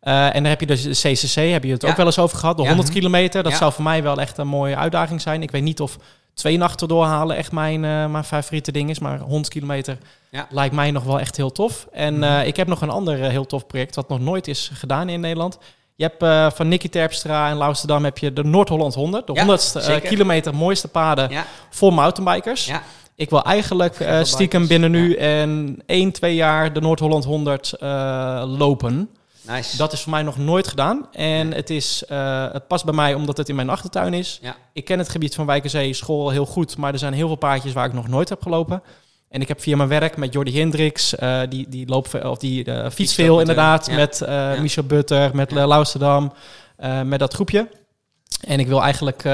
Eh, 0.00 0.24
en 0.26 0.32
dan 0.32 0.44
heb 0.44 0.60
je 0.60 0.66
dus 0.66 0.82
de 0.82 0.90
CCC, 1.12 1.50
heb 1.52 1.64
je 1.64 1.72
het 1.72 1.82
Ja. 1.82 1.88
ook 1.88 1.96
wel 1.96 2.06
eens 2.06 2.18
over 2.18 2.38
gehad. 2.38 2.56
De 2.56 2.62
Ja. 2.62 2.68
100 2.68 2.90
kilometer, 2.90 3.42
dat 3.42 3.52
Ja. 3.52 3.58
zou 3.58 3.72
voor 3.72 3.84
mij 3.84 4.02
wel 4.02 4.20
echt 4.20 4.38
een 4.38 4.48
mooie 4.48 4.76
uitdaging 4.76 5.20
zijn. 5.20 5.42
Ik 5.42 5.50
weet 5.50 5.62
niet 5.62 5.80
of 5.80 5.98
twee 6.34 6.56
nachten 6.56 6.88
doorhalen 6.88 7.36
echt 7.36 7.52
mijn, 7.52 7.84
eh, 7.84 8.06
mijn 8.06 8.24
favoriete 8.24 8.72
ding 8.72 8.90
is. 8.90 8.98
Maar 8.98 9.18
100 9.18 9.48
kilometer 9.48 9.98
Ja. 10.30 10.46
lijkt 10.50 10.74
mij 10.74 10.90
nog 10.90 11.04
wel 11.04 11.20
echt 11.20 11.36
heel 11.36 11.52
tof. 11.52 11.86
En 11.92 12.22
eh, 12.22 12.46
ik 12.46 12.56
heb 12.56 12.66
nog 12.68 12.80
een 12.80 12.90
ander 12.90 13.22
eh, 13.22 13.28
heel 13.28 13.46
tof 13.46 13.66
project 13.66 13.94
wat 13.94 14.08
nog 14.08 14.20
nooit 14.20 14.48
is 14.48 14.70
gedaan 14.74 15.08
in 15.08 15.20
Nederland. 15.20 15.58
Je 15.96 16.10
hebt 16.12 16.54
van 16.56 16.68
Nicky 16.68 16.88
Terpstra 16.88 17.48
en 17.50 17.56
Lausterdam 17.56 18.04
heb 18.04 18.18
je 18.18 18.32
de 18.32 18.44
Noord-Holland 18.44 18.94
100. 18.94 19.26
De 19.26 19.32
Ja, 19.32 19.42
100ste 19.44 19.78
eh, 19.78 19.84
zeker. 19.86 20.08
kilometer 20.08 20.54
mooiste 20.54 20.88
paden 20.88 21.30
Ja, 21.30 21.44
voor 21.70 21.92
mountainbikers. 21.92 22.70
Ik 23.16 23.30
wil 23.30 23.42
eigenlijk 23.42 24.06
stiekem 24.22 24.66
binnen 24.66 24.90
nu 24.90 25.14
en 25.14 25.78
1, 25.86 26.12
2 26.12 26.34
jaar 26.34 26.72
de 26.72 26.80
Noord-Holland 26.80 27.24
100 27.24 27.72
eh, 27.72 28.42
lopen. 28.58 29.08
Nice. 29.46 29.76
Dat 29.76 29.92
is 29.92 30.00
voor 30.00 30.10
mij 30.12 30.22
nog 30.22 30.38
nooit 30.38 30.68
gedaan. 30.68 31.08
En 31.12 31.52
het, 31.52 31.70
is, 31.70 32.04
eh, 32.08 32.52
het 32.52 32.66
past 32.66 32.84
bij 32.84 32.94
mij 32.94 33.14
omdat 33.14 33.36
het 33.36 33.48
in 33.48 33.54
mijn 33.54 33.70
achtertuin 33.70 34.14
is. 34.14 34.38
Ja. 34.42 34.56
Ik 34.72 34.84
ken 34.84 34.98
het 34.98 35.08
gebied 35.08 35.34
van 35.34 35.46
Wijkenzee 35.46 35.92
school 35.92 36.30
heel 36.30 36.46
goed. 36.46 36.76
Maar 36.76 36.92
er 36.92 36.98
zijn 36.98 37.12
heel 37.12 37.26
veel 37.26 37.36
paadjes 37.36 37.72
waar 37.72 37.86
ik 37.86 37.92
nog 37.92 38.08
nooit 38.08 38.28
heb 38.28 38.42
gelopen. 38.42 38.82
En 39.28 39.40
ik 39.40 39.48
heb 39.48 39.60
via 39.60 39.76
mijn 39.76 39.88
werk 39.88 40.16
met 40.16 40.32
Jordi 40.32 40.58
Hendricks, 40.58 41.14
eh, 41.14 41.40
die, 41.48 41.68
die, 41.68 41.88
loopt, 41.88 42.24
of 42.24 42.38
die 42.38 42.64
eh, 42.64 42.90
fietst 42.90 43.14
veel 43.14 43.40
inderdaad. 43.40 43.86
ja. 43.86 43.94
Met. 43.94 44.26
Michel 44.60 44.84
Butter, 44.84 45.30
met 45.36 45.50
Ja. 45.50 46.24
met 47.04 47.18
dat 47.18 47.34
groepje. 47.34 47.68
En 48.40 48.58
ik 48.60 48.66
wil 48.66 48.82
eigenlijk 48.82 49.24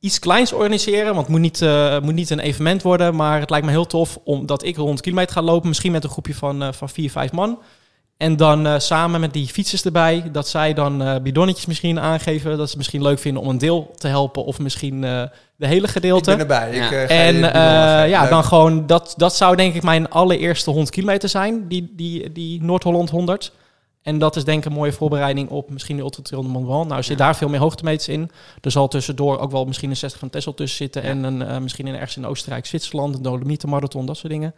iets 0.00 0.18
kleins 0.18 0.52
organiseren. 0.52 1.14
Want 1.14 1.26
het 1.26 1.28
moet 1.28 1.40
niet, 1.40 1.60
moet 2.02 2.14
niet 2.14 2.30
een 2.30 2.38
evenement 2.38 2.82
worden. 2.82 3.14
Maar 3.14 3.40
het 3.40 3.50
lijkt 3.50 3.66
me 3.66 3.72
heel 3.72 3.86
tof 3.86 4.18
omdat 4.24 4.64
ik 4.64 4.76
rond 4.76 5.00
kilometer 5.00 5.32
ga 5.34 5.42
lopen. 5.42 5.68
Misschien 5.68 5.92
met 5.92 6.04
een 6.04 6.10
groepje 6.10 6.34
van, 6.34 6.62
eh, 6.62 6.72
van 6.72 6.88
vier, 6.88 7.10
vijf 7.10 7.32
man. 7.32 7.58
En 8.22 8.36
dan 8.36 8.66
eh, 8.66 8.78
samen 8.78 9.20
met 9.20 9.32
die 9.32 9.46
fietsers 9.46 9.84
erbij, 9.84 10.24
dat 10.32 10.48
zij 10.48 10.74
dan 10.74 11.02
eh, 11.02 11.20
bidonnetjes 11.22 11.66
misschien 11.66 12.00
aangeven. 12.00 12.50
Dat 12.50 12.58
ze 12.58 12.66
het 12.66 12.76
misschien 12.76 13.02
leuk 13.02 13.18
vinden 13.18 13.42
om 13.42 13.48
een 13.48 13.58
deel 13.58 13.90
te 13.96 14.08
helpen 14.08 14.44
of 14.44 14.58
misschien 14.58 15.04
eh, 15.04 15.22
de 15.56 15.66
hele 15.66 15.86
Ik 15.86 15.92
gedeelte. 15.92 16.30
ben 16.30 16.38
erbij. 16.38 16.74
Ja. 16.74 16.82
Ik, 16.82 16.88
ga 16.88 17.00
je 17.00 17.06
En 17.06 17.34
eh, 17.52 18.08
ja, 18.08 18.20
Leuk. 18.20 18.30
dan 18.30 18.44
gewoon, 18.44 18.86
dat, 18.86 19.14
dat 19.16 19.34
zou 19.36 19.56
denk 19.56 19.74
ik 19.74 19.82
mijn 19.82 20.10
allereerste 20.10 20.70
100 20.70 20.90
kilometer 20.90 21.28
zijn, 21.28 21.68
die, 21.68 21.92
die, 21.96 22.32
die 22.32 22.62
Noord-Holland 22.62 23.10
100. 23.10 23.52
En 24.02 24.18
dat 24.18 24.36
is 24.36 24.44
denk 24.44 24.58
ik 24.58 24.64
een 24.64 24.76
mooie 24.76 24.92
voorbereiding 24.92 25.48
op 25.48 25.70
misschien 25.70 25.96
de 25.96 26.02
Ultra 26.02 26.22
Trail 26.22 26.42
de 26.42 26.48
Mont 26.48 26.66
Blanc. 26.66 26.88
Nou 26.88 27.02
zit 27.02 27.18
Ja. 27.18 27.24
daar 27.24 27.36
veel 27.36 27.48
meer 27.48 27.60
hoogtemeters 27.60 28.08
in. 28.08 28.30
Er 28.60 28.70
zal 28.70 28.88
tussendoor 28.88 29.38
ook 29.38 29.50
wel 29.50 29.64
misschien 29.64 29.90
een 29.90 29.96
60 29.96 30.20
van 30.20 30.30
Texel 30.30 30.54
tussen 30.54 30.76
zitten. 30.78 31.02
Ja. 31.02 31.08
En 31.08 31.24
een, 31.24 31.42
eh, 31.42 31.58
misschien 31.58 31.86
in, 31.86 31.94
ergens 31.94 32.16
in 32.16 32.26
Oostenrijk, 32.26 32.66
Zwitserland, 32.66 33.14
een 33.14 33.22
Dolomieten 33.22 33.68
Marathon, 33.68 34.06
dat 34.06 34.16
soort 34.16 34.32
dingen. 34.32 34.54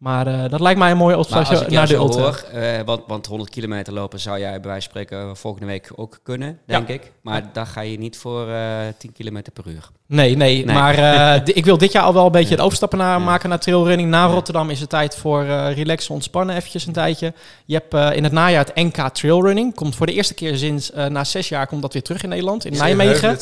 Maar 0.00 0.26
eh, 0.26 0.50
dat 0.50 0.60
lijkt 0.60 0.78
mij 0.78 0.90
een 0.90 0.96
mooie 0.96 1.14
als 1.14 1.26
ik 1.50 1.68
naar 1.70 1.86
de 1.86 1.94
ultra. 1.94 2.22
hoor, 2.22 2.44
eh, 2.52 2.80
want, 2.84 3.02
want 3.06 3.26
100 3.26 3.50
kilometer 3.50 3.92
lopen 3.92 4.20
zou 4.20 4.38
jij 4.38 4.50
bij 4.60 4.70
wijze 4.70 4.88
van 4.90 5.00
spreken 5.02 5.36
volgende 5.36 5.66
week 5.66 5.90
ook 5.94 6.18
kunnen, 6.22 6.58
denk 6.66 6.88
ik. 6.88 7.12
Maar 7.22 7.42
daar 7.52 7.66
ga 7.66 7.80
je 7.80 7.98
niet 7.98 8.16
voor 8.18 8.48
eh 8.48 8.56
10 8.98 9.12
kilometer 9.12 9.52
per 9.52 9.64
uur. 9.66 9.88
Nee, 10.06 10.36
nee, 10.36 10.64
Nee. 10.64 10.74
maar 10.74 10.94
eh, 10.94 11.40
ik 11.56 11.64
wil 11.64 11.78
dit 11.78 11.92
jaar 11.92 12.02
al 12.02 12.14
wel 12.14 12.26
een 12.26 12.32
beetje 12.32 12.48
Ja. 12.48 12.54
het 12.54 12.64
overstappen 12.64 12.98
naar, 12.98 13.18
Ja. 13.18 13.24
maken 13.24 13.48
naar 13.48 13.58
trailrunning. 13.58 14.08
Na 14.10 14.26
Ja. 14.26 14.32
Rotterdam 14.32 14.70
is 14.70 14.80
het 14.80 14.88
tijd 14.88 15.16
voor 15.16 15.44
eh 15.44 15.74
relaxen, 15.74 16.14
ontspannen 16.14 16.56
eventjes 16.56 16.86
een 16.86 16.92
tijdje. 16.92 17.32
Je 17.64 17.74
hebt 17.74 17.94
eh, 17.94 18.16
in 18.16 18.24
het 18.24 18.32
najaar 18.32 18.64
het 18.64 18.74
NK 18.74 19.08
Trailrunning. 19.08 19.74
Komt 19.74 19.96
voor 19.96 20.06
de 20.06 20.12
eerste 20.12 20.34
keer 20.34 20.56
sinds 20.56 20.92
eh, 20.92 21.06
na 21.06 21.24
zes 21.24 21.48
jaar 21.48 21.66
komt 21.66 21.82
dat 21.82 21.92
weer 21.92 22.02
terug 22.02 22.22
in 22.22 22.28
Nederland, 22.28 22.64
in 22.64 22.72
Nijmegen. 22.76 23.38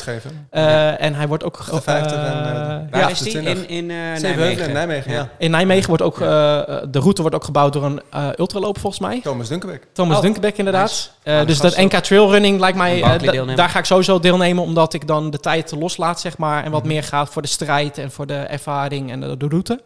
Eh, 0.51 1.01
En 1.03 1.15
hij 1.15 1.29
wordt 1.29 1.45
ook... 1.45 1.57
ge- 1.57 1.73
58 1.73 2.13
en, 2.13 2.23
eh, 2.25 2.51
eh, 2.51 2.81
Waar 2.91 3.01
ja, 3.01 3.09
is 3.09 3.19
die? 3.19 3.37
28. 3.37 3.67
In, 3.67 3.69
in 3.69 3.91
eh, 3.91 4.21
Nijmegen. 4.23 4.65
en 4.67 4.73
Nijmegen, 4.73 5.13
ja. 5.13 5.29
in 5.39 5.51
Nijmegen 5.51 5.89
wordt 5.89 6.03
ook... 6.03 6.21
eh, 6.57 6.87
de 6.91 6.99
route 6.99 7.21
wordt 7.21 7.37
ook 7.37 7.45
gebouwd 7.45 7.73
door 7.73 7.85
een 7.85 8.01
eh 8.11 8.29
ultraloop 8.37 8.79
volgens 8.79 9.03
mij. 9.03 9.21
Thomas 9.21 9.49
Dunkerbeck. 9.49 9.87
Thomas 9.93 10.17
Oh, 10.17 10.23
Dunkerbeck 10.23 10.59
inderdaad. 10.59 10.89
nice. 11.25 11.41
Eh, 11.41 11.47
dus 11.47 11.59
dat 11.61 11.77
NK 11.77 11.93
Trailrunning 11.93 12.61
lijkt 12.61 12.77
mij... 12.79 13.01
Da- 13.01 13.55
daar 13.55 13.69
ga 13.69 13.79
ik 13.79 13.85
sowieso 13.85 14.19
deelnemen, 14.21 14.63
omdat 14.63 14.95
ik 14.95 15.07
dan 15.07 15.31
de 15.31 15.39
tijd 15.41 15.73
loslaat, 15.79 16.21
zeg 16.21 16.39
maar. 16.39 16.65
En 16.65 16.71
wat 16.71 16.83
Mhm. 16.83 16.93
meer 16.93 17.03
gaat 17.03 17.29
voor 17.29 17.43
de 17.43 17.49
strijd 17.49 17.99
en 17.99 18.11
voor 18.11 18.27
de 18.27 18.35
ervaring 18.37 19.11
en 19.11 19.21
de, 19.21 19.37
de 19.37 19.49
route. 19.49 19.81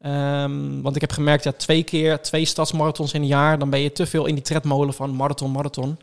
Ehm, 0.00 0.80
want 0.82 0.94
ik 0.94 1.00
heb 1.00 1.12
gemerkt, 1.12 1.44
ja, 1.44 1.52
twee 1.52 1.82
keer 1.82 2.20
twee 2.22 2.44
stadsmarathons 2.44 3.12
in 3.12 3.20
een 3.20 3.26
jaar... 3.26 3.58
dan 3.58 3.70
ben 3.70 3.80
je 3.80 3.92
te 3.92 4.06
veel 4.06 4.26
in 4.26 4.34
die 4.34 4.44
tredmolen 4.44 4.94
van 4.94 5.16
marathon, 5.16 5.50
marathon. 5.50 5.98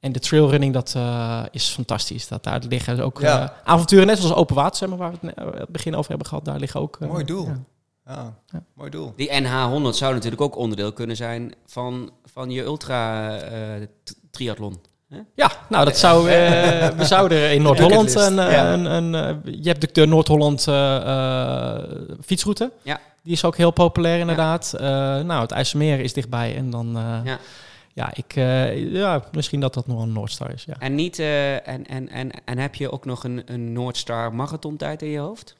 En 0.00 0.12
de 0.12 0.18
trailrunning, 0.18 0.72
dat 0.72 0.92
eh, 0.96 1.42
is 1.50 1.68
fantastisch. 1.68 2.28
Dat 2.28 2.42
daar 2.44 2.60
liggen 2.68 3.00
ook 3.00 3.20
Ja. 3.20 3.52
avonturen, 3.64 4.06
net 4.06 4.18
zoals 4.18 4.34
open 4.34 4.54
water, 4.54 4.76
zeg 4.76 4.88
maar, 4.88 4.98
waar 4.98 5.12
we 5.20 5.58
het 5.58 5.68
begin 5.68 5.96
over 5.96 6.08
hebben 6.08 6.26
gehad. 6.28 6.44
Daar 6.44 6.58
liggen 6.58 6.80
ook... 6.80 6.98
Mooi 7.00 7.24
doel. 7.24 7.44
ja. 7.44 7.58
Ja, 8.08 8.34
Ja. 8.46 8.62
mooi 8.74 8.90
doel. 8.90 9.12
Die 9.16 9.30
NH100 9.42 9.94
zou 9.96 10.14
natuurlijk 10.14 10.40
ook 10.40 10.56
onderdeel 10.56 10.92
kunnen 10.92 11.16
zijn 11.16 11.54
van, 11.66 12.10
van 12.24 12.50
je 12.50 12.62
ultra 12.62 13.34
eh. 13.40 15.18
Ja, 15.34 15.50
nou 15.68 15.84
dat 15.84 15.96
zou... 15.98 16.30
eh, 16.30 16.88
we 16.88 17.04
zouden 17.04 17.52
in 17.54 17.62
Noord-Holland 17.66 18.14
een, 18.14 18.38
eh, 18.38 18.52
Ja. 18.52 18.72
een, 18.72 18.84
een, 18.84 19.14
eh, 19.14 19.52
Je 19.62 19.68
hebt 19.68 19.94
de, 19.94 20.06
Noord-Holland 20.06 20.66
eh, 20.68 20.96
eh, 20.96 21.82
fietsroute. 22.24 22.72
Ja. 22.82 23.00
Die 23.22 23.32
is 23.32 23.44
ook 23.44 23.56
heel 23.56 23.70
populair 23.70 24.18
inderdaad. 24.18 24.72
Eh, 24.76 24.80
nou, 25.20 25.40
het 25.42 25.50
IJsselmeer 25.50 26.00
is 26.00 26.12
dichtbij 26.12 26.56
en 26.56 26.70
dan... 26.70 26.96
eh, 26.96 27.20
Ja. 27.24 27.38
ja. 27.94 28.10
ik, 28.14 28.32
eh, 28.36 28.92
ja, 28.92 29.22
misschien 29.32 29.60
dat 29.60 29.74
dat 29.74 29.86
nog 29.86 30.02
een 30.02 30.12
Noordstar 30.12 30.52
is, 30.52 30.64
ja. 30.64 30.74
En, 30.78 30.94
niet, 30.94 31.18
eh, 31.18 31.68
en, 31.68 31.86
en, 31.86 32.08
en, 32.08 32.30
en 32.44 32.58
heb 32.58 32.74
je 32.74 32.92
ook 32.92 33.04
nog 33.04 33.24
een, 33.24 33.42
een 33.46 33.72
Noordstar 33.72 34.34
marathontijd 34.34 35.02
in 35.02 35.08
je 35.10 35.18
hoofd? 35.18 35.56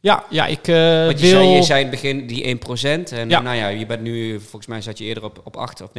Ja, 0.00 0.24
ja 0.30 0.46
ik 0.46 0.68
eh, 0.68 1.04
Want 1.04 1.20
je, 1.20 1.26
wil... 1.26 1.40
zei, 1.40 1.48
je 1.48 1.62
zei 1.62 1.84
in 1.84 1.86
het 1.86 2.00
begin 2.00 2.26
die 2.26 2.56
1%. 2.56 3.12
En 3.12 3.28
Ja. 3.28 3.40
nou 3.40 3.56
ja, 3.56 3.68
je 3.68 3.86
bent 3.86 4.02
nu, 4.02 4.40
volgens 4.40 4.66
mij 4.66 4.80
zat 4.80 4.98
je 4.98 5.04
eerder 5.04 5.24
op, 5.24 5.40
op 5.44 5.56
8 5.56 5.82
of 5.82 5.88
9% 5.88 5.92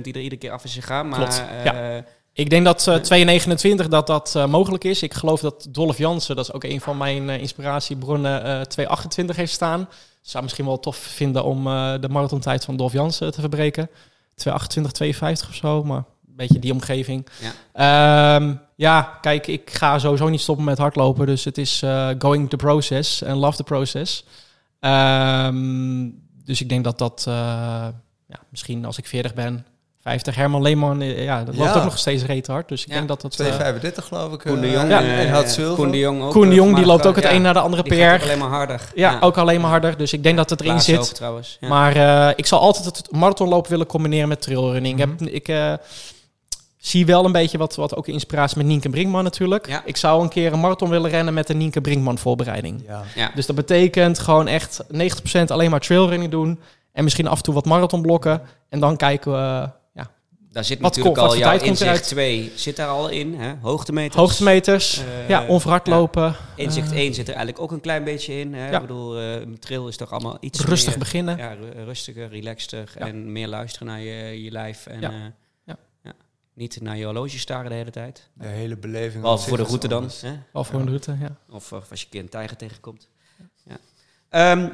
die 0.00 0.12
er 0.12 0.20
iedere 0.20 0.36
keer 0.36 0.50
af 0.50 0.64
is 0.64 0.74
gegaan. 0.74 1.08
Maar 1.08 1.18
Klopt, 1.18 1.44
eh, 1.64 1.96
Ik 2.32 2.50
denk 2.50 2.64
dat 2.64 2.88
eh 2.88 2.96
2,29 2.96 3.88
dat 3.88 4.06
dat 4.06 4.46
mogelijk 4.48 4.84
is. 4.84 5.02
Ik 5.02 5.14
geloof 5.14 5.40
dat 5.40 5.66
Dolph 5.70 5.98
Jansen, 5.98 6.36
dat 6.36 6.44
is 6.44 6.52
ook 6.52 6.64
een 6.64 6.80
van 6.80 6.96
mijn 6.96 7.30
eh, 7.30 7.40
inspiratiebronnen, 7.40 8.44
eh 8.44 8.86
2,28 9.28 9.36
heeft 9.36 9.52
staan. 9.52 9.88
Zou 10.22 10.42
misschien 10.42 10.64
wel 10.64 10.80
tof 10.80 10.96
vinden 10.96 11.44
om 11.44 11.64
de 12.00 12.08
marathontijd 12.10 12.64
van 12.64 12.76
Dolph 12.76 12.92
Jansen 12.92 13.32
te 13.32 13.40
verbreken. 13.40 13.90
2,28, 14.34 14.92
2,50 14.92 15.48
of 15.48 15.54
zo, 15.54 15.84
maar 15.84 16.04
een 16.28 16.36
beetje 16.36 16.58
die 16.58 16.72
omgeving. 16.72 17.26
Ja. 17.74 18.58
Ja, 18.76 19.18
kijk, 19.20 19.46
ik 19.46 19.70
ga 19.72 19.98
sowieso 19.98 20.28
niet 20.28 20.40
stoppen 20.40 20.64
met 20.64 20.78
hardlopen. 20.78 21.26
Dus 21.26 21.44
het 21.44 21.58
is 21.58 21.82
eh, 21.82 22.08
going 22.18 22.50
the 22.50 22.56
process 22.56 23.22
en 23.22 23.36
love 23.36 23.56
the 23.56 23.62
process. 23.64 24.24
Ehm, 24.80 26.08
dus 26.44 26.60
ik 26.60 26.68
denk 26.68 26.84
dat 26.84 26.98
dat, 26.98 27.24
eh, 27.28 27.34
ja, 28.26 28.38
misschien 28.50 28.84
als 28.84 28.98
ik 28.98 29.06
40 29.06 29.34
ben, 29.34 29.66
50. 30.02 30.34
Herman 30.34 30.62
Leeman, 30.62 31.00
eh, 31.00 31.24
ja, 31.24 31.44
dat 31.44 31.56
loopt 31.56 31.68
Ja. 31.72 31.76
ook 31.78 31.84
nog 31.84 31.98
steeds 31.98 32.24
reet 32.24 32.46
hard. 32.46 32.68
Dus 32.68 32.82
ik 32.82 32.88
Ja. 32.88 32.94
denk 32.94 33.08
dat 33.08 33.20
dat... 33.20 33.32
2,35 33.32 34.04
geloof 34.04 34.32
ik. 34.32 34.38
Koen 34.38 34.60
de 34.60 34.70
Jong, 34.70 34.88
Ja. 34.88 35.02
en 35.02 35.30
had 35.30 35.50
zilver. 35.50 35.74
Koen 35.74 35.90
de 35.90 35.98
Jong 35.98 36.22
ook. 36.22 36.30
Koen 36.32 36.48
de 36.48 36.54
Jong, 36.54 36.76
die 36.76 36.86
loopt 36.86 37.06
ook 37.06 37.16
het 37.16 37.24
een 37.24 37.42
naar 37.42 37.52
de 37.54 37.60
andere 37.60 37.82
die 37.82 37.92
PR. 37.92 38.22
alleen 38.22 38.38
maar 38.38 38.48
harder. 38.48 38.80
Ja, 38.94 39.18
ook 39.20 39.36
alleen 39.38 39.60
maar 39.60 39.70
harder. 39.70 39.96
Dus 39.96 40.12
ik 40.12 40.22
denk 40.22 40.36
dat 40.36 40.50
het 40.50 40.60
erin 40.60 40.72
Laatste 40.72 40.90
zit. 40.90 41.00
ook 41.00 41.06
trouwens. 41.06 41.56
Ja. 41.60 41.68
Maar 41.68 41.96
eh, 41.96 42.32
ik 42.36 42.46
zal 42.46 42.60
altijd 42.60 42.84
het 42.84 43.10
marathonlopen 43.12 43.70
willen 43.70 43.86
combineren 43.86 44.28
met 44.28 44.40
trailrunning. 44.42 44.98
Mhm. 44.98 45.12
Ik, 45.12 45.18
heb, 45.20 45.28
ik 45.34 45.48
eh, 45.48 45.72
zie 46.86 47.06
wel 47.06 47.24
een 47.24 47.32
beetje 47.32 47.58
wat, 47.58 47.74
wat 47.74 47.96
ook 47.96 48.08
inspiratie 48.08 48.56
met 48.56 48.66
Nienke 48.66 48.88
Brinkman 48.88 49.24
natuurlijk. 49.24 49.68
Ja. 49.68 49.82
Ik 49.84 49.96
zou 49.96 50.22
een 50.22 50.28
keer 50.28 50.52
een 50.52 50.60
marathon 50.60 50.88
willen 50.88 51.10
rennen 51.10 51.34
met 51.34 51.46
de 51.46 51.54
Nienke 51.54 51.80
Brinkman 51.80 52.18
voorbereiding. 52.18 52.82
Ja. 52.86 53.02
ja. 53.14 53.30
Dus 53.34 53.46
dat 53.46 53.56
betekent 53.56 54.18
gewoon 54.18 54.46
echt 54.46 54.84
90% 54.92 54.96
alleen 55.46 55.70
maar 55.70 55.80
trailrunning 55.80 56.30
doen. 56.30 56.60
En 56.92 57.04
misschien 57.04 57.26
af 57.26 57.36
en 57.36 57.42
toe 57.42 57.54
wat 57.54 57.64
marathonblokken. 57.64 58.42
En 58.68 58.80
dan 58.80 58.96
kijken 58.96 59.32
we 59.32 59.36
eh, 59.38 59.68
ja, 59.94 60.10
Daar 60.50 60.64
zit 60.64 60.80
Wat 60.80 60.88
natuurlijk 60.96 61.14
ko- 61.16 61.22
wat 61.22 61.30
al 61.30 61.38
jouw 61.38 61.50
komt 61.50 61.62
inzicht 61.62 61.82
eruit? 61.90 62.02
2 62.04 62.52
zit 62.54 62.76
daar 62.76 62.88
al 62.88 63.08
in. 63.08 63.34
Hè? 63.34 63.52
Hoogtemeters. 63.60 64.16
hoogtemeters. 64.16 64.98
Eh, 64.98 65.28
ja, 65.28 65.44
onverhard 65.46 65.86
ja. 65.86 65.94
lopen. 65.96 66.34
Inzicht 66.56 66.92
eh, 66.92 66.98
1 66.98 67.14
zit 67.14 67.28
er 67.28 67.34
eigenlijk 67.34 67.64
ook 67.64 67.72
een 67.72 67.80
klein 67.80 68.04
beetje 68.04 68.38
in. 68.40 68.54
Hè? 68.54 68.68
Ja. 68.70 68.74
Ik 68.74 68.80
bedoel, 68.80 69.18
eh, 69.18 69.32
een 69.32 69.58
trail 69.58 69.88
is 69.88 69.96
toch 69.96 70.10
allemaal 70.10 70.36
iets 70.40 70.60
rustig 70.64 70.88
meer, 70.90 70.98
beginnen. 70.98 71.36
Ja, 71.36 71.52
ru- 71.54 71.84
rustiger, 71.84 72.28
relaxter 72.28 72.92
Ja. 72.98 73.06
en 73.06 73.32
meer 73.32 73.48
luisteren 73.48 73.86
naar 73.88 74.00
je, 74.00 74.42
je 74.42 74.50
lijf. 74.50 74.86
En, 74.86 75.02
eh. 75.02 75.10
Niet 76.54 76.80
naar 76.80 76.96
je 76.96 77.04
horloge 77.04 77.38
staren 77.38 77.70
de 77.70 77.76
hele 77.76 77.90
tijd. 77.90 78.28
De 78.34 78.46
hele 78.46 78.76
beleving. 78.76 79.22
Behalve 79.22 79.42
op 79.42 79.48
voor 79.48 79.56
de 79.56 79.64
route 79.64 79.88
dan. 79.88 80.10
Hè? 80.20 80.32
Al 80.52 80.64
voor 80.64 80.80
een 80.80 80.86
route, 80.86 81.16
ja. 81.20 81.36
Of, 81.50 81.72
of 81.72 81.90
als 81.90 82.00
je 82.00 82.04
een 82.06 82.10
keer 82.12 82.20
een 82.20 82.28
tijger 82.28 82.56
tegenkomt. 82.56 83.08
Ja. 83.64 83.76
Ehm, 84.28 84.68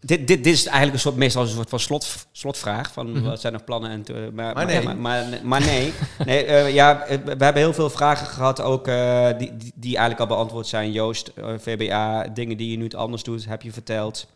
dit, 0.00 0.26
dit, 0.26 0.44
dit 0.44 0.46
is 0.46 0.64
eigenlijk 0.64 0.94
een 0.94 1.00
soort, 1.00 1.16
meestal 1.16 1.42
een 1.42 1.48
soort 1.48 1.68
van 1.68 1.78
slot, 1.80 2.26
slotvraag. 2.32 2.92
Van 2.92 3.10
Mhm. 3.12 3.22
wat 3.22 3.40
zijn 3.40 3.52
nog 3.52 3.64
plannen? 3.64 3.90
En 3.90 4.02
te- 4.02 4.30
maar, 4.32 4.54
Maar 4.54 4.66
nee. 4.66 4.82
Maar, 4.82 4.96
maar, 4.96 5.40
maar 5.44 5.60
nee. 5.60 5.92
nee 6.26 6.44
eh, 6.44 6.74
ja, 6.74 7.02
eh, 7.04 7.18
we 7.24 7.44
hebben 7.44 7.62
heel 7.62 7.74
veel 7.74 7.90
vragen 7.90 8.26
gehad, 8.26 8.60
ook 8.60 8.88
eh, 8.88 9.28
die, 9.38 9.56
die, 9.56 9.72
die 9.74 9.96
eigenlijk 9.96 10.20
al 10.20 10.36
beantwoord 10.36 10.66
zijn. 10.66 10.92
Joost, 10.92 11.28
eh, 11.28 11.54
VBA, 11.58 12.28
dingen 12.28 12.56
die 12.56 12.70
je 12.70 12.76
nu 12.76 12.84
het 12.84 12.94
anders 12.94 13.22
doet, 13.22 13.44
heb 13.46 13.62
je 13.62 13.72
verteld. 13.72 14.26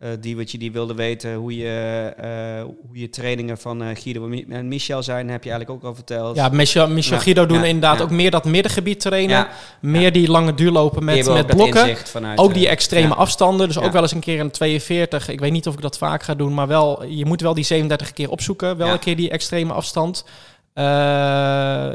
Eh 0.00 0.08
die 0.20 0.36
wat 0.36 0.50
je 0.50 0.58
die 0.58 0.72
wilde 0.72 0.94
weten, 0.94 1.34
hoe 1.34 1.56
je, 1.56 2.12
eh, 2.16 2.62
hoe 2.62 2.98
je 2.98 3.10
trainingen 3.10 3.58
van 3.58 3.82
eh, 3.82 3.88
Guido 3.94 4.22
en 4.24 4.28
Mi- 4.28 4.44
en 4.48 4.68
Michel 4.68 5.02
zijn, 5.02 5.28
heb 5.28 5.44
je 5.44 5.50
eigenlijk 5.50 5.80
ook 5.80 5.88
al 5.90 5.94
verteld. 5.94 6.36
Ja, 6.36 6.48
Michel, 6.48 6.88
Michel 6.88 7.16
Ja, 7.16 7.22
Guido 7.22 7.46
doen 7.46 7.58
ja, 7.58 7.64
inderdaad 7.64 7.96
ja. 7.98 8.02
ook 8.04 8.10
meer 8.10 8.30
dat 8.30 8.44
middengebied 8.44 9.00
trainen. 9.00 9.46
Meer 9.80 10.12
die 10.12 10.28
lange 10.30 10.54
duurlopen 10.54 11.04
met, 11.04 11.28
met 11.28 11.46
blokken. 11.46 11.96
vanuit, 11.96 12.38
Ook 12.38 12.54
die 12.54 12.68
extreme 12.68 13.14
afstanden. 13.14 13.66
Dus 13.66 13.78
ook 13.78 13.92
wel 13.92 14.02
eens 14.02 14.12
een 14.12 14.20
keer 14.20 14.40
een 14.40 14.50
42. 14.50 15.28
Ik 15.28 15.40
weet 15.40 15.52
niet 15.52 15.66
of 15.66 15.74
ik 15.74 15.80
dat 15.80 15.98
vaak 15.98 16.22
ga 16.22 16.34
doen. 16.34 16.54
Maar 16.54 16.66
wel, 16.66 17.04
je 17.04 17.26
moet 17.26 17.40
wel 17.40 17.54
die 17.54 17.64
37 17.64 18.12
keer 18.12 18.30
opzoeken. 18.30 18.76
Wel 18.76 18.86
Ja. 18.86 18.92
een 18.92 18.98
keer 18.98 19.16
die 19.16 19.30
extreme 19.30 19.72
afstand. 19.72 20.24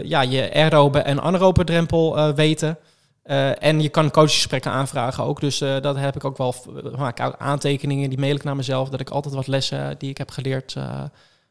Ja, 0.03 0.21
je 0.21 0.49
aerobe 0.53 0.99
en 0.99 1.21
anaerobe 1.21 1.63
drempel 1.63 2.33
weten. 2.35 2.77
Eh, 3.25 3.63
en 3.63 3.81
je 3.81 3.89
kan 3.89 4.11
coachgesprekken 4.11 4.71
aanvragen 4.71 5.23
ook. 5.23 5.39
Dus 5.39 5.61
eh, 5.61 5.81
dat 5.81 5.95
heb 5.95 6.15
ik 6.15 6.25
ook 6.25 6.37
wel. 6.37 6.55
eh, 6.85 6.97
maak 6.97 7.19
ik 7.19 7.35
aantekeningen, 7.37 8.09
die 8.09 8.19
mail 8.19 8.35
ik 8.35 8.43
naar 8.43 8.55
mezelf. 8.55 8.89
Dat 8.89 8.99
ik 8.99 9.09
altijd 9.09 9.33
wat 9.35 9.47
lessen 9.47 9.95
die 9.97 10.09
ik 10.09 10.17
heb 10.17 10.31
geleerd 10.31 10.73
eh, 10.77 10.83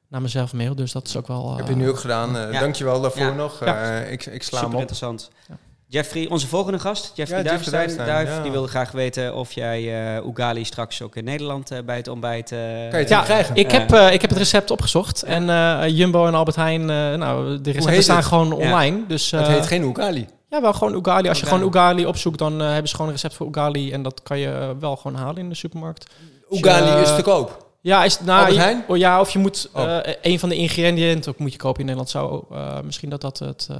naar 0.09 0.23
mezelf 0.23 0.53
mail. 0.53 0.75
Dus 0.75 0.93
dat 0.93 1.07
is 1.07 1.17
ook 1.17 1.27
wel... 1.27 1.57
Heb 1.57 1.69
je 1.69 1.75
nu 1.77 1.89
ook 1.89 1.99
gedaan. 1.99 2.37
eh 2.37 2.53
Ja. 2.53 2.61
Dankjewel 2.61 3.01
daarvoor 3.01 3.23
Ja. 3.23 3.33
nog. 3.33 3.65
Ja. 3.65 4.01
Eh, 4.01 4.13
ik, 4.13 4.27
ik 4.27 4.43
sla 4.43 4.49
Super 4.59 4.59
hem 4.65 4.75
op. 4.75 4.79
interessant. 4.81 5.31
Ja. 5.49 5.57
Jeffrey, 5.87 6.29
onze 6.29 6.47
volgende 6.47 6.79
gast, 6.79 7.13
Jeffrey 7.15 7.39
Ja, 7.39 7.45
Duif, 8.05 8.29
ja. 8.29 8.43
die 8.43 8.51
wilde 8.51 8.69
graag 8.69 8.91
weten 8.93 9.35
of 9.35 9.53
jij 9.53 10.15
eh 10.17 10.27
Oegali 10.27 10.65
straks 10.65 11.03
ook 11.03 11.17
in 11.17 11.25
Nederland 11.25 11.71
bij 11.85 11.97
het 11.97 12.09
ontbijt... 12.09 12.53
eh, 12.53 12.59
Kan 12.59 12.69
je 12.69 12.97
het 12.97 13.09
Ja, 13.09 13.23
krijgen? 13.23 13.57
Ik 13.57 13.71
Ja. 13.73 13.79
heb, 13.79 14.13
ik 14.13 14.21
heb 14.21 14.31
het 14.31 14.39
recept 14.39 14.71
opgezocht. 14.71 15.23
En 15.23 15.49
eh, 15.51 15.89
Jumbo 15.89 16.27
en 16.27 16.35
Albert 16.35 16.57
Heijn, 16.57 16.81
eh, 16.81 17.15
nou, 17.15 17.61
de 17.61 17.71
recepten 17.71 18.03
staan 18.03 18.17
het? 18.17 18.25
gewoon 18.27 18.49
Ja. 18.49 18.55
online. 18.55 19.03
Dus, 19.09 19.31
het 19.31 19.47
heet 19.47 19.67
geen 19.67 19.85
Oegali. 19.85 20.27
Ja, 20.55 20.61
wel 20.61 20.73
gewoon 20.73 20.95
Ugali. 20.95 21.29
Als 21.29 21.39
je 21.41 21.45
Ugali. 21.47 21.61
gewoon 21.63 21.75
Ugali 21.75 22.07
opzoekt, 22.07 22.39
dan 22.39 22.61
eh, 22.61 22.67
hebben 22.69 22.89
ze 22.89 22.95
gewoon 22.95 23.07
een 23.11 23.17
recept 23.17 23.35
voor 23.35 23.47
Ugali. 23.49 23.93
En 23.93 24.03
dat 24.03 24.23
kan 24.23 24.39
je 24.39 24.51
eh, 24.51 24.71
wel 24.81 24.97
gewoon 24.97 25.17
halen 25.17 25.37
in 25.37 25.49
de 25.49 25.55
supermarkt. 25.55 26.07
Oegali 26.51 26.91
eh, 26.91 27.01
is 27.01 27.15
te 27.15 27.23
koop. 27.23 27.63
Ja, 27.81 28.05
is, 28.05 28.21
nou, 28.21 28.53
je- 28.53 28.83
oh, 28.89 28.97
ja, 28.97 29.21
of 29.21 29.31
je 29.31 29.39
moet 29.39 29.69
Oh. 29.73 29.97
eh, 29.99 30.15
een 30.23 30.39
van 30.39 30.49
de 30.49 30.57
ingrediënten 30.57 31.33
ook 31.33 31.39
moet 31.39 31.53
je 31.53 31.59
kopen 31.59 31.81
in 31.81 31.87
Nederland. 31.87 32.11
Zou 32.11 32.45
eh, 32.51 32.81
misschien 32.81 33.11
dat 33.11 33.21
dat 33.21 33.39
het 33.39 33.69
eh, 33.71 33.79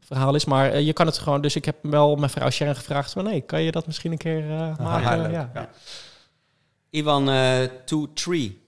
verhaal 0.00 0.34
is. 0.34 0.44
Maar 0.44 0.70
eh, 0.70 0.86
je 0.86 0.92
kan 0.92 1.06
het 1.06 1.18
gewoon. 1.18 1.40
Dus 1.40 1.56
ik 1.56 1.64
heb 1.64 1.76
wel 1.82 2.16
mijn 2.16 2.30
vrouw 2.30 2.50
Sharon 2.50 2.74
gevraagd 2.74 3.12
van 3.12 3.24
nee, 3.24 3.40
kan 3.40 3.62
je 3.62 3.70
dat 3.72 3.86
misschien 3.86 4.12
een 4.12 4.18
keer 4.18 4.50
eh 4.50 4.78
maken? 4.78 5.30
ja. 5.30 5.50
Ja. 5.54 5.68
Eh 7.60 7.68
to 7.84 8.06
Tree, 8.14 8.60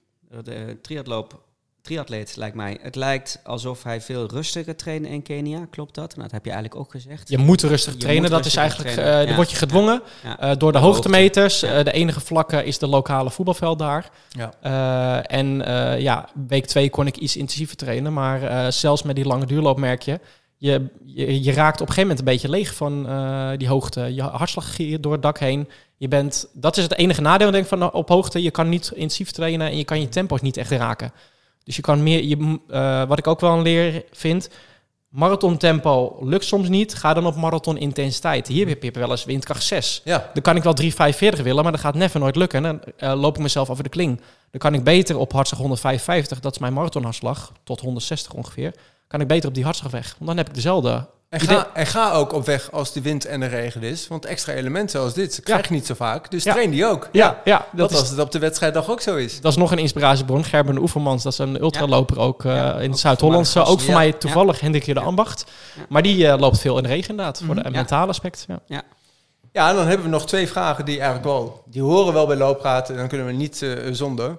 de 0.44 0.78
triatloop, 0.82 1.40
triatleet 1.82 2.36
lijkt 2.36 2.56
mij. 2.56 2.78
Het 2.82 2.96
lijkt 2.96 3.40
alsof 3.44 3.82
hij 3.82 4.00
veel 4.00 4.26
rustiger 4.28 4.76
traint 4.76 5.06
in 5.06 5.22
Kenia, 5.22 5.66
klopt 5.70 5.94
dat? 5.94 6.10
Nou, 6.10 6.22
dat 6.22 6.30
heb 6.32 6.44
je 6.44 6.50
eigenlijk 6.50 6.80
ook 6.80 6.90
gezegd. 6.90 7.28
Je 7.28 7.38
moet 7.38 7.62
rustig 7.62 7.92
Je 7.92 7.98
trainen. 7.98 8.22
moet 8.22 8.30
dat 8.32 8.46
is 8.46 8.56
eigenlijk. 8.56 8.88
eh 8.96 9.04
ja. 9.04 9.24
Dan 9.24 9.34
word 9.34 9.50
je 9.50 9.56
gedwongen 9.56 10.02
Ja. 10.24 10.38
eh, 10.38 10.50
door 10.58 10.72
de 10.72 10.78
De 10.78 10.84
hoogtemeters. 10.84 11.60
hoogte, 11.60 11.76
Eh, 11.78 11.84
de 11.84 11.92
enige 11.92 12.20
vlakke 12.20 12.64
is 12.64 12.78
de 12.78 12.86
lokale 12.86 13.30
voetbalveld 13.30 13.78
daar. 13.78 14.10
Ja. 14.28 14.52
Eh, 14.60 15.36
en 15.38 15.64
eh, 15.66 16.00
ja, 16.00 16.28
week 16.48 16.66
twee 16.66 16.90
kon 16.90 17.06
ik 17.06 17.16
iets 17.16 17.36
intensiever 17.36 17.76
trainen. 17.76 18.12
Maar 18.12 18.42
eh, 18.42 18.70
zelfs 18.70 19.02
met 19.02 19.16
die 19.16 19.24
lange 19.26 19.46
duurloop 19.46 19.78
merk 19.78 20.02
je, 20.02 20.20
je, 20.56 20.86
je, 21.04 21.42
je 21.42 21.52
raakt 21.52 21.80
op 21.80 21.88
een 21.88 21.94
gegeven 21.94 22.00
moment 22.02 22.18
een 22.18 22.24
beetje 22.32 22.48
leeg 22.48 22.74
van 22.74 23.08
eh, 23.08 23.50
die 23.56 23.68
hoogte. 23.68 24.14
Je 24.14 24.22
hartslag 24.22 24.74
giert 24.74 25.02
door 25.02 25.12
het 25.12 25.22
dak 25.22 25.38
heen. 25.38 25.68
Je 25.96 26.08
bent, 26.08 26.48
dat 26.52 26.76
is 26.76 26.82
het 26.82 26.96
enige 26.96 27.20
nadeel 27.20 27.50
denk 27.50 27.62
ik, 27.62 27.68
van 27.68 27.92
op 27.92 28.08
hoogte. 28.08 28.42
Je 28.42 28.50
kan 28.50 28.68
niet 28.68 28.90
intensief 28.94 29.30
trainen 29.30 29.68
en 29.70 29.76
je 29.76 29.84
kan 29.84 30.00
je 30.00 30.08
tempo's 30.08 30.40
niet 30.40 30.56
echt 30.56 30.70
raken. 30.70 31.12
Dus 31.70 31.78
je 31.78 31.84
kan 31.84 32.02
meer, 32.02 32.24
je, 32.24 32.58
eh, 32.68 33.04
wat 33.04 33.18
ik 33.18 33.26
ook 33.26 33.40
wel 33.40 33.52
een 33.52 33.62
leer 33.62 34.04
vind, 34.12 34.50
marathon 35.08 35.56
tempo 35.56 36.16
lukt 36.20 36.44
soms 36.44 36.68
niet. 36.68 36.94
Ga 36.94 37.14
dan 37.14 37.26
op 37.26 37.36
marathon 37.36 37.76
intensiteit. 37.78 38.46
Hier 38.46 38.68
heb 38.68 38.82
je 38.82 38.90
wel 38.90 39.10
eens 39.10 39.24
windkracht 39.24 39.62
6. 39.62 40.00
Ja. 40.04 40.30
Dan 40.32 40.42
kan 40.42 40.56
ik 40.56 40.62
wel 40.62 40.74
3,45 40.74 41.42
willen, 41.42 41.62
maar 41.62 41.72
dat 41.72 41.80
gaat 41.80 41.94
never 41.94 42.20
nooit 42.20 42.36
lukken. 42.36 42.62
Dan 42.62 42.80
eh, 42.96 43.20
loop 43.20 43.36
ik 43.36 43.42
mezelf 43.42 43.70
over 43.70 43.82
de 43.82 43.88
kling. 43.88 44.20
Dan 44.50 44.60
kan 44.60 44.74
ik 44.74 44.84
beter 44.84 45.18
op 45.18 45.32
hartslag 45.32 45.60
155, 45.60 46.40
dat 46.40 46.52
is 46.52 46.58
mijn 46.58 46.72
marathonhartslag, 46.72 47.52
tot 47.64 47.80
160 47.80 48.32
ongeveer. 48.32 48.74
Kan 49.06 49.20
ik 49.20 49.26
beter 49.26 49.48
op 49.48 49.54
die 49.54 49.64
hartslag 49.64 49.92
weg. 49.92 50.14
Want 50.18 50.26
dan 50.26 50.36
heb 50.36 50.48
ik 50.48 50.54
dezelfde. 50.54 51.06
En 51.30 51.40
ga, 51.40 51.68
en 51.74 51.86
ga 51.86 52.12
ook 52.12 52.32
op 52.32 52.46
weg 52.46 52.72
als 52.72 52.92
de 52.92 53.00
wind 53.00 53.24
en 53.24 53.40
de 53.40 53.46
regen 53.46 53.82
is. 53.82 54.08
Want 54.08 54.24
extra 54.24 54.52
elementen 54.52 54.98
zoals 54.98 55.14
dit 55.14 55.40
krijg 55.44 55.68
je 55.68 55.74
niet 55.74 55.86
zo 55.86 55.94
vaak. 55.94 56.30
Dus 56.30 56.44
Ja. 56.44 56.52
train 56.52 56.70
die 56.70 56.86
ook. 56.86 57.08
Ja, 57.12 57.40
ja 57.44 57.56
dat, 57.58 57.66
Dat 57.78 57.90
is, 57.90 57.98
als 57.98 58.10
het 58.10 58.18
op 58.18 58.30
de 58.30 58.38
wedstrijddag 58.38 58.90
ook 58.90 59.00
zo 59.00 59.16
is. 59.16 59.40
dat 59.40 59.52
is 59.52 59.58
nog 59.58 59.72
een 59.72 59.78
inspiratiebron. 59.78 60.44
Gerben 60.44 60.78
Oevermans, 60.78 61.22
dat 61.22 61.32
is 61.32 61.38
een 61.38 61.60
ultraloper 61.60 62.18
ook 62.18 62.44
eh, 62.44 62.54
Ja, 62.54 62.72
in 62.72 62.82
ook 62.84 62.90
het 62.90 62.98
Zuid-Hollandse. 62.98 63.52
voormalig 63.52 63.72
Ook 63.78 63.80
voor 63.86 63.94
mij 63.94 64.12
toevallig 64.12 64.60
Hendrikje 64.60 64.94
de 64.94 65.00
Ambacht. 65.00 65.44
Ja. 65.76 65.82
Maar 65.88 66.02
die 66.02 66.26
eh, 66.28 66.38
loopt 66.38 66.58
veel 66.58 66.76
in 66.76 66.82
de 66.82 66.88
regen 66.88 67.10
inderdaad, 67.10 67.38
voor 67.38 67.54
Mhm. 67.54 67.56
de 67.64 67.70
Ja. 67.70 67.76
mentale 67.76 68.08
aspect. 68.08 68.46
Ja. 68.66 68.82
Ja, 69.52 69.68
en 69.70 69.74
dan 69.76 69.86
hebben 69.86 70.06
we 70.06 70.12
nog 70.12 70.26
twee 70.26 70.48
vragen 70.48 70.84
die 70.84 70.94
eigenlijk 70.94 71.24
wel... 71.24 71.62
Die 71.66 71.82
horen 71.82 72.12
wel 72.12 72.26
bij 72.26 72.36
looppraten. 72.36 72.96
Dan 72.96 73.08
kunnen 73.08 73.26
we 73.26 73.32
niet 73.32 73.62
eh, 73.62 73.70
zonder. 73.90 74.36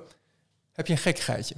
Heb 0.74 0.88
je 0.88 0.94
een 0.94 1.00
gekkigheidje? 1.00 1.56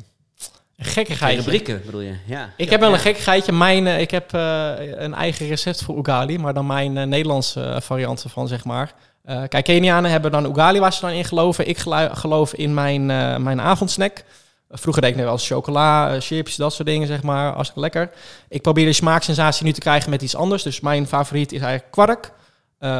Gekkigheid. 0.78 1.38
rubrieken 1.38 1.82
bedoel 1.86 2.02
je? 2.02 2.16
Ja. 2.26 2.50
Ik 2.58 2.70
heb 2.70 2.80
wel 2.80 2.94
een 2.94 3.00
gekkigheidje. 3.00 3.52
Mijn, 3.52 3.88
eh, 3.88 4.00
ik 4.00 4.12
heb 4.12 4.34
eh, 4.34 4.72
een 4.78 5.14
eigen 5.14 5.48
recept 5.48 5.84
voor 5.84 5.98
ugali, 5.98 6.38
maar 6.38 6.54
dan 6.54 6.66
mijn 6.66 6.98
eh, 6.98 7.06
Nederlandse 7.06 7.62
eh, 7.62 7.82
variant 7.82 8.24
ervan, 8.24 8.48
zeg 8.48 8.64
maar. 8.64 8.94
Eh, 9.24 9.42
kijk, 9.48 9.64
Kenianen 9.64 10.12
hebben 10.12 10.32
dan 10.32 10.46
Ugali 10.46 10.80
waar 10.80 10.94
ze 10.94 11.02
dan 11.02 11.10
in 11.10 11.26
geloven. 11.26 11.68
Ik 11.68 11.78
geloof 12.12 12.54
in 12.54 12.74
mijn, 12.74 13.06
mijn 13.44 13.62
avondsnack. 13.62 14.24
Vroeger 14.70 15.02
deed 15.02 15.12
ik 15.12 15.18
net 15.18 15.26
wel 15.26 15.38
chocola, 15.38 16.20
chips, 16.20 16.56
dat 16.56 16.74
soort 16.74 16.88
dingen, 16.88 17.08
zeg 17.08 17.24
maar. 17.24 17.54
Als 17.54 17.72
lekker. 17.76 18.10
Ik 18.50 18.62
probeer 18.62 18.86
de 18.86 18.94
smaaksensatie 18.94 19.66
nu 19.66 19.72
te 19.72 19.80
krijgen 19.80 20.10
met 20.10 20.22
iets 20.22 20.36
anders. 20.36 20.64
Dus 20.64 20.80
mijn 20.80 21.08
favoriet 21.08 21.52
is 21.52 21.62
eigenlijk 21.62 21.92
kwark, 21.92 22.32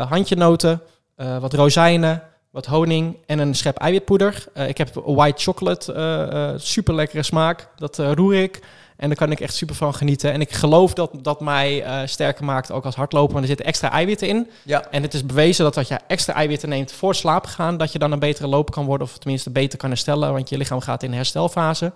handjenoten, 0.10 0.82
wat 1.16 1.54
rozijnen, 1.54 2.24
wat 2.54 2.66
honing 2.66 3.18
en 3.26 3.40
een 3.40 3.56
schep 3.56 3.78
eiwitpoeder. 3.78 4.46
Eh, 4.54 4.68
ik 4.68 4.78
heb 4.78 4.94
white 4.94 5.42
chocolate, 5.42 5.94
eh, 5.94 6.50
eh, 6.52 6.60
super 6.60 6.94
lekkere 6.94 7.24
smaak. 7.24 7.68
Dat 7.76 7.98
roer 7.98 8.36
ik. 8.36 8.60
En 8.98 9.08
daar 9.08 9.18
kan 9.18 9.32
ik 9.32 9.40
echt 9.40 9.54
super 9.54 9.76
van 9.76 9.94
genieten. 9.94 10.32
En 10.32 10.42
ik 10.42 10.52
geloof 10.52 10.94
dat 10.94 11.12
dat 11.22 11.42
mij 11.42 11.84
sterker 12.06 12.46
maakt, 12.46 12.72
ook 12.72 12.86
als 12.86 12.96
hardloper. 12.96 13.32
Want 13.32 13.42
er 13.42 13.50
zitten 13.50 13.66
extra 13.66 13.92
eiwitten 13.92 14.28
in. 14.28 14.50
Ja. 14.64 14.88
En 14.92 15.02
het 15.02 15.14
is 15.14 15.26
bewezen 15.26 15.64
dat 15.64 15.78
als 15.78 15.88
je 15.88 16.00
extra 16.08 16.34
eiwitten 16.34 16.70
neemt 16.70 16.92
voor 16.92 17.16
slaap 17.16 17.46
gaan, 17.46 17.78
dat 17.78 17.92
je 17.92 18.00
dan 18.00 18.12
een 18.12 18.20
betere 18.20 18.48
loper 18.48 18.74
kan 18.74 18.86
worden. 18.86 19.08
Of 19.08 19.18
tenminste 19.18 19.50
beter 19.50 19.80
kan 19.80 19.90
herstellen, 19.90 20.34
want 20.34 20.50
je 20.50 20.58
lichaam 20.58 20.80
gaat 20.80 21.04
in 21.04 21.14
herstelfase. 21.14 21.92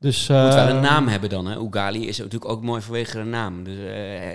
Dus, 0.00 0.18
Moet 0.28 0.36
wel 0.54 0.56
eh, 0.56 0.68
een 0.68 0.80
naam 0.80 1.08
hebben 1.08 1.28
dan, 1.28 1.46
hè? 1.46 1.56
Ugali 1.58 2.08
is 2.08 2.18
natuurlijk 2.18 2.50
ook 2.50 2.62
mooi 2.62 2.82
vanwege 2.82 3.16
de 3.16 3.24
naam. 3.24 3.64
Dus, 3.64 3.74
eh, 3.78 4.16
eh, 4.26 4.32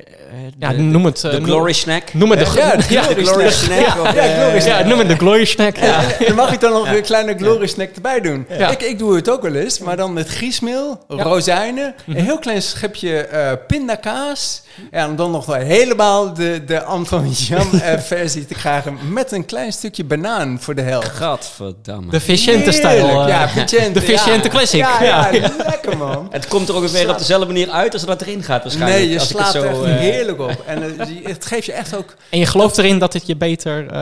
Ja, 0.60 0.70
de, 0.70 0.78
noem 0.78 1.06
het... 1.06 1.22
de, 1.22 1.28
eh, 1.28 1.34
de 1.34 1.40
noem- 1.40 1.50
Glory 1.50 1.74
Snack. 1.74 2.14
Noem 2.14 2.30
het 2.32 2.40
de, 2.40 2.52
Ja, 2.56 2.76
de 2.76 2.84
ja, 2.90 3.02
Glory 3.02 3.26
Glory 3.26 3.50
Snack. 3.52 3.80
Snack. 3.86 4.00
of, 4.06 4.14
Ja, 4.14 4.22
eh, 4.22 4.42
Glory 4.44 4.66
ja, 4.66 4.84
noem 4.88 5.00
het 5.00 5.08
de 5.08 5.16
Glory 5.16 5.46
Snack. 5.46 5.76
Ja. 5.78 5.86
Ja, 6.20 6.26
dan 6.28 6.36
mag 6.36 6.52
ik 6.54 6.60
dan 6.60 6.72
nog 6.72 6.88
een 6.92 7.02
kleine 7.02 7.36
glory 7.38 7.68
snack 7.68 7.90
erbij 7.96 8.22
doen. 8.22 8.46
Ja. 8.50 8.70
Ik, 8.70 8.82
ik 8.82 9.00
doe 9.00 9.16
het 9.16 9.30
ook 9.30 9.42
wel 9.42 9.56
eens, 9.56 9.80
maar 9.80 9.98
dan 9.98 10.14
met 10.14 10.28
griesmeel, 10.28 11.04
rozijnen, 11.08 11.96
een 12.08 12.16
heel 12.16 12.40
klein 12.40 12.62
schepje 12.62 13.18
eh 13.18 13.52
pindakaas. 13.68 14.62
En 14.92 15.16
dan 15.16 15.32
nog 15.32 15.46
wel 15.46 15.56
helemaal 15.56 16.34
de, 16.34 16.64
de 16.66 16.84
Anton 16.84 17.30
Jan 17.32 17.72
eh, 17.82 18.00
versie 18.14 18.46
te 18.46 18.54
krijgen 18.54 18.98
met 19.12 19.32
een 19.32 19.46
klein 19.46 19.72
stukje 19.74 20.04
banaan 20.04 20.58
voor 20.62 20.76
de 20.76 20.82
helft. 20.82 21.08
Gadverdamme. 21.10 22.12
De 22.12 22.20
Vicente-stijl. 22.20 23.08
Eh. 23.22 23.28
Ja, 23.28 23.50
Vicente. 23.50 23.92
de 24.00 24.02
Vicente. 24.06 24.48
Classic. 24.50 24.80
Ja, 24.80 25.04
Ja. 25.04 25.30
ja, 25.32 25.52
lekker 25.72 25.98
man. 25.98 26.28
Het 26.32 26.48
komt 26.48 26.70
er 26.70 26.76
ongeveer 26.76 27.10
op 27.10 27.18
dezelfde 27.18 27.46
manier 27.46 27.70
uit 27.70 27.94
als 27.94 28.06
dat 28.06 28.22
erin 28.22 28.44
gaat 28.44 28.64
waarschijnlijk. 28.64 29.00
Nee, 29.00 29.10
je 29.10 29.20
als 29.20 29.30
ik 29.30 29.38
het 29.38 29.48
slaat 29.48 29.64
er 29.64 29.76
zo, 29.76 29.84
echt 29.84 29.94
eh, 29.94 30.00
heerlijk 30.00 30.40
op. 30.40 30.64
En 30.66 31.00
eh, 31.00 31.08
het 31.24 31.46
geeft 31.46 31.66
je 31.66 31.72
echt 31.72 31.96
ook... 31.96 32.16
En 32.30 32.40
je 32.40 32.46
gelooft 32.46 32.78
erin 32.78 33.00
dat 33.00 33.14
het 33.14 33.26
je 33.26 33.36
beter 33.36 33.88
eh 33.88 33.98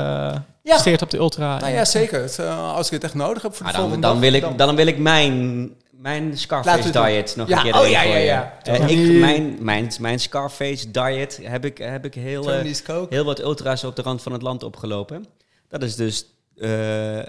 Ja. 0.63 0.71
presteert 0.73 1.01
op 1.01 1.09
de 1.09 1.17
ultra. 1.17 1.59
Nou 1.59 1.73
ja, 1.73 1.85
zeker. 1.85 2.21
Het, 2.21 2.39
eh, 2.39 2.73
als 2.75 2.85
ik 2.85 2.93
het 2.93 3.03
echt 3.03 3.13
nodig 3.13 3.41
heb 3.41 3.55
voor 3.55 3.65
de 3.65 3.71
ah, 3.71 3.77
dan, 3.77 3.81
volgende 3.81 4.07
dan, 4.07 4.21
dag, 4.21 4.29
wil 4.29 4.33
ik, 4.33 4.41
dan- 4.41 4.67
dan 4.67 4.75
wil 4.75 4.87
ik 4.87 4.97
mijn, 4.97 5.69
mijn 5.91 6.37
Scarface 6.37 6.89
diet 6.91 7.35
nog 7.35 7.47
Ja, 7.47 7.57
een 7.57 7.63
keer 7.63 7.81
oh, 7.81 7.87
ja, 7.89 8.01
ja, 8.01 8.17
ja. 8.17 8.53
Ik, 8.63 9.19
mijn, 9.19 9.57
mijn, 9.59 9.91
mijn 9.99 10.19
Scarface 10.19 10.91
diet 10.91 11.39
heb 11.43 11.65
ik, 11.65 11.77
heb 11.77 12.05
ik 12.05 12.13
heel, 12.13 12.51
eh, 12.51 12.73
heel 13.09 13.23
wat 13.23 13.39
ultra's 13.39 13.83
op 13.83 13.95
de 13.95 14.01
rand 14.01 14.21
van 14.21 14.31
het 14.31 14.41
land 14.41 14.63
opgelopen. 14.63 15.25
Dat 15.69 15.83
is 15.83 15.95
dus 15.95 16.25
eh, 16.57 17.19
eh, 17.19 17.25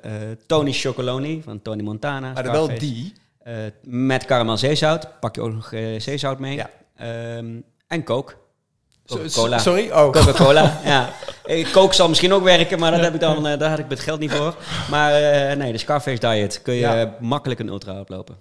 Tony 0.47 0.73
Chocoloni 0.73 1.43
van 1.45 1.63
Tony 1.63 1.83
Montana. 1.83 2.33
Maar 2.33 2.43
dan 2.43 2.53
wel 2.53 2.79
die. 2.79 3.13
Eh, 3.45 3.55
met 3.83 4.25
karamel 4.25 4.57
zeezout. 4.57 5.21
Pak 5.21 5.35
je 5.35 5.41
ook 5.41 5.53
nog 5.53 5.73
eh, 5.73 6.01
zeezout 6.01 6.39
mee. 6.39 6.55
Ja. 6.55 6.71
Ehm, 6.97 7.61
en. 7.87 8.05
So- 8.07 9.17
Coca-Cola. 9.17 9.59
Sorry? 9.59 9.91
Oh. 9.91 10.11
Coca-Cola, 10.13 10.79
ja. 10.85 11.11
Eh, 11.45 11.71
Coke 11.73 11.95
zal 11.95 12.09
misschien 12.09 12.33
ook 12.33 12.43
werken, 12.43 12.79
maar 12.79 12.91
dat 12.91 13.01
heb 13.01 13.15
ik 13.15 13.21
dan, 13.21 13.47
eh, 13.47 13.59
daar 13.59 13.71
had 13.71 13.79
ik 13.79 13.85
het 13.89 14.01
geld 14.01 14.21
niet 14.21 14.33
voor. 14.33 14.57
Maar 14.91 15.13
eh, 15.15 15.57
nee, 15.57 15.73
de 15.73 15.79
Scarface 15.79 16.19
diet 16.35 16.63
kun 16.63 16.75
je 16.75 16.81
Ja. 16.81 17.01
eh, 17.01 17.09
makkelijk 17.21 17.61
een 17.61 17.69
ultra 17.69 18.01
oplopen. 18.01 18.37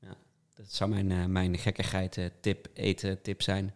Ja, 0.00 0.08
dat 0.54 0.66
zou 0.68 0.90
mijn, 0.90 1.10
eh, 1.12 1.24
mijn 1.24 1.58
gekkigheid 1.58 2.16
eh, 2.16 2.24
tip, 2.40 2.66
eten 2.74 3.22
tip 3.22 3.42
zijn. 3.42 3.74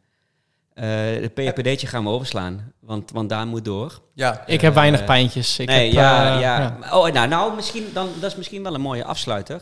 Eh 0.75 0.85
de 1.21 1.31
PPD'tje 1.35 1.87
gaan 1.87 2.05
we 2.05 2.11
overslaan, 2.11 2.73
want, 2.81 3.11
want 3.11 3.29
daar 3.29 3.47
moet 3.47 3.65
door. 3.65 4.01
Ja. 4.15 4.43
Ik 4.47 4.61
heb 4.61 4.75
weinig 4.75 5.01
Eh, 5.01 5.07
pijntjes. 5.07 5.59
Ik 5.59 5.69
nee, 5.69 5.85
heb, 5.85 5.93
ja, 5.93 6.35
eh, 6.35 6.41
ja. 6.41 6.77
Oh, 6.93 7.13
nou, 7.13 7.29
nou 7.29 7.55
misschien, 7.55 7.85
dan, 7.93 8.09
dat 8.21 8.31
is 8.31 8.37
misschien 8.37 8.63
wel 8.63 8.75
een 8.75 8.81
mooie 8.81 9.05
afsluiter. 9.05 9.61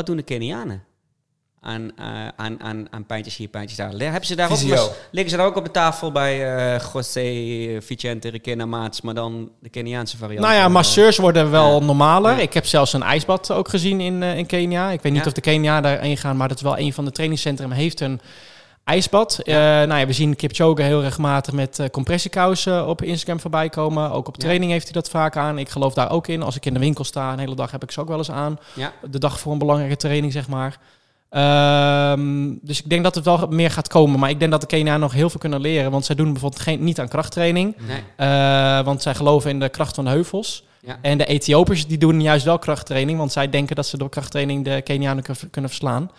Wat 0.00 0.08
doen 0.08 0.18
de 0.18 0.24
Kenianen 0.24 0.82
aan, 1.60 1.90
eh, 1.96 2.28
aan, 2.36 2.60
aan, 2.62 2.86
aan 2.90 3.06
pijntjes 3.06 3.36
hier, 3.36 3.48
pijntjes 3.48 3.78
daar? 3.78 3.90
Hebben 3.90 4.24
ze 4.26 4.34
daar 4.34 4.50
ook 4.50 4.58
liggen 5.10 5.30
ze 5.30 5.36
daar 5.36 5.46
ook 5.46 5.56
op 5.56 5.64
de 5.64 5.70
tafel 5.70 6.12
bij 6.12 6.56
eh 6.74 6.80
José 6.92 7.20
Vicente 7.80 8.28
Requena 8.28 8.66
Maats, 8.66 9.00
maar 9.00 9.14
dan 9.14 9.50
de 9.60 9.68
Keniaanse 9.68 10.16
variant? 10.16 10.44
Nou 10.44 10.54
ja, 10.54 10.64
Eh, 10.64 10.70
masseurs 10.70 11.16
worden 11.16 11.50
wel 11.50 11.82
normaler. 11.82 12.38
Ik 12.38 12.52
heb 12.52 12.66
zelfs 12.66 12.92
een 12.92 13.02
ijsbad 13.02 13.50
ook 13.52 13.68
gezien 13.68 14.00
in, 14.00 14.22
in 14.22 14.46
Kenia. 14.46 14.90
Ik 14.90 15.00
weet 15.00 15.12
niet 15.12 15.26
of 15.26 15.32
de 15.32 15.40
Kenia 15.40 15.80
daarheen 15.80 16.16
gaan, 16.16 16.36
maar 16.36 16.48
dat 16.48 16.56
is 16.56 16.62
wel 16.62 16.78
een 16.78 16.92
van 16.92 17.04
de 17.04 17.12
trainingscentrum 17.12 17.70
heeft 17.70 18.00
een 18.00 18.20
ijsbad. 18.90 19.38
Eh, 19.38 19.54
nou 19.54 19.94
ja, 19.94 20.06
we 20.06 20.12
zien 20.12 20.36
Kipchoge 20.36 20.82
heel 20.82 21.00
regelmatig 21.02 21.52
met 21.54 21.78
eh, 21.78 21.86
compressiekousen 21.90 22.86
op 22.86 23.02
Instagram 23.02 23.40
voorbij 23.40 23.68
komen. 23.68 24.10
Ook 24.10 24.28
op 24.28 24.34
Ja. 24.36 24.42
training 24.42 24.70
heeft 24.70 24.84
hij 24.84 24.92
dat 24.92 25.10
vaak 25.10 25.36
aan. 25.36 25.58
Ik 25.58 25.68
geloof 25.68 25.94
daar 25.94 26.10
ook 26.10 26.26
in. 26.26 26.42
Als 26.42 26.56
ik 26.56 26.66
in 26.66 26.74
de 26.74 26.80
winkel 26.80 27.04
sta 27.04 27.32
een 27.32 27.38
hele 27.38 27.54
dag 27.54 27.70
heb 27.70 27.82
ik 27.82 27.90
ze 27.90 28.00
ook 28.00 28.08
wel 28.08 28.18
eens 28.18 28.30
aan. 28.30 28.58
Ja. 28.74 28.92
De 29.10 29.18
dag 29.18 29.40
voor 29.40 29.52
een 29.52 29.58
belangrijke 29.58 29.96
training, 29.96 30.32
zeg 30.32 30.48
maar. 30.48 30.78
Ehm, 31.30 32.54
dus 32.62 32.78
ik 32.82 32.88
denk 32.90 33.02
dat 33.02 33.14
het 33.14 33.24
wel 33.24 33.46
meer 33.50 33.70
gaat 33.70 33.88
komen. 33.88 34.18
Maar 34.20 34.30
ik 34.30 34.38
denk 34.38 34.50
dat 34.50 34.60
de 34.60 34.66
Kenianen 34.66 35.00
nog 35.00 35.12
heel 35.12 35.30
veel 35.30 35.40
kunnen 35.40 35.60
leren. 35.60 35.90
Want 35.90 36.04
zij 36.04 36.14
doen 36.14 36.32
bijvoorbeeld 36.32 36.62
geen, 36.62 36.84
niet 36.84 37.00
aan 37.00 37.08
krachttraining. 37.08 37.76
Nee. 37.86 38.02
Eh, 38.16 38.84
want 38.84 39.02
zij 39.02 39.14
geloven 39.14 39.50
in 39.50 39.60
de 39.60 39.68
kracht 39.68 39.94
van 39.94 40.04
de 40.04 40.10
heuvels. 40.10 40.64
Ja. 40.82 40.98
En 41.02 41.18
de 41.18 41.26
Ethiopiërs 41.26 41.86
die 41.86 41.98
doen 41.98 42.20
juist 42.20 42.44
wel 42.44 42.58
krachttraining. 42.58 43.18
Want 43.18 43.32
zij 43.32 43.50
denken 43.50 43.76
dat 43.76 43.86
ze 43.86 43.98
door 43.98 44.08
krachttraining 44.08 44.64
de 44.64 44.80
Kenianen 44.82 45.22
kun- 45.22 45.50
kunnen 45.50 45.70
verslaan. 45.70 46.10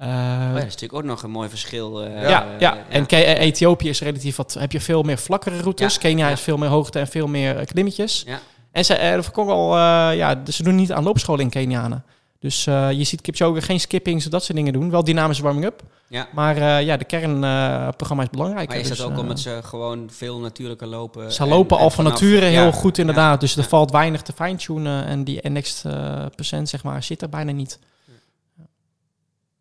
Eh, 0.00 0.06
Oh 0.08 0.12
ja, 0.14 0.48
dat 0.52 0.56
is 0.56 0.62
natuurlijk 0.64 0.94
ook 0.94 1.04
nog 1.04 1.22
een 1.22 1.30
mooi 1.30 1.48
verschil. 1.48 2.02
eh, 2.04 2.22
ja, 2.28 2.44
eh, 2.54 2.60
ja. 2.60 2.76
en 2.88 3.06
eh, 3.06 3.40
Ethiopië 3.40 3.88
is 3.88 4.00
relatief 4.00 4.36
wat. 4.36 4.56
Heb 4.58 4.72
je 4.72 4.80
veel 4.80 5.02
meer 5.02 5.18
vlakkere 5.18 5.60
routes. 5.60 5.94
Ja, 5.94 6.00
Kenia 6.00 6.28
is 6.28 6.40
veel 6.40 6.56
meer 6.56 6.68
hoogte 6.68 6.98
en 6.98 7.06
veel 7.08 7.26
meer 7.26 7.56
eh, 7.56 7.66
klimmetjes. 7.66 8.22
Ja. 8.26 8.40
En 8.72 8.84
ze, 8.84 8.94
eh, 8.94 9.14
ook 9.14 9.76
eh, 9.76 10.16
ja, 10.16 10.34
dus 10.34 10.56
ze 10.56 10.62
doen 10.62 10.74
niet 10.74 10.92
aan 10.92 11.02
loopschool 11.04 11.38
in 11.38 11.50
Kenianen. 11.50 12.04
Dus 12.38 12.66
eh, 12.66 12.92
je 12.92 13.04
ziet 13.04 13.20
Kipchoge 13.20 13.60
geen 13.62 13.80
skippings, 13.80 14.24
dat 14.24 14.44
soort 14.44 14.56
dingen 14.58 14.72
doen. 14.72 14.90
Wel 14.90 15.04
dynamische 15.04 15.42
warming-up. 15.42 15.82
Ja. 16.08 16.28
Maar 16.32 16.56
eh, 16.56 16.82
ja, 16.86 16.96
de 16.96 17.04
kernprogramma 17.04 18.22
is 18.22 18.30
belangrijk. 18.30 18.68
Maar 18.68 18.78
is 18.78 18.88
dus, 18.88 18.98
dat 18.98 19.06
ook 19.06 19.12
eh, 19.12 19.18
omdat 19.18 19.40
ze 19.40 19.58
gewoon 19.62 20.08
veel 20.12 20.38
natuurlijker 20.38 20.86
lopen? 20.86 21.32
Ze 21.32 21.42
en- 21.42 21.48
lopen 21.48 21.76
en 21.76 21.82
al 21.82 21.90
van 21.90 22.04
nature 22.04 22.44
heel 22.44 22.72
goed 22.72 22.98
inderdaad. 22.98 23.40
dus 23.40 23.56
er 23.56 23.64
valt 23.64 23.90
weinig 23.90 24.22
te 24.22 24.32
fine-tunen. 24.32 25.06
En 25.06 25.24
die 25.24 25.40
next 25.48 25.84
eh, 25.84 26.24
procent 26.34 26.68
zeg 26.68 26.82
maar 26.82 27.02
zit 27.02 27.22
er 27.22 27.28
bijna 27.28 27.52
niet. 27.52 27.78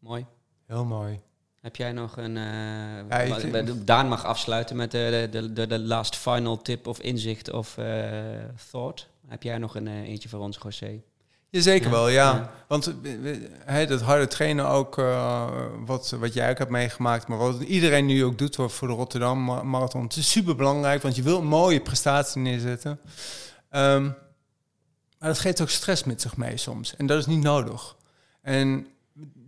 Mooi. 0.10 0.26
Heel 0.68 0.86
mooi. 0.86 1.20
Heb 1.62 1.76
jij 1.76 1.92
nog 1.92 2.18
een... 2.18 2.38
eh, 2.38 3.28
Ja, 3.28 3.40
vind- 3.40 3.88
Daan 3.88 4.08
mag 4.08 4.26
afsluiten 4.26 4.76
met 4.76 4.92
de, 4.92 5.28
de, 5.32 5.54
de, 5.54 5.68
de 5.68 5.80
last 5.80 6.16
final 6.16 6.62
tip 6.62 6.88
of 6.88 7.00
inzicht 7.00 7.52
of 7.52 7.78
eh, 7.78 8.08
thought. 8.72 9.08
Heb 9.28 9.44
jij 9.44 9.58
nog 9.58 9.76
een 9.76 9.88
eh, 9.88 9.94
eentje 10.02 10.30
voor 10.30 10.40
ons, 10.40 10.58
José? 10.64 11.02
Jazeker 11.50 11.86
Ja, 11.90 11.92
wel, 11.96 12.08
ja. 12.08 12.32
ja. 12.34 12.52
Want 12.68 12.88
eh, 12.88 13.38
hè, 13.66 13.86
dat 13.86 14.02
harde 14.02 14.28
trainen 14.28 14.68
ook, 14.68 14.98
eh, 14.98 15.66
wat, 15.86 16.10
wat 16.20 16.34
jij 16.34 16.50
ook 16.50 16.58
hebt 16.58 16.70
meegemaakt, 16.72 17.28
maar 17.28 17.38
wat 17.38 17.62
iedereen 17.62 18.06
nu 18.06 18.24
ook 18.24 18.38
doet 18.38 18.56
voor, 18.56 18.70
voor 18.70 18.88
de 18.88 18.94
Rotterdam 18.94 19.44
Ma- 19.44 19.64
Marathon. 19.64 20.04
Het 20.04 20.16
is 20.16 20.32
super 20.32 20.56
belangrijk, 20.56 21.02
want 21.02 21.16
je 21.16 21.22
wil 21.22 21.38
een 21.38 21.46
mooie 21.48 21.82
prestatie 21.82 22.42
neerzetten. 22.42 23.00
Ehm, 23.70 24.04
maar 25.20 25.30
dat 25.30 25.40
geeft 25.40 25.62
ook 25.62 25.70
stress 25.70 26.04
met 26.04 26.22
zich 26.22 26.38
mee 26.38 26.58
soms. 26.58 26.96
En 26.96 27.06
dat 27.06 27.18
is 27.20 27.26
niet 27.26 27.44
nodig. 27.44 27.96
En 28.42 28.88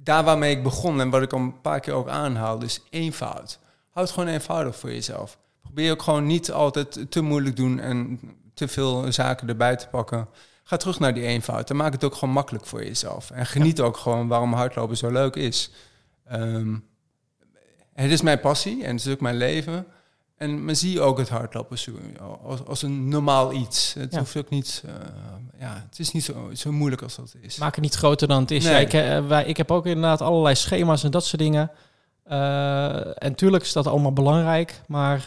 daar 0.04 0.24
waarmee 0.24 0.56
ik 0.56 0.64
begon 0.64 1.02
en 1.02 1.10
wat 1.10 1.22
ik 1.22 1.34
al 1.34 1.40
een 1.40 1.62
paar 1.62 1.80
keer 1.80 1.94
ook 1.94 2.08
aanhaalde, 2.08 2.66
is 2.66 2.84
eenvoud. 2.90 3.60
Houd 3.90 4.06
het 4.06 4.14
gewoon 4.18 4.34
eenvoudig 4.34 4.76
voor 4.76 4.92
jezelf. 4.92 5.38
Probeer 5.62 5.92
ook 5.92 6.02
gewoon 6.02 6.26
niet 6.26 6.52
altijd 6.52 7.12
te 7.12 7.22
moeilijk 7.22 7.56
doen 7.56 7.80
en 7.80 8.20
te 8.54 8.68
veel 8.68 9.12
zaken 9.12 9.50
erbij 9.50 9.76
te 9.76 9.88
pakken. 9.88 10.28
Ga 10.64 10.78
terug 10.78 11.00
naar 11.00 11.14
die 11.14 11.26
eenvoud 11.26 11.70
en 11.70 11.76
maak 11.76 11.92
het 11.92 12.04
ook 12.04 12.16
gewoon 12.16 12.34
makkelijk 12.34 12.66
voor 12.66 12.84
jezelf. 12.84 13.32
En 13.32 13.46
geniet 13.46 13.82
ook 13.82 13.98
gewoon 13.98 14.28
waarom 14.28 14.54
hardlopen 14.54 14.98
zo 14.98 15.12
leuk 15.12 15.36
is. 15.36 15.72
Ehm, 16.26 16.78
het 17.94 18.12
is 18.12 18.22
mijn 18.22 18.40
passie 18.40 18.84
en 18.84 18.96
het 18.96 19.06
is 19.06 19.14
ook 19.14 19.22
mijn 19.22 19.38
leven. 19.38 19.86
En 20.42 20.66
maar 20.66 20.76
zie 20.76 21.02
ook 21.02 21.18
het 21.18 21.30
hardlopen 21.30 21.78
zo- 21.78 21.92
als, 22.44 22.60
als 22.68 22.82
een 22.82 23.08
normaal 23.10 23.54
iets. 23.54 23.94
Het 23.94 24.12
Ja. 24.14 24.20
hoeft 24.20 24.38
ook 24.38 24.50
niet, 24.50 24.84
eh, 24.86 24.94
ja, 25.60 25.86
het 25.90 26.00
is 26.00 26.12
niet 26.12 26.24
zo, 26.24 26.50
zo 26.54 26.72
moeilijk 26.72 27.02
als 27.02 27.16
dat 27.16 27.34
is. 27.42 27.58
Maak 27.58 27.76
het 27.76 27.84
niet 27.84 27.96
groter 27.96 28.28
dan 28.28 28.42
het 28.42 28.52
is. 28.52 28.64
Nee. 28.64 28.74
Ja, 28.74 28.80
ik, 28.80 28.94
eh, 28.94 29.28
wij, 29.28 29.46
ik 29.46 29.58
heb 29.58 29.72
ook 29.72 29.86
inderdaad 29.86 30.22
allerlei 30.22 30.56
schema's 30.56 31.04
en 31.04 31.12
dat 31.12 31.26
soort 31.26 31.42
dingen. 31.42 31.72
Eh, 32.24 33.24
en 33.24 33.36
tuurlijk 33.36 33.64
is 33.64 33.74
dat 33.74 33.88
allemaal 33.88 34.14
belangrijk. 34.14 34.82
Maar 34.88 35.24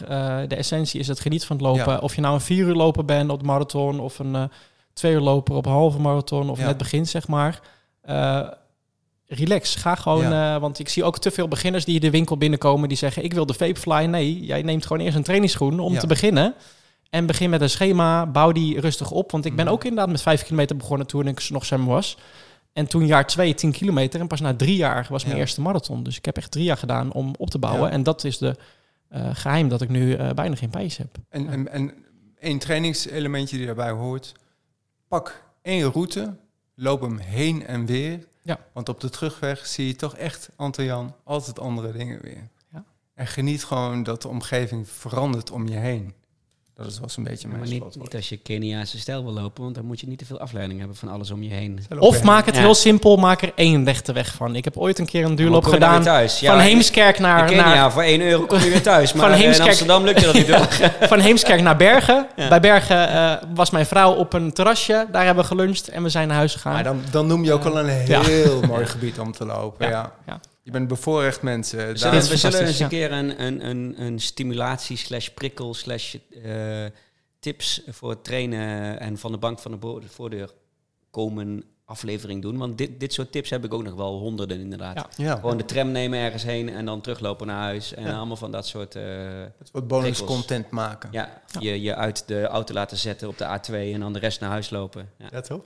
de 0.47 0.55
essentie 0.55 0.99
is 0.99 1.07
het 1.07 1.19
geniet 1.19 1.45
van 1.45 1.55
het 1.55 1.65
lopen. 1.65 1.93
Ja. 1.93 1.99
Of 1.99 2.15
je 2.15 2.21
nou 2.21 2.33
een 2.33 2.41
vier 2.41 2.65
uur 2.67 2.75
loper 2.75 3.05
bent 3.05 3.29
op 3.29 3.39
de 3.39 3.45
marathon. 3.45 3.99
Of 3.99 4.19
een 4.19 4.49
twee 4.93 5.13
uur 5.13 5.19
loper 5.21 5.55
op 5.55 5.65
een 5.65 5.71
halve 5.71 5.99
marathon. 5.99 6.49
Of 6.49 6.59
net 6.59 6.77
begin, 6.77 7.07
zeg 7.07 7.27
maar. 7.27 7.59
Relax. 9.27 9.75
Ga 9.75 9.95
gewoon. 9.95 10.31
eh, 10.31 10.57
want 10.57 10.79
ik 10.79 10.89
zie 10.89 11.03
ook 11.03 11.19
te 11.19 11.31
veel 11.31 11.47
beginners 11.47 11.85
die 11.85 11.99
de 11.99 12.09
winkel 12.09 12.37
binnenkomen. 12.37 12.89
Die 12.89 12.97
zeggen: 12.97 13.23
Ik 13.23 13.33
wil 13.33 13.45
de 13.45 13.53
Vaporfly. 13.53 14.05
Nee, 14.05 14.39
jij 14.45 14.61
neemt 14.61 14.85
gewoon 14.85 15.01
eerst 15.05 15.17
een 15.17 15.23
trainingsschoen 15.23 15.79
om 15.79 15.93
Ja. 15.93 15.99
te 15.99 16.07
beginnen. 16.07 16.53
En 17.09 17.25
begin 17.25 17.49
met 17.49 17.61
een 17.61 17.69
schema. 17.69 18.25
Bouw 18.25 18.51
die 18.51 18.79
rustig 18.79 19.11
op. 19.11 19.31
Want 19.31 19.45
ik 19.45 19.55
ben 19.55 19.65
Mhm. 19.65 19.73
ook 19.73 19.83
inderdaad 19.83 20.09
met 20.11 20.21
vijf 20.21 20.43
kilometer 20.43 20.75
begonnen 20.77 21.07
toen 21.07 21.27
ik 21.27 21.49
nog 21.49 21.65
zwemmen 21.65 21.89
was. 21.89 22.17
En 22.73 22.87
toen 22.87 23.05
jaar 23.05 23.27
twee, 23.27 23.53
10 23.53 23.71
kilometer. 23.71 24.19
En 24.19 24.27
pas 24.27 24.41
na 24.41 24.55
drie 24.55 24.75
jaar 24.75 25.07
was 25.09 25.23
mijn 25.23 25.35
Ja. 25.35 25.41
eerste 25.41 25.61
marathon. 25.61 26.03
Dus 26.03 26.17
ik 26.17 26.25
heb 26.25 26.37
echt 26.37 26.51
drie 26.51 26.63
jaar 26.65 26.77
gedaan 26.77 27.11
om 27.11 27.33
op 27.37 27.49
te 27.49 27.59
bouwen. 27.59 27.91
En 27.91 28.03
dat 28.03 28.23
is 28.23 28.37
de 28.37 28.55
eh, 29.09 29.29
geheim 29.33 29.69
dat 29.69 29.81
ik 29.81 29.89
nu 29.89 30.13
eh, 30.13 30.29
bijna 30.29 30.55
geen 30.55 30.69
pijs 30.69 30.97
heb. 30.97 31.15
En, 31.29 31.47
en, 31.49 31.71
en 31.71 31.93
één 32.39 32.59
trainingselementje 32.59 33.57
die 33.57 33.65
daarbij 33.65 33.89
hoort. 33.91 34.33
Pak 35.07 35.43
één 35.61 35.91
route, 35.91 36.35
loop 36.75 37.01
hem 37.01 37.17
heen 37.17 37.65
en 37.67 37.85
weer. 37.85 38.19
Ja. 38.45 38.59
Want 38.73 38.89
op 38.89 38.99
de 38.99 39.09
terugweg 39.09 39.65
zie 39.65 39.87
je 39.87 39.95
toch 39.95 40.15
echt, 40.15 40.49
Anton-Jan, 40.55 41.15
altijd 41.23 41.59
andere 41.59 41.91
dingen 41.91 42.21
weer. 42.21 42.49
Ja. 42.71 42.83
En 43.13 43.27
geniet 43.27 43.63
gewoon 43.63 44.03
dat 44.03 44.21
de 44.21 44.27
omgeving 44.27 44.89
verandert 44.89 45.51
om 45.51 45.67
je 45.67 45.77
heen. 45.77 46.13
Dat 46.77 46.85
is- 46.87 46.99
was 46.99 47.17
een 47.17 47.23
beetje 47.23 47.47
mijn 47.47 47.59
maar 47.59 47.69
niet, 47.69 47.95
niet 47.95 48.15
als 48.15 48.29
je 48.29 48.37
Keniaanse 48.37 48.99
stijl 48.99 49.23
wil 49.23 49.33
lopen, 49.33 49.63
want 49.63 49.75
dan 49.75 49.85
moet 49.85 49.99
je 49.99 50.07
niet 50.07 50.17
te 50.17 50.25
veel 50.25 50.39
afleiding 50.39 50.79
hebben 50.79 50.97
van 50.97 51.09
alles 51.09 51.31
om 51.31 51.43
je 51.43 51.49
heen. 51.53 51.79
Of 51.99 52.23
maak 52.23 52.45
het 52.45 52.55
Ja. 52.55 52.61
heel 52.61 52.73
simpel, 52.75 53.17
maak 53.17 53.41
er 53.41 53.51
één 53.55 53.85
rechte 53.85 54.13
weg 54.13 54.33
van. 54.33 54.55
Ik 54.55 54.63
heb 54.63 54.77
ooit 54.77 54.99
een 54.99 55.05
keer 55.05 55.25
een 55.25 55.35
duurloop 55.35 55.65
gedaan 55.65 56.01
thuis. 56.03 56.39
van 56.45 56.59
Heemskerk 56.59 57.15
In 57.15 57.21
naar, 57.21 57.45
Kenia, 57.45 57.73
naar, 57.73 57.91
voor 57.91 58.03
1 58.03 58.21
euro 58.21 58.45
kom 58.45 58.59
je 58.59 58.69
weer 58.69 58.81
thuis. 58.81 59.13
Maar 59.13 59.23
Van 59.23 59.31
eh, 59.33 59.37
in 59.37 59.43
Heemskerk- 59.43 59.67
Amsterdam 59.69 60.03
lukt 60.03 60.19
je 60.19 60.25
dat 60.25 60.33
niet. 60.35 60.49
hoor. 60.49 60.67
van 61.07 61.19
Heemskerk 61.19 61.61
naar 61.61 61.77
Bergen. 61.77 62.27
Ja. 62.35 62.47
Bij 62.47 62.59
Bergen 62.59 63.09
eh, 63.09 63.33
was 63.53 63.69
mijn 63.69 63.85
vrouw 63.85 64.13
op 64.13 64.33
een 64.33 64.53
terrasje. 64.53 65.07
Daar 65.11 65.25
hebben 65.25 65.43
we 65.43 65.49
geluncht 65.49 65.87
en 65.87 66.03
we 66.03 66.09
zijn 66.09 66.27
naar 66.27 66.37
huis 66.37 66.53
gegaan. 66.53 66.73
Maar 66.73 66.83
dan, 66.83 67.01
dan 67.11 67.27
noem 67.27 67.43
je 67.43 67.53
ook 67.53 67.65
al 67.65 67.79
een 67.79 68.07
Ja. 68.07 68.21
heel 68.23 68.61
mooi 68.67 68.85
gebied 68.85 69.19
om 69.19 69.31
te 69.31 69.45
lopen. 69.45 69.87
Ja. 69.89 70.11
Ja. 70.65 70.71
Ja. 70.71 70.71
Je 70.71 70.71
bent 70.71 70.87
bevoorrecht 70.87 71.41
mensen. 71.41 71.77
We 71.77 71.85
Daar- 71.85 71.97
zullen, 71.97 72.29
we 72.29 72.37
zullen 72.37 72.65
eens 72.65 72.79
een 72.79 72.87
keer 72.89 73.11
een, 73.11 73.43
een, 73.43 73.65
een, 73.69 74.01
een 74.01 74.19
stimulatie 74.19 74.97
slash 74.97 75.27
prikkel 75.29 75.73
slash 75.73 76.15
eh, 76.43 76.85
tips 77.39 77.81
voor 77.87 78.09
het 78.09 78.23
trainen 78.23 78.99
en 78.99 79.17
van 79.17 79.31
de 79.31 79.37
bank 79.37 79.59
van 79.59 79.71
de 79.71 80.01
voordeur 80.07 80.51
komen 81.11 81.63
aflevering 81.85 82.41
doen. 82.41 82.57
Want 82.57 82.77
dit, 82.77 82.99
dit 82.99 83.13
soort 83.13 83.31
tips 83.31 83.49
heb 83.49 83.63
ik 83.65 83.73
ook 83.73 83.83
nog 83.83 83.93
wel 83.93 84.19
honderden 84.19 84.59
inderdaad. 84.59 84.95
Ja. 85.17 85.25
ja. 85.25 85.35
Gewoon 85.35 85.57
de 85.57 85.65
tram 85.65 85.91
nemen 85.91 86.19
ergens 86.19 86.43
heen 86.43 86.69
en 86.69 86.85
dan 86.85 87.01
teruglopen 87.01 87.47
naar 87.47 87.61
huis. 87.61 87.93
En 87.93 88.03
Ja. 88.05 88.17
allemaal 88.17 88.35
van 88.35 88.51
dat 88.51 88.67
soort... 88.67 88.95
eh, 88.95 89.03
Wat 89.71 89.87
bonus 89.87 90.03
prikkels. 90.17 90.29
content 90.37 90.69
maken. 90.69 91.09
ja, 91.11 91.41
Je, 91.59 91.81
je 91.81 91.95
uit 91.95 92.27
de 92.27 92.43
auto 92.45 92.73
laten 92.73 92.97
zetten 92.97 93.27
op 93.27 93.37
de 93.37 93.59
A2 93.59 93.73
en 93.93 93.99
dan 93.99 94.13
de 94.13 94.19
rest 94.19 94.39
naar 94.39 94.49
huis 94.49 94.69
lopen. 94.69 95.09
Ja. 95.17 95.25
Ja, 95.31 95.41
toch? 95.41 95.61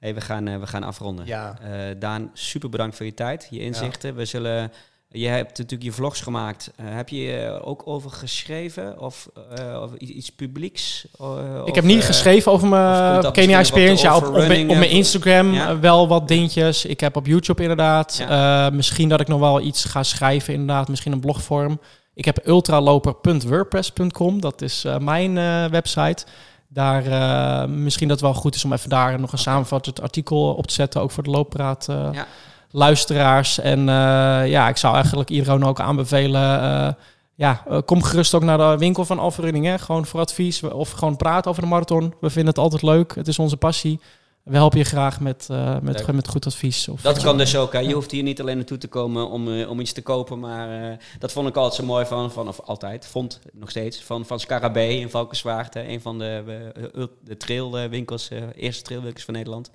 Hey, 0.00 0.14
we, 0.14 0.20
gaan, 0.20 0.48
eh, 0.48 0.58
we 0.58 0.66
gaan 0.66 0.82
afronden. 0.82 1.26
Ja. 1.26 1.58
Eh, 1.62 1.70
Daan, 1.98 2.30
super 2.32 2.68
bedankt 2.68 2.96
voor 2.96 3.06
je 3.06 3.14
tijd, 3.14 3.46
je 3.50 3.60
inzichten. 3.60 4.14
We 4.14 4.24
zullen... 4.24 4.72
Je 5.12 5.26
hebt 5.26 5.58
natuurlijk 5.58 5.82
je 5.82 5.92
vlogs 5.92 6.20
gemaakt. 6.20 6.72
Eh, 6.76 6.84
heb 6.88 7.08
je 7.08 7.60
ook 7.64 7.82
over 7.84 8.10
geschreven 8.10 8.98
of, 8.98 9.28
eh, 9.56 9.82
iets 9.98 10.30
publieks? 10.30 11.04
Ik 11.12 11.20
of, 11.20 11.74
heb 11.74 11.84
niet 11.84 12.04
geschreven 12.04 12.52
over 12.52 12.68
mijn 12.68 13.32
Kenia 13.32 13.58
Experience. 13.58 14.04
Ja, 14.04 14.16
op, 14.16 14.26
op, 14.26 14.30
mijn, 14.32 14.42
op 14.42 14.48
mijn 14.48 14.60
overrunning, 14.60 14.92
Instagram 14.92 15.52
Ja. 15.52 15.78
wel 15.78 16.08
wat 16.08 16.28
dingetjes. 16.28 16.84
Ik 16.84 17.00
heb 17.00 17.16
op 17.16 17.26
YouTube 17.26 17.62
inderdaad. 17.62 18.24
Eh, 18.28 18.68
misschien 18.70 19.08
dat 19.08 19.20
ik 19.20 19.28
nog 19.28 19.40
wel 19.40 19.60
iets 19.60 19.84
ga 19.84 20.02
schrijven 20.02 20.52
inderdaad. 20.52 20.88
Misschien 20.88 21.12
een 21.12 21.20
blogvorm. 21.20 21.80
Ik 22.14 22.24
heb 22.24 22.46
ultraloper.wordpress.com. 22.46 24.40
Dat 24.40 24.62
is 24.62 24.84
eh, 24.84 24.98
mijn 24.98 25.38
eh, 25.38 25.64
website. 25.64 26.24
Daar, 26.72 27.06
eh, 27.06 27.68
misschien 27.68 28.08
dat 28.08 28.20
het 28.20 28.30
wel 28.30 28.40
goed 28.40 28.54
is 28.54 28.64
om 28.64 28.72
even 28.72 28.88
daar 28.88 29.20
nog 29.20 29.32
een 29.32 29.38
samenvattend 29.38 30.02
artikel 30.02 30.54
op 30.54 30.66
te 30.66 30.74
zetten. 30.74 31.00
Ook 31.00 31.10
voor 31.10 31.22
de 31.22 31.30
looppraat 31.30 31.88
eh, 31.88 32.08
Ja. 32.12 32.26
luisteraars. 32.70 33.58
En 33.58 33.78
eh, 33.78 34.48
ja, 34.48 34.68
ik 34.68 34.76
zou 34.76 34.94
eigenlijk 34.94 35.30
iedereen 35.30 35.64
ook 35.64 35.80
aanbevelen... 35.80 36.96
ja, 37.34 37.62
kom 37.84 38.02
gerust 38.02 38.34
ook 38.34 38.42
naar 38.42 38.58
de 38.58 38.76
winkel 38.78 39.04
van 39.04 39.18
Alpha 39.18 39.42
Running. 39.42 39.64
Hè? 39.64 39.78
Gewoon 39.78 40.06
voor 40.06 40.20
advies 40.20 40.62
of 40.62 40.90
gewoon 40.90 41.16
praten 41.16 41.50
over 41.50 41.62
de 41.62 41.68
marathon. 41.68 42.14
We 42.20 42.30
vinden 42.30 42.52
het 42.54 42.62
altijd 42.62 42.82
leuk. 42.82 43.14
Het 43.14 43.28
is 43.28 43.38
onze 43.38 43.56
passie. 43.56 44.00
We 44.42 44.56
helpen 44.56 44.78
je 44.78 44.84
graag 44.84 45.20
met, 45.20 45.46
eh, 45.50 45.78
met, 45.80 46.12
met 46.12 46.28
goed 46.28 46.46
advies. 46.46 46.88
Of, 46.88 47.00
Dat 47.00 47.22
kan 47.22 47.38
dus 47.38 47.56
ook. 47.56 47.72
Hè. 47.72 47.78
Je 47.78 47.94
hoeft 47.94 48.10
hier 48.10 48.22
niet 48.22 48.40
alleen 48.40 48.56
naartoe 48.56 48.78
te 48.78 48.88
komen 48.88 49.30
om, 49.30 49.52
eh, 49.52 49.70
om 49.70 49.80
iets 49.80 49.92
te 49.92 50.02
kopen. 50.02 50.38
Maar 50.38 50.90
eh, 50.90 50.96
dat 51.18 51.32
vond 51.32 51.48
ik 51.48 51.56
altijd 51.56 51.74
zo 51.74 51.84
mooi 51.84 52.06
van, 52.06 52.32
van 52.32 52.48
of 52.48 52.60
altijd, 52.60 53.06
vond 53.06 53.40
nog 53.52 53.70
steeds, 53.70 54.02
van, 54.02 54.26
van 54.26 54.40
Scarabee 54.40 55.00
in 55.00 55.10
Valkenswaard. 55.10 55.74
hè, 55.74 55.88
Een 55.88 56.00
van 56.00 56.18
de, 56.18 57.08
de 57.24 57.36
trailwinkels, 57.36 58.30
eerste 58.54 58.82
trailwinkels 58.82 59.24
van 59.24 59.34
Nederland. 59.34 59.70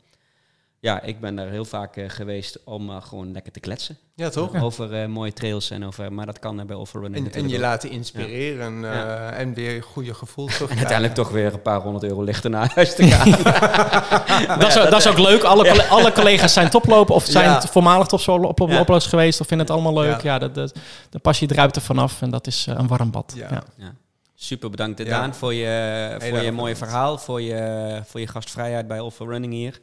Ja, 0.85 1.01
ik 1.01 1.19
ben 1.19 1.35
daar 1.35 1.49
heel 1.49 1.65
vaak 1.65 1.95
eh, 1.95 2.09
geweest 2.09 2.59
om 2.63 2.89
eh, 2.89 2.95
gewoon 3.01 3.31
lekker 3.31 3.51
te 3.51 3.59
kletsen. 3.59 3.97
Ja, 4.15 4.29
toch? 4.29 4.61
Over 4.61 4.93
eh, 5.01 5.07
mooie 5.07 5.33
trails 5.33 5.69
en 5.69 5.85
over, 5.85 6.13
maar 6.13 6.25
dat 6.25 6.39
kan 6.39 6.65
bij 6.65 6.75
Overrunning 6.75 7.25
En, 7.27 7.33
en 7.41 7.49
je 7.49 7.59
laten 7.59 7.89
inspireren 7.89 8.75
eh, 8.85 8.93
Ja. 8.95 9.31
en 9.31 9.53
weer 9.53 9.83
goede 9.83 10.13
gevoel. 10.13 10.49
En 10.69 10.77
uiteindelijk 10.77 11.13
toch 11.13 11.29
weer 11.29 11.53
een 11.53 11.61
paar 11.61 11.81
honderd 11.81 12.03
euro 12.03 12.23
lichter 12.23 12.49
naar 12.49 12.71
huis 12.75 12.95
te 12.95 13.07
gaan. 13.07 13.31
dat, 14.59 14.67
is, 14.67 14.73
dat 14.73 14.93
is 14.97 15.07
ook 15.07 15.17
leuk. 15.19 15.43
Alle, 15.43 15.83
alle 15.89 16.11
collega's 16.11 16.53
zijn 16.53 16.69
toplopen 16.69 17.15
of 17.15 17.25
zijn 17.25 17.45
Ja. 17.49 17.61
voormalig 17.61 18.07
toploopers 18.07 19.03
Ja. 19.03 19.09
geweest 19.09 19.39
of 19.41 19.47
vinden 19.47 19.65
het 19.67 19.75
allemaal 19.75 20.03
leuk. 20.03 20.21
Ja. 20.21 20.33
Ja, 20.33 20.39
dat, 20.39 20.55
dat, 20.55 20.75
de 21.09 21.19
passie 21.19 21.47
druipt 21.47 21.75
er 21.75 21.81
vanaf 21.81 22.21
en 22.21 22.29
dat 22.29 22.47
is 22.47 22.65
een 22.69 22.87
warm 22.87 23.11
bad. 23.11 23.33
Ja. 23.35 23.63
Ja. 23.77 23.93
Super 24.37 24.69
bedankt 24.69 24.99
Ja. 24.99 25.05
Daan 25.05 25.35
voor 25.35 25.53
je, 25.53 26.15
voor 26.19 26.27
je 26.27 26.33
mooie 26.51 26.51
bedankt. 26.51 26.77
verhaal, 26.77 27.17
voor 27.17 27.41
je, 27.41 28.01
voor 28.05 28.19
je 28.19 28.27
gastvrijheid 28.27 28.87
bij 28.87 28.99
Offer 28.99 29.27
Running 29.27 29.53
hier. 29.53 29.79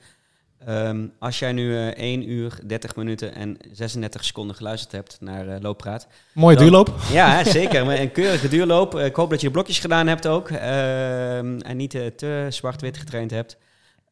Ehm, 0.67 1.07
als 1.19 1.39
jij 1.39 1.53
nu 1.53 1.77
eh 1.77 1.87
1 1.87 2.31
uur, 2.31 2.59
30 2.67 2.97
minuten 2.97 3.35
en 3.35 3.57
36 3.73 4.25
seconden 4.25 4.57
geluisterd 4.57 4.93
hebt 4.93 5.17
naar 5.21 5.49
eh 5.49 5.61
Looppraat. 5.61 6.07
Mooie 6.35 6.57
Dan- 6.57 6.65
duurloop. 6.65 6.95
Ja, 7.13 7.31
hè, 7.37 7.51
zeker. 7.61 7.87
Maar 7.87 7.99
Een 7.99 8.13
keurige 8.13 8.49
duurloop. 8.49 8.95
Eh, 8.95 9.05
Ik 9.05 9.17
hoop 9.17 9.31
dat 9.31 9.41
je 9.41 9.51
blokjes 9.51 9.79
gedaan 9.79 10.07
hebt 10.07 10.27
ook. 10.27 10.51
ehm, 10.51 11.59
en 11.59 11.77
niet 11.77 11.91
te 11.91 12.47
zwart-wit 12.49 12.97
getraind 12.97 13.31
hebt. 13.31 13.57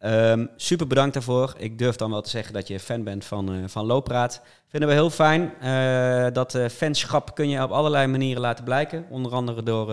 Ehm, 0.01 0.47
super 0.57 0.87
bedankt 0.87 1.15
daarvoor. 1.15 1.55
Ik 1.59 1.79
durf 1.79 1.97
dan 1.97 2.11
wel 2.11 2.21
te 2.21 2.31
zeggen 2.31 2.53
dat 2.55 2.69
je 2.69 2.81
fan 2.81 3.05
bent 3.05 3.25
van, 3.25 3.53
eh, 3.53 3.59
van 3.67 3.87
Looppraat. 3.87 4.43
Vinden 4.69 4.89
we 4.89 4.95
heel 4.95 5.11
fijn. 5.11 5.53
Eh, 5.61 6.33
dat 6.33 6.55
eh, 6.55 6.69
fanschap 6.69 7.35
kun 7.35 7.49
je 7.49 7.63
op 7.63 7.71
allerlei 7.71 8.07
manieren 8.07 8.41
laten 8.41 8.65
blijken. 8.65 9.07
Onder 9.11 9.33
andere 9.33 9.63
door 9.63 9.87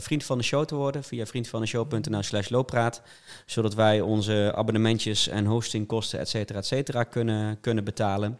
vriend 0.00 0.24
van 0.24 0.38
de 0.38 0.44
show 0.44 0.64
te 0.64 0.74
worden. 0.74 1.04
Via 1.04 1.26
vriendvandeshow.nl 1.26 2.22
slash 2.22 2.48
looppraat. 2.48 3.02
Zodat 3.46 3.74
wij 3.74 4.00
onze 4.00 4.52
abonnementjes 4.56 5.28
en 5.28 5.46
hostingkosten, 5.46 6.18
et 6.18 6.28
cetera, 6.28 6.58
et 6.58 6.66
cetera, 6.66 7.04
kunnen, 7.04 7.60
kunnen 7.60 7.84
betalen. 7.84 8.38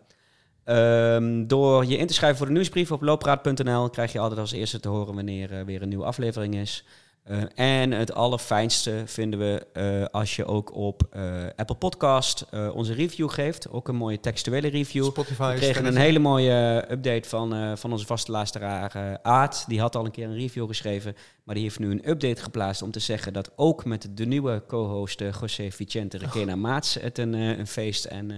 Ehm, 0.65 1.47
door 1.47 1.85
je 1.85 1.97
in 1.97 2.07
te 2.07 2.15
schrijven 2.15 2.39
voor 2.39 2.47
de 2.47 2.53
nieuwsbrief 2.53 2.93
op 2.93 3.03
looppraat.nl 3.03 3.91
krijg 3.91 4.13
je 4.13 4.19
altijd 4.19 4.41
als 4.41 4.53
eerste 4.53 4.81
te 4.81 4.89
horen 4.89 5.15
wanneer 5.15 5.53
er 5.53 5.65
weer 5.65 5.83
een 5.83 5.89
nieuwe 5.89 6.05
aflevering 6.05 6.55
is. 6.55 6.85
Eh, 7.23 7.43
en 7.55 7.91
het 7.93 8.13
allerfijnste 8.13 9.03
vinden 9.07 9.39
we 9.39 9.67
eh, 9.73 10.05
als 10.11 10.37
je 10.37 10.45
ook 10.45 10.75
op 10.75 11.03
eh, 11.11 11.45
Apple 11.57 11.77
Podcast 11.77 12.47
onze 12.73 12.93
review 12.93 13.31
geeft. 13.31 13.71
Ook 13.71 13.89
een 13.89 13.97
mooie 13.97 14.21
textuele 14.21 14.69
review. 14.69 15.05
Spotify. 15.05 15.53
We 15.53 15.59
kregen 15.59 15.87
een 15.87 15.97
hele 15.97 16.19
mooie 16.19 16.85
update 16.91 17.29
van, 17.29 17.79
van 17.79 17.93
onze 17.93 18.07
vaste 18.07 18.31
luisteraar 18.31 19.19
Aad. 19.23 19.65
Die 19.69 19.81
had 19.81 19.97
al 19.97 20.05
een 20.05 20.11
keer 20.11 20.25
een 20.25 20.39
review 20.39 20.67
geschreven. 20.67 21.17
Maar 21.45 21.55
die 21.55 21.65
heeft 21.65 21.79
nu 21.79 21.91
een 21.91 22.09
update 22.09 22.43
geplaatst 22.43 22.83
om 22.83 22.91
te 22.91 23.01
zeggen 23.01 23.33
dat 23.33 23.51
ook 23.57 23.85
met 23.85 24.09
de 24.15 24.27
nieuwe 24.27 24.63
co-host 24.67 25.21
José 25.41 25.71
Vicente 25.71 26.19
Requena 26.19 26.57
Maats 26.57 26.95
het 26.95 27.19
een, 27.19 27.33
een 27.33 27.67
feest 27.67 28.05
en, 28.05 28.33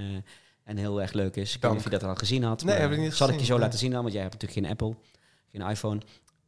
en 0.65 0.77
heel 0.77 1.01
erg 1.01 1.13
leuk 1.13 1.37
is. 1.37 1.55
Ik 1.55 1.63
weet 1.63 1.71
niet 1.71 1.81
of 1.81 1.85
je 1.85 1.99
dat 1.99 2.05
al 2.05 2.15
gezien 2.15 2.43
had. 2.43 2.65
Nee, 2.65 2.77
heb 2.77 2.93
ik 2.93 2.99
niet 2.99 3.15
Zal 3.15 3.29
ik 3.29 3.39
je 3.39 3.45
zo 3.45 3.53
nee. 3.53 3.63
laten 3.63 3.79
zien 3.79 3.91
dan, 3.91 4.01
want 4.01 4.13
jij 4.13 4.23
hebt 4.23 4.35
natuurlijk 4.35 4.61
geen 4.61 4.71
Apple, 4.71 4.97
geen 5.53 5.71
iPhone. 5.71 6.01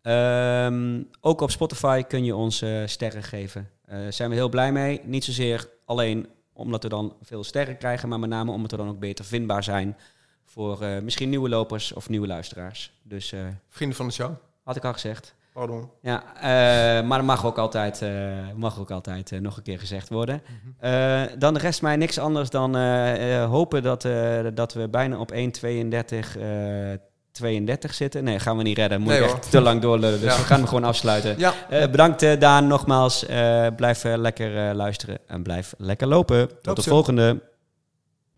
Ehm, 0.05 1.03
ook 1.21 1.41
op 1.41 1.51
Spotify 1.51 2.03
kun 2.03 2.25
je 2.25 2.37
ons 2.37 2.63
eh, 2.63 2.83
sterren 2.87 3.23
geven. 3.23 3.69
Daar 3.87 4.13
zijn 4.13 4.29
we 4.31 4.35
heel 4.37 4.49
blij 4.49 4.73
mee. 4.73 5.01
Niet 5.05 5.25
zozeer 5.25 5.69
alleen 5.85 6.27
omdat 6.53 6.83
we 6.83 6.89
dan 6.89 7.17
veel 7.23 7.45
sterren 7.45 7.77
krijgen, 7.79 8.09
maar 8.09 8.19
met 8.19 8.29
name 8.31 8.51
omdat 8.53 8.71
we 8.71 8.77
dan 8.77 8.89
ook 8.89 8.99
beter 8.99 9.25
vindbaar 9.25 9.63
zijn 9.65 9.97
voor 10.45 10.83
eh, 10.83 11.01
misschien 11.03 11.29
nieuwe 11.29 11.49
lopers 11.49 11.93
of 11.93 12.09
nieuwe 12.09 12.27
luisteraars. 12.27 12.93
Dus 13.03 13.33
eh, 13.33 13.41
Vrienden 13.69 13.97
van 13.97 14.07
de 14.07 14.13
show. 14.13 14.31
had 14.65 14.77
ik 14.77 14.85
al 14.85 14.93
gezegd. 14.93 15.35
Pardon. 15.53 15.91
Ja, 16.03 16.23
eh, 16.37 17.07
maar 17.07 17.19
dat 17.19 17.27
mag 17.27 17.47
ook 17.47 17.59
altijd, 17.59 18.03
eh, 18.03 18.11
mag 18.57 18.79
ook 18.79 18.91
altijd 18.91 19.33
eh, 19.33 19.41
nog 19.41 19.57
een 19.57 19.63
keer 19.63 19.79
gezegd 19.79 20.09
worden. 20.09 20.43
Eh, 20.79 21.23
dan 21.39 21.57
rest 21.57 21.83
mij 21.83 21.97
niks 21.97 22.19
anders 22.19 22.51
dan 22.51 22.77
eh, 22.77 23.43
eh, 23.43 23.51
hopen 23.51 23.83
dat, 23.83 24.05
eh, 24.05 24.45
dat 24.55 24.73
we 24.73 24.89
bijna 24.89 25.19
op 25.19 25.33
1.32 25.33 26.37
eh 26.37 26.93
32 27.35 27.95
zitten. 27.95 28.25
Nee, 28.25 28.39
gaan 28.39 28.57
we 28.57 28.63
niet 28.63 28.77
redden. 28.77 29.01
Moet 29.01 29.09
Nee, 29.13 29.19
ik 29.23 29.25
echt 29.31 29.51
te 29.51 29.61
lang 29.61 29.81
doorlullen. 29.81 30.21
Dus 30.21 30.33
Ja. 30.33 30.39
we 30.39 30.45
gaan 30.45 30.59
hem 30.59 30.69
gewoon 30.69 30.85
afsluiten. 30.85 31.35
Ja. 31.39 31.53
Eh, 31.69 31.91
bedankt 31.91 32.23
eh, 32.23 32.41
Daan 32.41 32.67
nogmaals. 32.67 33.27
Eh, 33.27 33.67
blijf 33.77 34.03
lekker 34.05 34.75
luisteren 34.75 35.19
en 35.27 35.43
blijf 35.43 35.75
lekker 35.79 36.07
lopen. 36.07 36.49
Tot 36.49 36.67
Loop 36.67 36.77
de 36.77 36.83
volgende. 36.83 37.41